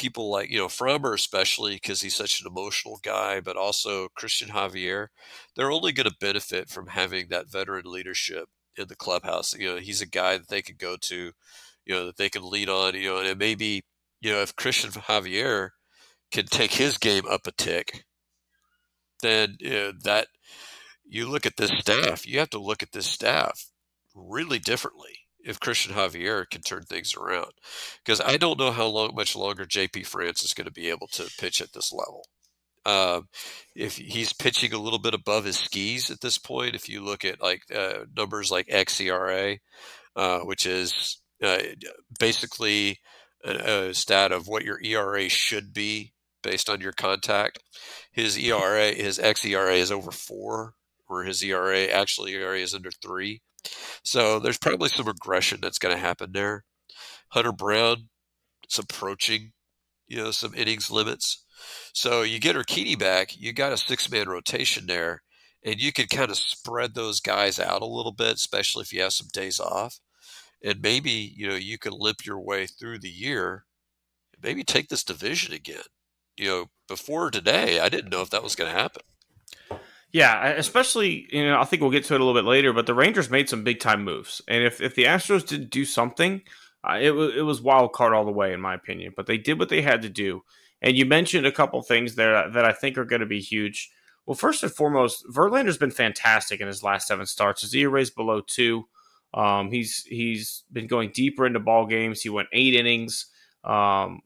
people 0.00 0.30
like 0.30 0.50
you 0.50 0.58
know 0.58 0.68
Framber 0.68 1.14
especially 1.14 1.74
because 1.74 2.00
he's 2.02 2.16
such 2.16 2.40
an 2.40 2.46
emotional 2.46 2.98
guy, 3.02 3.40
but 3.40 3.56
also 3.56 4.08
Christian 4.16 4.48
Javier. 4.48 5.08
They're 5.56 5.72
only 5.72 5.92
going 5.92 6.08
to 6.08 6.16
benefit 6.20 6.68
from 6.70 6.88
having 6.88 7.28
that 7.28 7.50
veteran 7.50 7.84
leadership 7.86 8.48
in 8.76 8.88
the 8.88 8.96
clubhouse. 8.96 9.54
You 9.54 9.68
know, 9.74 9.76
he's 9.78 10.02
a 10.02 10.06
guy 10.06 10.38
that 10.38 10.48
they 10.48 10.62
can 10.62 10.76
go 10.78 10.96
to, 11.02 11.32
you 11.86 11.94
know, 11.94 12.06
that 12.06 12.16
they 12.16 12.28
can 12.30 12.48
lean 12.48 12.68
on. 12.68 12.94
You 12.94 13.10
know, 13.10 13.18
and 13.18 13.38
maybe 13.38 13.82
you 14.20 14.32
know 14.32 14.40
if 14.42 14.56
Christian 14.56 14.90
Javier 15.08 15.70
can 16.32 16.46
take 16.46 16.72
his 16.72 16.98
game 16.98 17.24
up 17.28 17.46
a 17.46 17.52
tick 17.52 18.04
then 19.22 19.56
you 19.60 19.70
know, 19.70 19.92
that 20.04 20.28
you 21.04 21.28
look 21.28 21.46
at 21.46 21.56
this 21.56 21.70
staff, 21.78 22.26
you 22.26 22.38
have 22.38 22.50
to 22.50 22.58
look 22.58 22.82
at 22.82 22.92
this 22.92 23.06
staff 23.06 23.66
really 24.14 24.58
differently 24.58 25.19
if 25.44 25.60
Christian 25.60 25.94
Javier 25.94 26.48
can 26.48 26.62
turn 26.62 26.82
things 26.82 27.14
around. 27.14 27.52
Because 28.04 28.20
I 28.20 28.36
don't 28.36 28.58
know 28.58 28.72
how 28.72 28.86
long, 28.86 29.14
much 29.14 29.36
longer 29.36 29.64
JP 29.64 30.06
France 30.06 30.42
is 30.42 30.54
going 30.54 30.66
to 30.66 30.72
be 30.72 30.88
able 30.88 31.06
to 31.08 31.30
pitch 31.38 31.60
at 31.60 31.72
this 31.72 31.92
level. 31.92 32.26
Um, 32.86 33.28
if 33.76 33.98
he's 33.98 34.32
pitching 34.32 34.72
a 34.72 34.78
little 34.78 34.98
bit 34.98 35.14
above 35.14 35.44
his 35.44 35.58
skis 35.58 36.10
at 36.10 36.20
this 36.20 36.38
point, 36.38 36.74
if 36.74 36.88
you 36.88 37.02
look 37.04 37.24
at 37.24 37.42
like 37.42 37.62
uh, 37.74 38.04
numbers 38.16 38.50
like 38.50 38.68
xERA, 38.68 39.58
uh, 40.16 40.40
which 40.40 40.66
is 40.66 41.20
uh, 41.42 41.58
basically 42.18 42.98
a, 43.44 43.88
a, 43.88 43.94
stat 43.94 44.32
of 44.32 44.48
what 44.48 44.64
your 44.64 44.80
ERA 44.82 45.28
should 45.28 45.72
be 45.72 46.12
based 46.42 46.70
on 46.70 46.80
your 46.80 46.92
contact. 46.92 47.58
His 48.12 48.38
ERA, 48.38 48.92
his 48.92 49.18
xERA 49.18 49.76
is 49.76 49.92
over 49.92 50.10
four, 50.10 50.74
where 51.06 51.24
his 51.24 51.42
ERA 51.42 51.84
actually 51.86 52.34
ERA 52.34 52.58
is 52.58 52.74
under 52.74 52.90
three. 52.90 53.42
So 54.02 54.38
there's 54.38 54.58
probably 54.58 54.88
some 54.88 55.06
regression 55.06 55.60
that's 55.62 55.78
going 55.78 55.94
to 55.94 56.00
happen 56.00 56.32
there. 56.32 56.64
Hunter 57.28 57.52
Brown 57.52 58.08
is 58.68 58.78
approaching, 58.78 59.52
you 60.08 60.18
know, 60.18 60.30
some 60.30 60.54
innings 60.54 60.90
limits. 60.90 61.44
So 61.92 62.22
you 62.22 62.38
get 62.38 62.56
Urquidy 62.56 62.98
back, 62.98 63.36
you 63.36 63.52
got 63.52 63.72
a 63.72 63.76
six 63.76 64.10
man 64.10 64.28
rotation 64.28 64.86
there, 64.86 65.22
and 65.64 65.80
you 65.80 65.92
can 65.92 66.06
kind 66.06 66.30
of 66.30 66.38
spread 66.38 66.94
those 66.94 67.20
guys 67.20 67.58
out 67.58 67.82
a 67.82 67.86
little 67.86 68.12
bit, 68.12 68.36
especially 68.36 68.82
if 68.82 68.92
you 68.92 69.02
have 69.02 69.12
some 69.12 69.28
days 69.32 69.60
off. 69.60 70.00
And 70.62 70.82
maybe, 70.82 71.10
you 71.10 71.48
know, 71.48 71.54
you 71.54 71.78
can 71.78 71.92
limp 71.92 72.24
your 72.24 72.40
way 72.40 72.66
through 72.66 72.98
the 73.00 73.10
year, 73.10 73.64
maybe 74.42 74.64
take 74.64 74.88
this 74.88 75.04
division 75.04 75.54
again 75.54 75.84
you 76.40 76.46
know, 76.46 76.66
before 76.88 77.30
today, 77.30 77.80
I 77.80 77.90
didn't 77.90 78.10
know 78.10 78.22
if 78.22 78.30
that 78.30 78.42
was 78.42 78.56
going 78.56 78.72
to 78.72 78.78
happen. 78.78 79.02
Yeah, 80.12 80.48
especially 80.48 81.28
you 81.30 81.46
know, 81.46 81.60
I 81.60 81.64
think 81.64 81.82
we'll 81.82 81.90
get 81.90 82.04
to 82.04 82.14
it 82.14 82.20
a 82.20 82.24
little 82.24 82.40
bit 82.40 82.48
later, 82.48 82.72
but 82.72 82.86
the 82.86 82.94
Rangers 82.94 83.30
made 83.30 83.48
some 83.48 83.62
big 83.62 83.78
time 83.78 84.04
moves, 84.04 84.42
and 84.48 84.64
if 84.64 84.80
if 84.80 84.94
the 84.94 85.04
Astros 85.04 85.46
didn't 85.46 85.70
do 85.70 85.84
something, 85.84 86.42
uh, 86.88 86.98
it 87.00 87.12
was 87.12 87.36
it 87.36 87.42
was 87.42 87.60
wild 87.60 87.92
card 87.92 88.12
all 88.12 88.24
the 88.24 88.32
way, 88.32 88.52
in 88.52 88.60
my 88.60 88.74
opinion. 88.74 89.12
But 89.16 89.26
they 89.26 89.38
did 89.38 89.58
what 89.58 89.68
they 89.68 89.82
had 89.82 90.02
to 90.02 90.08
do, 90.08 90.42
and 90.82 90.96
you 90.96 91.06
mentioned 91.06 91.46
a 91.46 91.52
couple 91.52 91.80
things 91.82 92.16
there 92.16 92.50
that 92.50 92.64
I 92.64 92.72
think 92.72 92.98
are 92.98 93.04
going 93.04 93.20
to 93.20 93.26
be 93.26 93.40
huge. 93.40 93.90
Well, 94.26 94.34
first 94.34 94.62
and 94.62 94.72
foremost, 94.72 95.24
Verlander's 95.28 95.78
been 95.78 95.90
fantastic 95.90 96.60
in 96.60 96.66
his 96.66 96.82
last 96.82 97.06
seven 97.06 97.26
starts. 97.26 97.62
His 97.62 97.74
ERA 97.74 98.00
is 98.00 98.10
below 98.10 98.40
two. 98.40 98.88
Um, 99.32 99.70
he's 99.70 100.04
he's 100.06 100.64
been 100.72 100.88
going 100.88 101.10
deeper 101.14 101.46
into 101.46 101.60
ball 101.60 101.86
games. 101.86 102.20
He 102.20 102.28
went 102.28 102.48
eight 102.52 102.74
innings. 102.74 103.26
Um, 103.62 104.22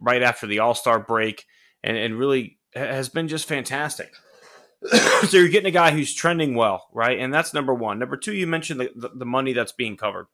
right 0.00 0.22
after 0.22 0.46
the 0.46 0.58
All 0.60 0.74
Star 0.74 0.98
break, 0.98 1.46
and, 1.84 1.96
and 1.96 2.18
really 2.18 2.58
has 2.74 3.08
been 3.08 3.28
just 3.28 3.46
fantastic. 3.46 4.12
so 5.28 5.36
you're 5.36 5.48
getting 5.48 5.68
a 5.68 5.72
guy 5.72 5.90
who's 5.90 6.14
trending 6.14 6.54
well, 6.54 6.88
right? 6.92 7.18
And 7.18 7.32
that's 7.32 7.54
number 7.54 7.74
one. 7.74 7.98
Number 7.98 8.16
two, 8.16 8.32
you 8.32 8.46
mentioned 8.46 8.80
the, 8.80 8.90
the, 8.94 9.08
the 9.10 9.26
money 9.26 9.52
that's 9.52 9.72
being 9.72 9.96
covered. 9.96 10.26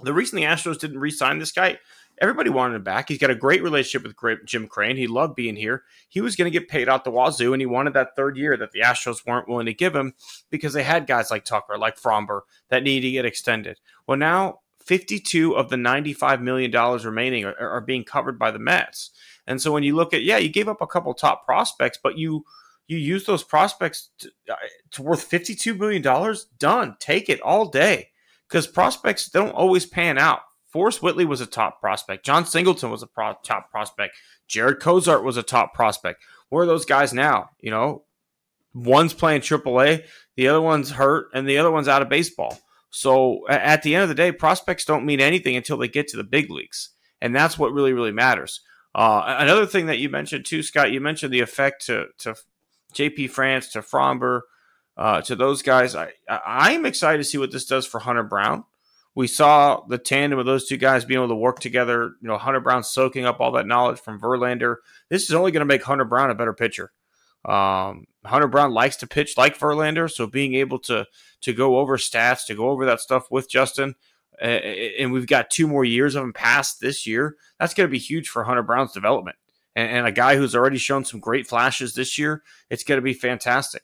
The 0.00 0.14
reason 0.14 0.36
the 0.36 0.44
Astros 0.44 0.78
didn't 0.78 0.98
re-sign 0.98 1.38
this 1.38 1.52
guy, 1.52 1.78
everybody 2.20 2.50
wanted 2.50 2.76
him 2.76 2.82
back. 2.82 3.08
He's 3.08 3.18
got 3.18 3.30
a 3.30 3.34
great 3.34 3.62
relationship 3.62 4.06
with 4.06 4.46
Jim 4.46 4.66
Crane. 4.66 4.96
He 4.96 5.06
loved 5.06 5.36
being 5.36 5.56
here. 5.56 5.84
He 6.08 6.20
was 6.20 6.36
going 6.36 6.50
to 6.50 6.58
get 6.58 6.68
paid 6.68 6.88
out 6.88 7.04
the 7.04 7.10
wazoo, 7.10 7.52
and 7.52 7.60
he 7.60 7.66
wanted 7.66 7.94
that 7.94 8.16
third 8.16 8.36
year 8.36 8.56
that 8.56 8.72
the 8.72 8.80
Astros 8.80 9.26
weren't 9.26 9.48
willing 9.48 9.66
to 9.66 9.74
give 9.74 9.94
him 9.94 10.14
because 10.50 10.72
they 10.72 10.82
had 10.82 11.06
guys 11.06 11.30
like 11.30 11.44
Tucker, 11.44 11.76
like 11.76 12.00
Framber, 12.00 12.42
that 12.68 12.82
needed 12.82 13.06
to 13.06 13.12
get 13.12 13.24
extended. 13.26 13.78
Well, 14.06 14.16
now 14.16 14.60
52 14.84 15.56
of 15.56 15.68
the 15.68 15.76
95 15.76 16.40
million 16.40 16.70
dollars 16.70 17.06
remaining 17.06 17.44
are, 17.44 17.56
are, 17.56 17.80
being 17.80 18.04
covered 18.04 18.38
by 18.38 18.50
the 18.50 18.58
Mets. 18.58 19.10
And 19.46 19.60
so 19.60 19.72
when 19.72 19.82
you 19.82 19.94
look 19.94 20.12
at 20.12 20.22
yeah, 20.22 20.38
you 20.38 20.48
gave 20.48 20.68
up 20.68 20.80
a 20.80 20.86
couple 20.86 21.14
top 21.14 21.44
prospects, 21.44 21.98
but 22.02 22.18
you 22.18 22.44
you 22.92 22.98
use 22.98 23.24
those 23.26 23.44
prospects 23.44 24.10
to, 24.20 24.30
uh, 24.50 24.56
to 24.92 25.02
worth 25.02 25.22
52 25.24 25.74
million 25.74 26.02
dollars. 26.02 26.46
Done. 26.58 26.96
Take 27.00 27.28
it 27.28 27.40
all 27.42 27.66
day. 27.68 28.10
because 28.48 28.66
prospects 28.66 29.28
don't 29.30 29.52
always 29.52 29.86
pan 29.86 30.18
out. 30.18 30.40
Forrest 30.72 31.02
Whitley 31.02 31.24
was 31.24 31.40
a 31.40 31.46
top 31.46 31.80
prospect. 31.80 32.24
Jon 32.26 32.44
Singleton 32.46 32.90
was 32.90 33.02
a 33.02 33.06
pro- 33.06 33.36
top 33.44 33.70
prospect. 33.70 34.16
Jared 34.48 34.80
Cosart 34.80 35.24
was 35.24 35.36
a 35.38 35.42
top 35.42 35.74
prospect. 35.74 36.22
Where 36.50 36.64
are 36.64 36.66
those 36.66 36.84
guys 36.86 37.12
now? 37.14 37.50
You 37.60 37.70
know, 37.70 38.04
one's 38.74 39.14
playing 39.14 39.42
AAA, 39.42 40.04
the 40.36 40.48
other 40.48 40.60
one's 40.60 40.90
hurt, 40.92 41.28
and 41.34 41.48
the 41.48 41.58
other 41.58 41.70
one's 41.70 41.88
out 41.88 42.02
of 42.02 42.08
baseball. 42.10 42.58
So 42.90 43.48
at 43.48 43.82
the 43.82 43.94
end 43.94 44.02
of 44.04 44.08
the 44.10 44.14
day, 44.14 44.32
prospects 44.32 44.84
don't 44.84 45.06
mean 45.06 45.20
anything 45.20 45.56
until 45.56 45.78
they 45.78 45.88
get 45.88 46.08
to 46.08 46.16
the 46.18 46.24
big 46.24 46.50
leagues, 46.50 46.90
and 47.22 47.34
that's 47.34 47.58
what 47.58 47.72
really, 47.72 47.94
really 47.94 48.12
matters. 48.12 48.60
Uh, 48.94 49.36
another 49.38 49.64
thing 49.66 49.86
that 49.86 49.98
you 49.98 50.10
mentioned 50.10 50.44
too, 50.44 50.62
Scott, 50.62 50.92
you 50.92 51.00
mentioned 51.00 51.32
the 51.32 51.40
effect 51.40 51.86
to 51.86 52.06
to 52.18 52.34
JP 52.92 53.30
France, 53.30 53.68
to 53.72 53.80
Framber 53.80 54.42
uh, 54.96 55.20
to 55.22 55.36
those 55.36 55.62
guys. 55.62 55.94
I 55.94 56.12
I'm 56.28 56.86
excited 56.86 57.18
to 57.18 57.24
see 57.24 57.38
what 57.38 57.52
this 57.52 57.64
does 57.64 57.86
for 57.86 58.00
Hunter 58.00 58.22
Brown. 58.22 58.64
We 59.14 59.26
saw 59.26 59.82
the 59.86 59.98
tandem 59.98 60.38
of 60.38 60.46
those 60.46 60.66
two 60.66 60.78
guys 60.78 61.04
being 61.04 61.18
able 61.18 61.28
to 61.28 61.34
work 61.34 61.60
together. 61.60 62.14
You 62.22 62.28
know, 62.28 62.38
Hunter 62.38 62.60
Brown 62.60 62.82
soaking 62.82 63.26
up 63.26 63.40
all 63.40 63.52
that 63.52 63.66
knowledge 63.66 64.00
from 64.00 64.20
Verlander. 64.20 64.76
This 65.10 65.24
is 65.24 65.34
only 65.34 65.52
going 65.52 65.60
to 65.60 65.66
make 65.66 65.82
Hunter 65.82 66.04
Brown 66.04 66.30
a 66.30 66.34
better 66.34 66.54
pitcher. 66.54 66.92
Um, 67.44 68.06
Hunter 68.24 68.48
Brown 68.48 68.72
likes 68.72 68.96
to 68.96 69.06
pitch 69.06 69.36
like 69.36 69.58
Verlander, 69.58 70.10
so 70.10 70.26
being 70.26 70.54
able 70.54 70.78
to 70.80 71.06
to 71.40 71.52
go 71.52 71.78
over 71.78 71.96
stats, 71.96 72.46
to 72.46 72.54
go 72.54 72.70
over 72.70 72.86
that 72.86 73.00
stuff 73.00 73.30
with 73.30 73.50
Justin, 73.50 73.96
uh, 74.40 74.44
and 74.44 75.12
we've 75.12 75.26
got 75.26 75.50
two 75.50 75.66
more 75.66 75.84
years 75.84 76.14
of 76.14 76.22
him 76.22 76.32
past 76.32 76.80
this 76.80 77.06
year. 77.06 77.36
That's 77.58 77.74
going 77.74 77.88
to 77.88 77.90
be 77.90 77.98
huge 77.98 78.28
for 78.28 78.44
Hunter 78.44 78.62
Brown's 78.62 78.92
development. 78.92 79.36
And, 79.74 79.90
and 79.90 80.06
a 80.06 80.12
guy 80.12 80.36
who's 80.36 80.54
already 80.54 80.78
shown 80.78 81.04
some 81.04 81.20
great 81.20 81.46
flashes 81.46 81.94
this 81.94 82.18
year, 82.18 82.42
it's 82.70 82.84
going 82.84 82.98
to 82.98 83.02
be 83.02 83.14
fantastic. 83.14 83.82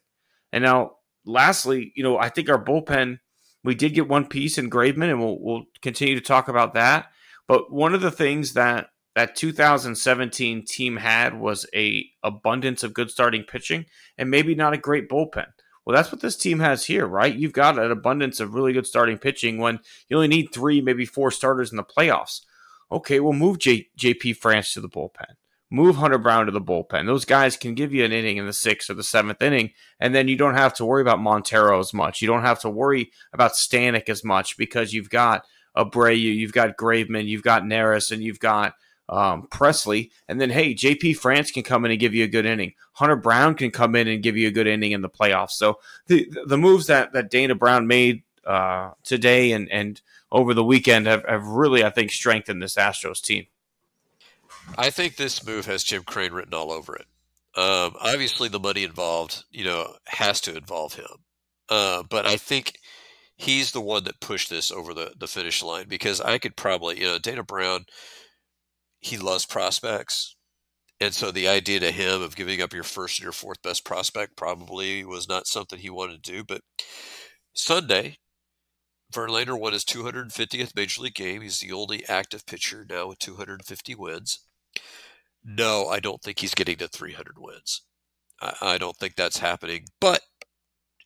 And 0.53 0.65
now, 0.65 0.93
lastly, 1.25 1.93
you 1.95 2.03
know, 2.03 2.19
I 2.19 2.29
think 2.29 2.49
our 2.49 2.63
bullpen, 2.63 3.19
we 3.65 3.75
did 3.75 3.95
get 3.95 4.09
one 4.09 4.27
piece 4.27 4.59
in 4.59 4.71
Graveman, 4.71 5.11
and 5.11 5.21
we'll 5.21 5.39
we'll 5.41 5.65
continue 5.83 6.15
to 6.15 6.21
talk 6.21 6.49
about 6.49 6.75
that. 6.75 7.11
But 7.47 7.73
one 7.73 7.95
of 7.95 8.01
the 8.01 8.11
things 8.11 8.55
that 8.55 8.89
that 9.15 9.35
2017 9.35 10.65
team 10.65 10.97
had 10.97 11.41
was 11.41 11.67
a 11.75 12.07
abundance 12.23 12.85
of 12.85 12.95
good 12.95 13.11
starting 13.11 13.43
pitching 13.43 13.87
and 14.17 14.31
maybe 14.31 14.55
not 14.55 14.75
a 14.75 14.79
great 14.79 15.09
bullpen. 15.09 15.47
Well, 15.85 15.97
that's 15.97 16.13
what 16.13 16.21
this 16.21 16.37
team 16.37 16.61
has 16.61 16.85
here, 16.85 17.07
right? 17.07 17.35
You've 17.35 17.53
got 17.53 17.79
an 17.79 17.91
abundance 17.91 18.41
of 18.41 18.55
really 18.55 18.75
good 18.75 18.87
starting 18.87 19.19
pitching 19.19 19.59
when 19.59 19.81
you 20.09 20.17
only 20.17 20.29
need 20.29 20.53
three, 20.53 20.81
maybe 20.81 21.07
four 21.07 21.31
starters 21.31 21.71
in 21.71 21.79
the 21.79 21.83
playoffs. 21.83 22.43
Okay, 22.93 23.21
we'll 23.21 23.33
move 23.33 23.59
J- 23.59 23.89
JP 23.99 24.37
France 24.37 24.73
to 24.75 24.81
the 24.81 24.89
bullpen. 24.89 25.35
Move 25.71 25.97
Hunter 25.97 26.19
Brown 26.19 26.47
to 26.47 26.53
the 26.53 26.61
bullpen. 26.61 27.07
Those 27.07 27.27
guys 27.27 27.57
can 27.57 27.75
give 27.75 27.93
you 27.93 28.05
an 28.05 28.13
inning 28.13 28.39
in 28.39 28.47
the 28.47 28.53
sixth 28.53 28.89
or 28.89 28.95
the 28.95 29.03
seventh 29.03 29.43
inning, 29.43 29.73
and 30.01 30.15
then 30.15 30.27
you 30.29 30.37
don't 30.37 30.55
have 30.55 30.73
to 30.75 30.85
worry 30.85 31.03
about 31.03 31.21
Montero 31.21 31.79
as 31.79 31.93
much. 31.93 32.23
You 32.23 32.29
don't 32.29 32.43
have 32.43 32.61
to 32.61 32.71
worry 32.71 33.11
about 33.33 33.53
Stanek 33.53 34.09
as 34.09 34.25
much 34.25 34.57
because 34.57 34.93
you've 34.95 35.11
got 35.11 35.45
Abreu, 35.77 36.19
you've 36.19 36.53
got 36.53 36.77
Graveman, 36.77 37.27
you've 37.27 37.43
got 37.43 37.65
Neris, 37.65 38.11
and 38.11 38.23
you've 38.23 38.41
got 38.41 38.75
um, 39.11 39.47
Pressly, 39.51 40.11
and 40.27 40.41
then 40.41 40.51
hey, 40.51 40.75
JP 40.75 41.17
France 41.17 41.51
can 41.51 41.63
come 41.63 41.85
in 41.85 41.91
and 41.91 42.01
give 42.01 42.15
you 42.15 42.25
a 42.25 42.29
good 42.29 42.47
inning. 42.47 42.75
Hunter 42.93 43.17
Brown 43.17 43.55
can 43.55 43.71
come 43.71 43.95
in 43.95 44.09
and 44.09 44.23
give 44.23 44.37
you 44.37 44.49
a 44.49 44.53
good 44.53 44.67
inning 44.67 44.93
in 44.93 45.03
the 45.03 45.09
playoffs. 45.09 45.53
So 45.53 45.79
the 46.07 46.31
the 46.47 46.59
moves 46.59 46.87
that 46.87 47.13
that 47.13 47.31
Dana 47.31 47.55
Brown 47.55 47.87
made 47.87 48.23
uh, 48.47 48.93
today 49.05 49.53
and 49.53 49.71
and 49.71 50.01
over 50.31 50.55
the 50.55 50.65
weekend 50.65 51.07
have, 51.07 51.25
have 51.27 51.47
really, 51.47 51.85
I 51.85 51.91
think, 51.91 52.11
strengthened 52.11 52.63
this 52.63 52.75
Astros 52.75 53.23
team. 53.23 53.47
I 54.77 54.91
think 54.91 55.17
this 55.17 55.45
move 55.45 55.67
has 55.67 55.83
Jim 55.83 56.03
Crane 56.05 56.33
written 56.33 56.55
all 56.55 56.71
over 56.71 56.97
it. 56.97 57.07
Um, 57.57 57.95
obviously, 58.01 58.49
the 58.49 58.61
money 58.61 58.85
involved, 58.85 59.45
you 59.51 59.65
know, 59.65 59.95
has 60.07 60.41
to 60.43 60.57
involve 60.57 60.95
him. 60.95 61.25
Uh, 61.69 62.03
but 62.09 62.27
I 62.27 62.37
think 62.37 62.79
he's 63.37 63.73
the 63.73 63.81
one 63.81 64.05
that 64.05 64.21
pushed 64.21 64.51
this 64.51 64.71
over 64.71 64.95
the, 64.95 65.13
the 65.19 65.27
finish 65.27 65.63
line 65.63 65.87
because 65.89 66.21
I 66.21 66.39
could 66.39 66.57
probably, 66.57 67.01
you 67.01 67.07
know, 67.07 67.19
Dana 67.19 67.43
Brown– 67.43 67.87
he 69.01 69.17
loves 69.17 69.47
prospects. 69.47 70.35
And 71.01 71.15
so 71.15 71.31
the 71.31 71.47
idea 71.47 71.81
to 71.81 71.93
him 71.93 72.23
of 72.23 72.35
giving 72.35 72.61
up 72.61 72.73
your 72.73 72.83
first 72.83 73.19
and 73.19 73.25
your 73.25 73.33
fourth 73.33 73.63
best 73.63 73.85
prospect 73.85 74.37
probably 74.37 75.05
was 75.05 75.29
not 75.29 75.47
something 75.47 75.79
he 75.79 75.91
wanted 75.91 76.25
to 76.25 76.33
do. 76.33 76.45
But 76.45 76.63
Sunday, 77.55 78.19
Verlander 79.13 79.59
won 79.59 79.73
his 79.73 79.85
250th 79.85 80.75
major 80.75 81.03
league 81.03 81.15
game. 81.15 81.43
He's 81.43 81.61
the 81.61 81.73
only 81.73 82.05
active 82.09 82.47
pitcher 82.47 82.85
now 82.89 83.09
with 83.09 83.21
250 83.21 83.95
wins. 83.95 84.41
No, 85.45 85.89
I 85.89 86.01
don't 86.01 86.23
think 86.23 86.41
he's 86.41 86.55
getting 86.55 86.77
to 86.77 86.89
300 86.89 87.39
wins. 87.39 87.83
I, 88.41 88.55
I 88.61 88.79
don't 88.79 88.97
think 88.97 89.17
that's 89.17 89.39
happening. 89.39 89.87
But 90.01 90.21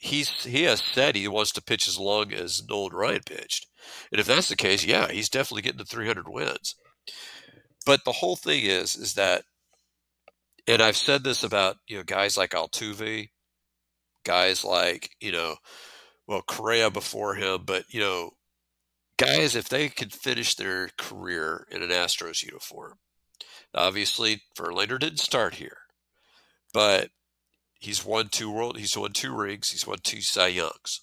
he's 0.03 0.45
he 0.45 0.65
has 0.65 0.83
said 0.83 1.15
he 1.15 1.29
wants 1.29 1.53
to 1.53 1.63
pitch 1.63 1.87
as 1.87 1.99
long 1.99 2.33
as 2.33 2.67
Nolan 2.69 2.93
Ryan 2.93 3.23
pitched. 3.25 3.67
And 4.11 4.21
if 4.21 4.27
that's 4.27 4.49
the 4.49 4.57
case, 4.57 4.85
yeah, 4.85 5.11
he's 5.11 5.29
definitely 5.29 5.63
getting 5.63 5.79
to 5.79 5.85
300 5.85 6.29
wins. 6.29 6.75
But 7.87 8.05
the 8.05 8.13
whole 8.13 8.37
thing 8.37 8.65
is, 8.65 8.97
is 8.97 9.15
that, 9.15 9.45
and 10.67 10.83
I've 10.83 10.97
said 10.97 11.25
this 11.25 11.43
about 11.43 11.77
you 11.89 11.97
know 11.97 12.05
guys 12.05 12.37
like 12.37 12.51
Altuve, 12.51 13.31
guys 14.25 14.65
like 14.65 15.11
you 15.21 15.33
know, 15.33 15.57
well 16.27 16.43
Correa 16.43 16.91
before 16.91 17.37
him, 17.37 17.63
but 17.65 17.85
you 17.89 18.01
know, 18.01 18.33
guys 19.17 19.57
if 19.57 19.69
they 19.69 19.89
could 19.89 20.13
finish 20.13 20.55
their 20.55 20.91
career 20.99 21.67
in 21.71 21.83
an 21.83 21.91
Astros 21.91 22.43
uniform, 22.43 22.99
obviously 23.75 24.43
Verlander 24.57 24.99
didn't 24.99 25.19
start 25.19 25.55
here, 25.55 25.79
but 26.73 27.11
he's 27.79 28.05
won 28.05 28.29
two 28.29 28.51
world, 28.51 28.79
he's 28.79 28.97
won 28.97 29.13
two 29.13 29.35
rings, 29.35 29.71
he's 29.71 29.87
won 29.87 29.99
two 30.03 30.21
Cy 30.21 30.49
Youngs. 30.49 31.01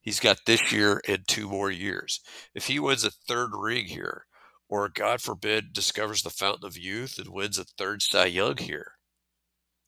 He's 0.00 0.20
got 0.20 0.38
this 0.46 0.72
year 0.72 1.00
and 1.06 1.26
two 1.26 1.48
more 1.48 1.70
years. 1.70 2.20
If 2.54 2.66
he 2.66 2.78
wins 2.78 3.04
a 3.04 3.10
third 3.10 3.50
ring 3.52 3.86
here, 3.86 4.24
or 4.68 4.88
God 4.88 5.20
forbid, 5.20 5.72
discovers 5.72 6.22
the 6.22 6.30
fountain 6.30 6.66
of 6.66 6.76
youth 6.76 7.18
and 7.18 7.28
wins 7.28 7.58
a 7.58 7.64
third 7.64 8.02
Cy 8.02 8.26
Young 8.26 8.56
here. 8.58 8.92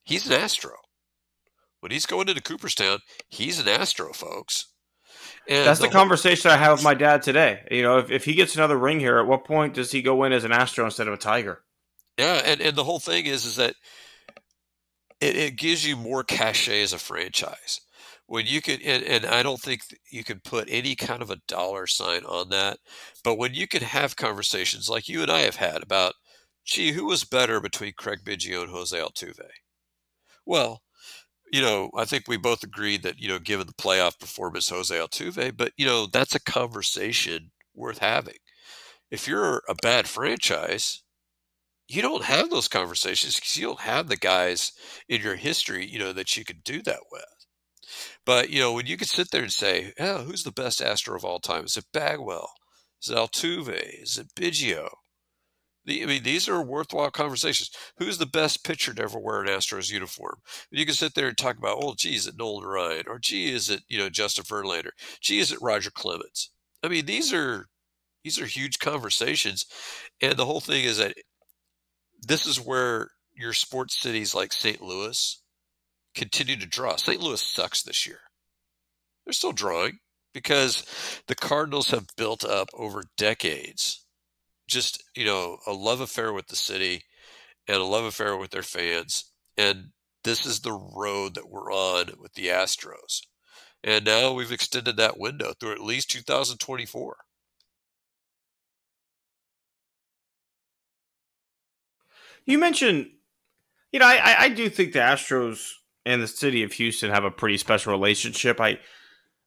He's 0.03 0.27
an 0.27 0.33
Astro. 0.33 0.77
When 1.81 1.93
he's 1.93 2.07
going 2.07 2.29
into 2.29 2.43
Cooperstown, 2.43 2.99
he's 3.29 3.59
an 3.59 3.69
Astro, 3.69 4.13
folks. 4.13 4.67
And 5.49 5.67
That's 5.67 5.81
the, 5.81 5.87
the 5.87 5.93
conversation 5.93 6.51
I 6.51 6.57
had 6.57 6.73
with 6.73 6.85
my 6.85 6.95
dad 6.95 7.23
today. 7.23 7.61
You 7.71 7.83
know, 7.83 7.99
if, 7.99 8.11
if 8.11 8.25
he 8.25 8.35
gets 8.35 8.55
another 8.55 8.79
ring 8.79 9.01
here, 9.01 9.19
at 9.19 9.27
what 9.27 9.45
point 9.45 9.75
does 9.75 9.91
he 9.91 10.03
go 10.03 10.25
in 10.25 10.33
as 10.33 10.45
an 10.45 10.53
Astro 10.53 10.85
instead 10.85 11.09
of 11.09 11.15
a 11.15 11.19
Tiger? 11.19 11.63
Yeah, 12.21 12.43
and, 12.45 12.61
and 12.61 12.77
the 12.77 12.85
whole 12.85 13.01
thing 13.01 13.25
is 13.25 13.47
is 13.47 13.57
that 13.57 13.77
it, 15.21 15.37
it 15.37 15.57
gives 15.57 15.87
you 15.87 15.97
more 15.97 16.23
cachet 16.25 16.83
as 16.83 16.93
a 16.93 16.99
franchise. 16.99 17.81
When 18.27 18.47
you 18.47 18.61
can, 18.63 18.81
and, 18.85 19.03
and, 19.03 19.27
i 19.27 19.43
don't 19.43 19.61
think 19.61 19.81
you 20.11 20.23
can 20.23 20.41
put 20.45 20.69
any 20.71 20.95
kind 20.95 21.21
of 21.23 21.31
a 21.31 21.41
dollar 21.49 21.87
sign 21.89 22.25
on 22.25 22.49
that 22.51 22.79
but 23.25 23.39
when 23.39 23.55
you 23.55 23.67
can 23.67 23.83
have 23.83 24.15
conversations 24.17 24.89
like 24.89 25.09
you 25.09 25.23
and 25.23 25.31
i 25.33 25.41
have 25.41 25.57
had 25.57 25.83
about 25.83 26.15
gee 26.65 26.93
who 26.93 27.07
was 27.07 27.25
better 27.25 27.61
between 27.61 27.93
craig 27.97 28.21
biggio 28.25 28.63
and 28.63 28.71
jose 28.71 28.97
altuve? 28.97 29.49
Well 30.47 30.83
you 31.53 31.63
know 31.63 31.91
i 31.97 32.05
think 32.05 32.25
we 32.29 32.37
both 32.37 32.63
agreed 32.63 33.03
that 33.03 33.19
you 33.19 33.29
know 33.29 33.39
given 33.39 33.67
the 33.67 33.75
playoff 33.75 34.19
performance 34.21 34.69
jose 34.71 34.95
altuve 34.95 35.57
but 35.57 35.73
you 35.77 35.87
know 35.87 36.07
that's 36.07 36.35
a 36.35 36.41
conversation 36.41 37.51
worth 37.75 37.99
having. 37.99 38.37
If 39.11 39.29
you're 39.29 39.63
a 39.69 39.75
bad 39.77 40.09
franchise 40.09 41.03
you 41.91 42.03
don't 42.03 42.25
have 42.25 42.51
those 42.51 42.69
conversations 42.69 43.35
because 43.37 43.57
you 43.57 43.67
don't 43.67 43.81
have 43.81 44.09
the 44.09 44.17
guys 44.17 44.73
in 45.09 45.21
your 45.21 45.37
history 45.37 45.87
you 45.87 45.99
know 45.99 46.13
that 46.13 46.37
you 46.37 46.45
could 46.45 46.63
do 46.65 46.83
that 46.83 47.01
with 47.13 47.25
but 48.25 48.51
you 48.51 48.61
know, 48.61 48.73
when 48.73 48.87
you 48.87 48.97
could 48.97 49.09
sit 49.09 49.31
there 49.31 49.43
and 49.43 49.53
say, 49.53 49.93
"Oh, 49.99 50.19
who's 50.25 50.43
the 50.45 50.53
best 50.53 50.81
Astro 50.81 51.17
of 51.17 51.25
all 51.25 51.41
time? 51.41 51.65
Is 51.65 51.77
it 51.77 51.87
Bagwell? 51.93 52.53
Is 53.03 53.11
it 53.11 53.17
Altuve? 53.17 54.03
Is 54.03 54.19
it 54.19 54.35
Biggio?" 54.35 54.89
The, 55.85 56.03
I 56.03 56.07
mean, 56.07 56.23
these 56.23 56.49
are 56.49 56.63
worthwhile 56.63 57.11
conversations. 57.11 57.71
Who's 57.99 58.19
the 58.19 58.27
best 58.27 58.65
pitcher 58.65 58.95
to 58.95 59.03
ever 59.03 59.19
wear 59.19 59.41
an 59.43 59.49
Astros 59.49 59.91
uniform? 59.91 60.41
You 60.71 60.85
can 60.87 60.95
sit 60.95 61.15
there 61.15 61.29
and 61.29 61.39
talk 61.39 61.57
about, 61.57 61.79
oh, 61.81 61.95
gee, 61.97 62.15
is 62.17 62.27
it 62.27 62.37
Nolan 62.37 62.67
Ryan? 62.67 63.05
Or 63.09 63.19
gee, 63.19 63.51
is 63.53 63.71
it 63.71 63.83
you 63.89 63.99
know 63.99 64.11
Justin 64.11 64.45
Verlander? 64.45 64.91
Gee, 65.21 65.41
is 65.41 65.53
it 65.53 65.59
Roger 65.63 65.91
Clemens? 65.91 66.51
I 66.83 66.89
mean, 66.89 67.07
these 67.07 67.33
are 67.33 67.67
these 68.25 68.39
are 68.41 68.47
huge 68.47 68.79
conversations, 68.79 69.67
and 70.21 70.37
the 70.37 70.47
whole 70.47 70.61
thing 70.61 70.85
is 70.85 70.99
that 70.99 71.15
this 72.23 72.47
is 72.47 72.61
where 72.61 73.11
your 73.35 73.53
sports 73.53 73.99
cities 73.99 74.35
like 74.35 74.53
St. 74.53 74.83
Louis 74.83 75.43
continue 76.15 76.57
to 76.57 76.67
draw. 76.67 76.97
St. 76.97 77.21
Louis 77.21 77.41
sucks 77.41 77.83
this 77.83 78.07
year. 78.07 78.21
They're 79.25 79.33
still 79.33 79.53
drawing 79.53 79.99
because 80.33 80.85
the 81.27 81.35
Cardinals 81.35 81.91
have 81.91 82.07
built 82.17 82.45
up 82.45 82.69
over 82.75 83.05
decades 83.17 84.05
just, 84.69 85.03
you 85.17 85.25
know, 85.25 85.59
a 85.67 85.73
love 85.73 86.01
affair 86.01 86.33
with 86.33 86.47
the 86.47 86.57
city 86.57 87.03
and 87.67 87.77
a 87.77 87.85
love 87.85 88.05
affair 88.05 88.37
with 88.37 88.51
their 88.51 88.63
fans. 88.63 89.31
And 89.59 89.91
this 90.25 90.47
is 90.47 90.61
the 90.61 90.73
road 90.73 91.35
that 91.35 91.51
we're 91.51 91.73
on 91.73 92.13
with 92.19 92.35
the 92.35 92.49
Astros. 92.49 93.21
And 93.83 94.05
now 94.05 94.33
we've 94.33 94.53
extended 94.53 94.97
that 94.97 95.19
window 95.19 95.53
through 95.59 95.73
at 95.73 95.81
least 95.81 96.11
2024. 96.11 97.17
You 102.51 102.59
mentioned, 102.59 103.11
you 103.93 104.01
know, 104.01 104.07
I, 104.07 104.37
I 104.39 104.49
do 104.49 104.69
think 104.69 104.93
the 104.93 104.99
Astros 104.99 105.73
and 106.05 106.23
the 106.23 106.29
city 106.29 106.63
of 106.63 106.73
Houston 106.73 107.11
have 107.11 107.25
a 107.25 107.31
pretty 107.31 107.59
special 107.59 107.93
relationship. 107.93 108.61
I 108.61 108.79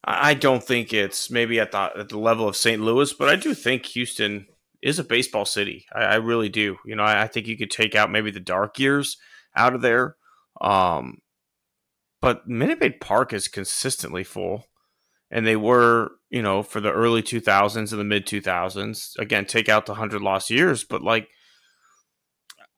I 0.05 0.33
don't 0.33 0.63
think 0.63 0.93
it's 0.93 1.29
maybe 1.29 1.59
at 1.59 1.71
the 1.71 1.91
at 1.97 2.09
the 2.09 2.19
level 2.19 2.47
of 2.47 2.55
St. 2.55 2.81
Louis, 2.81 3.13
but 3.13 3.29
I 3.29 3.35
do 3.35 3.53
think 3.53 3.85
Houston 3.87 4.47
is 4.81 4.99
a 4.99 5.03
baseball 5.03 5.45
city. 5.45 5.85
I, 5.93 6.03
I 6.03 6.15
really 6.15 6.49
do. 6.49 6.77
You 6.85 6.95
know, 6.95 7.03
I, 7.03 7.23
I, 7.23 7.27
think 7.27 7.47
you 7.47 7.57
could 7.57 7.71
take 7.71 7.95
out 7.95 8.11
maybe 8.11 8.29
the 8.29 8.41
dark 8.41 8.77
years 8.79 9.17
out 9.55 9.73
of 9.73 9.81
there. 9.81 10.17
Um, 10.59 11.19
but 12.19 12.47
Minute 12.47 12.81
Maid 12.81 12.99
Park 12.99 13.31
is 13.31 13.47
consistently 13.47 14.25
full, 14.25 14.65
and 15.31 15.47
they 15.47 15.55
were, 15.55 16.11
you 16.29 16.41
know, 16.41 16.63
for 16.63 16.81
the 16.81 16.91
early 16.91 17.23
2000s 17.23 17.91
and 17.91 17.99
the 17.99 18.03
mid 18.03 18.25
2000s. 18.25 19.17
Again, 19.17 19.45
take 19.45 19.69
out 19.69 19.85
the 19.85 19.95
hundred 19.95 20.21
lost 20.21 20.49
years, 20.49 20.83
but 20.83 21.01
like. 21.01 21.29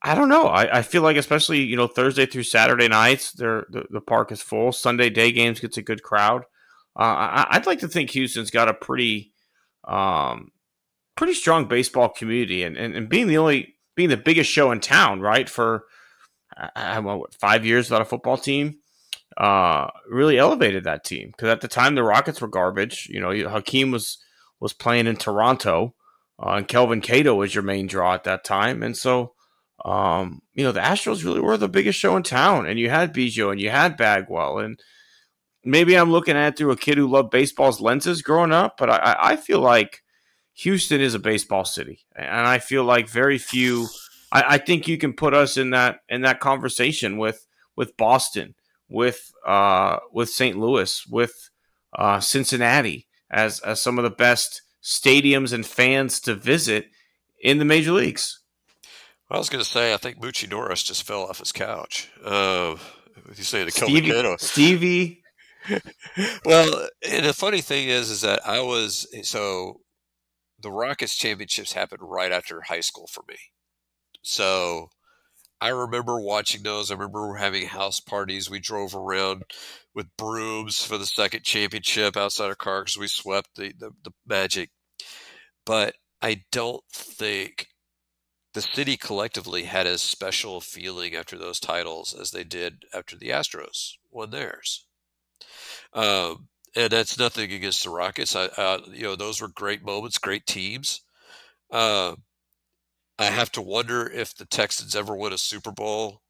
I 0.06 0.14
don't 0.14 0.28
know. 0.28 0.46
I, 0.46 0.78
I 0.78 0.82
feel 0.82 1.02
like 1.02 1.16
especially 1.16 1.64
you 1.64 1.76
know 1.76 1.88
Thursday 1.88 2.26
through 2.26 2.44
Saturday 2.44 2.86
nights, 2.86 3.32
the, 3.32 3.64
the 3.90 4.00
park 4.00 4.30
is 4.30 4.40
full. 4.40 4.70
Sunday 4.70 5.10
day 5.10 5.32
games 5.32 5.58
gets 5.58 5.78
a 5.78 5.82
good 5.82 6.04
crowd. 6.04 6.42
Uh, 6.94 7.44
I, 7.50 7.58
would 7.58 7.66
like 7.66 7.80
to 7.80 7.88
think 7.88 8.10
Houston's 8.10 8.52
got 8.52 8.68
a 8.68 8.74
pretty, 8.74 9.32
um, 9.84 10.52
pretty 11.16 11.34
strong 11.34 11.66
baseball 11.66 12.08
community, 12.08 12.62
and, 12.62 12.76
and, 12.76 12.94
and 12.94 13.08
being 13.08 13.26
the 13.26 13.36
only 13.36 13.74
being 13.96 14.08
the 14.08 14.16
biggest 14.16 14.48
show 14.48 14.70
in 14.70 14.78
town, 14.78 15.20
right? 15.20 15.48
For 15.48 15.86
I 16.76 17.00
what, 17.00 17.34
five 17.34 17.66
years 17.66 17.90
without 17.90 18.02
a 18.02 18.06
football 18.06 18.38
team, 18.38 18.78
uh, 19.36 19.88
really 20.08 20.38
elevated 20.38 20.84
that 20.84 21.02
team 21.02 21.32
because 21.32 21.48
at 21.48 21.62
the 21.62 21.68
time 21.68 21.96
the 21.96 22.04
Rockets 22.04 22.40
were 22.40 22.46
garbage. 22.46 23.08
You 23.10 23.20
know, 23.20 23.48
Hakeem 23.48 23.90
was 23.90 24.18
was 24.60 24.72
playing 24.72 25.08
in 25.08 25.16
Toronto, 25.16 25.96
uh, 26.40 26.52
and 26.52 26.68
Kelvin 26.68 27.00
Cato 27.00 27.34
was 27.34 27.56
your 27.56 27.64
main 27.64 27.88
draw 27.88 28.14
at 28.14 28.22
that 28.22 28.44
time, 28.44 28.84
and 28.84 28.96
so. 28.96 29.32
Um, 29.84 30.42
you 30.54 30.64
know, 30.64 30.72
the 30.72 30.80
Astros 30.80 31.24
really 31.24 31.40
were 31.40 31.56
the 31.56 31.68
biggest 31.68 31.98
show 31.98 32.16
in 32.16 32.22
town, 32.22 32.66
and 32.66 32.78
you 32.78 32.90
had 32.90 33.14
Biggio 33.14 33.50
and 33.50 33.60
you 33.60 33.70
had 33.70 33.96
Bagwell, 33.96 34.58
and 34.58 34.80
maybe 35.64 35.96
I'm 35.96 36.10
looking 36.10 36.36
at 36.36 36.48
it 36.48 36.56
through 36.56 36.70
a 36.70 36.76
kid 36.76 36.96
who 36.96 37.06
loved 37.06 37.30
baseball's 37.30 37.80
lenses 37.80 38.22
growing 38.22 38.52
up, 38.52 38.76
but 38.78 38.88
I, 38.88 39.16
I 39.18 39.36
feel 39.36 39.60
like 39.60 40.02
Houston 40.54 41.00
is 41.00 41.14
a 41.14 41.18
baseball 41.18 41.64
city, 41.64 42.00
and 42.14 42.46
I 42.46 42.58
feel 42.58 42.84
like 42.84 43.08
very 43.08 43.36
few. 43.36 43.88
I, 44.32 44.54
I 44.54 44.58
think 44.58 44.88
you 44.88 44.96
can 44.96 45.12
put 45.12 45.34
us 45.34 45.56
in 45.56 45.70
that 45.70 46.00
in 46.08 46.22
that 46.22 46.40
conversation 46.40 47.18
with 47.18 47.46
with 47.76 47.96
Boston, 47.98 48.54
with 48.88 49.30
uh, 49.46 49.98
with 50.12 50.30
St. 50.30 50.58
Louis, 50.58 51.04
with 51.10 51.50
uh, 51.98 52.20
Cincinnati 52.20 53.06
as 53.30 53.60
as 53.60 53.82
some 53.82 53.98
of 53.98 54.04
the 54.04 54.10
best 54.10 54.62
stadiums 54.82 55.52
and 55.52 55.66
fans 55.66 56.20
to 56.20 56.34
visit 56.34 56.86
in 57.42 57.58
the 57.58 57.64
major 57.64 57.92
leagues. 57.92 58.40
I 59.30 59.38
was 59.38 59.48
going 59.48 59.62
to 59.62 59.68
say, 59.68 59.92
I 59.92 59.96
think 59.96 60.20
Moochie 60.20 60.48
Norris 60.48 60.82
just 60.82 61.02
fell 61.02 61.24
off 61.24 61.40
his 61.40 61.52
couch. 61.52 62.10
Uh, 62.24 62.76
you 63.36 63.42
say 63.42 63.64
the 63.64 63.70
Stevie, 63.70 64.36
Stevie 64.38 65.22
well, 66.44 66.88
and 67.08 67.26
the 67.26 67.32
funny 67.32 67.60
thing 67.60 67.88
is, 67.88 68.10
is 68.10 68.20
that 68.20 68.46
I 68.46 68.60
was 68.60 69.06
so 69.22 69.80
the 70.60 70.70
Rockets 70.70 71.16
championships 71.16 71.72
happened 71.72 72.02
right 72.02 72.32
after 72.32 72.62
high 72.62 72.80
school 72.80 73.08
for 73.10 73.24
me. 73.28 73.36
So 74.22 74.88
I 75.60 75.68
remember 75.68 76.20
watching 76.20 76.62
those. 76.62 76.90
I 76.90 76.94
remember 76.94 77.34
having 77.34 77.66
house 77.66 78.00
parties. 78.00 78.50
We 78.50 78.60
drove 78.60 78.94
around 78.94 79.42
with 79.94 80.16
brooms 80.16 80.84
for 80.84 80.98
the 80.98 81.06
second 81.06 81.44
championship 81.44 82.16
outside 82.16 82.46
our 82.46 82.54
car 82.54 82.82
because 82.82 82.98
we 82.98 83.08
swept 83.08 83.50
the, 83.56 83.72
the, 83.78 83.90
the 84.04 84.12
Magic. 84.26 84.70
But 85.64 85.94
I 86.22 86.42
don't 86.52 86.82
think 86.92 87.68
the 88.56 88.62
city 88.62 88.96
collectively 88.96 89.64
had 89.64 89.86
as 89.86 90.00
special 90.00 90.62
feeling 90.62 91.14
after 91.14 91.36
those 91.36 91.60
titles 91.60 92.16
as 92.18 92.30
they 92.30 92.42
did 92.42 92.86
after 92.94 93.14
the 93.14 93.28
Astros 93.28 93.96
won 94.10 94.30
theirs. 94.30 94.86
Um, 95.92 96.48
and 96.74 96.90
that's 96.90 97.18
nothing 97.18 97.52
against 97.52 97.84
the 97.84 97.90
Rockets. 97.90 98.34
I, 98.34 98.46
uh, 98.46 98.80
you 98.90 99.02
know, 99.02 99.14
those 99.14 99.42
were 99.42 99.48
great 99.48 99.84
moments, 99.84 100.16
great 100.16 100.46
teams. 100.46 101.02
Uh, 101.70 102.16
I 103.18 103.26
have 103.26 103.52
to 103.52 103.60
wonder 103.60 104.08
if 104.08 104.34
the 104.34 104.46
Texans 104.46 104.96
ever 104.96 105.14
win 105.14 105.34
a 105.34 105.38
Super 105.38 105.70
Bowl. 105.70 106.22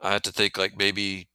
I 0.00 0.10
have 0.10 0.22
to 0.22 0.32
think 0.32 0.58
like 0.58 0.76
maybe 0.76 1.28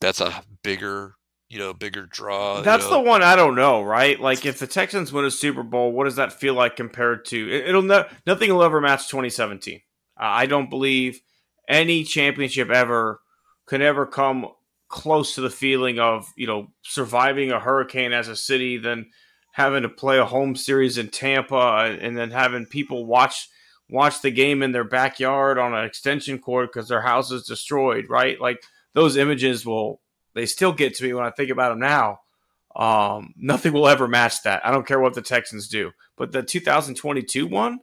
that's 0.00 0.20
a 0.20 0.42
bigger, 0.64 1.14
you 1.52 1.58
know, 1.58 1.74
bigger 1.74 2.06
draw. 2.06 2.62
That's 2.62 2.84
you 2.84 2.90
know? 2.90 3.02
the 3.02 3.08
one 3.10 3.22
I 3.22 3.36
don't 3.36 3.54
know, 3.54 3.82
right? 3.82 4.18
Like 4.18 4.46
if 4.46 4.58
the 4.58 4.66
Texans 4.66 5.12
win 5.12 5.26
a 5.26 5.30
Super 5.30 5.62
Bowl, 5.62 5.92
what 5.92 6.04
does 6.04 6.16
that 6.16 6.32
feel 6.32 6.54
like 6.54 6.76
compared 6.76 7.26
to? 7.26 7.52
It, 7.52 7.74
will 7.74 7.82
ne- 7.82 8.06
nothing 8.26 8.50
will 8.50 8.62
ever 8.62 8.80
match 8.80 9.08
2017. 9.08 9.82
Uh, 10.18 10.24
I 10.24 10.46
don't 10.46 10.70
believe 10.70 11.20
any 11.68 12.04
championship 12.04 12.70
ever 12.70 13.20
could 13.66 13.82
ever 13.82 14.06
come 14.06 14.46
close 14.88 15.34
to 15.34 15.42
the 15.42 15.50
feeling 15.50 15.98
of 15.98 16.26
you 16.36 16.46
know 16.46 16.68
surviving 16.80 17.52
a 17.52 17.60
hurricane 17.60 18.14
as 18.14 18.28
a 18.28 18.36
city, 18.36 18.78
then 18.78 19.10
having 19.52 19.82
to 19.82 19.90
play 19.90 20.18
a 20.18 20.24
home 20.24 20.56
series 20.56 20.96
in 20.96 21.10
Tampa, 21.10 21.98
and 22.00 22.16
then 22.16 22.30
having 22.30 22.64
people 22.64 23.04
watch 23.04 23.50
watch 23.90 24.22
the 24.22 24.30
game 24.30 24.62
in 24.62 24.72
their 24.72 24.84
backyard 24.84 25.58
on 25.58 25.74
an 25.74 25.84
extension 25.84 26.38
cord 26.38 26.70
because 26.72 26.88
their 26.88 27.02
house 27.02 27.30
is 27.30 27.44
destroyed. 27.44 28.06
Right, 28.08 28.40
like 28.40 28.62
those 28.94 29.18
images 29.18 29.66
will 29.66 30.00
they 30.34 30.46
still 30.46 30.72
get 30.72 30.94
to 30.96 31.04
me 31.04 31.12
when 31.12 31.24
I 31.24 31.30
think 31.30 31.50
about 31.50 31.70
them 31.70 31.80
now. 31.80 32.20
Um, 32.74 33.34
nothing 33.36 33.72
will 33.72 33.88
ever 33.88 34.08
match 34.08 34.42
that. 34.44 34.64
I 34.64 34.70
don't 34.70 34.86
care 34.86 35.00
what 35.00 35.14
the 35.14 35.22
Texans 35.22 35.68
do. 35.68 35.90
But 36.16 36.32
the 36.32 36.42
2022 36.42 37.46
one, 37.46 37.80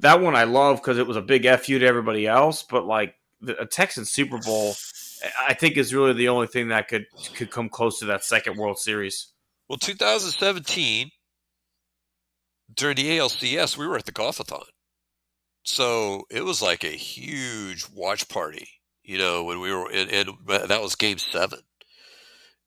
that 0.00 0.20
one 0.20 0.34
I 0.34 0.44
love 0.44 0.78
because 0.78 0.98
it 0.98 1.06
was 1.06 1.16
a 1.16 1.22
big 1.22 1.48
fu 1.60 1.78
to 1.78 1.86
everybody 1.86 2.26
else. 2.26 2.62
But 2.62 2.86
like 2.86 3.14
the 3.40 3.60
a 3.60 3.66
Texan 3.66 4.04
Super 4.04 4.38
Bowl 4.38 4.74
I 5.38 5.54
think 5.54 5.76
is 5.76 5.94
really 5.94 6.12
the 6.12 6.28
only 6.28 6.46
thing 6.46 6.68
that 6.68 6.88
could 6.88 7.06
could 7.34 7.50
come 7.50 7.68
close 7.68 7.98
to 7.98 8.06
that 8.06 8.24
second 8.24 8.56
World 8.56 8.78
Series. 8.78 9.28
Well, 9.68 9.78
2017 9.78 11.10
during 12.74 12.96
the 12.96 13.18
ALCS, 13.18 13.76
we 13.76 13.86
were 13.86 13.96
at 13.96 14.06
the 14.06 14.12
golfathon, 14.12 14.64
so 15.62 16.24
it 16.30 16.44
was 16.44 16.62
like 16.62 16.84
a 16.84 16.88
huge 16.88 17.86
watch 17.92 18.28
party. 18.28 18.79
You 19.10 19.18
know, 19.18 19.42
when 19.42 19.58
we 19.58 19.72
were, 19.72 19.90
and, 19.90 20.08
and 20.08 20.30
that 20.46 20.80
was 20.80 20.94
Game 20.94 21.18
Seven, 21.18 21.58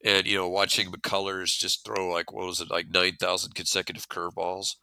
and 0.04 0.28
you 0.28 0.36
know, 0.36 0.50
watching 0.50 0.92
McCullers 0.92 1.58
just 1.58 1.86
throw 1.86 2.10
like 2.12 2.34
what 2.34 2.46
was 2.46 2.60
it, 2.60 2.70
like 2.70 2.88
nine 2.94 3.16
thousand 3.16 3.56
consecutive 3.56 4.10
curveballs. 4.10 4.76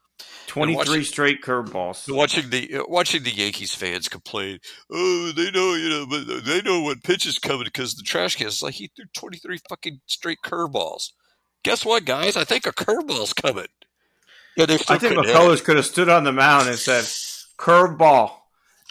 23 0.47 0.75
watching, 0.75 1.05
straight 1.05 1.43
curveballs. 1.43 2.11
Watching 2.11 2.49
the 2.49 2.77
uh, 2.77 2.85
watching 2.89 3.25
the 3.25 3.31
Yankees 3.31 3.75
fans 3.75 4.09
complain, 4.09 4.61
oh, 4.91 5.33
they 5.37 5.51
know, 5.51 5.75
you 5.75 5.91
know, 5.91 6.07
but 6.09 6.47
they 6.47 6.63
know 6.63 6.81
what 6.81 7.03
pitch 7.03 7.27
is 7.27 7.39
coming 7.39 7.65
because 7.65 7.95
the 7.95 8.05
trash 8.05 8.37
can 8.37 8.47
is 8.47 8.63
like 8.63 8.77
he 8.77 8.91
threw 8.97 9.05
23 9.15 9.59
fucking 9.69 10.01
straight 10.07 10.39
curveballs. 10.43 11.11
Guess 11.63 11.85
what, 11.85 12.07
guys? 12.07 12.39
I 12.39 12.45
think 12.45 12.65
a 12.65 12.73
curveball's 12.73 13.35
coming. 13.35 13.67
Yeah, 14.57 14.65
they 14.65 14.77
I 14.89 14.97
think 14.97 15.15
McCullers 15.15 15.63
could 15.63 15.77
have 15.77 15.85
stood 15.85 16.09
on 16.09 16.25
the 16.25 16.33
mound 16.33 16.71
and 16.71 16.79
said, 16.79 17.05
"Curveball," 17.59 18.33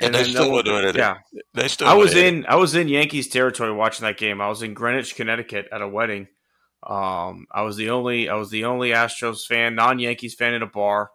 and, 0.01 0.15
and 0.15 0.25
they 0.25 0.29
still 0.29 0.51
were 0.51 0.63
doing 0.63 0.85
it. 0.85 0.95
Yeah, 0.95 1.17
they 1.53 1.67
still. 1.67 1.87
I 1.87 1.93
was 1.93 2.15
in 2.15 2.45
I 2.47 2.55
was 2.55 2.75
in 2.75 2.87
Yankees 2.87 3.27
territory 3.27 3.71
watching 3.71 4.05
that 4.05 4.17
game. 4.17 4.41
I 4.41 4.49
was 4.49 4.61
in 4.61 4.73
Greenwich, 4.73 5.15
Connecticut, 5.15 5.67
at 5.71 5.81
a 5.81 5.87
wedding. 5.87 6.27
Um, 6.81 7.47
I 7.51 7.63
was 7.63 7.75
the 7.75 7.89
only 7.89 8.29
I 8.29 8.35
was 8.35 8.49
the 8.49 8.65
only 8.65 8.89
Astros 8.89 9.45
fan, 9.45 9.75
non 9.75 9.99
Yankees 9.99 10.35
fan 10.35 10.53
in 10.53 10.61
a 10.61 10.67
bar 10.67 11.11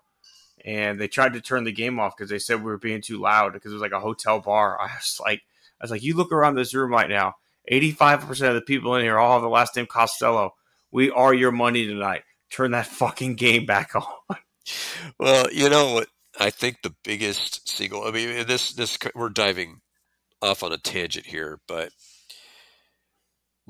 and 0.65 0.99
they 0.99 1.09
tried 1.09 1.35
to 1.35 1.41
turn 1.41 1.65
the 1.65 1.73
game 1.73 2.01
off 2.01 2.17
because 2.17 2.31
they 2.31 2.39
said 2.39 2.59
we 2.59 2.71
were 2.71 2.79
being 2.79 3.03
too 3.03 3.21
loud 3.21 3.53
because 3.53 3.71
it 3.71 3.75
was 3.75 3.83
like 3.83 3.93
a 3.93 4.01
hotel 4.01 4.41
bar. 4.41 4.81
I 4.81 4.87
was 4.97 5.21
like, 5.21 5.43
I 5.81 5.85
was 5.85 5.91
like, 5.91 6.03
you 6.03 6.17
look 6.17 6.33
around 6.33 6.55
this 6.55 6.75
room 6.75 6.91
right 6.91 7.09
now. 7.09 7.35
Eighty-five 7.67 8.21
percent 8.21 8.51
of 8.51 8.57
the 8.57 8.61
people 8.61 8.95
in 8.95 9.03
here 9.03 9.19
all 9.19 9.33
have 9.35 9.43
the 9.43 9.49
last 9.49 9.75
name 9.77 9.87
Costello. 9.87 10.55
We 10.91 11.11
are 11.11 11.33
your 11.33 11.51
money 11.51 11.87
tonight. 11.87 12.23
Turn 12.51 12.73
that 12.73 12.87
fucking 12.87 13.37
game 13.37 13.67
back 13.67 13.95
on. 13.95 14.39
Well, 15.19 15.47
you 15.53 15.69
know 15.69 15.95
what? 15.95 16.09
I 16.39 16.51
think 16.51 16.83
the 16.83 16.95
biggest 17.05 17.69
single. 17.69 18.05
I 18.05 18.11
mean, 18.11 18.47
this 18.47 18.73
this 18.73 18.99
we're 19.15 19.29
diving 19.29 19.81
off 20.43 20.63
on 20.63 20.73
a 20.73 20.79
tangent 20.79 21.27
here, 21.27 21.61
but 21.69 21.91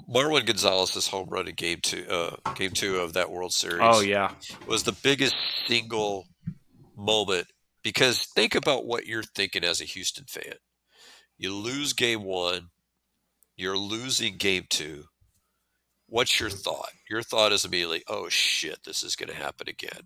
Marwin 0.08 0.46
Gonzalez's 0.46 1.08
home 1.08 1.28
run 1.28 1.48
in 1.48 1.54
game 1.54 1.80
two, 1.82 2.04
uh, 2.08 2.36
game 2.54 2.70
two 2.70 2.96
of 2.96 3.12
that 3.12 3.30
World 3.30 3.52
Series. 3.52 3.80
Oh 3.82 4.00
yeah, 4.00 4.32
was 4.66 4.82
the 4.82 4.92
biggest 4.92 5.36
single 5.66 6.26
moment 6.96 7.46
because 7.82 8.26
think 8.34 8.54
about 8.54 8.86
what 8.86 9.06
you're 9.06 9.22
thinking 9.22 9.64
as 9.64 9.80
a 9.80 9.84
Houston 9.84 10.24
fan. 10.28 10.54
You 11.36 11.54
lose 11.54 11.92
game 11.92 12.24
one, 12.24 12.68
you're 13.56 13.78
losing 13.78 14.36
game 14.36 14.64
two. 14.68 15.04
What's 16.06 16.38
your 16.38 16.50
thought? 16.50 16.90
Your 17.10 17.22
thought 17.22 17.52
is 17.52 17.64
immediately, 17.64 18.02
oh 18.08 18.28
shit, 18.28 18.78
this 18.84 19.02
is 19.02 19.16
going 19.16 19.30
to 19.30 19.34
happen 19.34 19.68
again. 19.68 20.02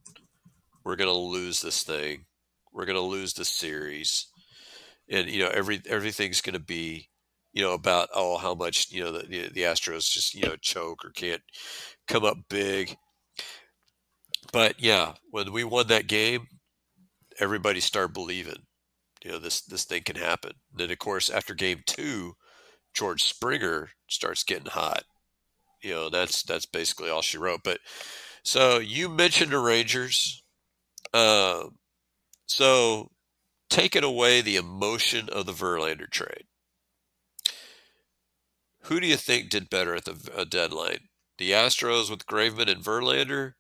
We're 0.85 0.97
going 0.97 1.11
to 1.11 1.17
lose 1.17 1.61
this 1.61 1.83
thing. 1.83 2.25
We're 2.79 2.87
going 2.87 2.95
to 2.95 3.03
lose 3.03 3.33
the 3.33 3.45
series. 3.45 4.29
And, 5.11 5.29
you 5.29 5.43
know, 5.43 5.51
every 5.53 5.83
everything's 5.89 6.41
going 6.41 6.55
to 6.55 6.61
be, 6.61 7.09
you 7.53 7.61
know, 7.61 7.73
about, 7.73 8.09
oh, 8.15 8.39
how 8.39 8.55
much, 8.55 8.93
you 8.93 9.03
know, 9.03 9.11
the, 9.11 9.49
the, 9.53 9.63
Astros 9.63 10.09
just, 10.09 10.33
you 10.33 10.47
know, 10.47 10.55
choke 10.55 11.05
or 11.05 11.11
can't 11.11 11.43
come 12.07 12.25
up 12.25 12.37
big. 12.49 12.97
But 14.53 14.81
yeah, 14.81 15.15
when 15.33 15.51
we 15.51 15.65
won 15.65 15.89
that 15.89 16.07
game, 16.07 16.47
everybody 17.41 17.81
start 17.81 18.15
believing, 18.15 18.63
you 19.25 19.33
know, 19.33 19.41
this 19.41 19.61
this 19.63 19.85
thing 19.85 20.05
can 20.05 20.15
happen. 20.15 20.53
Then 20.73 20.93
of 20.93 20.99
course 20.99 21.31
after 21.31 21.55
game 21.55 21.83
two, 21.85 22.35
George 22.95 23.25
Springer 23.25 23.91
starts 24.07 24.45
getting 24.45 24.71
hot. 24.71 25.03
You 25.83 25.95
know, 25.95 26.11
that's 26.11 26.45
that's 26.45 26.67
basically 26.67 27.11
all 27.11 27.23
she 27.23 27.39
wrote. 27.39 27.63
But 27.65 27.81
So 28.45 28.79
you 28.79 29.09
mentioned 29.09 29.51
the 29.51 29.59
Rangers. 29.59 30.45
Uh, 31.13 31.65
so 32.49 33.11
taking 33.71 34.03
away 34.03 34.41
the 34.41 34.57
emotion 34.57 35.29
of 35.29 35.47
the 35.47 35.53
Verlander 35.53 36.11
trade, 36.11 36.45
who 38.85 38.99
do 38.99 39.07
you 39.07 39.17
think 39.17 39.51
did 39.51 39.71
better 39.71 39.95
at 39.95 40.07
the 40.07 40.17
uh, 40.37 40.45
deadline? 40.45 41.09
The 41.37 41.53
Astros 41.53 42.11
with 42.11 42.27
Graveman 42.27 42.71
and 42.71 42.83
Verlander, 42.83 43.53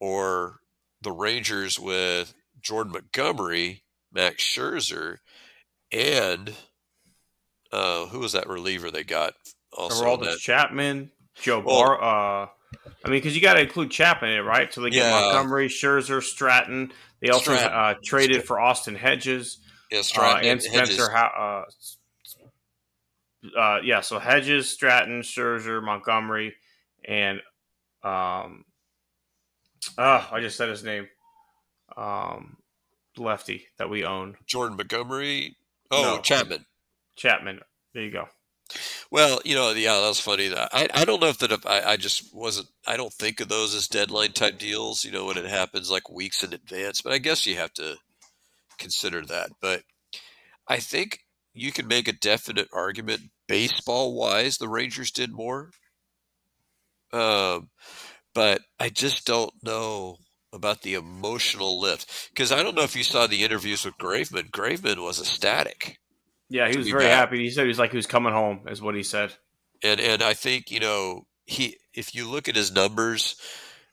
or 0.00 0.60
the 1.00 1.12
Rangers 1.12 1.78
with 1.78 2.34
Jordan 2.60 2.92
Montgomery, 2.92 3.84
Max 4.12 4.42
Scherzer, 4.42 5.18
and 5.92 6.52
uh, 7.72 8.06
who 8.06 8.18
was 8.18 8.32
that 8.32 8.48
reliever 8.48 8.90
they 8.90 9.04
got? 9.04 9.34
Also, 9.76 10.04
Aroldis 10.04 10.38
Chapman, 10.38 11.10
Joe 11.36 11.62
well, 11.64 11.96
Bar. 11.96 12.02
Uh, 12.02 12.46
I 13.04 13.08
mean, 13.08 13.18
because 13.18 13.34
you 13.34 13.40
got 13.40 13.54
to 13.54 13.60
include 13.60 13.90
Chapman 13.90 14.30
in 14.30 14.38
it, 14.38 14.42
right? 14.42 14.72
So 14.72 14.80
they 14.80 14.90
get 14.90 15.04
yeah. 15.04 15.12
Montgomery, 15.12 15.68
Scherzer, 15.68 16.22
Stratton. 16.22 16.92
They 17.20 17.30
also 17.30 17.52
Uh, 17.54 17.94
traded 18.02 18.44
for 18.44 18.60
Austin 18.60 18.94
Hedges. 18.94 19.58
Yeah, 19.90 20.02
Stratton 20.02 20.46
uh, 20.46 20.52
and 20.52 20.62
Spencer. 20.62 21.10
Ha- 21.10 21.64
uh, 23.56 23.58
uh, 23.58 23.80
yeah, 23.82 24.00
so 24.00 24.18
Hedges, 24.18 24.70
Stratton, 24.70 25.22
Scherzer, 25.22 25.82
Montgomery, 25.82 26.54
and 27.04 27.40
um, 28.02 28.64
oh, 29.96 30.28
I 30.30 30.40
just 30.40 30.56
said 30.56 30.68
his 30.68 30.84
name. 30.84 31.08
Um, 31.96 32.58
lefty 33.16 33.66
that 33.78 33.90
we 33.90 34.04
own. 34.04 34.36
Jordan 34.46 34.76
Montgomery. 34.76 35.56
Oh, 35.90 36.02
no. 36.16 36.20
Chapman. 36.20 36.66
Chapman. 37.16 37.60
There 37.94 38.02
you 38.02 38.10
go. 38.12 38.28
Well, 39.10 39.40
you 39.44 39.54
know, 39.54 39.70
yeah, 39.70 40.00
that's 40.00 40.20
funny. 40.20 40.52
I 40.54 40.88
I 40.92 41.04
don't 41.04 41.20
know 41.20 41.28
if 41.28 41.38
that 41.38 41.64
I, 41.66 41.92
I 41.92 41.96
just 41.96 42.34
wasn't. 42.34 42.68
I 42.86 42.96
don't 42.96 43.12
think 43.12 43.40
of 43.40 43.48
those 43.48 43.74
as 43.74 43.88
deadline 43.88 44.32
type 44.32 44.58
deals. 44.58 45.04
You 45.04 45.12
know, 45.12 45.26
when 45.26 45.38
it 45.38 45.46
happens 45.46 45.90
like 45.90 46.10
weeks 46.10 46.42
in 46.42 46.52
advance. 46.52 47.00
But 47.00 47.14
I 47.14 47.18
guess 47.18 47.46
you 47.46 47.56
have 47.56 47.72
to 47.74 47.96
consider 48.78 49.24
that. 49.26 49.50
But 49.62 49.82
I 50.68 50.78
think 50.78 51.20
you 51.54 51.72
can 51.72 51.88
make 51.88 52.06
a 52.06 52.12
definite 52.12 52.68
argument 52.72 53.22
baseball 53.46 54.14
wise. 54.14 54.58
The 54.58 54.68
Rangers 54.68 55.10
did 55.10 55.32
more. 55.32 55.70
Um, 57.12 57.70
but 58.34 58.60
I 58.78 58.90
just 58.90 59.26
don't 59.26 59.52
know 59.62 60.18
about 60.52 60.82
the 60.82 60.94
emotional 60.94 61.80
lift 61.80 62.28
because 62.30 62.52
I 62.52 62.62
don't 62.62 62.74
know 62.74 62.82
if 62.82 62.96
you 62.96 63.02
saw 63.04 63.26
the 63.26 63.42
interviews 63.42 63.84
with 63.84 63.96
Graveman. 63.98 64.50
Graveman 64.50 65.02
was 65.02 65.20
ecstatic. 65.20 65.98
Yeah, 66.48 66.68
he 66.68 66.78
was 66.78 66.88
very 66.88 67.04
back. 67.04 67.18
happy. 67.18 67.38
He 67.38 67.50
said 67.50 67.62
he 67.62 67.68
was 67.68 67.78
like 67.78 67.90
he 67.90 67.96
was 67.96 68.06
coming 68.06 68.32
home, 68.32 68.60
is 68.68 68.80
what 68.80 68.94
he 68.94 69.02
said. 69.02 69.34
And 69.82 70.00
and 70.00 70.22
I 70.22 70.34
think 70.34 70.70
you 70.70 70.80
know 70.80 71.26
he 71.46 71.76
if 71.94 72.14
you 72.14 72.28
look 72.28 72.48
at 72.48 72.56
his 72.56 72.72
numbers, 72.72 73.36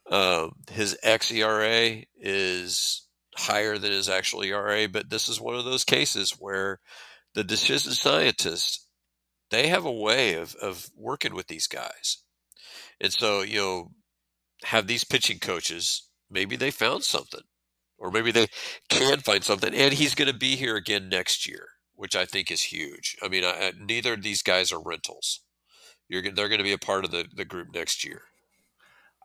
um, 0.09 0.55
his 0.71 0.97
xERA 1.03 2.05
is 2.19 3.07
higher 3.35 3.77
than 3.77 3.91
his 3.91 4.09
actual 4.09 4.43
ERA. 4.43 4.87
But 4.87 5.09
this 5.09 5.27
is 5.27 5.41
one 5.41 5.55
of 5.55 5.65
those 5.65 5.83
cases 5.83 6.31
where 6.31 6.79
the 7.33 7.43
decision 7.43 7.91
scientists 7.91 8.87
they 9.51 9.67
have 9.67 9.85
a 9.85 9.91
way 9.91 10.35
of 10.35 10.55
of 10.55 10.89
working 10.95 11.35
with 11.35 11.47
these 11.47 11.67
guys, 11.67 12.19
and 13.01 13.11
so 13.11 13.41
you 13.41 13.59
know 13.59 13.91
have 14.63 14.87
these 14.87 15.03
pitching 15.03 15.39
coaches 15.39 16.09
maybe 16.29 16.55
they 16.55 16.71
found 16.71 17.03
something 17.03 17.41
or 17.97 18.11
maybe 18.11 18.31
they 18.31 18.47
can 18.89 19.19
find 19.19 19.43
something 19.43 19.73
and 19.73 19.93
he's 19.93 20.15
going 20.15 20.31
to 20.31 20.37
be 20.37 20.55
here 20.55 20.75
again 20.75 21.09
next 21.09 21.47
year 21.47 21.67
which 21.95 22.15
i 22.15 22.25
think 22.25 22.51
is 22.51 22.63
huge 22.63 23.17
i 23.21 23.27
mean 23.27 23.43
I, 23.43 23.73
neither 23.79 24.13
of 24.13 24.23
these 24.23 24.41
guys 24.41 24.71
are 24.71 24.81
rentals 24.81 25.41
You're, 26.07 26.23
they're 26.23 26.49
going 26.49 26.59
to 26.59 26.63
be 26.63 26.73
a 26.73 26.77
part 26.77 27.05
of 27.05 27.11
the, 27.11 27.25
the 27.33 27.45
group 27.45 27.73
next 27.73 28.03
year 28.03 28.23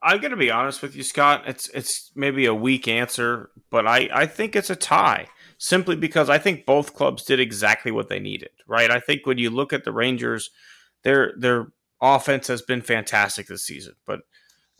i'm 0.02 0.20
going 0.20 0.30
to 0.30 0.36
be 0.36 0.50
honest 0.50 0.82
with 0.82 0.94
you 0.94 1.02
scott 1.02 1.44
it's 1.46 1.68
it's 1.68 2.10
maybe 2.14 2.46
a 2.46 2.54
weak 2.54 2.88
answer 2.88 3.50
but 3.70 3.86
i 3.86 4.08
i 4.12 4.26
think 4.26 4.54
it's 4.54 4.70
a 4.70 4.76
tie 4.76 5.28
simply 5.58 5.96
because 5.96 6.30
i 6.30 6.38
think 6.38 6.66
both 6.66 6.94
clubs 6.94 7.24
did 7.24 7.40
exactly 7.40 7.90
what 7.90 8.08
they 8.08 8.18
needed 8.18 8.50
right 8.66 8.90
i 8.90 9.00
think 9.00 9.26
when 9.26 9.38
you 9.38 9.50
look 9.50 9.72
at 9.72 9.84
the 9.84 9.92
rangers 9.92 10.50
their 11.02 11.32
their 11.36 11.68
offense 12.02 12.46
has 12.46 12.62
been 12.62 12.82
fantastic 12.82 13.46
this 13.46 13.64
season 13.64 13.94
but 14.06 14.20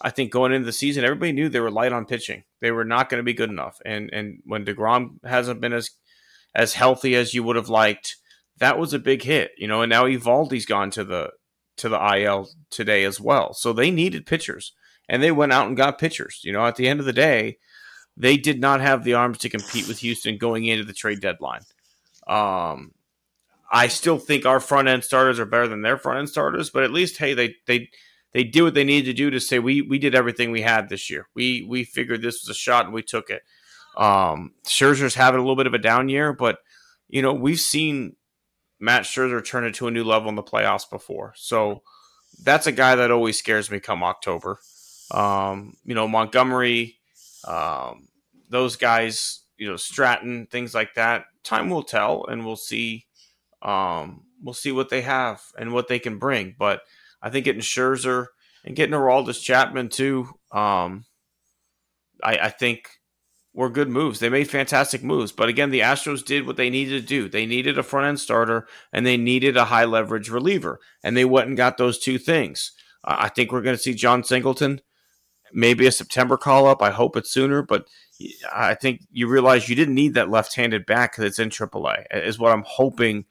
I 0.00 0.10
think 0.10 0.32
going 0.32 0.52
into 0.52 0.64
the 0.64 0.72
season, 0.72 1.04
everybody 1.04 1.32
knew 1.32 1.48
they 1.48 1.60
were 1.60 1.70
light 1.70 1.92
on 1.92 2.06
pitching. 2.06 2.44
They 2.60 2.70
were 2.70 2.84
not 2.84 3.10
going 3.10 3.18
to 3.18 3.24
be 3.24 3.34
good 3.34 3.50
enough. 3.50 3.80
And 3.84 4.10
and 4.12 4.40
when 4.44 4.64
Degrom 4.64 5.24
hasn't 5.24 5.60
been 5.60 5.72
as 5.72 5.90
as 6.54 6.74
healthy 6.74 7.14
as 7.14 7.34
you 7.34 7.42
would 7.42 7.56
have 7.56 7.68
liked, 7.68 8.16
that 8.58 8.78
was 8.78 8.92
a 8.92 8.98
big 8.98 9.22
hit, 9.22 9.52
you 9.58 9.68
know. 9.68 9.82
And 9.82 9.90
now 9.90 10.04
Eovaldi's 10.04 10.66
gone 10.66 10.90
to 10.92 11.04
the 11.04 11.30
to 11.78 11.88
the 11.88 12.16
IL 12.16 12.48
today 12.70 13.04
as 13.04 13.20
well. 13.20 13.54
So 13.54 13.72
they 13.72 13.90
needed 13.90 14.26
pitchers, 14.26 14.72
and 15.08 15.22
they 15.22 15.32
went 15.32 15.52
out 15.52 15.66
and 15.66 15.76
got 15.76 15.98
pitchers. 15.98 16.40
You 16.44 16.52
know, 16.52 16.66
at 16.66 16.76
the 16.76 16.88
end 16.88 17.00
of 17.00 17.06
the 17.06 17.12
day, 17.12 17.58
they 18.16 18.36
did 18.36 18.60
not 18.60 18.80
have 18.80 19.04
the 19.04 19.14
arms 19.14 19.38
to 19.38 19.48
compete 19.48 19.88
with 19.88 19.98
Houston 20.00 20.36
going 20.38 20.64
into 20.64 20.84
the 20.84 20.92
trade 20.92 21.20
deadline. 21.20 21.62
Um, 22.26 22.92
I 23.72 23.88
still 23.88 24.18
think 24.18 24.44
our 24.44 24.60
front 24.60 24.88
end 24.88 25.04
starters 25.04 25.38
are 25.38 25.46
better 25.46 25.68
than 25.68 25.82
their 25.82 25.96
front 25.96 26.18
end 26.18 26.28
starters, 26.28 26.70
but 26.70 26.82
at 26.82 26.90
least 26.90 27.18
hey, 27.18 27.34
they 27.34 27.56
they 27.66 27.88
they 28.32 28.44
did 28.44 28.62
what 28.62 28.74
they 28.74 28.84
needed 28.84 29.06
to 29.06 29.14
do 29.14 29.30
to 29.30 29.40
say 29.40 29.58
we 29.58 29.82
we 29.82 29.98
did 29.98 30.14
everything 30.14 30.50
we 30.50 30.62
had 30.62 30.88
this 30.88 31.08
year. 31.08 31.28
We 31.34 31.64
we 31.68 31.84
figured 31.84 32.20
this 32.20 32.42
was 32.42 32.48
a 32.48 32.58
shot 32.58 32.84
and 32.84 32.94
we 32.94 33.02
took 33.02 33.30
it. 33.30 33.42
Um, 33.96 34.52
Scherzer's 34.64 35.14
having 35.14 35.38
a 35.38 35.42
little 35.42 35.56
bit 35.56 35.66
of 35.66 35.74
a 35.74 35.78
down 35.78 36.08
year, 36.08 36.32
but 36.32 36.58
you 37.08 37.22
know 37.22 37.32
we've 37.32 37.60
seen 37.60 38.16
Matt 38.78 39.02
Scherzer 39.02 39.44
turn 39.44 39.64
it 39.64 39.74
to 39.74 39.88
a 39.88 39.90
new 39.90 40.04
level 40.04 40.28
in 40.28 40.34
the 40.34 40.42
playoffs 40.42 40.88
before. 40.88 41.34
So 41.36 41.82
that's 42.42 42.66
a 42.66 42.72
guy 42.72 42.94
that 42.94 43.10
always 43.10 43.38
scares 43.38 43.70
me 43.70 43.80
come 43.80 44.02
October. 44.02 44.58
Um, 45.10 45.76
you 45.84 45.94
know 45.94 46.08
Montgomery, 46.08 46.98
um, 47.46 48.08
those 48.48 48.76
guys, 48.76 49.40
you 49.58 49.68
know 49.68 49.76
Stratton, 49.76 50.46
things 50.46 50.74
like 50.74 50.94
that. 50.94 51.24
Time 51.42 51.70
will 51.70 51.82
tell, 51.82 52.26
and 52.26 52.44
we'll 52.44 52.56
see. 52.56 53.06
Um, 53.62 54.24
we'll 54.42 54.54
see 54.54 54.72
what 54.72 54.88
they 54.88 55.02
have 55.02 55.42
and 55.58 55.72
what 55.72 55.88
they 55.88 55.98
can 55.98 56.18
bring, 56.18 56.54
but 56.58 56.80
I 57.20 57.30
think 57.30 57.44
getting 57.44 57.60
Scherzer 57.60 58.28
and 58.64 58.76
getting 58.76 58.94
Aroldis 58.94 59.42
Chapman 59.42 59.88
too. 59.88 60.28
Um, 60.52 61.04
I, 62.22 62.38
I 62.38 62.48
think 62.50 62.99
were 63.52 63.68
good 63.68 63.88
moves. 63.88 64.20
They 64.20 64.28
made 64.28 64.48
fantastic 64.48 65.02
moves, 65.02 65.32
but 65.32 65.48
again, 65.48 65.70
the 65.70 65.80
Astros 65.80 66.24
did 66.24 66.46
what 66.46 66.56
they 66.56 66.70
needed 66.70 67.02
to 67.02 67.06
do. 67.06 67.28
They 67.28 67.46
needed 67.46 67.78
a 67.78 67.82
front 67.82 68.06
end 68.06 68.20
starter 68.20 68.66
and 68.92 69.04
they 69.04 69.16
needed 69.16 69.56
a 69.56 69.66
high 69.66 69.84
leverage 69.84 70.30
reliever, 70.30 70.80
and 71.02 71.16
they 71.16 71.24
went 71.24 71.48
and 71.48 71.56
got 71.56 71.76
those 71.76 71.98
two 71.98 72.18
things. 72.18 72.72
I 73.04 73.28
think 73.28 73.50
we're 73.50 73.62
going 73.62 73.76
to 73.76 73.82
see 73.82 73.94
Jon 73.94 74.22
Singleton, 74.22 74.80
maybe 75.52 75.86
a 75.86 75.92
September 75.92 76.36
call 76.36 76.66
up. 76.66 76.82
I 76.82 76.90
hope 76.90 77.16
it's 77.16 77.32
sooner, 77.32 77.62
but 77.62 77.86
I 78.54 78.74
think 78.74 79.02
you 79.10 79.26
realize 79.26 79.68
you 79.68 79.74
didn't 79.74 79.94
need 79.94 80.14
that 80.14 80.30
left 80.30 80.54
handed 80.54 80.84
back 80.86 81.18
it's 81.18 81.38
in 81.38 81.48
AAA. 81.48 82.04
Is 82.12 82.38
what 82.38 82.52
I'm 82.52 82.64
hoping 82.66 83.24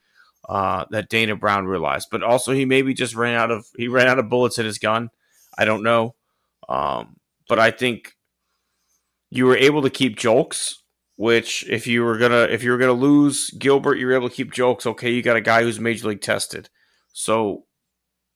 uh, 0.47 0.85
that 0.89 1.09
Dana 1.09 1.35
Brown 1.35 1.67
realized. 1.67 2.09
But 2.09 2.23
also, 2.23 2.51
he 2.51 2.65
maybe 2.65 2.93
just 2.93 3.15
ran 3.15 3.35
out 3.35 3.51
of 3.51 3.67
he 3.77 3.87
ran 3.87 4.07
out 4.07 4.19
of 4.19 4.29
bullets 4.29 4.57
in 4.57 4.65
his 4.65 4.79
gun. 4.79 5.09
I 5.57 5.65
don't 5.65 5.83
know, 5.83 6.15
um, 6.67 7.17
but 7.47 7.59
I 7.59 7.71
think 7.71 8.15
you 9.29 9.45
were 9.45 9.57
able 9.57 9.81
to 9.81 9.89
keep 9.89 10.17
Julks. 10.17 10.75
Which, 11.15 11.67
if 11.67 11.85
you 11.85 12.05
were 12.05 12.17
gonna 12.17 12.43
if 12.43 12.63
you 12.63 12.71
were 12.71 12.77
gonna 12.77 12.93
lose 12.93 13.49
Gilbert, 13.49 13.97
you 13.97 14.07
were 14.07 14.13
able 14.13 14.29
to 14.29 14.35
keep 14.35 14.53
Julks. 14.53 14.85
Okay, 14.85 15.11
you 15.11 15.21
got 15.21 15.35
a 15.35 15.41
guy 15.41 15.63
who's 15.63 15.77
major 15.77 16.07
league 16.07 16.21
tested. 16.21 16.69
So 17.11 17.65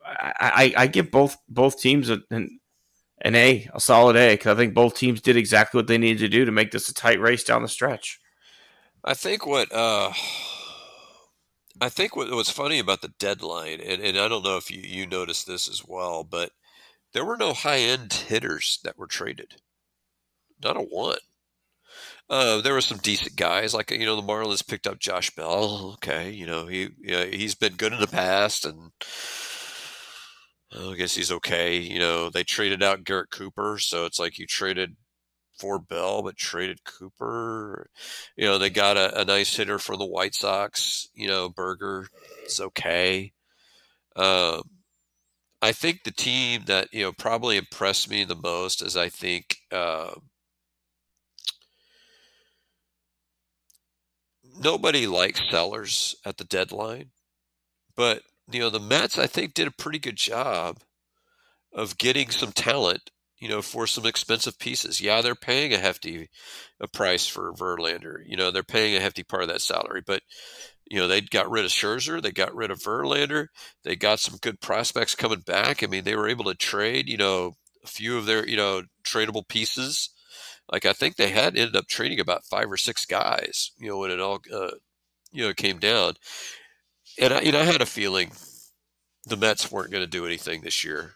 I, 0.05 0.33
I, 0.39 0.83
I 0.83 0.87
give 0.87 1.09
both 1.09 1.37
both 1.47 1.79
teams 1.79 2.09
an, 2.09 2.23
an 2.29 3.35
A, 3.35 3.69
a 3.73 3.79
solid 3.79 4.17
A, 4.17 4.33
because 4.33 4.53
I 4.53 4.57
think 4.57 4.73
both 4.73 4.97
teams 4.97 5.21
did 5.21 5.37
exactly 5.37 5.77
what 5.77 5.87
they 5.87 5.97
needed 5.97 6.19
to 6.19 6.27
do 6.27 6.43
to 6.43 6.51
make 6.51 6.71
this 6.71 6.89
a 6.89 6.93
tight 6.93 7.21
race 7.21 7.45
down 7.45 7.61
the 7.61 7.69
stretch. 7.69 8.19
I 9.01 9.13
think 9.13 9.45
what 9.45 9.71
uh, 9.71 10.11
I 11.79 11.87
think 11.87 12.17
what 12.17 12.29
was 12.31 12.49
funny 12.49 12.79
about 12.79 13.01
the 13.01 13.13
deadline, 13.17 13.79
and, 13.79 14.01
and 14.01 14.17
I 14.17 14.27
don't 14.27 14.43
know 14.43 14.57
if 14.57 14.69
you, 14.69 14.81
you 14.81 15.07
noticed 15.07 15.47
this 15.47 15.69
as 15.69 15.85
well, 15.85 16.25
but 16.25 16.51
there 17.13 17.23
were 17.23 17.37
no 17.37 17.53
high 17.53 17.79
end 17.79 18.11
hitters 18.11 18.79
that 18.83 18.97
were 18.97 19.07
traded. 19.07 19.55
Not 20.63 20.77
a 20.77 20.81
one. 20.81 21.17
Uh, 22.29 22.61
there 22.61 22.73
were 22.73 22.81
some 22.81 22.97
decent 22.99 23.35
guys, 23.35 23.73
like 23.73 23.91
you 23.91 24.05
know 24.05 24.15
the 24.15 24.21
Marlins 24.21 24.65
picked 24.65 24.87
up 24.87 24.99
Josh 24.99 25.29
Bell. 25.35 25.93
Okay, 25.95 26.31
you 26.31 26.45
know 26.45 26.67
he 26.67 26.89
he's 27.03 27.55
been 27.55 27.73
good 27.75 27.93
in 27.93 27.99
the 27.99 28.07
past, 28.07 28.65
and 28.65 28.91
I 30.71 30.95
guess 30.95 31.15
he's 31.15 31.31
okay. 31.31 31.77
You 31.77 31.99
know 31.99 32.29
they 32.29 32.43
traded 32.43 32.81
out 32.81 33.03
Garrett 33.03 33.29
Cooper, 33.29 33.77
so 33.79 34.05
it's 34.05 34.19
like 34.19 34.39
you 34.39 34.47
traded 34.47 34.95
for 35.57 35.79
Bell, 35.79 36.21
but 36.23 36.37
traded 36.37 36.83
Cooper. 36.83 37.89
You 38.35 38.45
know, 38.45 38.57
they 38.57 38.69
got 38.69 38.97
a, 38.97 39.21
a 39.21 39.25
nice 39.25 39.55
hitter 39.55 39.79
for 39.79 39.97
the 39.97 40.05
White 40.05 40.35
Sox. 40.35 41.09
You 41.13 41.27
know, 41.27 41.49
Burger 41.49 42.07
is 42.45 42.59
okay. 42.59 43.33
Um, 44.15 44.63
I 45.61 45.71
think 45.71 46.03
the 46.03 46.11
team 46.11 46.63
that 46.65 46.89
you 46.93 47.03
know 47.03 47.13
probably 47.13 47.57
impressed 47.57 48.09
me 48.09 48.23
the 48.23 48.35
most 48.35 48.81
is 48.81 48.97
I 48.97 49.09
think 49.09 49.57
uh, 49.71 50.11
nobody 54.59 55.07
likes 55.07 55.41
sellers 55.49 56.15
at 56.25 56.37
the 56.37 56.43
deadline, 56.45 57.11
but 57.95 58.23
you 58.51 58.59
know 58.59 58.69
the 58.69 58.79
Mets 58.79 59.17
I 59.17 59.27
think 59.27 59.53
did 59.53 59.67
a 59.67 59.71
pretty 59.71 59.99
good 59.99 60.17
job 60.17 60.79
of 61.73 61.97
getting 61.97 62.29
some 62.29 62.51
talent 62.51 63.09
you 63.43 63.49
know, 63.49 63.61
for 63.61 63.85
some 63.85 64.05
expensive 64.05 64.57
pieces. 64.57 65.01
Yeah, 65.01 65.19
they're 65.19 65.35
paying 65.35 65.73
a 65.73 65.77
hefty 65.77 66.29
a 66.79 66.87
price 66.87 67.27
for 67.27 67.51
Verlander. 67.51 68.19
You 68.25 68.37
know, 68.37 68.51
they're 68.51 68.63
paying 68.63 68.95
a 68.95 69.01
hefty 69.01 69.23
part 69.23 69.41
of 69.43 69.49
that 69.49 69.59
salary, 69.59 70.01
but 70.07 70.21
you 70.89 70.97
know, 70.97 71.09
they 71.09 71.19
got 71.19 71.51
rid 71.51 71.65
of 71.65 71.71
Scherzer, 71.71 72.21
they 72.21 72.31
got 72.31 72.55
rid 72.55 72.71
of 72.71 72.79
Verlander, 72.79 73.47
they 73.83 73.97
got 73.97 74.21
some 74.21 74.37
good 74.41 74.61
prospects 74.61 75.13
coming 75.13 75.41
back. 75.41 75.83
I 75.83 75.87
mean, 75.87 76.05
they 76.05 76.15
were 76.15 76.29
able 76.29 76.45
to 76.45 76.55
trade, 76.55 77.09
you 77.09 77.17
know, 77.17 77.51
a 77.83 77.87
few 77.87 78.17
of 78.17 78.25
their, 78.25 78.47
you 78.47 78.55
know, 78.55 78.83
tradable 79.05 79.45
pieces. 79.45 80.11
Like 80.73 80.87
I 80.87 80.93
think 80.93 81.17
they 81.17 81.29
had 81.29 81.55
ended 81.55 81.75
up 81.75 81.87
trading 81.87 82.19
about 82.19 82.45
five 82.45 82.71
or 82.71 82.77
six 82.77 83.05
guys, 83.05 83.71
you 83.77 83.89
know, 83.89 83.99
when 83.99 84.09
it 84.09 84.19
all, 84.19 84.41
uh, 84.51 84.71
you 85.31 85.45
know, 85.45 85.53
came 85.53 85.77
down. 85.77 86.15
And 87.19 87.31
I, 87.31 87.41
you 87.41 87.51
know, 87.51 87.59
I 87.59 87.65
had 87.65 87.81
a 87.83 87.85
feeling 87.85 88.31
the 89.27 89.37
Mets 89.37 89.71
weren't 89.71 89.91
going 89.91 90.03
to 90.03 90.09
do 90.09 90.25
anything 90.25 90.61
this 90.61 90.83
year. 90.83 91.11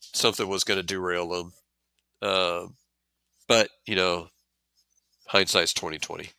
Something 0.00 0.48
was 0.48 0.64
going 0.64 0.80
to 0.80 0.82
derail 0.86 1.28
them. 1.28 1.52
Uh, 2.22 2.68
but 3.46 3.68
you 3.86 3.94
know, 3.94 4.28
hindsight's 5.26 5.74
twenty 5.74 5.98
twenty. 5.98 6.30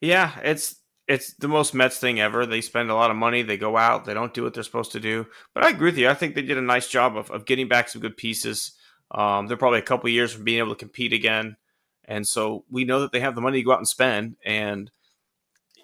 Yeah, 0.00 0.38
it's 0.42 0.76
it's 1.08 1.34
the 1.34 1.48
most 1.48 1.74
Mets 1.74 1.98
thing 1.98 2.20
ever. 2.20 2.46
They 2.46 2.60
spend 2.60 2.90
a 2.90 2.94
lot 2.94 3.10
of 3.10 3.16
money. 3.16 3.42
They 3.42 3.56
go 3.56 3.76
out. 3.76 4.04
They 4.04 4.14
don't 4.14 4.34
do 4.34 4.42
what 4.42 4.54
they're 4.54 4.62
supposed 4.62 4.92
to 4.92 5.00
do. 5.00 5.26
But 5.54 5.64
I 5.64 5.70
agree 5.70 5.90
with 5.90 5.98
you. 5.98 6.08
I 6.08 6.14
think 6.14 6.34
they 6.34 6.42
did 6.42 6.58
a 6.58 6.62
nice 6.62 6.88
job 6.88 7.16
of, 7.16 7.30
of 7.30 7.46
getting 7.46 7.68
back 7.68 7.88
some 7.88 8.02
good 8.02 8.16
pieces. 8.16 8.72
Um, 9.12 9.46
they're 9.46 9.56
probably 9.56 9.78
a 9.78 9.82
couple 9.82 10.10
years 10.10 10.32
from 10.32 10.44
being 10.44 10.58
able 10.58 10.74
to 10.74 10.78
compete 10.78 11.12
again. 11.12 11.56
And 12.04 12.26
so 12.26 12.64
we 12.70 12.84
know 12.84 13.00
that 13.00 13.12
they 13.12 13.20
have 13.20 13.34
the 13.34 13.40
money 13.40 13.58
to 13.58 13.64
go 13.64 13.72
out 13.72 13.78
and 13.78 13.88
spend. 13.88 14.36
And, 14.44 14.90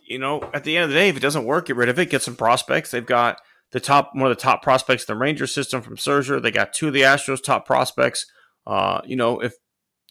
you 0.07 0.19
know, 0.19 0.43
at 0.53 0.65
the 0.65 0.77
end 0.77 0.85
of 0.85 0.91
the 0.91 0.97
day, 0.97 1.09
if 1.09 1.17
it 1.17 1.21
doesn't 1.21 1.45
work, 1.45 1.67
get 1.67 1.77
rid 1.77 1.89
of 1.89 1.99
it, 1.99 2.11
get 2.11 2.23
some 2.23 2.37
prospects. 2.37 2.91
They've 2.91 3.05
got 3.07 3.39
the 3.71 3.81
top, 3.81 4.11
one 4.15 4.31
of 4.31 4.37
the 4.37 4.43
top 4.43 4.63
prospects 4.63 5.05
in 5.05 5.15
the 5.15 5.19
Ranger 5.19 5.47
system 5.47 5.83
from 5.83 5.97
Scherzer. 5.97 6.43
They 6.43 6.51
got 6.51 6.73
two 6.73 6.89
of 6.89 6.95
the 6.95 7.03
Astros' 7.03 7.43
top 7.43 7.65
prospects. 7.65 8.27
Uh, 8.67 9.01
you 9.05 9.17
know, 9.17 9.41
if 9.41 9.55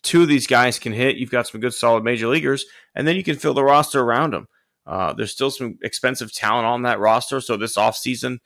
two 0.03 0.23
of 0.23 0.27
these 0.27 0.47
guys 0.47 0.79
can 0.79 0.93
hit, 0.93 1.17
you've 1.17 1.31
got 1.31 1.47
some 1.47 1.61
good, 1.61 1.73
solid 1.73 2.03
major 2.03 2.27
leaguers, 2.27 2.65
and 2.95 3.07
then 3.07 3.15
you 3.15 3.23
can 3.23 3.37
fill 3.37 3.53
the 3.53 3.63
roster 3.63 4.01
around 4.01 4.33
them. 4.33 4.47
Uh, 4.85 5.13
there's 5.13 5.31
still 5.31 5.51
some 5.51 5.77
expensive 5.81 6.33
talent 6.33 6.65
on 6.65 6.83
that 6.83 6.99
roster. 6.99 7.39
So 7.39 7.57
this 7.57 7.77
offseason, 7.77 8.39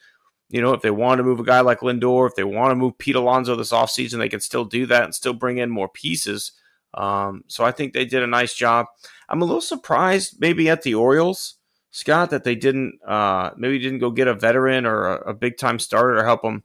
you 0.50 0.62
know, 0.62 0.74
if 0.74 0.82
they 0.82 0.92
want 0.92 1.20
to 1.20 1.24
move 1.24 1.40
a 1.40 1.46
guy 1.46 1.62
like 1.62 1.80
Lindor, 1.80 2.28
if 2.28 2.36
they 2.36 2.44
want 2.44 2.72
to 2.72 2.76
move 2.76 2.98
Pete 2.98 3.16
Alonso 3.16 3.56
this 3.56 3.72
offseason, 3.72 4.20
they 4.20 4.30
can 4.30 4.42
still 4.42 4.66
do 4.66 4.86
that 4.86 5.04
and 5.04 5.16
still 5.16 5.34
bring 5.34 5.58
in 5.58 5.70
more 5.70 5.90
pieces. 5.90 6.52
Um, 6.94 7.44
so 7.48 7.66
I 7.66 7.72
think 7.72 7.94
they 7.94 8.06
did 8.06 8.24
a 8.24 8.28
nice 8.28 8.54
job. 8.54 8.88
I'm 9.28 9.42
a 9.42 9.46
little 9.46 9.62
surprised 9.62 10.38
maybe 10.40 10.70
at 10.70 10.84
the 10.84 10.96
Orioles, 10.96 11.56
Scott, 11.92 12.30
that 12.30 12.44
they 12.44 12.56
didn't 12.56 13.00
uh, 13.06 13.52
maybe 13.58 13.80
didn't 13.80 14.00
go 14.00 14.12
get 14.12 14.28
a 14.28 14.34
veteran 14.34 14.86
or 14.86 15.06
a, 15.06 15.32
a 15.32 15.34
big 15.34 15.58
time 15.58 15.80
starter 15.80 16.16
to 16.16 16.24
help 16.24 16.42
them 16.42 16.64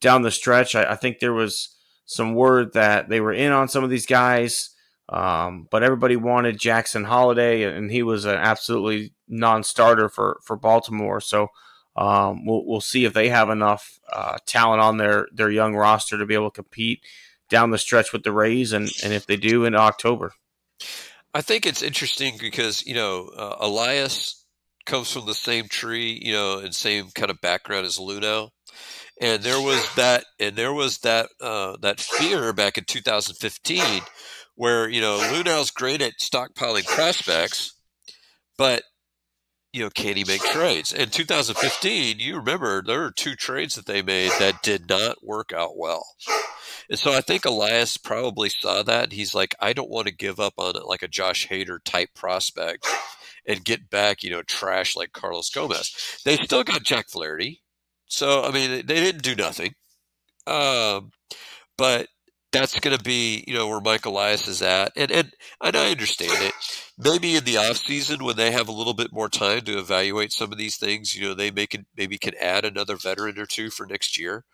down 0.00 0.22
the 0.22 0.30
stretch. 0.30 0.74
I, 0.74 0.92
I 0.92 0.96
think 0.96 1.18
there 1.18 1.32
was 1.32 1.76
some 2.04 2.34
word 2.34 2.72
that 2.72 3.08
they 3.08 3.20
were 3.20 3.32
in 3.32 3.52
on 3.52 3.68
some 3.68 3.84
of 3.84 3.90
these 3.90 4.06
guys. 4.06 4.69
Um, 5.10 5.66
but 5.70 5.82
everybody 5.82 6.14
wanted 6.14 6.58
Jackson 6.58 7.04
Holliday, 7.04 7.64
and 7.64 7.90
he 7.90 8.02
was 8.04 8.24
an 8.24 8.36
absolutely 8.36 9.12
non-starter 9.28 10.08
for 10.08 10.40
for 10.44 10.56
Baltimore. 10.56 11.20
So 11.20 11.48
um, 11.96 12.46
we'll 12.46 12.64
we'll 12.64 12.80
see 12.80 13.04
if 13.04 13.12
they 13.12 13.28
have 13.28 13.50
enough 13.50 13.98
uh, 14.12 14.38
talent 14.46 14.80
on 14.80 14.98
their 14.98 15.26
their 15.32 15.50
young 15.50 15.74
roster 15.74 16.16
to 16.16 16.26
be 16.26 16.34
able 16.34 16.50
to 16.50 16.62
compete 16.62 17.00
down 17.48 17.70
the 17.70 17.78
stretch 17.78 18.12
with 18.12 18.22
the 18.22 18.30
Rays, 18.30 18.72
and 18.72 18.88
and 19.02 19.12
if 19.12 19.26
they 19.26 19.36
do 19.36 19.64
in 19.64 19.74
October. 19.74 20.32
I 21.34 21.42
think 21.42 21.66
it's 21.66 21.82
interesting 21.82 22.36
because 22.40 22.86
you 22.86 22.94
know 22.94 23.30
uh, 23.36 23.56
Elias 23.58 24.46
comes 24.86 25.12
from 25.12 25.26
the 25.26 25.34
same 25.34 25.66
tree, 25.66 26.20
you 26.22 26.32
know, 26.32 26.58
and 26.60 26.72
same 26.72 27.10
kind 27.14 27.30
of 27.30 27.40
background 27.40 27.84
as 27.84 27.98
Luhnow, 27.98 28.50
and 29.20 29.42
there 29.42 29.60
was 29.60 29.84
that 29.96 30.24
and 30.38 30.54
there 30.54 30.72
was 30.72 30.98
that 30.98 31.28
uh, 31.40 31.76
that 31.82 31.98
fear 31.98 32.52
back 32.52 32.78
in 32.78 32.84
2015 32.84 34.02
where 34.60 34.90
you 34.90 35.00
know 35.00 35.16
Luhnow's 35.18 35.70
great 35.70 36.02
at 36.02 36.18
stockpiling 36.18 36.86
prospects, 36.86 37.72
but 38.58 38.82
you 39.72 39.82
know 39.82 39.88
can 39.88 40.18
he 40.18 40.24
make 40.24 40.42
trades? 40.42 40.92
In 40.92 41.08
2015, 41.08 42.18
you 42.18 42.36
remember 42.36 42.82
there 42.82 43.00
were 43.00 43.10
two 43.10 43.36
trades 43.36 43.74
that 43.76 43.86
they 43.86 44.02
made 44.02 44.30
that 44.38 44.62
did 44.62 44.86
not 44.86 45.24
work 45.24 45.54
out 45.54 45.78
well. 45.78 46.04
And 46.90 46.98
so 46.98 47.14
I 47.14 47.22
think 47.22 47.46
Elias 47.46 47.96
probably 47.96 48.50
saw 48.50 48.82
that. 48.82 49.12
He's 49.12 49.34
like, 49.34 49.54
I 49.60 49.72
don't 49.72 49.88
want 49.88 50.08
to 50.08 50.14
give 50.14 50.38
up 50.38 50.54
on 50.58 50.76
it 50.76 50.84
like 50.84 51.02
a 51.02 51.08
Josh 51.08 51.48
Hader 51.48 51.78
type 51.82 52.10
prospect 52.14 52.86
and 53.46 53.64
get 53.64 53.88
back, 53.88 54.22
you 54.22 54.28
know, 54.28 54.42
trash 54.42 54.94
like 54.94 55.12
Carlos 55.12 55.48
Gomez. 55.48 56.20
They 56.26 56.36
still 56.36 56.64
got 56.64 56.82
Jack 56.82 57.08
Flaherty. 57.08 57.62
So 58.08 58.42
I 58.42 58.50
mean, 58.50 58.84
they 58.84 59.00
didn't 59.00 59.22
do 59.22 59.34
nothing, 59.36 59.72
um, 60.46 61.12
but 61.78 62.08
that's 62.52 62.78
going 62.80 62.96
to 62.96 63.02
be 63.02 63.44
you 63.46 63.54
know 63.54 63.68
where 63.68 63.80
Mike 63.80 64.06
Elias 64.06 64.48
is 64.48 64.62
at, 64.62 64.92
and 64.96 65.10
and 65.10 65.32
and 65.62 65.76
I 65.76 65.90
understand 65.90 66.42
it. 66.42 66.54
Maybe 66.98 67.36
in 67.36 67.44
the 67.44 67.56
off 67.58 67.78
season 67.78 68.24
when 68.24 68.36
they 68.36 68.50
have 68.50 68.68
a 68.68 68.72
little 68.72 68.94
bit 68.94 69.12
more 69.12 69.28
time 69.28 69.62
to 69.62 69.78
evaluate 69.78 70.32
some 70.32 70.52
of 70.52 70.58
these 70.58 70.76
things, 70.76 71.14
you 71.14 71.26
know, 71.26 71.34
they 71.34 71.50
make 71.50 71.74
it, 71.74 71.86
maybe 71.96 72.18
can 72.18 72.34
add 72.40 72.64
another 72.64 72.96
veteran 72.96 73.38
or 73.38 73.46
two 73.46 73.70
for 73.70 73.86
next 73.86 74.18
year. 74.18 74.44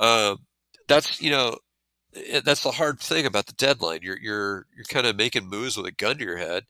Um, 0.00 0.38
that's 0.88 1.20
you 1.22 1.30
know 1.30 1.56
Eh, 2.14 2.40
that's 2.44 2.62
the 2.62 2.70
hard 2.70 3.00
thing 3.00 3.26
about 3.26 3.46
the 3.46 3.52
deadline. 3.54 4.00
You're 4.02 4.18
you're 4.18 4.66
you're 4.74 4.84
kind 4.88 5.06
of 5.06 5.16
making 5.16 5.48
moves 5.48 5.76
with 5.76 5.86
a 5.86 5.92
gun 5.92 6.18
to 6.18 6.24
your 6.24 6.36
head, 6.36 6.64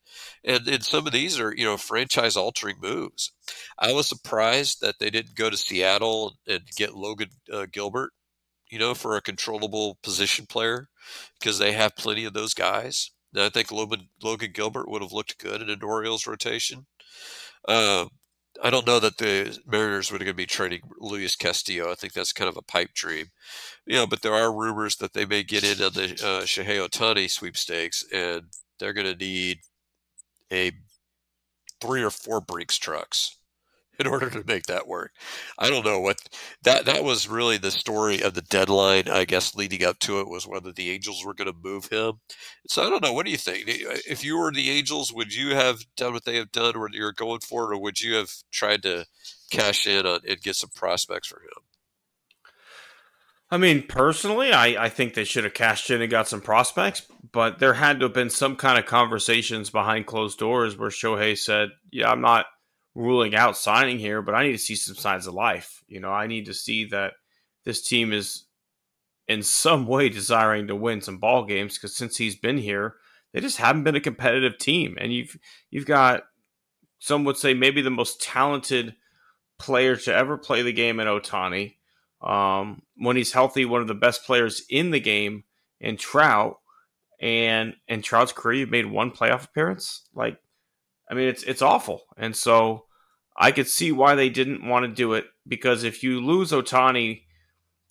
and 0.45 0.67
and 0.69 0.85
some 0.85 1.07
of 1.07 1.13
these 1.13 1.39
are 1.39 1.55
you 1.55 1.65
know 1.65 1.77
franchise 1.77 2.37
altering 2.37 2.77
moves. 2.81 3.33
I 3.79 3.93
was 3.93 4.09
surprised 4.09 4.81
that 4.81 4.99
they 4.99 5.11
didn't 5.11 5.35
go 5.37 5.51
to 5.51 5.57
Seattle 5.57 6.37
and 6.47 6.63
get 6.77 6.95
Logan 6.95 7.31
uh, 7.53 7.67
Gilbert, 7.71 8.13
you 8.71 8.79
know, 8.79 8.95
for 8.95 9.17
a 9.17 9.23
controllable 9.23 9.99
position 10.03 10.47
player, 10.47 10.89
because 11.39 11.59
they 11.59 11.73
have 11.73 11.97
plenty 11.97 12.25
of 12.25 12.33
those 12.33 12.55
guys. 12.55 13.11
I 13.37 13.49
think 13.49 13.73
Logan 13.73 14.09
Logan 14.23 14.53
Gilbert 14.53 14.89
would 14.89 15.03
have 15.03 15.13
looked 15.13 15.39
good 15.39 15.61
in 15.61 15.69
an 15.69 15.83
Orioles 15.83 16.27
rotation. 16.27 16.87
Uh, 17.67 18.07
I 18.63 18.71
don't 18.71 18.87
know 18.87 19.01
that 19.01 19.19
the 19.19 19.59
Mariners 19.67 20.13
were 20.13 20.19
going 20.19 20.29
to 20.29 20.35
be 20.35 20.47
trading 20.47 20.83
Luis 21.01 21.35
Castillo. 21.35 21.91
I 21.91 21.95
think 21.95 22.13
that's 22.13 22.33
kind 22.33 22.49
of 22.49 22.57
a 22.57 22.63
pipe 22.63 22.95
dream. 22.95 23.27
You 23.87 23.97
know, 23.97 24.07
but 24.07 24.23
there 24.23 24.35
are 24.35 24.55
rumors 24.55 24.97
that 24.97 25.13
they 25.13 25.25
may 25.27 25.43
get 25.43 25.65
into 25.65 25.91
the 25.91 26.05
uh, 26.05 26.43
Shohei 26.43 26.87
Ohtani 26.87 27.29
sweepstakes, 27.29 28.05
and 28.13 28.45
they're 28.79 28.93
going 28.93 29.13
to 29.13 29.17
need 29.17 29.59
a 30.53 30.73
three 31.81 32.03
or 32.03 32.11
four 32.11 32.41
Brinks 32.41 32.79
trucks 32.79 33.37
in 33.99 34.07
order 34.07 34.31
to 34.31 34.45
make 34.47 34.67
that 34.67 34.87
work. 34.87 35.13
I 35.59 35.71
don't 35.71 35.85
know 35.85 36.01
what 36.01 36.21
that 36.63 36.87
that 36.87 37.05
was 37.05 37.29
really 37.29 37.57
the 37.59 37.71
story 37.71 38.23
of 38.23 38.35
the 38.35 38.43
deadline. 38.43 39.09
I 39.09 39.25
guess 39.25 39.55
leading 39.55 39.85
up 39.85 39.99
to 40.01 40.21
it 40.21 40.29
was 40.29 40.47
whether 40.47 40.73
the 40.73 40.91
Angels 40.91 41.25
were 41.25 41.35
going 41.35 41.53
to 41.53 41.59
move 41.63 41.87
him. 41.87 42.21
So 42.69 42.87
I 42.87 42.91
don't 42.91 43.03
know. 43.03 43.13
What 43.13 43.27
do 43.27 43.33
you 43.33 43.39
think? 43.39 43.65
If 43.67 44.25
you 44.25 44.39
were 44.39 44.53
the 44.53 44.71
Angels, 44.71 45.13
would 45.13 45.35
you 45.35 45.55
have 45.55 45.85
done 45.97 46.13
what 46.13 46.25
they 46.25 46.37
have 46.37 46.53
done, 46.53 46.77
or 46.77 46.89
you're 46.93 47.13
going 47.13 47.41
for 47.41 47.65
it, 47.65 47.77
or 47.77 47.81
would 47.81 48.01
you 48.01 48.15
have 48.15 48.33
tried 48.51 48.83
to 48.83 49.07
cash 49.51 49.87
in 49.87 50.07
on 50.07 50.21
and 50.27 50.41
get 50.41 50.57
some 50.57 50.71
prospects 50.75 51.29
for 51.29 51.41
him? 51.41 51.63
I 53.51 53.57
mean, 53.57 53.87
personally, 53.87 54.53
I, 54.53 54.87
I 54.87 54.89
think 54.89 55.15
they 55.15 55.25
should 55.25 55.45
have 55.45 55.55
cashed 55.55 55.91
in 55.91 56.03
and 56.03 56.11
got 56.11 56.27
some 56.27 56.41
prospects, 56.41 57.03
but 57.31 57.59
there 57.59 57.75
had 57.75 58.01
to 58.01 58.07
have 58.07 58.15
been 58.15 58.31
some 58.31 58.57
kind 58.57 58.79
of 58.79 58.87
conversations 58.87 59.71
behind 59.71 60.07
closed 60.07 60.39
doors 60.39 60.77
where 60.77 60.91
Shohei 60.91 61.39
said, 61.39 61.69
Yeah, 61.93 62.11
I'm 62.11 62.21
not 62.21 62.47
ruling 62.95 63.35
out 63.35 63.57
signing 63.57 63.99
here, 63.99 64.23
but 64.23 64.35
I 64.35 64.45
need 64.45 64.53
to 64.53 64.59
see 64.59 64.77
some 64.77 64.95
signs 64.95 65.27
of 65.27 65.35
life. 65.35 65.83
You 65.89 66.01
know, 66.01 66.11
I 66.11 66.27
need 66.27 66.47
to 66.47 66.55
see 66.55 66.85
that 66.87 67.15
this 67.65 67.83
team 67.83 68.13
is 68.13 68.45
in 69.27 69.43
some 69.43 69.87
way 69.89 70.09
desiring 70.09 70.67
to 70.69 70.77
win 70.77 71.01
some 71.01 71.19
ball 71.19 71.45
games 71.45 71.75
because 71.75 71.97
since 71.97 72.17
he's 72.17 72.37
been 72.37 72.59
here, 72.59 72.97
they 73.33 73.41
just 73.41 73.59
haven't 73.59 73.85
been 73.85 73.97
a 73.97 74.01
competitive 74.01 74.59
team. 74.59 74.97
And 75.01 75.13
you've 75.13 75.37
you've 75.71 75.87
got 75.87 76.25
some 77.01 77.25
would 77.25 77.37
say 77.37 77.53
maybe 77.53 77.83
the 77.83 77.91
most 77.91 78.23
talented 78.23 78.95
player 79.59 79.97
to 79.97 80.15
ever 80.15 80.39
play 80.39 80.63
the 80.63 80.73
game 80.73 81.01
in 81.01 81.09
Ohtani. 81.09 81.75
Um, 82.21 82.83
when 82.97 83.17
he's 83.17 83.33
healthy, 83.33 83.65
one 83.65 83.83
of 83.83 83.89
the 83.89 83.95
best 83.95 84.25
players 84.25 84.63
in 84.71 84.91
the 84.91 85.01
game 85.01 85.45
in 85.81 85.97
Trout. 85.97 86.61
And 87.21 87.75
in 87.89 88.03
Trout's 88.03 88.33
career, 88.33 88.61
you 88.61 88.67
made 88.67 88.87
one 88.87 89.11
playoff 89.11 89.45
appearance. 89.45 90.09
Like 90.15 90.39
I 91.15 91.17
mean, 91.17 91.29
it's 91.29 91.45
it's 91.45 91.63
awful. 91.63 92.03
And 92.17 92.35
so 92.35 92.87
I 93.37 93.53
could 93.53 93.69
see 93.69 93.93
why 93.93 94.17
they 94.17 94.29
didn't 94.31 94.67
want 94.67 94.85
to 94.85 94.93
do 94.93 95.13
it 95.13 95.27
because 95.47 95.85
if 95.85 96.03
you 96.03 96.21
lose 96.21 96.51
Ohtani, 96.51 97.23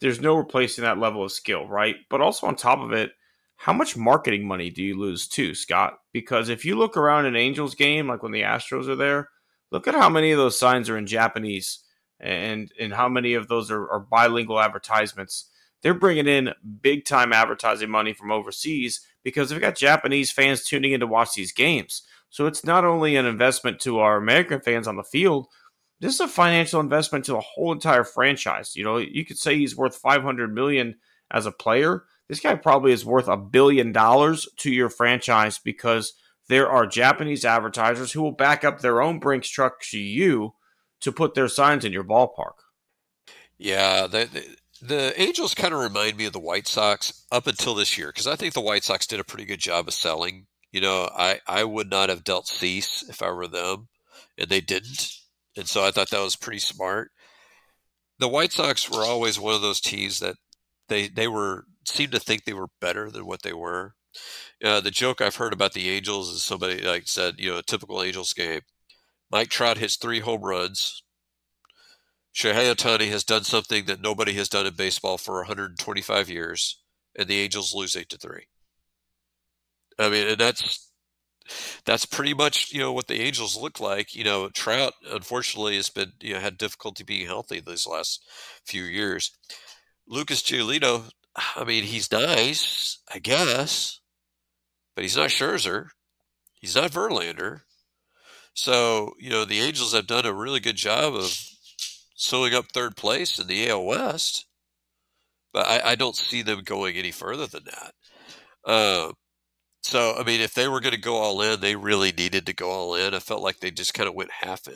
there's 0.01 0.19
no 0.19 0.35
replacing 0.35 0.83
that 0.83 0.97
level 0.97 1.23
of 1.23 1.31
skill, 1.31 1.65
right? 1.65 1.95
But 2.09 2.19
also 2.19 2.47
on 2.47 2.57
top 2.57 2.79
of 2.79 2.91
it, 2.91 3.11
how 3.55 3.71
much 3.71 3.95
marketing 3.95 4.45
money 4.45 4.69
do 4.69 4.83
you 4.83 4.99
lose 4.99 5.25
too, 5.25 5.55
Scott? 5.55 5.99
Because 6.11 6.49
if 6.49 6.65
you 6.65 6.75
look 6.75 6.97
around 6.97 7.27
an 7.27 7.37
Angels 7.37 7.75
game, 7.75 8.09
like 8.09 8.23
when 8.23 8.33
the 8.33 8.41
Astros 8.41 8.89
are 8.89 8.97
there, 8.97 9.29
look 9.71 9.87
at 9.87 9.95
how 9.95 10.09
many 10.09 10.31
of 10.31 10.37
those 10.37 10.59
signs 10.59 10.89
are 10.89 10.97
in 10.97 11.07
Japanese 11.07 11.79
and 12.19 12.73
and 12.77 12.93
how 12.93 13.07
many 13.07 13.35
of 13.35 13.47
those 13.47 13.71
are, 13.71 13.89
are 13.89 14.01
bilingual 14.01 14.59
advertisements. 14.59 15.49
They're 15.81 15.93
bringing 15.93 16.27
in 16.27 16.53
big 16.81 17.05
time 17.05 17.31
advertising 17.31 17.89
money 17.89 18.11
from 18.11 18.33
overseas 18.33 18.99
because 19.23 19.49
they've 19.49 19.61
got 19.61 19.77
Japanese 19.77 20.29
fans 20.29 20.65
tuning 20.65 20.91
in 20.91 20.99
to 20.99 21.07
watch 21.07 21.33
these 21.33 21.53
games. 21.53 22.03
So 22.33 22.47
it's 22.47 22.65
not 22.65 22.83
only 22.83 23.15
an 23.15 23.27
investment 23.27 23.79
to 23.81 23.99
our 23.99 24.17
American 24.17 24.59
fans 24.59 24.87
on 24.87 24.95
the 24.95 25.03
field, 25.03 25.45
this 25.99 26.15
is 26.15 26.19
a 26.19 26.27
financial 26.27 26.79
investment 26.79 27.25
to 27.25 27.33
the 27.33 27.39
whole 27.41 27.71
entire 27.71 28.03
franchise. 28.03 28.75
You 28.75 28.83
know, 28.83 28.97
you 28.97 29.23
could 29.23 29.37
say 29.37 29.55
he's 29.55 29.77
worth 29.77 29.95
500 29.95 30.51
million 30.51 30.95
as 31.29 31.45
a 31.45 31.51
player. 31.51 32.05
This 32.27 32.39
guy 32.39 32.55
probably 32.55 32.91
is 32.91 33.05
worth 33.05 33.27
a 33.27 33.37
billion 33.37 33.91
dollars 33.91 34.47
to 34.57 34.71
your 34.71 34.89
franchise 34.89 35.59
because 35.63 36.13
there 36.49 36.67
are 36.67 36.87
Japanese 36.87 37.45
advertisers 37.45 38.11
who 38.11 38.23
will 38.23 38.31
back 38.31 38.63
up 38.63 38.79
their 38.79 38.99
own 38.99 39.19
Brinks 39.19 39.47
truck 39.47 39.81
to 39.91 39.99
you 39.99 40.55
to 41.01 41.11
put 41.11 41.35
their 41.35 41.47
signs 41.47 41.85
in 41.85 41.93
your 41.93 42.03
ballpark. 42.03 42.55
Yeah, 43.59 44.07
the, 44.07 44.25
the, 44.25 44.55
the 44.81 45.21
Angels 45.21 45.53
kind 45.53 45.71
of 45.71 45.81
remind 45.81 46.17
me 46.17 46.25
of 46.25 46.33
the 46.33 46.39
White 46.39 46.65
Sox 46.65 47.27
up 47.31 47.45
until 47.45 47.75
this 47.75 47.95
year 47.95 48.07
because 48.07 48.25
I 48.25 48.35
think 48.35 48.55
the 48.55 48.59
White 48.59 48.83
Sox 48.83 49.05
did 49.05 49.19
a 49.19 49.23
pretty 49.23 49.45
good 49.45 49.59
job 49.59 49.87
of 49.87 49.93
selling. 49.93 50.47
You 50.73 50.81
know, 50.81 51.07
I, 51.15 51.39
I 51.47 51.63
would 51.63 51.89
not 51.91 52.09
have 52.09 52.23
dealt 52.23 52.47
Cease 52.47 53.03
if 53.07 53.21
I 53.21 53.29
were 53.29 53.47
them, 53.47 53.89
and 54.39 54.49
they 54.49 54.59
didn't. 54.59 55.13
And 55.55 55.67
so 55.69 55.85
I 55.85 55.91
thought 55.91 56.09
that 56.09 56.19
was 56.19 56.35
pretty 56.35 56.59
smart. 56.59 57.11
The 58.17 58.27
White 58.27 58.51
Sox 58.51 58.89
were 58.89 59.05
always 59.05 59.39
one 59.39 59.53
of 59.53 59.61
those 59.61 59.79
teams 59.79 60.19
that 60.19 60.35
they 60.89 61.07
they 61.07 61.27
were 61.27 61.65
seemed 61.85 62.11
to 62.13 62.19
think 62.19 62.43
they 62.43 62.53
were 62.53 62.69
better 62.81 63.11
than 63.11 63.27
what 63.27 63.43
they 63.43 63.53
were. 63.53 63.93
Uh, 64.63 64.81
the 64.81 64.91
joke 64.91 65.21
I've 65.21 65.35
heard 65.35 65.53
about 65.53 65.73
the 65.73 65.89
Angels 65.89 66.31
is 66.31 66.43
somebody 66.43 66.81
like 66.81 67.07
said, 67.07 67.35
you 67.37 67.51
know, 67.51 67.57
a 67.59 67.63
typical 67.63 68.01
Angels 68.01 68.33
game. 68.33 68.61
Mike 69.31 69.49
Trout 69.49 69.77
hits 69.77 69.95
three 69.95 70.21
home 70.21 70.41
runs. 70.41 71.03
Shohei 72.35 72.73
Ohtani 72.73 73.09
has 73.09 73.23
done 73.23 73.43
something 73.43 73.85
that 73.85 74.01
nobody 74.01 74.33
has 74.33 74.49
done 74.49 74.65
in 74.65 74.73
baseball 74.73 75.19
for 75.19 75.35
125 75.35 76.29
years, 76.29 76.81
and 77.15 77.27
the 77.27 77.39
Angels 77.39 77.75
lose 77.75 77.95
eight 77.95 78.09
to 78.09 78.17
three. 78.17 78.47
I 79.99 80.09
mean, 80.09 80.37
that's 80.37 80.91
that's 81.85 82.05
pretty 82.05 82.33
much 82.33 82.71
you 82.71 82.79
know 82.79 82.93
what 82.93 83.07
the 83.07 83.21
Angels 83.21 83.57
look 83.57 83.79
like. 83.79 84.15
You 84.15 84.23
know, 84.23 84.49
Trout 84.49 84.93
unfortunately 85.11 85.75
has 85.75 85.89
been 85.89 86.13
you 86.21 86.33
know 86.33 86.39
had 86.39 86.57
difficulty 86.57 87.03
being 87.03 87.27
healthy 87.27 87.59
these 87.59 87.87
last 87.87 88.27
few 88.65 88.83
years. 88.83 89.31
Lucas 90.07 90.41
Giolito, 90.41 91.09
I 91.55 91.63
mean, 91.63 91.83
he's 91.83 92.11
nice, 92.11 92.99
I 93.13 93.19
guess, 93.19 93.99
but 94.95 95.03
he's 95.03 95.17
not 95.17 95.29
Scherzer. 95.29 95.87
He's 96.53 96.75
not 96.75 96.91
Verlander. 96.91 97.61
So, 98.53 99.13
you 99.19 99.29
know, 99.29 99.45
the 99.45 99.59
Angels 99.59 99.93
have 99.93 100.07
done 100.07 100.25
a 100.25 100.33
really 100.33 100.59
good 100.59 100.75
job 100.75 101.15
of 101.15 101.35
sewing 102.15 102.53
up 102.53 102.65
third 102.71 102.95
place 102.95 103.39
in 103.39 103.47
the 103.47 103.69
AL 103.69 103.83
West, 103.83 104.45
but 105.51 105.65
I, 105.67 105.91
I 105.91 105.95
don't 105.95 106.15
see 106.15 106.41
them 106.41 106.61
going 106.63 106.95
any 106.95 107.11
further 107.11 107.47
than 107.47 107.63
that. 107.65 107.93
Uh, 108.63 109.11
so, 109.83 110.15
I 110.17 110.23
mean, 110.23 110.39
if 110.39 110.53
they 110.53 110.67
were 110.69 110.79
going 110.79 110.95
to 110.95 110.99
go 110.99 111.17
all 111.17 111.41
in, 111.41 111.59
they 111.59 111.75
really 111.75 112.13
needed 112.13 112.45
to 112.45 112.53
go 112.53 112.71
all 112.71 112.95
in. 112.95 113.13
I 113.13 113.19
felt 113.19 113.43
like 113.43 113.59
they 113.59 113.69
just 113.69 113.93
kind 113.93 114.07
of 114.07 114.15
went 114.15 114.31
half 114.31 114.65
in. 114.67 114.75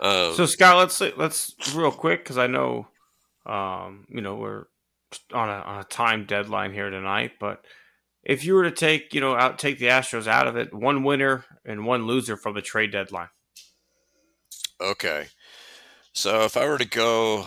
Um, 0.00 0.34
so, 0.34 0.46
Scott, 0.46 0.76
let's 0.76 1.00
let's 1.16 1.54
real 1.74 1.90
quick 1.90 2.22
because 2.22 2.38
I 2.38 2.46
know, 2.46 2.88
um, 3.46 4.06
you 4.08 4.20
know, 4.20 4.36
we're 4.36 4.64
on 5.32 5.48
a 5.48 5.52
on 5.52 5.80
a 5.80 5.84
time 5.84 6.26
deadline 6.26 6.72
here 6.72 6.90
tonight. 6.90 7.32
But 7.40 7.64
if 8.22 8.44
you 8.44 8.54
were 8.54 8.64
to 8.64 8.70
take, 8.70 9.14
you 9.14 9.20
know, 9.20 9.34
out 9.34 9.58
take 9.58 9.78
the 9.78 9.86
Astros 9.86 10.26
out 10.26 10.46
of 10.46 10.56
it, 10.56 10.74
one 10.74 11.02
winner 11.02 11.44
and 11.64 11.86
one 11.86 12.06
loser 12.06 12.36
from 12.36 12.54
the 12.54 12.62
trade 12.62 12.92
deadline. 12.92 13.28
Okay, 14.80 15.26
so 16.12 16.44
if 16.44 16.56
I 16.56 16.66
were 16.66 16.78
to 16.78 16.88
go 16.88 17.46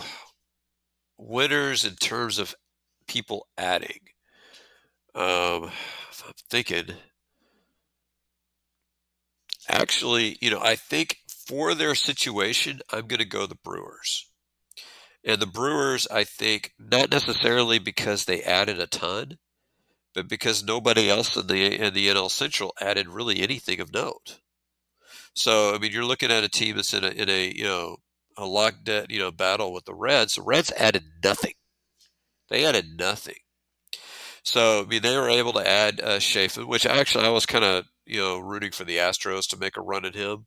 winners 1.18 1.84
in 1.84 1.94
terms 1.94 2.38
of 2.38 2.54
people 3.08 3.48
adding, 3.58 4.00
um, 5.14 5.64
I'm 6.26 6.32
thinking, 6.50 6.86
actually, 9.68 10.38
you 10.40 10.50
know, 10.50 10.60
I 10.60 10.76
think 10.76 11.18
for 11.28 11.74
their 11.74 11.94
situation, 11.94 12.80
I'm 12.92 13.06
going 13.06 13.20
to 13.20 13.26
go 13.26 13.46
the 13.46 13.56
Brewers. 13.56 14.26
And 15.24 15.40
the 15.40 15.46
Brewers, 15.46 16.06
I 16.10 16.24
think, 16.24 16.72
not 16.78 17.10
necessarily 17.10 17.78
because 17.78 18.24
they 18.24 18.42
added 18.42 18.78
a 18.78 18.86
ton, 18.86 19.38
but 20.14 20.28
because 20.28 20.62
nobody 20.62 21.08
else 21.10 21.36
in 21.36 21.46
the 21.46 21.80
in 21.80 21.94
the 21.94 22.08
NL 22.08 22.30
Central 22.30 22.74
added 22.80 23.08
really 23.08 23.40
anything 23.40 23.80
of 23.80 23.92
note. 23.92 24.40
So 25.34 25.74
I 25.74 25.78
mean, 25.78 25.92
you're 25.92 26.04
looking 26.04 26.30
at 26.30 26.44
a 26.44 26.48
team 26.48 26.76
that's 26.76 26.94
in 26.94 27.04
a 27.04 27.08
in 27.08 27.28
a 27.28 27.52
you 27.52 27.64
know 27.64 27.96
a 28.36 28.46
locked 28.46 28.88
you 29.08 29.18
know 29.18 29.32
battle 29.32 29.72
with 29.72 29.86
the 29.86 29.94
Reds. 29.94 30.34
The 30.34 30.42
Reds 30.42 30.72
added 30.78 31.04
nothing. 31.22 31.54
They 32.50 32.64
added 32.64 32.86
nothing. 32.98 33.36
So 34.44 34.82
I 34.82 34.84
mean, 34.86 35.02
they 35.02 35.16
were 35.16 35.30
able 35.30 35.54
to 35.54 35.66
add 35.68 36.00
uh, 36.00 36.20
which 36.66 36.86
actually 36.86 37.24
I 37.24 37.30
was 37.30 37.46
kind 37.46 37.64
of 37.64 37.86
you 38.06 38.20
know 38.20 38.38
rooting 38.38 38.72
for 38.72 38.84
the 38.84 38.98
Astros 38.98 39.48
to 39.48 39.56
make 39.56 39.76
a 39.76 39.82
run 39.82 40.04
at 40.04 40.14
him, 40.14 40.46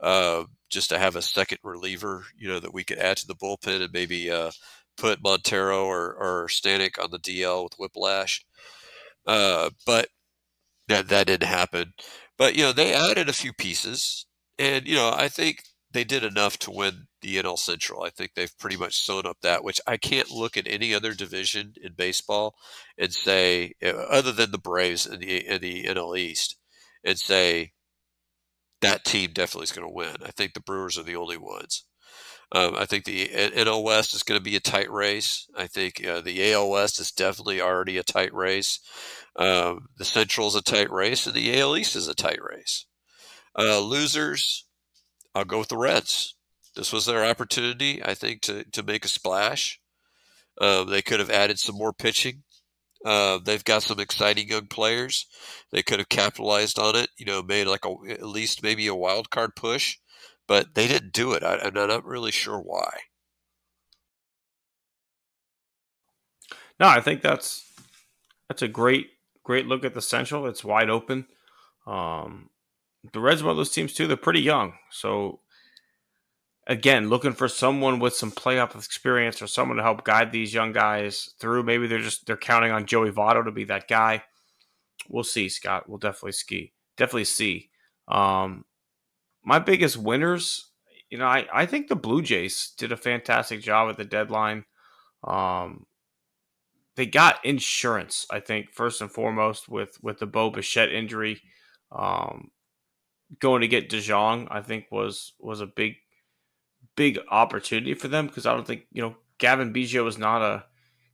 uh, 0.00 0.44
just 0.70 0.90
to 0.90 0.98
have 0.98 1.16
a 1.16 1.22
second 1.22 1.58
reliever, 1.64 2.24
you 2.38 2.48
know, 2.48 2.60
that 2.60 2.74
we 2.74 2.84
could 2.84 2.98
add 2.98 3.18
to 3.18 3.26
the 3.26 3.34
bullpen 3.36 3.82
and 3.82 3.92
maybe 3.92 4.30
uh, 4.30 4.50
put 4.96 5.22
Montero 5.22 5.84
or 5.86 6.14
or 6.14 6.48
Stanek 6.48 7.02
on 7.02 7.10
the 7.10 7.18
DL 7.20 7.64
with 7.64 7.74
Whiplash. 7.78 8.44
Uh, 9.26 9.70
but 9.86 10.08
that 10.88 11.08
that 11.08 11.26
didn't 11.28 11.48
happen. 11.48 11.94
But 12.38 12.56
you 12.56 12.62
know, 12.64 12.72
they 12.72 12.94
added 12.94 13.28
a 13.28 13.32
few 13.34 13.52
pieces, 13.52 14.26
and 14.58 14.86
you 14.86 14.96
know, 14.96 15.12
I 15.14 15.28
think 15.28 15.62
they 15.92 16.04
did 16.04 16.24
enough 16.24 16.58
to 16.60 16.70
win 16.70 17.06
the 17.26 17.42
NL 17.42 17.58
Central. 17.58 18.04
I 18.04 18.10
think 18.10 18.32
they've 18.34 18.56
pretty 18.58 18.76
much 18.76 18.96
sewn 18.96 19.26
up 19.26 19.38
that, 19.42 19.64
which 19.64 19.80
I 19.86 19.96
can't 19.96 20.30
look 20.30 20.56
at 20.56 20.68
any 20.68 20.94
other 20.94 21.12
division 21.12 21.74
in 21.82 21.94
baseball 21.94 22.54
and 22.96 23.12
say, 23.12 23.72
uh, 23.84 23.88
other 23.88 24.30
than 24.30 24.52
the 24.52 24.58
Braves 24.58 25.06
and 25.06 25.20
the, 25.20 25.44
in 25.44 25.60
the 25.60 25.84
NL 25.84 26.16
East, 26.16 26.56
and 27.04 27.18
say 27.18 27.72
that 28.80 29.04
team 29.04 29.30
definitely 29.32 29.64
is 29.64 29.72
going 29.72 29.88
to 29.88 29.92
win. 29.92 30.16
I 30.24 30.30
think 30.30 30.54
the 30.54 30.60
Brewers 30.60 30.96
are 30.98 31.02
the 31.02 31.16
only 31.16 31.36
ones. 31.36 31.84
Um, 32.52 32.76
I 32.76 32.86
think 32.86 33.04
the 33.04 33.26
NL 33.26 33.82
West 33.82 34.14
is 34.14 34.22
going 34.22 34.38
to 34.38 34.44
be 34.44 34.54
a 34.54 34.60
tight 34.60 34.90
race. 34.90 35.48
I 35.56 35.66
think 35.66 36.06
uh, 36.06 36.20
the 36.20 36.52
AL 36.52 36.70
West 36.70 37.00
is 37.00 37.10
definitely 37.10 37.60
already 37.60 37.98
a 37.98 38.04
tight 38.04 38.32
race. 38.32 38.78
Um, 39.34 39.88
the 39.96 40.04
Central 40.04 40.46
is 40.46 40.54
a 40.54 40.62
tight 40.62 40.90
race, 40.92 41.26
and 41.26 41.34
the 41.34 41.58
AL 41.58 41.76
East 41.76 41.96
is 41.96 42.06
a 42.06 42.14
tight 42.14 42.38
race. 42.40 42.86
Uh, 43.58 43.80
losers, 43.80 44.64
I'll 45.34 45.44
go 45.44 45.58
with 45.58 45.68
the 45.68 45.76
Reds. 45.76 46.35
This 46.76 46.92
was 46.92 47.06
their 47.06 47.24
opportunity, 47.24 48.04
I 48.04 48.14
think, 48.14 48.42
to, 48.42 48.64
to 48.64 48.82
make 48.82 49.04
a 49.04 49.08
splash. 49.08 49.80
Uh, 50.60 50.84
they 50.84 51.02
could 51.02 51.20
have 51.20 51.30
added 51.30 51.58
some 51.58 51.76
more 51.76 51.92
pitching. 51.92 52.42
Uh, 53.04 53.38
they've 53.42 53.64
got 53.64 53.82
some 53.82 53.98
exciting 53.98 54.48
young 54.48 54.66
players. 54.66 55.26
They 55.72 55.82
could 55.82 55.98
have 55.98 56.08
capitalized 56.08 56.78
on 56.78 56.96
it, 56.96 57.08
you 57.16 57.24
know, 57.24 57.42
made 57.42 57.66
like 57.66 57.84
a, 57.84 57.94
at 58.10 58.26
least 58.26 58.62
maybe 58.62 58.86
a 58.86 58.94
wild 58.94 59.30
card 59.30 59.56
push, 59.56 59.96
but 60.46 60.74
they 60.74 60.86
didn't 60.86 61.12
do 61.12 61.32
it. 61.32 61.42
I, 61.42 61.58
I'm 61.58 61.74
not 61.74 62.04
really 62.04 62.32
sure 62.32 62.58
why. 62.58 62.90
No, 66.78 66.88
I 66.88 67.00
think 67.00 67.22
that's 67.22 67.72
that's 68.48 68.62
a 68.62 68.68
great 68.68 69.08
great 69.44 69.66
look 69.66 69.84
at 69.84 69.94
the 69.94 70.02
Central. 70.02 70.46
It's 70.46 70.64
wide 70.64 70.90
open. 70.90 71.26
Um, 71.86 72.50
the 73.12 73.20
Reds 73.20 73.42
one 73.42 73.52
of 73.52 73.56
those 73.56 73.70
teams 73.70 73.94
too. 73.94 74.06
They're 74.06 74.16
pretty 74.16 74.40
young, 74.40 74.74
so 74.90 75.40
again, 76.66 77.08
looking 77.08 77.32
for 77.32 77.48
someone 77.48 77.98
with 77.98 78.14
some 78.14 78.32
playoff 78.32 78.74
experience 78.74 79.40
or 79.40 79.46
someone 79.46 79.76
to 79.76 79.82
help 79.82 80.04
guide 80.04 80.32
these 80.32 80.52
young 80.52 80.72
guys 80.72 81.30
through. 81.38 81.62
Maybe 81.62 81.86
they're 81.86 81.98
just 81.98 82.26
they're 82.26 82.36
counting 82.36 82.72
on 82.72 82.86
Joey 82.86 83.10
Votto 83.10 83.44
to 83.44 83.52
be 83.52 83.64
that 83.64 83.88
guy. 83.88 84.24
We'll 85.08 85.24
see, 85.24 85.48
Scott. 85.48 85.88
We'll 85.88 85.98
definitely 85.98 86.32
ski. 86.32 86.72
Definitely 86.96 87.24
see. 87.24 87.70
Um, 88.08 88.64
my 89.44 89.58
biggest 89.58 89.96
winners, 89.96 90.70
you 91.10 91.18
know, 91.18 91.26
I, 91.26 91.46
I 91.52 91.66
think 91.66 91.86
the 91.86 91.96
Blue 91.96 92.22
Jays 92.22 92.72
did 92.76 92.90
a 92.90 92.96
fantastic 92.96 93.60
job 93.60 93.88
at 93.88 93.96
the 93.96 94.04
deadline. 94.04 94.64
Um, 95.22 95.86
they 96.96 97.06
got 97.06 97.44
insurance, 97.44 98.26
I 98.30 98.40
think, 98.40 98.72
first 98.72 99.00
and 99.00 99.10
foremost 99.10 99.68
with 99.68 99.98
with 100.02 100.18
the 100.18 100.26
Bo 100.26 100.50
Bichette 100.50 100.92
injury. 100.92 101.40
Um, 101.92 102.50
going 103.38 103.60
to 103.60 103.68
get 103.68 103.90
DeJong, 103.90 104.48
I 104.50 104.62
think 104.62 104.86
was 104.90 105.34
was 105.38 105.60
a 105.60 105.66
big 105.66 105.94
big 106.96 107.18
opportunity 107.30 107.94
for 107.94 108.08
them 108.08 108.26
because 108.26 108.46
I 108.46 108.54
don't 108.54 108.66
think 108.66 108.86
you 108.90 109.02
know 109.02 109.16
Gavin 109.38 109.72
Biggio 109.72 110.08
is 110.08 110.18
not 110.18 110.42
a 110.42 110.64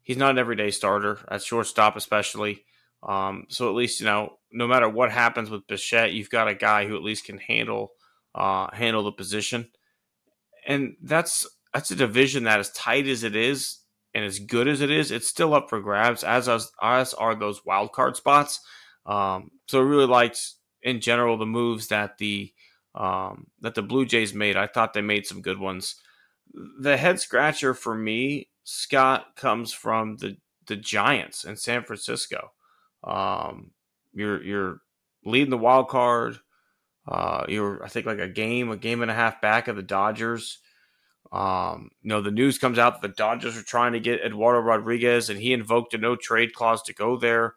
he's 0.03 0.17
not 0.17 0.31
an 0.31 0.39
everyday 0.39 0.71
starter 0.71 1.19
at 1.29 1.43
shortstop, 1.43 1.97
especially. 1.97 2.65
Um, 3.03 3.47
so 3.49 3.69
at 3.69 3.75
least 3.75 4.01
you 4.01 4.07
know 4.07 4.39
no 4.53 4.67
matter 4.67 4.89
what 4.89 5.11
happens 5.11 5.51
with 5.51 5.67
Bichette, 5.67 6.13
you've 6.13 6.31
got 6.31 6.49
a 6.49 6.55
guy 6.55 6.87
who 6.87 6.97
at 6.97 7.03
least 7.03 7.25
can 7.25 7.39
handle 7.39 7.93
uh, 8.35 8.69
handle 8.73 9.03
the 9.03 9.13
position, 9.13 9.69
and 10.67 10.97
that's 11.03 11.47
that's 11.75 11.91
a 11.91 11.97
division 11.97 12.45
that 12.45 12.61
as 12.61 12.71
tight 12.71 13.07
as 13.07 13.25
it 13.25 13.35
is 13.35 13.81
and 14.15 14.25
as 14.25 14.39
good 14.39 14.69
as 14.69 14.81
it 14.81 14.91
is, 14.91 15.11
it's 15.11 15.29
still 15.29 15.55
up 15.55 15.69
for 15.69 15.81
grabs. 15.81 16.23
As 16.23 16.49
as, 16.49 16.71
as 16.83 17.15
are 17.15 17.35
those 17.35 17.65
wild 17.65 17.93
card 17.93 18.17
spots. 18.17 18.61
Um, 19.07 19.51
so 19.69 19.81
I 19.81 19.83
really 19.83 20.07
liked 20.07 20.41
in 20.83 21.01
general 21.01 21.37
the 21.37 21.47
moves 21.47 21.89
that 21.89 22.19
the 22.19 22.53
um, 22.95 23.47
that 23.61 23.75
the 23.75 23.83
Blue 23.83 24.05
Jays 24.05 24.35
made. 24.35 24.57
I 24.57 24.67
thought 24.67 24.93
they 24.93 25.03
made 25.03 25.27
some 25.27 25.43
good 25.43 25.59
ones. 25.59 25.97
The 26.81 26.97
head 26.97 27.21
scratcher 27.21 27.75
for 27.75 27.95
me, 27.95 28.49
Scott, 28.65 29.37
comes 29.37 29.73
from 29.73 30.17
the 30.19 30.37
the 30.67 30.77
Giants 30.77 31.45
in 31.45 31.57
San 31.57 31.85
Francisco. 31.85 32.53
Um, 33.05 33.73
you're 34.13 34.43
you're 34.43 34.81
leading 35.25 35.51
the 35.51 35.59
wild 35.59 35.89
card. 35.89 36.39
Uh, 37.07 37.45
you 37.49 37.63
were, 37.63 37.85
I 37.85 37.89
think, 37.89 38.07
like 38.07 38.21
a 38.21 38.29
game, 38.29 38.71
a 38.71 38.77
game 38.77 39.03
and 39.03 39.11
a 39.11 39.15
half 39.15 39.41
back 39.41 39.67
of 39.67 39.77
the 39.77 39.83
Dodgers. 39.83 40.59
Um, 41.33 41.91
you 42.03 42.11
know, 42.11 42.21
the 42.21 42.31
news 42.31 42.59
comes 42.59 42.79
out 42.79 43.01
that 43.01 43.09
the 43.09 43.15
Dodgers 43.15 43.57
are 43.57 43.63
trying 43.63 43.95
to 43.95 44.01
get 44.01 44.21
Eduardo 44.21 44.61
Rodriguez, 44.61 45.31
and 45.31 45.41
he 45.41 45.53
invoked 45.53 45.95
a 45.95 45.99
no 45.99 46.15
trade 46.15 46.53
clause 46.53 46.83
to 46.83 46.95
go 46.95 47.17
there. 47.17 47.55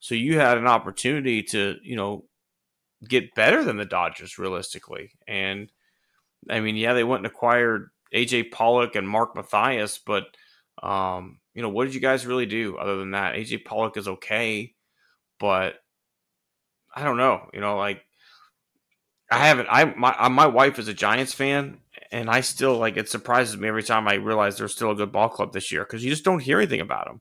So 0.00 0.14
you 0.14 0.38
had 0.38 0.56
an 0.56 0.66
opportunity 0.66 1.42
to, 1.44 1.76
you 1.82 1.94
know, 1.94 2.24
get 3.08 3.34
better 3.34 3.64
than 3.64 3.76
the 3.76 3.84
Dodgers 3.84 4.38
realistically. 4.38 5.12
And 5.26 5.70
I 6.48 6.60
mean, 6.60 6.76
yeah, 6.76 6.94
they 6.94 7.04
went 7.04 7.20
and 7.20 7.26
acquired 7.26 7.90
AJ 8.14 8.50
Pollock 8.50 8.94
and 8.94 9.08
Mark 9.08 9.34
Mathias, 9.34 9.98
but 9.98 10.24
um, 10.82 11.38
you 11.54 11.62
know, 11.62 11.68
what 11.68 11.84
did 11.84 11.94
you 11.94 12.00
guys 12.00 12.26
really 12.26 12.46
do 12.46 12.76
other 12.76 12.96
than 12.96 13.12
that? 13.12 13.34
AJ 13.34 13.64
Pollock 13.64 13.96
is 13.96 14.08
okay, 14.08 14.74
but 15.38 15.74
I 16.94 17.04
don't 17.04 17.16
know. 17.16 17.48
You 17.52 17.60
know, 17.60 17.76
like 17.76 18.02
I 19.30 19.46
haven't. 19.46 19.68
I 19.70 19.84
my 19.84 20.28
my 20.28 20.46
wife 20.46 20.78
is 20.78 20.88
a 20.88 20.94
Giants 20.94 21.32
fan, 21.34 21.78
and 22.10 22.28
I 22.28 22.40
still 22.40 22.78
like 22.78 22.96
it 22.96 23.08
surprises 23.08 23.56
me 23.56 23.68
every 23.68 23.82
time 23.82 24.08
I 24.08 24.14
realize 24.14 24.56
they're 24.56 24.68
still 24.68 24.90
a 24.90 24.96
good 24.96 25.12
ball 25.12 25.28
club 25.28 25.52
this 25.52 25.70
year 25.70 25.84
because 25.84 26.04
you 26.04 26.10
just 26.10 26.24
don't 26.24 26.42
hear 26.42 26.58
anything 26.58 26.80
about 26.80 27.06
them. 27.06 27.20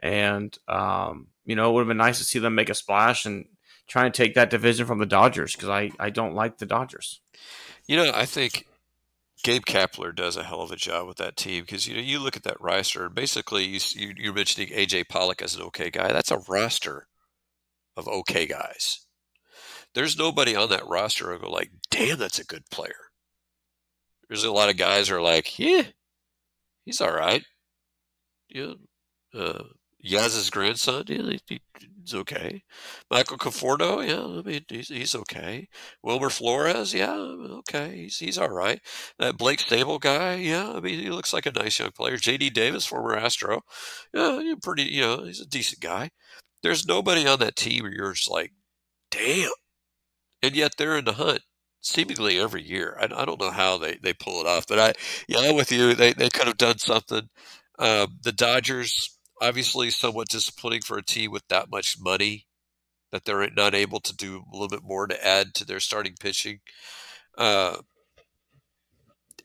And 0.00 0.56
um, 0.68 1.28
you 1.44 1.56
know, 1.56 1.70
it 1.70 1.72
would 1.72 1.80
have 1.80 1.88
been 1.88 1.96
nice 1.96 2.18
to 2.18 2.24
see 2.24 2.38
them 2.38 2.54
make 2.54 2.70
a 2.70 2.74
splash 2.74 3.24
and 3.24 3.46
try 3.88 4.04
and 4.04 4.14
take 4.14 4.34
that 4.34 4.50
division 4.50 4.86
from 4.86 4.98
the 4.98 5.06
Dodgers 5.06 5.54
because 5.56 5.68
I 5.68 5.90
I 5.98 6.10
don't 6.10 6.34
like 6.34 6.58
the 6.58 6.66
Dodgers. 6.66 7.20
You 7.86 7.96
know, 7.96 8.12
I 8.14 8.26
think 8.26 8.66
Gabe 9.42 9.64
Kapler 9.64 10.14
does 10.14 10.36
a 10.36 10.44
hell 10.44 10.62
of 10.62 10.70
a 10.70 10.76
job 10.76 11.08
with 11.08 11.16
that 11.16 11.36
team 11.36 11.64
because 11.64 11.86
you 11.86 11.94
know 11.94 12.02
you 12.02 12.18
look 12.20 12.36
at 12.36 12.42
that 12.44 12.60
roster. 12.60 13.08
Basically, 13.08 13.64
you, 13.64 13.80
you 13.94 14.14
you're 14.16 14.34
mentioning 14.34 14.68
AJ 14.68 15.08
Pollock 15.08 15.42
as 15.42 15.54
an 15.54 15.62
okay 15.62 15.90
guy. 15.90 16.12
That's 16.12 16.30
a 16.30 16.42
roster 16.48 17.06
of 17.96 18.06
okay 18.06 18.46
guys. 18.46 19.06
There's 19.94 20.18
nobody 20.18 20.54
on 20.54 20.68
that 20.68 20.86
roster 20.86 21.32
who 21.32 21.38
go 21.38 21.50
like, 21.50 21.70
"Damn, 21.90 22.18
that's 22.18 22.38
a 22.38 22.44
good 22.44 22.68
player." 22.70 23.10
There's 24.28 24.44
a 24.44 24.52
lot 24.52 24.68
of 24.68 24.76
guys 24.76 25.08
who 25.08 25.16
are 25.16 25.22
like, 25.22 25.58
"Yeah, 25.58 25.84
he's 26.84 27.00
all 27.00 27.12
right." 27.12 27.44
Yeah, 28.50 28.74
uh, 29.34 29.64
Yaz's 30.00 30.50
grandson, 30.50 31.04
yeah, 31.08 31.36
he, 31.46 31.60
he's 32.08 32.20
okay. 32.20 32.62
Michael 33.10 33.38
Conforto, 33.38 34.06
yeah, 34.06 34.40
I 34.40 34.42
mean, 34.42 34.64
he's, 34.68 34.88
he's 34.88 35.14
okay. 35.14 35.68
Wilmer 36.02 36.30
Flores, 36.30 36.94
yeah, 36.94 37.14
okay, 37.14 37.96
he's, 37.96 38.18
he's 38.18 38.38
all 38.38 38.50
right. 38.50 38.80
That 39.18 39.38
Blake 39.38 39.60
Snell 39.60 39.98
guy, 39.98 40.34
yeah, 40.36 40.72
I 40.72 40.80
mean, 40.80 40.98
he 41.00 41.10
looks 41.10 41.32
like 41.32 41.46
a 41.46 41.52
nice 41.52 41.78
young 41.78 41.92
player. 41.92 42.16
J.D. 42.16 42.50
Davis, 42.50 42.86
former 42.86 43.16
Astro, 43.16 43.62
yeah, 44.14 44.54
pretty, 44.62 44.84
you 44.84 45.02
know, 45.02 45.24
he's 45.24 45.40
a 45.40 45.46
decent 45.46 45.80
guy. 45.80 46.10
There's 46.62 46.86
nobody 46.86 47.26
on 47.26 47.38
that 47.40 47.56
team 47.56 47.84
where 47.84 47.92
you're 47.92 48.12
just 48.12 48.30
like, 48.30 48.52
damn. 49.10 49.50
And 50.42 50.54
yet 50.54 50.74
they're 50.76 50.98
in 50.98 51.04
the 51.04 51.14
hunt 51.14 51.40
seemingly 51.80 52.38
every 52.38 52.62
year. 52.62 52.96
I, 53.00 53.04
I 53.04 53.24
don't 53.24 53.40
know 53.40 53.50
how 53.50 53.78
they, 53.78 53.96
they 54.02 54.12
pull 54.12 54.40
it 54.40 54.46
off, 54.46 54.66
but 54.66 54.78
I, 54.78 54.92
yeah, 55.28 55.38
I'm 55.40 55.56
with 55.56 55.72
you. 55.72 55.94
They, 55.94 56.12
they 56.12 56.28
could 56.28 56.46
have 56.46 56.56
done 56.56 56.78
something. 56.78 57.28
Uh, 57.78 58.08
the 58.22 58.32
Dodgers, 58.32 59.17
obviously 59.40 59.90
somewhat 59.90 60.28
disappointing 60.28 60.82
for 60.82 60.98
a 60.98 61.04
team 61.04 61.30
with 61.30 61.46
that 61.48 61.70
much 61.70 61.96
money 62.00 62.46
that 63.12 63.24
they're 63.24 63.48
not 63.50 63.74
able 63.74 64.00
to 64.00 64.14
do 64.14 64.36
a 64.36 64.52
little 64.52 64.68
bit 64.68 64.82
more 64.82 65.06
to 65.06 65.26
add 65.26 65.54
to 65.54 65.64
their 65.64 65.80
starting 65.80 66.14
pitching. 66.18 66.60
Uh, 67.36 67.78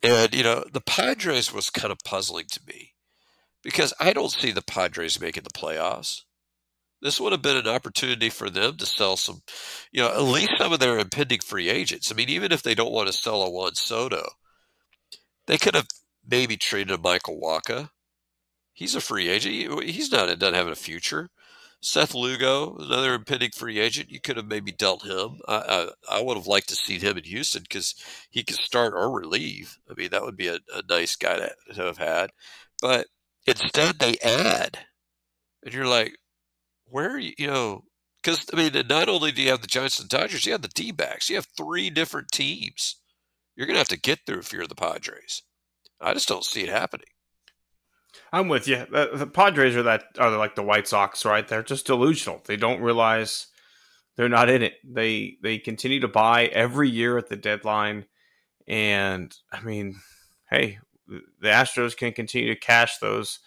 and, 0.02 0.34
you 0.34 0.44
know, 0.44 0.66
the 0.72 0.82
Padres 0.82 1.54
was 1.54 1.70
kind 1.70 1.92
of 1.92 1.98
puzzling 2.04 2.46
to 2.52 2.60
me 2.68 2.94
because 3.62 3.94
I 4.00 4.12
don't 4.12 4.32
see 4.32 4.52
the 4.52 4.62
Padres 4.62 5.22
making 5.22 5.44
the 5.44 5.50
playoffs. 5.50 6.22
This 7.02 7.20
would 7.20 7.32
have 7.32 7.42
been 7.42 7.58
an 7.58 7.68
opportunity 7.68 8.30
for 8.30 8.50
them 8.50 8.78
to 8.78 8.86
sell 8.86 9.18
some, 9.18 9.42
you 9.92 10.02
know, 10.02 10.10
at 10.10 10.24
least 10.24 10.54
some 10.58 10.72
of 10.72 10.80
their 10.80 11.00
impending 11.00 11.40
free 11.40 11.70
agents. 11.70 12.12
I 12.12 12.16
mean, 12.16 12.30
even 12.30 12.52
if 12.52 12.64
they 12.64 12.76
don't 12.76 12.94
want 12.94 13.08
to 13.08 13.14
sell 13.14 13.44
a 13.44 13.50
Juan 13.50 13.76
Soto, 13.76 14.26
they 15.48 15.58
could 15.58 15.76
have 15.76 15.88
maybe 16.26 16.56
traded 16.56 16.92
a 16.92 16.98
Michael 16.98 17.40
Wacha 17.42 17.90
He's 18.74 18.96
a 18.96 19.02
free 19.02 19.30
agent. 19.30 19.84
He's 19.84 20.12
not 20.12 20.28
doesn't 20.40 20.56
have 20.56 20.68
a 20.68 20.76
future. 20.76 21.30
Seth 21.80 22.16
Lugo, 22.16 22.78
another 22.78 23.14
impending 23.14 23.52
free 23.52 23.78
agent. 23.80 24.10
You 24.10 24.20
could 24.22 24.38
have 24.38 24.48
maybe 24.48 24.72
dealt 24.72 25.06
him. 25.06 25.40
I 25.48 25.90
I, 26.10 26.18
I 26.18 26.22
would 26.22 26.38
have 26.38 26.48
liked 26.48 26.70
to 26.70 26.76
see 26.76 26.98
him 26.98 27.18
in 27.18 27.26
Houston 27.26 27.64
because 27.64 27.94
he 28.30 28.44
could 28.44 28.56
start 28.56 28.94
or 28.96 29.12
relieve. 29.12 29.78
I 29.90 29.94
mean, 29.94 30.10
that 30.12 30.24
would 30.24 30.38
be 30.38 30.48
a, 30.48 30.60
a 30.74 30.82
nice 30.90 31.16
guy 31.16 31.38
to, 31.38 31.52
to 31.74 31.84
have 31.84 31.98
had. 31.98 32.32
But 32.82 33.08
instead, 33.46 34.00
they 34.00 34.18
add, 34.24 34.80
and 35.64 35.74
you're 35.74 35.88
like, 35.88 36.16
where 36.86 37.12
are 37.12 37.20
you? 37.20 37.34
You 37.38 37.48
know, 37.48 37.84
because 38.24 38.46
I 38.54 38.56
mean, 38.56 38.88
not 38.88 39.10
only 39.10 39.32
do 39.32 39.42
you 39.42 39.50
have 39.50 39.62
the 39.62 39.68
Giants 39.68 40.00
and 40.00 40.10
Dodgers, 40.10 40.46
you 40.46 40.54
have 40.54 40.62
the 40.62 40.70
D 40.70 40.92
backs. 40.92 41.30
You 41.30 41.36
have 41.36 41.48
three 41.58 41.90
different 41.90 42.32
teams. 42.32 42.96
You're 43.56 43.68
going 43.68 43.76
to 43.76 43.80
have 43.82 43.88
to 43.90 44.00
get 44.00 44.20
through 44.26 44.40
if 44.40 44.54
you're 44.54 44.68
the 44.68 44.76
Padres. 44.76 45.44
I 46.02 46.14
just 46.14 46.28
don't 46.28 46.46
see 46.46 46.64
it 46.64 46.70
happening. 46.70 47.06
I'm 48.34 48.48
with 48.48 48.68
you. 48.68 48.88
The, 48.90 49.30
Padres 49.32 49.76
are 49.76 49.84
that 49.84 50.06
are 50.18 50.36
like 50.36 50.56
the 50.56 50.64
White 50.64 50.88
Sox, 50.88 51.24
right? 51.24 51.48
They're 51.48 51.62
just 51.62 51.86
delusional. 51.86 52.42
They 52.46 52.58
don't 52.58 52.82
realize 52.82 53.46
they're 54.16 54.28
not 54.28 54.50
in 54.50 54.64
it. 54.64 54.74
They 54.84 55.38
they 55.44 55.60
continue 55.60 56.00
to 56.00 56.08
buy 56.08 56.48
every 56.48 56.90
year 56.90 57.20
at 57.20 57.30
the 57.30 57.36
deadline, 57.36 58.06
and 58.68 59.32
I 59.52 59.62
mean, 59.62 59.98
hey, 60.50 60.80
the 61.08 61.50
Astros 61.50 61.96
can 61.96 62.12
continue 62.12 62.52
to 62.52 62.60
cash 62.60 62.98
those, 62.98 63.38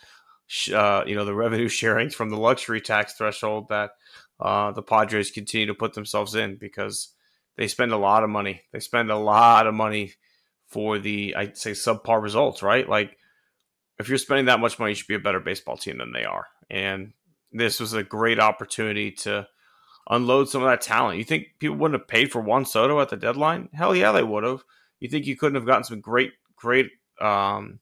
uh, 0.73 1.03
you 1.05 1.17
know, 1.17 1.25
the 1.25 1.35
revenue 1.35 1.69
sharings 1.69 2.15
from 2.15 2.31
the 2.31 2.39
luxury 2.39 2.81
tax 2.81 3.15
threshold 3.15 3.67
that 3.71 3.91
uh, 4.39 4.71
the 4.71 4.83
Padres 4.83 5.33
continue 5.33 5.67
to 5.67 5.75
put 5.75 5.95
themselves 5.95 6.37
in 6.37 6.59
because 6.59 7.13
they 7.57 7.67
spend 7.67 7.91
a 7.91 7.99
lot 7.99 8.23
of 8.23 8.31
money. 8.31 8.63
They 8.73 8.79
spend 8.79 9.11
a 9.11 9.19
lot 9.19 9.67
of 9.67 9.75
money 9.75 10.15
for 10.69 11.01
the 11.01 11.35
I'd 11.35 11.59
say 11.59 11.73
subpar 11.73 12.23
results, 12.23 12.63
right? 12.63 12.89
Like 12.89 13.17
if 13.99 14.09
you're 14.09 14.19
spending 14.19 14.47
that 14.47 14.61
much 14.61 14.79
money, 14.79 14.93
you 14.93 14.95
should 14.95 15.07
be 15.07 15.15
a 15.15 15.21
better 15.21 15.41
baseball 15.41 15.77
team 15.77 15.99
than 15.99 16.13
they 16.13 16.25
are. 16.25 16.47
And 16.71 17.13
this 17.53 17.81
was 17.81 17.93
a 17.93 18.03
great 18.03 18.39
opportunity 18.39 19.11
to 19.13 19.47
unload 20.09 20.49
some 20.49 20.63
of 20.63 20.69
that 20.69 20.81
talent. 20.81 21.19
You 21.19 21.25
think 21.25 21.47
people 21.59 21.77
wouldn't 21.77 22.01
have 22.01 22.09
paid 22.09 22.31
for 22.31 22.41
Juan 22.41 22.65
Soto 22.65 23.01
at 23.01 23.09
the 23.09 23.17
deadline? 23.17 23.69
Hell 23.73 23.95
yeah, 23.95 24.13
they 24.13 24.23
would 24.23 24.45
have. 24.45 24.63
You 25.01 25.09
think 25.09 25.27
you 25.27 25.37
couldn't 25.37 25.57
have 25.57 25.67
gotten 25.67 25.85
some 25.85 26.01
great, 26.01 26.33
great 26.57 26.91
um, 27.21 27.81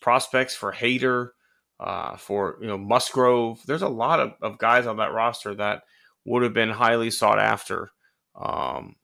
prospects 0.00 0.54
for 0.54 0.72
Hader, 0.72 1.30
uh, 1.78 2.16
for 2.16 2.58
you 2.60 2.66
know 2.66 2.78
Musgrove? 2.78 3.60
There's 3.66 3.82
a 3.82 3.88
lot 3.88 4.20
of, 4.20 4.32
of 4.42 4.58
guys 4.58 4.86
on 4.86 4.98
that 4.98 5.12
roster 5.12 5.54
that 5.54 5.82
would 6.24 6.42
have 6.42 6.54
been 6.54 6.70
highly 6.70 7.10
sought 7.10 7.38
after. 7.38 7.90
Um, 8.34 8.96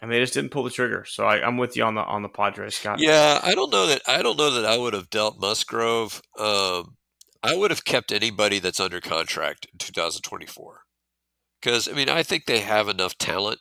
and 0.00 0.10
they 0.10 0.20
just 0.20 0.34
didn't 0.34 0.50
pull 0.50 0.64
the 0.64 0.70
trigger. 0.70 1.04
So 1.06 1.24
I, 1.24 1.46
am 1.46 1.56
with 1.56 1.76
you 1.76 1.84
on 1.84 1.94
the 1.94 2.02
on 2.02 2.22
the 2.22 2.28
Padres, 2.28 2.76
Scott. 2.76 3.00
Yeah, 3.00 3.40
I 3.42 3.54
don't 3.54 3.72
know 3.72 3.86
that 3.86 4.02
I 4.06 4.22
don't 4.22 4.38
know 4.38 4.50
that 4.50 4.66
I 4.66 4.76
would 4.76 4.94
have 4.94 5.10
dealt 5.10 5.40
Musgrove. 5.40 6.20
Um, 6.38 6.96
I 7.42 7.54
would 7.54 7.70
have 7.70 7.84
kept 7.84 8.12
anybody 8.12 8.58
that's 8.58 8.80
under 8.80 9.00
contract 9.00 9.66
in 9.72 9.78
2024 9.78 10.80
because 11.60 11.88
I 11.88 11.92
mean 11.92 12.08
I 12.08 12.22
think 12.22 12.46
they 12.46 12.60
have 12.60 12.88
enough 12.88 13.18
talent 13.18 13.60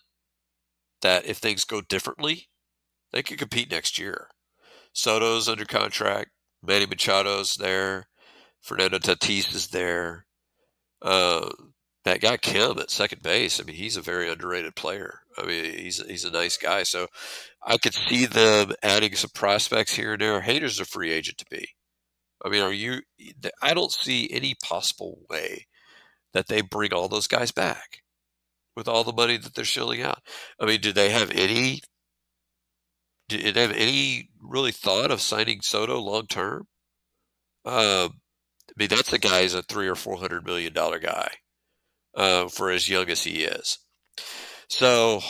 that 1.02 1.26
if 1.26 1.38
things 1.38 1.66
go 1.66 1.82
differently, 1.82 2.50
they 3.12 3.24
could 3.24 3.38
compete 3.38 3.70
next 3.70 4.00
year. 4.00 4.30
Soto's 4.94 5.50
under 5.50 5.66
contract. 5.66 6.32
Manny 6.62 6.86
Machado's 6.86 7.58
there. 7.58 8.08
Fernando 8.62 8.98
Tatis 8.98 9.54
is 9.54 9.68
there. 9.68 10.26
Uh, 11.02 11.50
that 12.06 12.22
guy 12.22 12.38
Kim 12.38 12.78
at 12.80 12.92
second 12.92 13.22
base. 13.22 13.60
I 13.60 13.64
mean, 13.64 13.76
he's 13.76 13.98
a 13.98 14.02
very 14.02 14.30
underrated 14.30 14.76
player. 14.76 15.20
I 15.38 15.46
mean, 15.46 15.64
he's 15.64 16.06
he's 16.06 16.26
a 16.26 16.32
nice 16.32 16.58
guy. 16.58 16.84
So 16.84 17.08
I 17.66 17.78
could 17.78 17.94
see 17.94 18.26
them 18.26 18.74
adding 18.84 19.16
some 19.16 19.32
prospects 19.34 19.96
here 19.96 20.14
and 20.14 20.22
there. 20.22 20.42
Hader's 20.42 20.80
a 20.80 20.86
free 20.86 21.12
agent 21.12 21.38
to 21.40 21.46
be. 21.50 21.68
I 22.46 22.50
mean, 22.50 22.62
are 22.62 22.74
you? 22.74 23.02
I 23.62 23.74
don't 23.74 23.92
see 23.92 24.30
any 24.32 24.56
possible 24.64 25.20
way 25.30 25.68
that 26.34 26.48
they 26.48 26.62
bring 26.62 26.94
all 26.94 27.08
those 27.08 27.28
guys 27.28 27.52
back 27.52 28.00
with 28.76 28.88
all 28.88 29.04
the 29.04 29.14
money 29.14 29.38
that 29.38 29.54
they're 29.56 29.64
shelling 29.66 30.02
out. 30.02 30.20
I 30.60 30.66
mean, 30.66 30.82
do 30.82 30.92
they 30.92 31.10
have 31.10 31.32
any? 31.32 31.82
Did 33.30 33.56
they 33.56 33.62
have 33.62 33.72
any 33.72 34.30
really 34.42 34.74
thought 34.74 35.10
of 35.10 35.22
signing 35.22 35.62
Soto 35.62 36.00
long 36.00 36.28
term? 36.28 36.68
Um, 37.66 38.20
I 38.70 38.74
mean, 38.78 38.90
that's 38.90 39.14
a 39.14 39.20
guy 39.20 39.44
who's 39.44 39.54
a 39.54 39.62
three 39.64 39.88
or 39.88 39.96
four 39.96 40.18
hundred 40.18 40.46
million 40.46 40.74
dollar 40.74 41.00
guy 41.00 41.30
uh, 42.15 42.48
for 42.48 42.72
as 42.72 42.90
young 42.90 43.10
as 43.10 43.23
he 43.23 43.44
is. 43.44 43.80
So, 44.68 45.22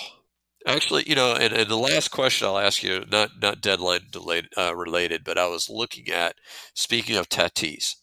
actually, 0.66 1.04
you 1.08 1.16
know, 1.16 1.34
and, 1.34 1.54
and 1.54 1.70
the 1.70 1.78
last 1.78 2.10
question 2.10 2.48
I'll 2.48 2.58
ask 2.58 2.84
you, 2.84 3.06
not 3.12 3.32
not 3.42 3.62
deadline 3.62 4.08
delayed, 4.12 4.48
uh, 4.58 4.76
related, 4.76 5.24
but 5.24 5.38
I 5.38 5.48
was 5.48 5.70
looking 5.70 6.10
at 6.10 6.36
speaking 6.74 7.16
of 7.16 7.30
Tatis, 7.30 7.96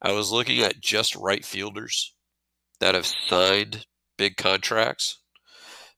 I 0.00 0.12
was 0.12 0.30
looking 0.30 0.60
at 0.60 0.80
just 0.80 1.16
right 1.16 1.44
fielders 1.44 2.14
that 2.80 2.94
have 2.94 3.06
signed 3.06 3.86
big 4.16 4.36
contracts. 4.36 5.18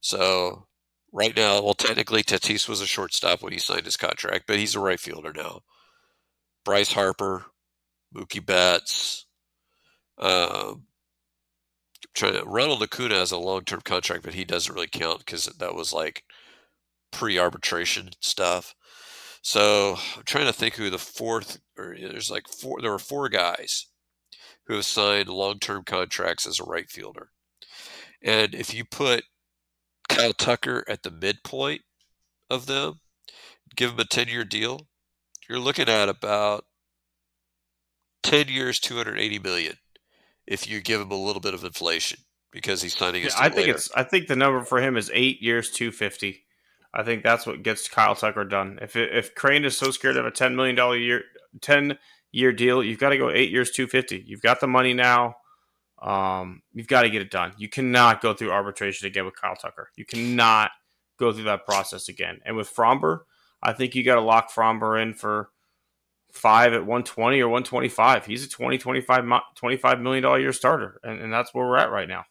So 0.01 0.67
right 1.11 1.35
now, 1.35 1.61
well, 1.61 1.73
technically 1.73 2.23
Tatis 2.23 2.67
was 2.67 2.81
a 2.81 2.87
shortstop 2.87 3.41
when 3.41 3.53
he 3.53 3.59
signed 3.59 3.85
his 3.85 3.97
contract, 3.97 4.45
but 4.47 4.57
he's 4.57 4.75
a 4.75 4.79
right 4.79 4.99
fielder 4.99 5.33
now. 5.33 5.61
Bryce 6.65 6.93
Harper, 6.93 7.45
Mookie 8.15 8.45
Betts, 8.45 9.25
um, 10.17 10.83
trying 12.13 12.33
to, 12.33 12.43
Ronald 12.45 12.83
Acuna 12.83 13.15
has 13.15 13.31
a 13.31 13.37
long 13.37 13.63
term 13.63 13.81
contract, 13.81 14.23
but 14.23 14.33
he 14.33 14.45
doesn't 14.45 14.73
really 14.73 14.87
count 14.87 15.19
because 15.19 15.45
that 15.45 15.75
was 15.75 15.93
like 15.93 16.23
pre-arbitration 17.11 18.11
stuff. 18.19 18.75
So 19.41 19.97
I'm 20.17 20.23
trying 20.23 20.45
to 20.45 20.53
think 20.53 20.75
who 20.75 20.89
the 20.89 20.97
fourth, 20.97 21.59
or 21.77 21.95
there's 21.99 22.29
like 22.31 22.47
four. 22.47 22.81
There 22.81 22.91
were 22.91 22.99
four 22.99 23.29
guys 23.29 23.87
who 24.67 24.75
have 24.75 24.85
signed 24.85 25.29
long-term 25.29 25.83
contracts 25.85 26.45
as 26.45 26.59
a 26.59 26.63
right 26.63 26.89
fielder, 26.89 27.29
and 28.21 28.53
if 28.53 28.73
you 28.73 28.85
put 28.85 29.23
Kyle 30.07 30.33
Tucker 30.33 30.83
at 30.87 31.03
the 31.03 31.11
midpoint 31.11 31.81
of 32.49 32.67
them, 32.67 32.99
give 33.75 33.91
him 33.91 33.99
a 33.99 34.03
10-year 34.03 34.43
deal, 34.43 34.87
you're 35.49 35.59
looking 35.59 35.89
at 35.89 36.09
about 36.09 36.65
10 38.23 38.47
years, 38.47 38.79
280 38.79 39.39
million. 39.39 39.75
If 40.51 40.69
you 40.69 40.81
give 40.81 41.01
him 41.01 41.11
a 41.11 41.15
little 41.15 41.41
bit 41.41 41.53
of 41.53 41.63
inflation 41.63 42.19
because 42.51 42.81
he's 42.81 42.95
signing. 42.95 43.23
Yeah, 43.23 43.29
I 43.37 43.49
think 43.49 43.67
later. 43.67 43.75
it's. 43.75 43.91
I 43.95 44.03
think 44.03 44.27
the 44.27 44.35
number 44.35 44.63
for 44.63 44.81
him 44.81 44.97
is 44.97 45.09
eight 45.13 45.41
years, 45.41 45.71
250. 45.71 46.43
I 46.93 47.03
think 47.03 47.23
that's 47.23 47.45
what 47.45 47.63
gets 47.63 47.87
Kyle 47.87 48.15
Tucker 48.15 48.43
done. 48.43 48.79
If 48.81 48.95
it, 48.95 49.15
if 49.15 49.33
Crane 49.33 49.63
is 49.63 49.77
so 49.77 49.91
scared 49.91 50.17
of 50.17 50.25
a 50.25 50.31
ten 50.31 50.55
million 50.55 50.75
dollar 50.75 50.97
year, 50.97 51.23
ten 51.61 51.97
year 52.31 52.51
deal, 52.51 52.83
you've 52.83 52.99
got 52.99 53.09
to 53.09 53.17
go 53.17 53.29
eight 53.29 53.49
years, 53.49 53.71
two 53.71 53.87
fifty. 53.87 54.23
You've 54.25 54.41
got 54.41 54.59
the 54.59 54.67
money 54.67 54.93
now. 54.93 55.35
Um, 56.01 56.63
you've 56.73 56.87
got 56.87 57.03
to 57.03 57.09
get 57.09 57.21
it 57.21 57.31
done. 57.31 57.53
You 57.57 57.69
cannot 57.69 58.21
go 58.21 58.33
through 58.33 58.51
arbitration 58.51 59.07
again 59.07 59.23
with 59.23 59.39
Kyle 59.39 59.55
Tucker. 59.55 59.89
You 59.95 60.03
cannot 60.03 60.71
go 61.17 61.31
through 61.31 61.43
that 61.43 61.65
process 61.65 62.09
again. 62.09 62.39
And 62.43 62.57
with 62.57 62.73
Framber, 62.73 63.19
I 63.61 63.73
think 63.73 63.93
you 63.93 64.03
got 64.03 64.15
to 64.15 64.21
lock 64.21 64.51
Framber 64.51 65.01
in 65.01 65.13
for 65.13 65.50
five 66.31 66.73
at 66.73 66.81
120 66.81 67.39
or 67.41 67.47
125. 67.47 68.25
He's 68.25 68.45
a 68.45 68.49
20, 68.49 68.77
25, 68.77 69.25
25 69.55 69.99
million 69.99 70.23
dollar 70.23 70.39
year 70.39 70.53
starter, 70.53 70.99
and, 71.03 71.19
and 71.19 71.33
that's 71.33 71.53
where 71.53 71.65
we're 71.65 71.77
at 71.77 71.91
right 71.91 72.07
now. 72.07 72.25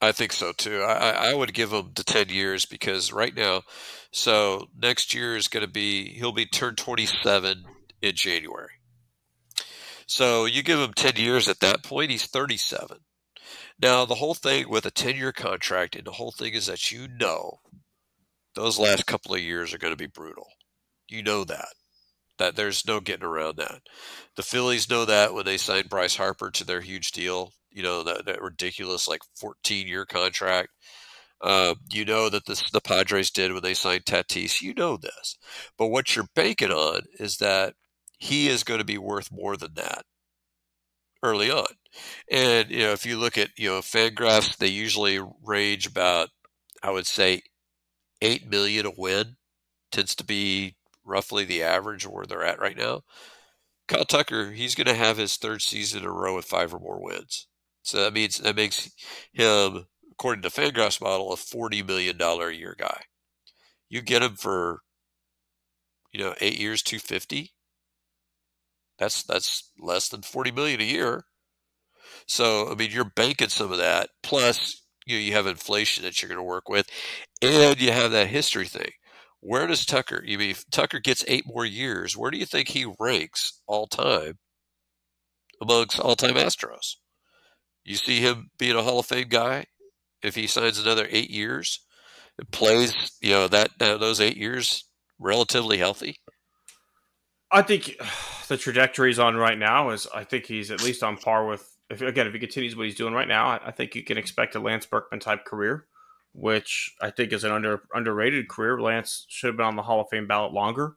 I 0.00 0.12
think 0.12 0.32
so 0.32 0.52
too. 0.52 0.82
I, 0.82 1.30
I 1.30 1.34
would 1.34 1.54
give 1.54 1.72
him 1.72 1.92
the 1.94 2.04
10 2.04 2.28
years 2.28 2.66
because 2.66 3.12
right 3.12 3.34
now, 3.34 3.62
so 4.10 4.66
next 4.76 5.14
year 5.14 5.36
is 5.36 5.48
going 5.48 5.64
to 5.64 5.70
be, 5.70 6.08
he'll 6.10 6.32
be 6.32 6.46
turned 6.46 6.76
27 6.76 7.64
in 8.02 8.14
January. 8.14 8.72
So 10.06 10.44
you 10.44 10.62
give 10.62 10.78
him 10.78 10.92
10 10.92 11.16
years 11.16 11.48
at 11.48 11.60
that 11.60 11.82
point, 11.82 12.10
he's 12.10 12.26
37. 12.26 12.98
Now, 13.80 14.04
the 14.04 14.14
whole 14.14 14.34
thing 14.34 14.68
with 14.68 14.86
a 14.86 14.90
10 14.90 15.16
year 15.16 15.32
contract, 15.32 15.96
and 15.96 16.06
the 16.06 16.12
whole 16.12 16.32
thing 16.32 16.54
is 16.54 16.66
that 16.66 16.90
you 16.90 17.08
know 17.08 17.60
those 18.54 18.78
last 18.78 19.06
couple 19.06 19.34
of 19.34 19.40
years 19.40 19.74
are 19.74 19.78
going 19.78 19.92
to 19.92 19.98
be 19.98 20.06
brutal. 20.06 20.48
You 21.08 21.22
know 21.22 21.44
that. 21.44 21.68
That 22.38 22.56
there's 22.56 22.86
no 22.86 23.00
getting 23.00 23.24
around 23.24 23.56
that. 23.56 23.80
The 24.36 24.42
Phillies 24.42 24.90
know 24.90 25.04
that 25.06 25.32
when 25.32 25.44
they 25.44 25.56
signed 25.56 25.88
Bryce 25.88 26.16
Harper 26.16 26.50
to 26.50 26.64
their 26.64 26.82
huge 26.82 27.12
deal 27.12 27.52
you 27.76 27.82
know 27.82 28.02
that, 28.02 28.24
that 28.24 28.42
ridiculous 28.42 29.06
like 29.06 29.20
14 29.36 29.86
year 29.86 30.06
contract. 30.06 30.70
Uh, 31.42 31.74
you 31.92 32.06
know 32.06 32.30
that 32.30 32.46
this 32.46 32.68
the 32.70 32.80
Padres 32.80 33.30
did 33.30 33.52
when 33.52 33.62
they 33.62 33.74
signed 33.74 34.06
Tatis. 34.06 34.62
You 34.62 34.72
know 34.72 34.96
this, 34.96 35.36
but 35.76 35.88
what 35.88 36.16
you're 36.16 36.28
banking 36.34 36.72
on 36.72 37.02
is 37.20 37.36
that 37.36 37.74
he 38.18 38.48
is 38.48 38.64
going 38.64 38.78
to 38.78 38.86
be 38.86 38.96
worth 38.96 39.30
more 39.30 39.58
than 39.58 39.74
that 39.74 40.04
early 41.22 41.50
on. 41.50 41.66
And 42.30 42.70
you 42.70 42.78
know, 42.78 42.92
if 42.92 43.04
you 43.04 43.18
look 43.18 43.36
at 43.36 43.50
you 43.58 43.68
know 43.68 43.80
Fangraphs, 43.80 44.56
they 44.56 44.68
usually 44.68 45.20
range 45.44 45.86
about 45.86 46.30
I 46.82 46.90
would 46.90 47.06
say 47.06 47.42
eight 48.22 48.48
million 48.48 48.86
a 48.86 48.92
win 48.96 49.36
tends 49.92 50.14
to 50.14 50.24
be 50.24 50.74
roughly 51.06 51.44
the 51.44 51.62
average 51.62 52.06
where 52.06 52.26
they're 52.26 52.44
at 52.44 52.60
right 52.60 52.76
now. 52.76 53.02
Kyle 53.88 54.04
Tucker, 54.04 54.50
he's 54.50 54.74
going 54.74 54.88
to 54.88 54.94
have 54.94 55.16
his 55.16 55.36
third 55.36 55.62
season 55.62 56.00
in 56.00 56.06
a 56.06 56.12
row 56.12 56.34
with 56.34 56.44
five 56.44 56.74
or 56.74 56.80
more 56.80 57.00
wins. 57.00 57.46
So 57.82 57.98
that 57.98 58.12
means 58.12 58.38
that 58.38 58.56
makes 58.56 58.90
him, 59.32 59.86
according 60.10 60.42
to 60.42 60.48
Fangraphs 60.48 61.00
model, 61.00 61.32
a 61.32 61.36
forty 61.36 61.82
million 61.82 62.16
dollar 62.16 62.48
a 62.48 62.54
year 62.54 62.74
guy. 62.76 63.02
You 63.88 64.02
get 64.02 64.22
him 64.22 64.34
for, 64.34 64.80
you 66.12 66.18
know, 66.18 66.34
eight 66.40 66.58
years, 66.58 66.82
two 66.82 66.98
fifty. 66.98 67.52
That's 68.98 69.22
that's 69.22 69.70
less 69.78 70.08
than 70.08 70.22
forty 70.22 70.50
million 70.50 70.80
a 70.80 70.84
year. 70.84 71.24
So 72.26 72.68
I 72.72 72.74
mean, 72.74 72.90
you're 72.90 73.12
banking 73.14 73.50
some 73.50 73.70
of 73.70 73.78
that. 73.78 74.08
Plus, 74.24 74.82
you 75.06 75.16
know, 75.16 75.22
you 75.22 75.32
have 75.34 75.46
inflation 75.46 76.02
that 76.02 76.20
you're 76.20 76.28
going 76.28 76.38
to 76.38 76.42
work 76.42 76.68
with, 76.68 76.88
and 77.40 77.80
you 77.80 77.92
have 77.92 78.10
that 78.10 78.26
history 78.26 78.66
thing. 78.66 78.90
Where 79.40 79.66
does 79.66 79.86
Tucker? 79.86 80.22
You 80.24 80.38
mean 80.38 80.54
Tucker 80.70 80.98
gets 80.98 81.24
eight 81.28 81.44
more 81.46 81.64
years? 81.64 82.16
Where 82.16 82.30
do 82.30 82.38
you 82.38 82.46
think 82.46 82.68
he 82.68 82.92
ranks 82.98 83.60
all 83.66 83.86
time 83.86 84.38
amongst 85.60 86.00
all 86.00 86.16
time 86.16 86.34
Astros? 86.34 86.96
You 87.84 87.96
see 87.96 88.20
him 88.20 88.50
being 88.58 88.76
a 88.76 88.82
Hall 88.82 88.98
of 88.98 89.06
Fame 89.06 89.28
guy 89.28 89.66
if 90.22 90.34
he 90.34 90.46
signs 90.46 90.78
another 90.78 91.06
eight 91.10 91.30
years 91.30 91.80
and 92.38 92.50
plays, 92.50 93.12
you 93.20 93.30
know, 93.30 93.48
that 93.48 93.70
uh, 93.80 93.96
those 93.96 94.20
eight 94.20 94.36
years 94.36 94.84
relatively 95.18 95.78
healthy. 95.78 96.16
I 97.50 97.62
think 97.62 97.96
the 98.48 98.56
trajectory 98.56 99.10
he's 99.10 99.18
on 99.18 99.36
right 99.36 99.58
now 99.58 99.90
is 99.90 100.06
I 100.12 100.24
think 100.24 100.46
he's 100.46 100.70
at 100.70 100.82
least 100.82 101.02
on 101.02 101.16
par 101.16 101.46
with 101.46 101.64
if 101.88 102.02
again 102.02 102.26
if 102.26 102.32
he 102.32 102.38
continues 102.38 102.76
what 102.76 102.86
he's 102.86 102.96
doing 102.96 103.14
right 103.14 103.28
now, 103.28 103.60
I 103.64 103.70
think 103.70 103.94
you 103.94 104.02
can 104.02 104.18
expect 104.18 104.56
a 104.56 104.60
Lance 104.60 104.86
Berkman 104.86 105.20
type 105.20 105.44
career, 105.44 105.86
which 106.36 106.94
I 107.00 107.10
think 107.10 107.32
is 107.32 107.44
an 107.44 107.52
under 107.52 107.82
underrated 107.94 108.48
career. 108.48 108.80
Lance 108.80 109.26
should 109.28 109.48
have 109.48 109.56
been 109.56 109.66
on 109.66 109.76
the 109.76 109.82
Hall 109.82 110.00
of 110.00 110.08
Fame 110.10 110.26
ballot 110.26 110.52
longer. 110.52 110.96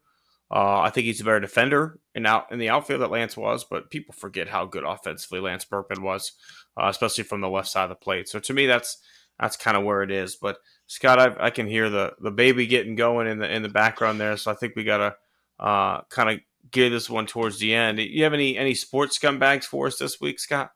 Uh, 0.51 0.81
I 0.81 0.89
think 0.89 1.05
he's 1.05 1.21
a 1.21 1.23
better 1.23 1.39
defender 1.39 1.99
in 2.15 2.25
out 2.25 2.51
in 2.51 2.59
the 2.59 2.69
outfield 2.69 3.01
that 3.01 3.11
Lance 3.11 3.37
was, 3.37 3.63
but 3.63 3.91
people 3.91 4.13
forget 4.13 4.47
how 4.47 4.65
good 4.65 4.83
offensively 4.83 5.39
Lance 5.39 5.63
Berkman 5.63 6.01
was 6.01 6.33
uh, 6.79 6.87
especially 6.87 7.23
from 7.23 7.41
the 7.41 7.49
left 7.49 7.67
side 7.67 7.83
of 7.83 7.89
the 7.89 7.95
plate. 7.95 8.29
So 8.29 8.39
to 8.39 8.53
me, 8.53 8.65
that's 8.65 8.97
that's 9.39 9.55
kind 9.55 9.77
of 9.77 9.83
where 9.83 10.01
it 10.03 10.11
is. 10.11 10.35
But 10.35 10.57
Scott, 10.87 11.19
I, 11.19 11.45
I, 11.45 11.49
can 11.49 11.67
hear 11.67 11.89
the 11.89 12.13
the 12.19 12.31
baby 12.31 12.67
getting 12.67 12.95
going 12.95 13.27
in 13.27 13.39
the 13.39 13.53
in 13.53 13.63
the 13.63 13.69
background 13.69 14.19
there. 14.19 14.37
So 14.37 14.51
I 14.51 14.55
think 14.55 14.75
we 14.75 14.83
gotta 14.83 15.15
uh, 15.59 16.01
kind 16.09 16.29
of 16.29 16.39
gear 16.71 16.89
this 16.89 17.09
one 17.09 17.25
towards 17.25 17.59
the 17.59 17.73
end. 17.73 17.99
You 17.99 18.23
have 18.23 18.33
any 18.33 18.57
any 18.57 18.73
sports 18.73 19.17
scumbags 19.17 19.65
for 19.65 19.87
us 19.87 19.97
this 19.97 20.21
week, 20.21 20.39
Scott? 20.39 20.71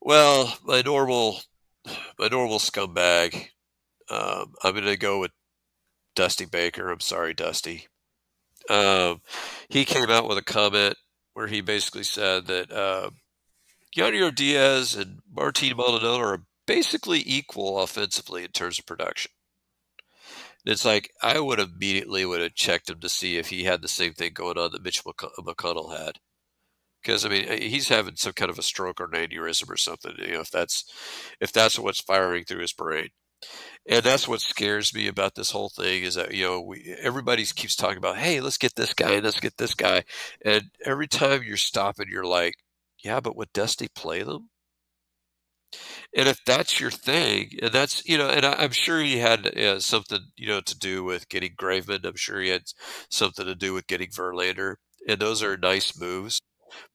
Well, 0.00 0.56
my 0.64 0.82
normal 0.82 1.40
my 2.18 2.28
normal 2.28 2.58
scumbag. 2.58 3.48
Um, 4.10 4.54
I'm 4.62 4.72
going 4.72 4.84
to 4.84 4.96
go 4.96 5.18
with 5.18 5.30
Dusty 6.14 6.44
Baker. 6.44 6.90
I'm 6.90 7.00
sorry, 7.00 7.34
Dusty. 7.34 7.86
Um, 8.68 9.20
he 9.68 9.84
came 9.84 10.10
out 10.10 10.28
with 10.28 10.38
a 10.38 10.42
comment 10.42 10.96
where 11.34 11.46
he 11.46 11.60
basically 11.60 12.04
said 12.04 12.46
that 12.46 12.72
uh, 12.72 13.10
Diaz 13.94 14.94
and 14.94 15.20
Martin 15.34 15.76
Maldonado 15.76 16.18
are 16.18 16.42
basically 16.66 17.22
equal 17.26 17.80
offensively 17.80 18.44
in 18.44 18.50
terms 18.50 18.78
of 18.78 18.86
production. 18.86 19.30
And 20.64 20.72
it's 20.72 20.84
like 20.84 21.10
I 21.22 21.40
would 21.40 21.60
immediately 21.60 22.24
would 22.24 22.40
have 22.40 22.54
checked 22.54 22.88
him 22.88 23.00
to 23.00 23.08
see 23.08 23.36
if 23.36 23.48
he 23.48 23.64
had 23.64 23.82
the 23.82 23.88
same 23.88 24.14
thing 24.14 24.32
going 24.32 24.56
on 24.56 24.72
that 24.72 24.82
Mitch 24.82 25.02
McConnell 25.04 25.96
had. 25.96 26.18
Because 27.04 27.24
I 27.26 27.28
mean, 27.28 27.46
he's 27.62 27.88
having 27.88 28.16
some 28.16 28.32
kind 28.34 28.50
of 28.50 28.58
a 28.58 28.62
stroke 28.62 29.00
or 29.00 29.04
an 29.04 29.12
aneurysm 29.12 29.70
or 29.70 29.76
something. 29.76 30.14
You 30.18 30.34
know, 30.34 30.40
if 30.40 30.50
that's 30.50 30.84
if 31.40 31.52
that's 31.52 31.78
what's 31.78 32.00
firing 32.00 32.44
through 32.44 32.60
his 32.62 32.72
brain, 32.72 33.10
and 33.88 34.02
that's 34.02 34.28
what 34.28 34.40
scares 34.40 34.94
me 34.94 35.08
about 35.08 35.34
this 35.34 35.50
whole 35.50 35.68
thing 35.68 36.04
is 36.04 36.14
that 36.16 36.34
you 36.34 36.44
know 36.44 36.60
we 36.60 36.96
everybody 37.00 37.44
keeps 37.46 37.76
talking 37.76 37.98
about, 37.98 38.18
hey, 38.18 38.40
let's 38.40 38.58
get 38.58 38.74
this 38.76 38.94
guy, 38.94 39.18
let's 39.20 39.40
get 39.40 39.56
this 39.58 39.74
guy, 39.74 40.04
and 40.44 40.70
every 40.84 41.08
time 41.08 41.42
you're 41.44 41.56
stopping, 41.56 42.08
you're 42.10 42.26
like, 42.26 42.54
yeah, 43.04 43.20
but 43.20 43.36
would 43.36 43.52
Dusty 43.52 43.88
play 43.94 44.22
them? 44.22 44.50
And 46.16 46.28
if 46.28 46.44
that's 46.44 46.80
your 46.80 46.90
thing, 46.90 47.50
and 47.62 47.72
that's 47.72 48.06
you 48.06 48.16
know, 48.18 48.28
and 48.28 48.44
I, 48.46 48.62
am 48.64 48.70
sure 48.72 49.00
he 49.00 49.18
had 49.18 49.46
uh, 49.58 49.80
something 49.80 50.20
you 50.36 50.46
know 50.48 50.60
to 50.60 50.78
do 50.78 51.04
with 51.04 51.28
getting 51.28 51.54
Graveman. 51.56 52.04
I'm 52.04 52.16
sure 52.16 52.40
he 52.40 52.50
had 52.50 52.62
something 53.10 53.44
to 53.46 53.54
do 53.54 53.72
with 53.74 53.86
getting 53.86 54.10
Verlander, 54.10 54.76
and 55.08 55.20
those 55.20 55.42
are 55.42 55.56
nice 55.56 55.98
moves. 55.98 56.40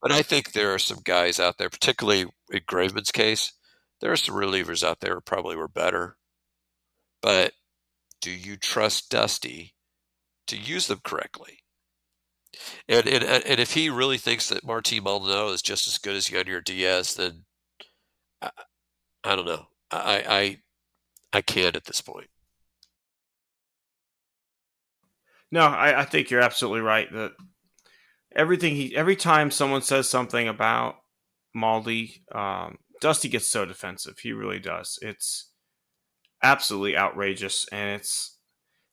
But 0.01 0.11
I 0.11 0.21
think 0.21 0.51
there 0.51 0.73
are 0.73 0.79
some 0.79 0.99
guys 1.03 1.39
out 1.39 1.57
there, 1.57 1.69
particularly 1.69 2.25
in 2.51 2.61
Graveman's 2.67 3.11
case, 3.11 3.53
there 4.01 4.11
are 4.11 4.17
some 4.17 4.35
relievers 4.35 4.83
out 4.83 4.99
there 4.99 5.15
who 5.15 5.21
probably 5.21 5.55
were 5.55 5.67
better. 5.67 6.17
But 7.21 7.53
do 8.21 8.31
you 8.31 8.57
trust 8.57 9.09
Dusty 9.09 9.75
to 10.47 10.57
use 10.57 10.87
them 10.87 11.01
correctly? 11.03 11.59
And, 12.87 13.07
and 13.07 13.23
and 13.23 13.59
if 13.59 13.73
he 13.73 13.89
really 13.89 14.17
thinks 14.17 14.49
that 14.49 14.65
Martin 14.65 15.03
Maldonado 15.03 15.49
is 15.49 15.61
just 15.61 15.87
as 15.87 15.97
good 15.97 16.15
as 16.15 16.27
Yainer 16.27 16.63
Diaz, 16.63 17.15
then 17.15 17.45
I, 18.41 18.49
I 19.23 19.35
don't 19.35 19.45
know. 19.45 19.67
I, 19.91 20.23
I 20.27 21.37
I 21.37 21.41
can't 21.41 21.75
at 21.75 21.85
this 21.85 22.01
point. 22.01 22.29
No, 25.51 25.61
I, 25.61 26.01
I 26.01 26.05
think 26.05 26.29
you're 26.29 26.41
absolutely 26.41 26.81
right. 26.81 27.11
That 27.11 27.33
everything 28.35 28.75
he 28.75 28.95
every 28.95 29.15
time 29.15 29.51
someone 29.51 29.81
says 29.81 30.09
something 30.09 30.47
about 30.47 30.95
Maldi, 31.55 32.21
um, 32.35 32.77
Dusty 33.01 33.29
gets 33.29 33.47
so 33.47 33.65
defensive. 33.65 34.19
He 34.19 34.31
really 34.33 34.59
does. 34.59 34.99
It's 35.01 35.49
absolutely 36.43 36.97
outrageous, 36.97 37.67
and 37.71 37.99
it's 37.99 38.37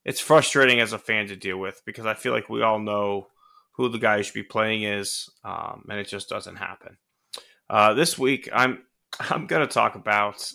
it's 0.04 0.20
frustrating 0.20 0.80
as 0.80 0.92
a 0.92 0.98
fan 0.98 1.26
to 1.28 1.36
deal 1.36 1.58
with 1.58 1.82
because 1.84 2.06
I 2.06 2.14
feel 2.14 2.32
like 2.32 2.48
we 2.48 2.62
all 2.62 2.78
know 2.78 3.28
who 3.72 3.88
the 3.88 3.98
guy 3.98 4.22
should 4.22 4.34
be 4.34 4.42
playing 4.42 4.84
is, 4.84 5.28
um, 5.44 5.84
and 5.90 5.98
it 5.98 6.08
just 6.08 6.28
doesn't 6.28 6.56
happen. 6.56 6.96
Uh, 7.68 7.94
this 7.94 8.18
week, 8.18 8.48
I'm 8.52 8.84
I'm 9.20 9.46
going 9.46 9.66
to 9.66 9.72
talk 9.72 9.94
about 9.94 10.52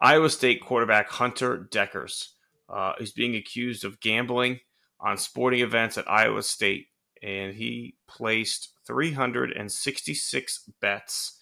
Iowa 0.00 0.30
State 0.30 0.60
quarterback 0.62 1.08
Hunter 1.10 1.68
Dekkers. 1.70 2.28
uh, 2.68 2.92
is 3.00 3.12
being 3.12 3.34
accused 3.34 3.84
of 3.84 4.00
gambling 4.00 4.60
on 5.00 5.16
sporting 5.16 5.60
events 5.60 5.96
at 5.96 6.10
Iowa 6.10 6.42
State, 6.42 6.86
and 7.22 7.54
he 7.54 7.94
placed 8.06 8.74
366 8.86 10.70
bets, 10.80 11.38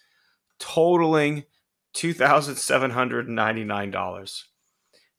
totaling 0.59 1.43
$2,799. 1.95 4.43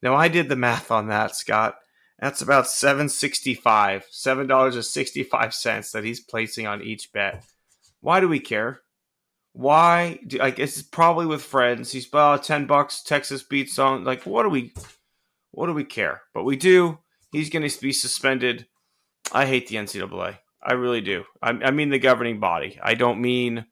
Now, 0.00 0.14
I 0.14 0.28
did 0.28 0.48
the 0.48 0.56
math 0.56 0.90
on 0.90 1.08
that, 1.08 1.34
Scott. 1.34 1.76
That's 2.20 2.42
about 2.42 2.68
765 2.68 4.06
$7.65 4.12 5.92
that 5.92 6.04
he's 6.04 6.20
placing 6.20 6.66
on 6.66 6.82
each 6.82 7.12
bet. 7.12 7.44
Why 8.00 8.20
do 8.20 8.28
we 8.28 8.40
care? 8.40 8.80
Why? 9.52 10.20
Do, 10.26 10.40
I 10.40 10.50
guess 10.50 10.78
it's 10.78 10.86
probably 10.86 11.26
with 11.26 11.42
friends. 11.42 11.92
He's 11.92 12.08
about 12.08 12.44
10 12.44 12.66
bucks, 12.66 13.02
Texas 13.02 13.42
beats 13.42 13.78
on 13.78 14.04
Like, 14.04 14.24
what 14.24 14.44
do 14.44 14.48
we, 14.48 14.72
what 15.50 15.66
do 15.66 15.74
we 15.74 15.84
care? 15.84 16.22
But 16.34 16.44
we 16.44 16.56
do. 16.56 16.98
He's 17.32 17.50
going 17.50 17.68
to 17.68 17.80
be 17.80 17.92
suspended. 17.92 18.66
I 19.32 19.46
hate 19.46 19.66
the 19.66 19.76
NCAA. 19.76 20.38
I 20.62 20.74
really 20.74 21.00
do. 21.00 21.24
I, 21.42 21.50
I 21.50 21.70
mean 21.70 21.90
the 21.90 21.98
governing 21.98 22.40
body. 22.40 22.78
I 22.82 22.94
don't 22.94 23.20
mean 23.20 23.66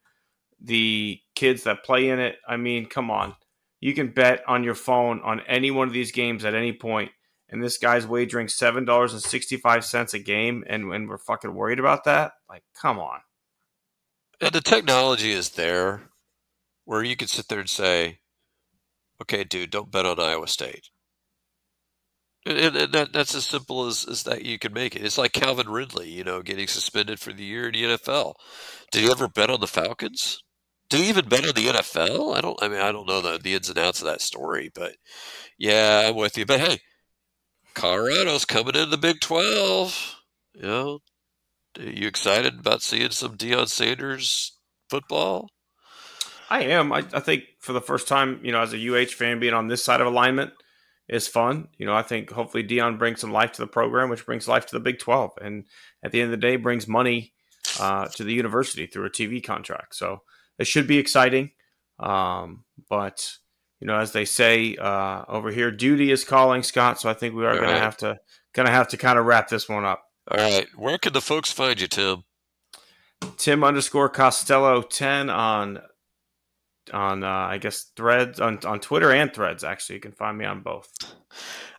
the 0.61 1.19
kids 1.35 1.63
that 1.63 1.83
play 1.83 2.09
in 2.09 2.19
it. 2.19 2.37
I 2.47 2.57
mean, 2.57 2.87
come 2.87 3.11
on. 3.11 3.35
You 3.79 3.93
can 3.93 4.07
bet 4.07 4.43
on 4.47 4.63
your 4.63 4.75
phone 4.75 5.21
on 5.23 5.41
any 5.47 5.69
one 5.69 5.87
of 5.87 5.93
these 5.93 6.11
games 6.11 6.45
at 6.45 6.55
any 6.55 6.73
point, 6.73 7.11
and 7.49 7.63
this 7.63 7.77
guy's 7.77 8.07
wagering 8.07 8.47
seven 8.47 8.85
dollars 8.85 9.13
and 9.13 9.21
sixty 9.21 9.57
five 9.57 9.85
cents 9.85 10.13
a 10.13 10.19
game, 10.19 10.63
and 10.67 10.87
when 10.87 11.07
we're 11.07 11.19
fucking 11.19 11.53
worried 11.53 11.79
about 11.79 12.05
that, 12.05 12.31
like, 12.49 12.63
come 12.73 12.97
on. 12.97 13.19
And 14.41 14.51
the 14.51 14.61
technology 14.61 15.31
is 15.31 15.51
there, 15.51 16.09
where 16.85 17.03
you 17.03 17.15
could 17.15 17.29
sit 17.29 17.49
there 17.49 17.59
and 17.59 17.69
say, 17.69 18.19
"Okay, 19.21 19.43
dude, 19.43 19.69
don't 19.69 19.91
bet 19.91 20.05
on 20.07 20.19
Iowa 20.19 20.47
State." 20.47 20.89
And, 22.47 22.77
and 22.77 22.93
that, 22.93 23.11
that's 23.11 23.35
as 23.35 23.45
simple 23.45 23.87
as, 23.87 24.05
as 24.05 24.23
that 24.23 24.45
you 24.45 24.57
can 24.57 24.71
make 24.71 24.95
it. 24.95 25.03
It's 25.03 25.17
like 25.17 25.33
Calvin 25.33 25.69
Ridley, 25.69 26.09
you 26.09 26.23
know, 26.23 26.41
getting 26.41 26.67
suspended 26.67 27.19
for 27.19 27.33
the 27.33 27.43
year 27.43 27.67
in 27.67 27.73
the 27.73 27.83
NFL. 27.83 28.35
Did 28.91 29.03
he 29.03 29.11
ever 29.11 29.27
bet 29.27 29.49
on 29.49 29.59
the 29.59 29.67
Falcons? 29.67 30.41
Did 30.89 31.01
he 31.01 31.09
even 31.09 31.27
bet 31.27 31.45
on 31.45 31.55
the 31.55 31.67
NFL? 31.67 32.37
I 32.37 32.41
don't. 32.41 32.57
I 32.61 32.69
mean, 32.69 32.79
I 32.79 32.93
don't 32.93 33.07
know 33.07 33.19
the, 33.19 33.37
the 33.37 33.55
ins 33.55 33.67
and 33.67 33.77
outs 33.77 33.99
of 33.99 34.07
that 34.07 34.21
story, 34.21 34.71
but 34.73 34.95
yeah, 35.57 36.05
I'm 36.07 36.15
with 36.15 36.37
you. 36.37 36.45
But 36.45 36.61
hey, 36.61 36.79
Colorado's 37.73 38.45
coming 38.45 38.75
in 38.75 38.91
the 38.91 38.97
Big 38.97 39.19
Twelve. 39.19 40.15
You 40.53 40.61
know, 40.61 40.99
are 41.77 41.83
you 41.83 42.07
excited 42.07 42.59
about 42.59 42.81
seeing 42.81 43.09
some 43.09 43.35
Deion 43.35 43.67
Sanders 43.67 44.57
football? 44.89 45.49
I 46.49 46.63
am. 46.63 46.93
I, 46.93 46.99
I 47.11 47.19
think 47.19 47.43
for 47.59 47.73
the 47.73 47.81
first 47.81 48.07
time, 48.07 48.39
you 48.41 48.53
know, 48.53 48.61
as 48.61 48.73
a 48.73 48.77
UH 48.77 49.07
fan, 49.07 49.41
being 49.41 49.53
on 49.53 49.67
this 49.67 49.83
side 49.83 49.99
of 49.99 50.07
alignment– 50.07 50.53
is 51.09 51.27
fun. 51.27 51.69
You 51.77 51.85
know, 51.85 51.93
I 51.93 52.01
think 52.01 52.29
hopefully 52.31 52.63
Deion 52.63 52.97
brings 52.97 53.21
some 53.21 53.31
life 53.31 53.53
to 53.53 53.61
the 53.61 53.67
program, 53.67 54.09
which 54.09 54.25
brings 54.25 54.47
life 54.47 54.65
to 54.67 54.75
the 54.75 54.79
Big 54.79 54.99
12. 54.99 55.31
And 55.41 55.65
at 56.03 56.11
the 56.11 56.21
end 56.21 56.33
of 56.33 56.39
the 56.39 56.47
day, 56.47 56.55
brings 56.57 56.87
money 56.87 57.33
uh, 57.79 58.07
to 58.07 58.23
the 58.23 58.33
university 58.33 58.87
through 58.87 59.05
a 59.05 59.09
TV 59.09 59.43
contract. 59.43 59.95
So 59.95 60.21
it 60.59 60.67
should 60.67 60.87
be 60.87 60.97
exciting. 60.97 61.51
Um, 61.99 62.65
but, 62.89 63.31
you 63.79 63.87
know, 63.87 63.97
as 63.97 64.11
they 64.11 64.25
say 64.25 64.75
uh, 64.75 65.23
over 65.27 65.51
here, 65.51 65.71
duty 65.71 66.11
is 66.11 66.23
calling, 66.23 66.63
Scott. 66.63 66.99
So 66.99 67.09
I 67.09 67.13
think 67.13 67.35
we 67.35 67.45
are 67.45 67.53
going 67.53 67.65
right. 67.65 67.73
to 67.73 67.79
have 67.79 67.97
to 67.97 68.19
going 68.53 68.65
to 68.65 68.71
have 68.71 68.87
to 68.89 68.97
kind 68.97 69.19
of 69.19 69.25
wrap 69.25 69.47
this 69.47 69.69
one 69.69 69.85
up. 69.85 70.03
All 70.29 70.37
right. 70.37 70.67
Where 70.75 70.97
can 70.97 71.13
the 71.13 71.21
folks 71.21 71.51
find 71.51 71.79
you, 71.79 71.87
Tim? 71.87 72.23
Tim 73.37 73.63
underscore 73.63 74.09
Costello 74.09 74.81
10 74.81 75.29
on 75.29 75.79
on 76.93 77.23
uh, 77.23 77.27
I 77.27 77.57
guess 77.57 77.91
Threads 77.95 78.39
on 78.39 78.59
on 78.65 78.79
Twitter 78.79 79.11
and 79.11 79.33
Threads. 79.33 79.63
Actually, 79.63 79.95
you 79.95 80.01
can 80.01 80.11
find 80.11 80.37
me 80.37 80.45
on 80.45 80.61
both. 80.61 80.91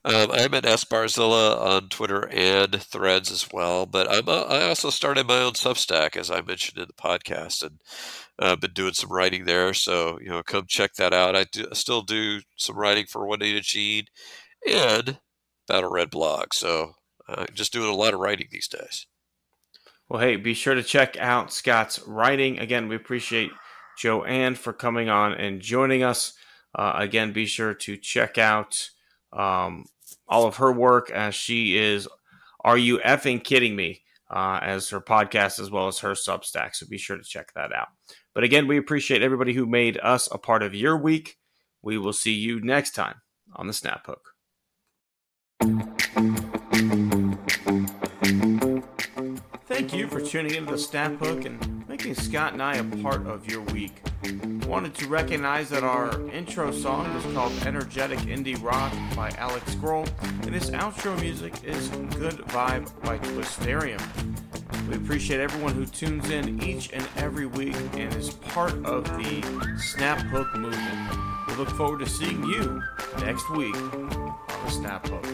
Um, 0.05 0.31
I'm 0.31 0.55
at 0.55 0.65
S 0.65 0.85
Barzilla 0.85 1.61
on 1.61 1.89
Twitter 1.89 2.29
and 2.29 2.81
Threads 2.81 3.31
as 3.31 3.49
well. 3.53 3.87
But 3.87 4.11
I'm 4.11 4.29
uh, 4.29 4.43
I 4.43 4.69
also 4.69 4.91
started 4.91 5.27
my 5.27 5.39
own 5.39 5.53
Substack 5.53 6.17
as 6.17 6.31
I 6.31 6.41
mentioned 6.41 6.79
in 6.79 6.87
the 6.87 6.95
podcast, 6.95 7.63
and 7.63 7.81
I've 8.39 8.53
uh, 8.53 8.57
been 8.57 8.73
doing 8.73 8.95
some 8.95 9.13
writing 9.13 9.45
there. 9.45 9.75
So 9.75 10.19
you 10.21 10.29
know, 10.29 10.43
come 10.43 10.67
check 10.67 10.95
that 10.95 11.13
out. 11.13 11.37
I, 11.37 11.45
do, 11.45 11.67
I 11.71 11.75
still 11.75 12.03
do 12.03 12.41
some 12.57 12.77
writing 12.77 13.07
for 13.07 13.27
One 13.27 13.41
Day 13.41 13.59
Gene 13.61 14.07
and 14.69 15.19
Battle 15.67 15.91
Red 15.91 16.11
blog. 16.11 16.55
So 16.55 16.93
uh, 17.29 17.47
just 17.53 17.73
doing 17.73 17.91
a 17.91 17.97
lot 17.97 18.15
of 18.15 18.21
writing 18.21 18.49
these 18.51 18.69
days. 18.69 19.07
Well, 20.09 20.21
hey, 20.21 20.37
be 20.37 20.55
sure 20.55 20.75
to 20.75 20.83
check 20.83 21.19
out 21.19 21.53
Scott's 21.53 22.01
writing. 22.07 22.59
Again, 22.59 22.89
we 22.89 22.97
appreciate 22.97 23.51
Joanne 23.99 24.55
for 24.55 24.73
coming 24.73 25.09
on 25.09 25.33
and 25.33 25.61
joining 25.61 26.03
us. 26.03 26.35
Uh, 26.75 26.93
again, 26.97 27.33
be 27.33 27.47
sure 27.47 27.75
to 27.75 27.97
check 27.97 28.39
out 28.39 28.91
um, 29.33 29.87
all 30.29 30.47
of 30.47 30.57
her 30.57 30.73
work 30.73 31.11
as 31.11 31.35
she 31.35 31.77
is 31.77 32.07
Are 32.61 32.79
You 32.79 32.99
Effing 32.99 33.43
Kidding 33.43 33.75
Me? 33.77 34.03
Uh, 34.31 34.61
as 34.63 34.91
her 34.91 35.01
podcast 35.01 35.59
as 35.59 35.71
well 35.71 35.89
as 35.89 36.01
her 36.01 36.13
Substack. 36.13 36.77
So 36.77 36.87
be 36.87 36.99
sure 36.99 37.17
to 37.17 37.23
check 37.25 37.53
that 37.55 37.73
out. 37.73 37.89
But 38.35 38.45
again, 38.45 38.67
we 38.67 38.77
appreciate 38.77 39.23
everybody 39.23 39.55
who 39.55 39.65
made 39.65 39.99
us 40.03 40.29
a 40.31 40.39
part 40.39 40.63
of 40.63 40.75
your 40.75 40.97
week. 40.99 41.39
We 41.83 41.97
will 41.97 42.13
see 42.13 42.35
you 42.35 42.61
next 42.61 42.95
time 42.95 43.23
on 43.57 43.67
the 43.67 43.73
Snap 43.73 44.07
Hook. 44.07 44.35
Thank 49.67 49.95
you 49.95 50.09
for 50.09 50.21
tuning 50.21 50.55
into 50.55 50.73
the 50.73 50.79
Snap 50.79 51.19
Hook 51.19 51.47
and 51.47 51.78
making 51.99 52.15
Scott 52.15 52.53
and 52.53 52.63
I 52.63 52.77
a 52.77 52.85
part 53.03 53.27
of 53.27 53.51
your 53.51 53.63
week. 53.63 54.01
Wanted 54.69 54.95
to 54.97 55.09
recognize 55.09 55.69
that 55.71 55.83
our 55.83 56.21
intro 56.31 56.71
song 56.71 57.07
is 57.17 57.25
called 57.35 57.51
Energetic 57.67 58.21
Indie 58.21 58.63
Rock 58.63 58.93
by 59.17 59.31
Alex 59.31 59.75
Grohl, 59.75 60.09
and 60.45 60.55
his 60.55 60.71
outro 60.71 61.21
music 61.21 61.65
is 61.65 61.89
Good 61.89 62.37
Vibe 62.49 62.89
by 63.03 63.19
Twisterium. 63.19 64.01
We 64.89 64.95
appreciate 64.95 65.41
everyone 65.41 65.75
who 65.75 65.87
tunes 65.87 66.31
in 66.31 66.63
each 66.63 66.93
and 66.93 67.05
every 67.17 67.47
week 67.47 67.75
and 67.95 68.15
is 68.15 68.31
part 68.31 68.75
of 68.85 69.05
the 69.17 69.43
Snap 69.79 70.21
Hook 70.27 70.55
movement. 70.55 71.19
We 71.49 71.55
look 71.55 71.71
forward 71.71 71.99
to 72.01 72.07
seeing 72.07 72.45
you 72.45 72.81
next 73.21 73.51
week 73.51 73.75
on 73.75 74.37
the 74.65 74.71
Snap 74.71 75.05
Hook. 75.09 75.25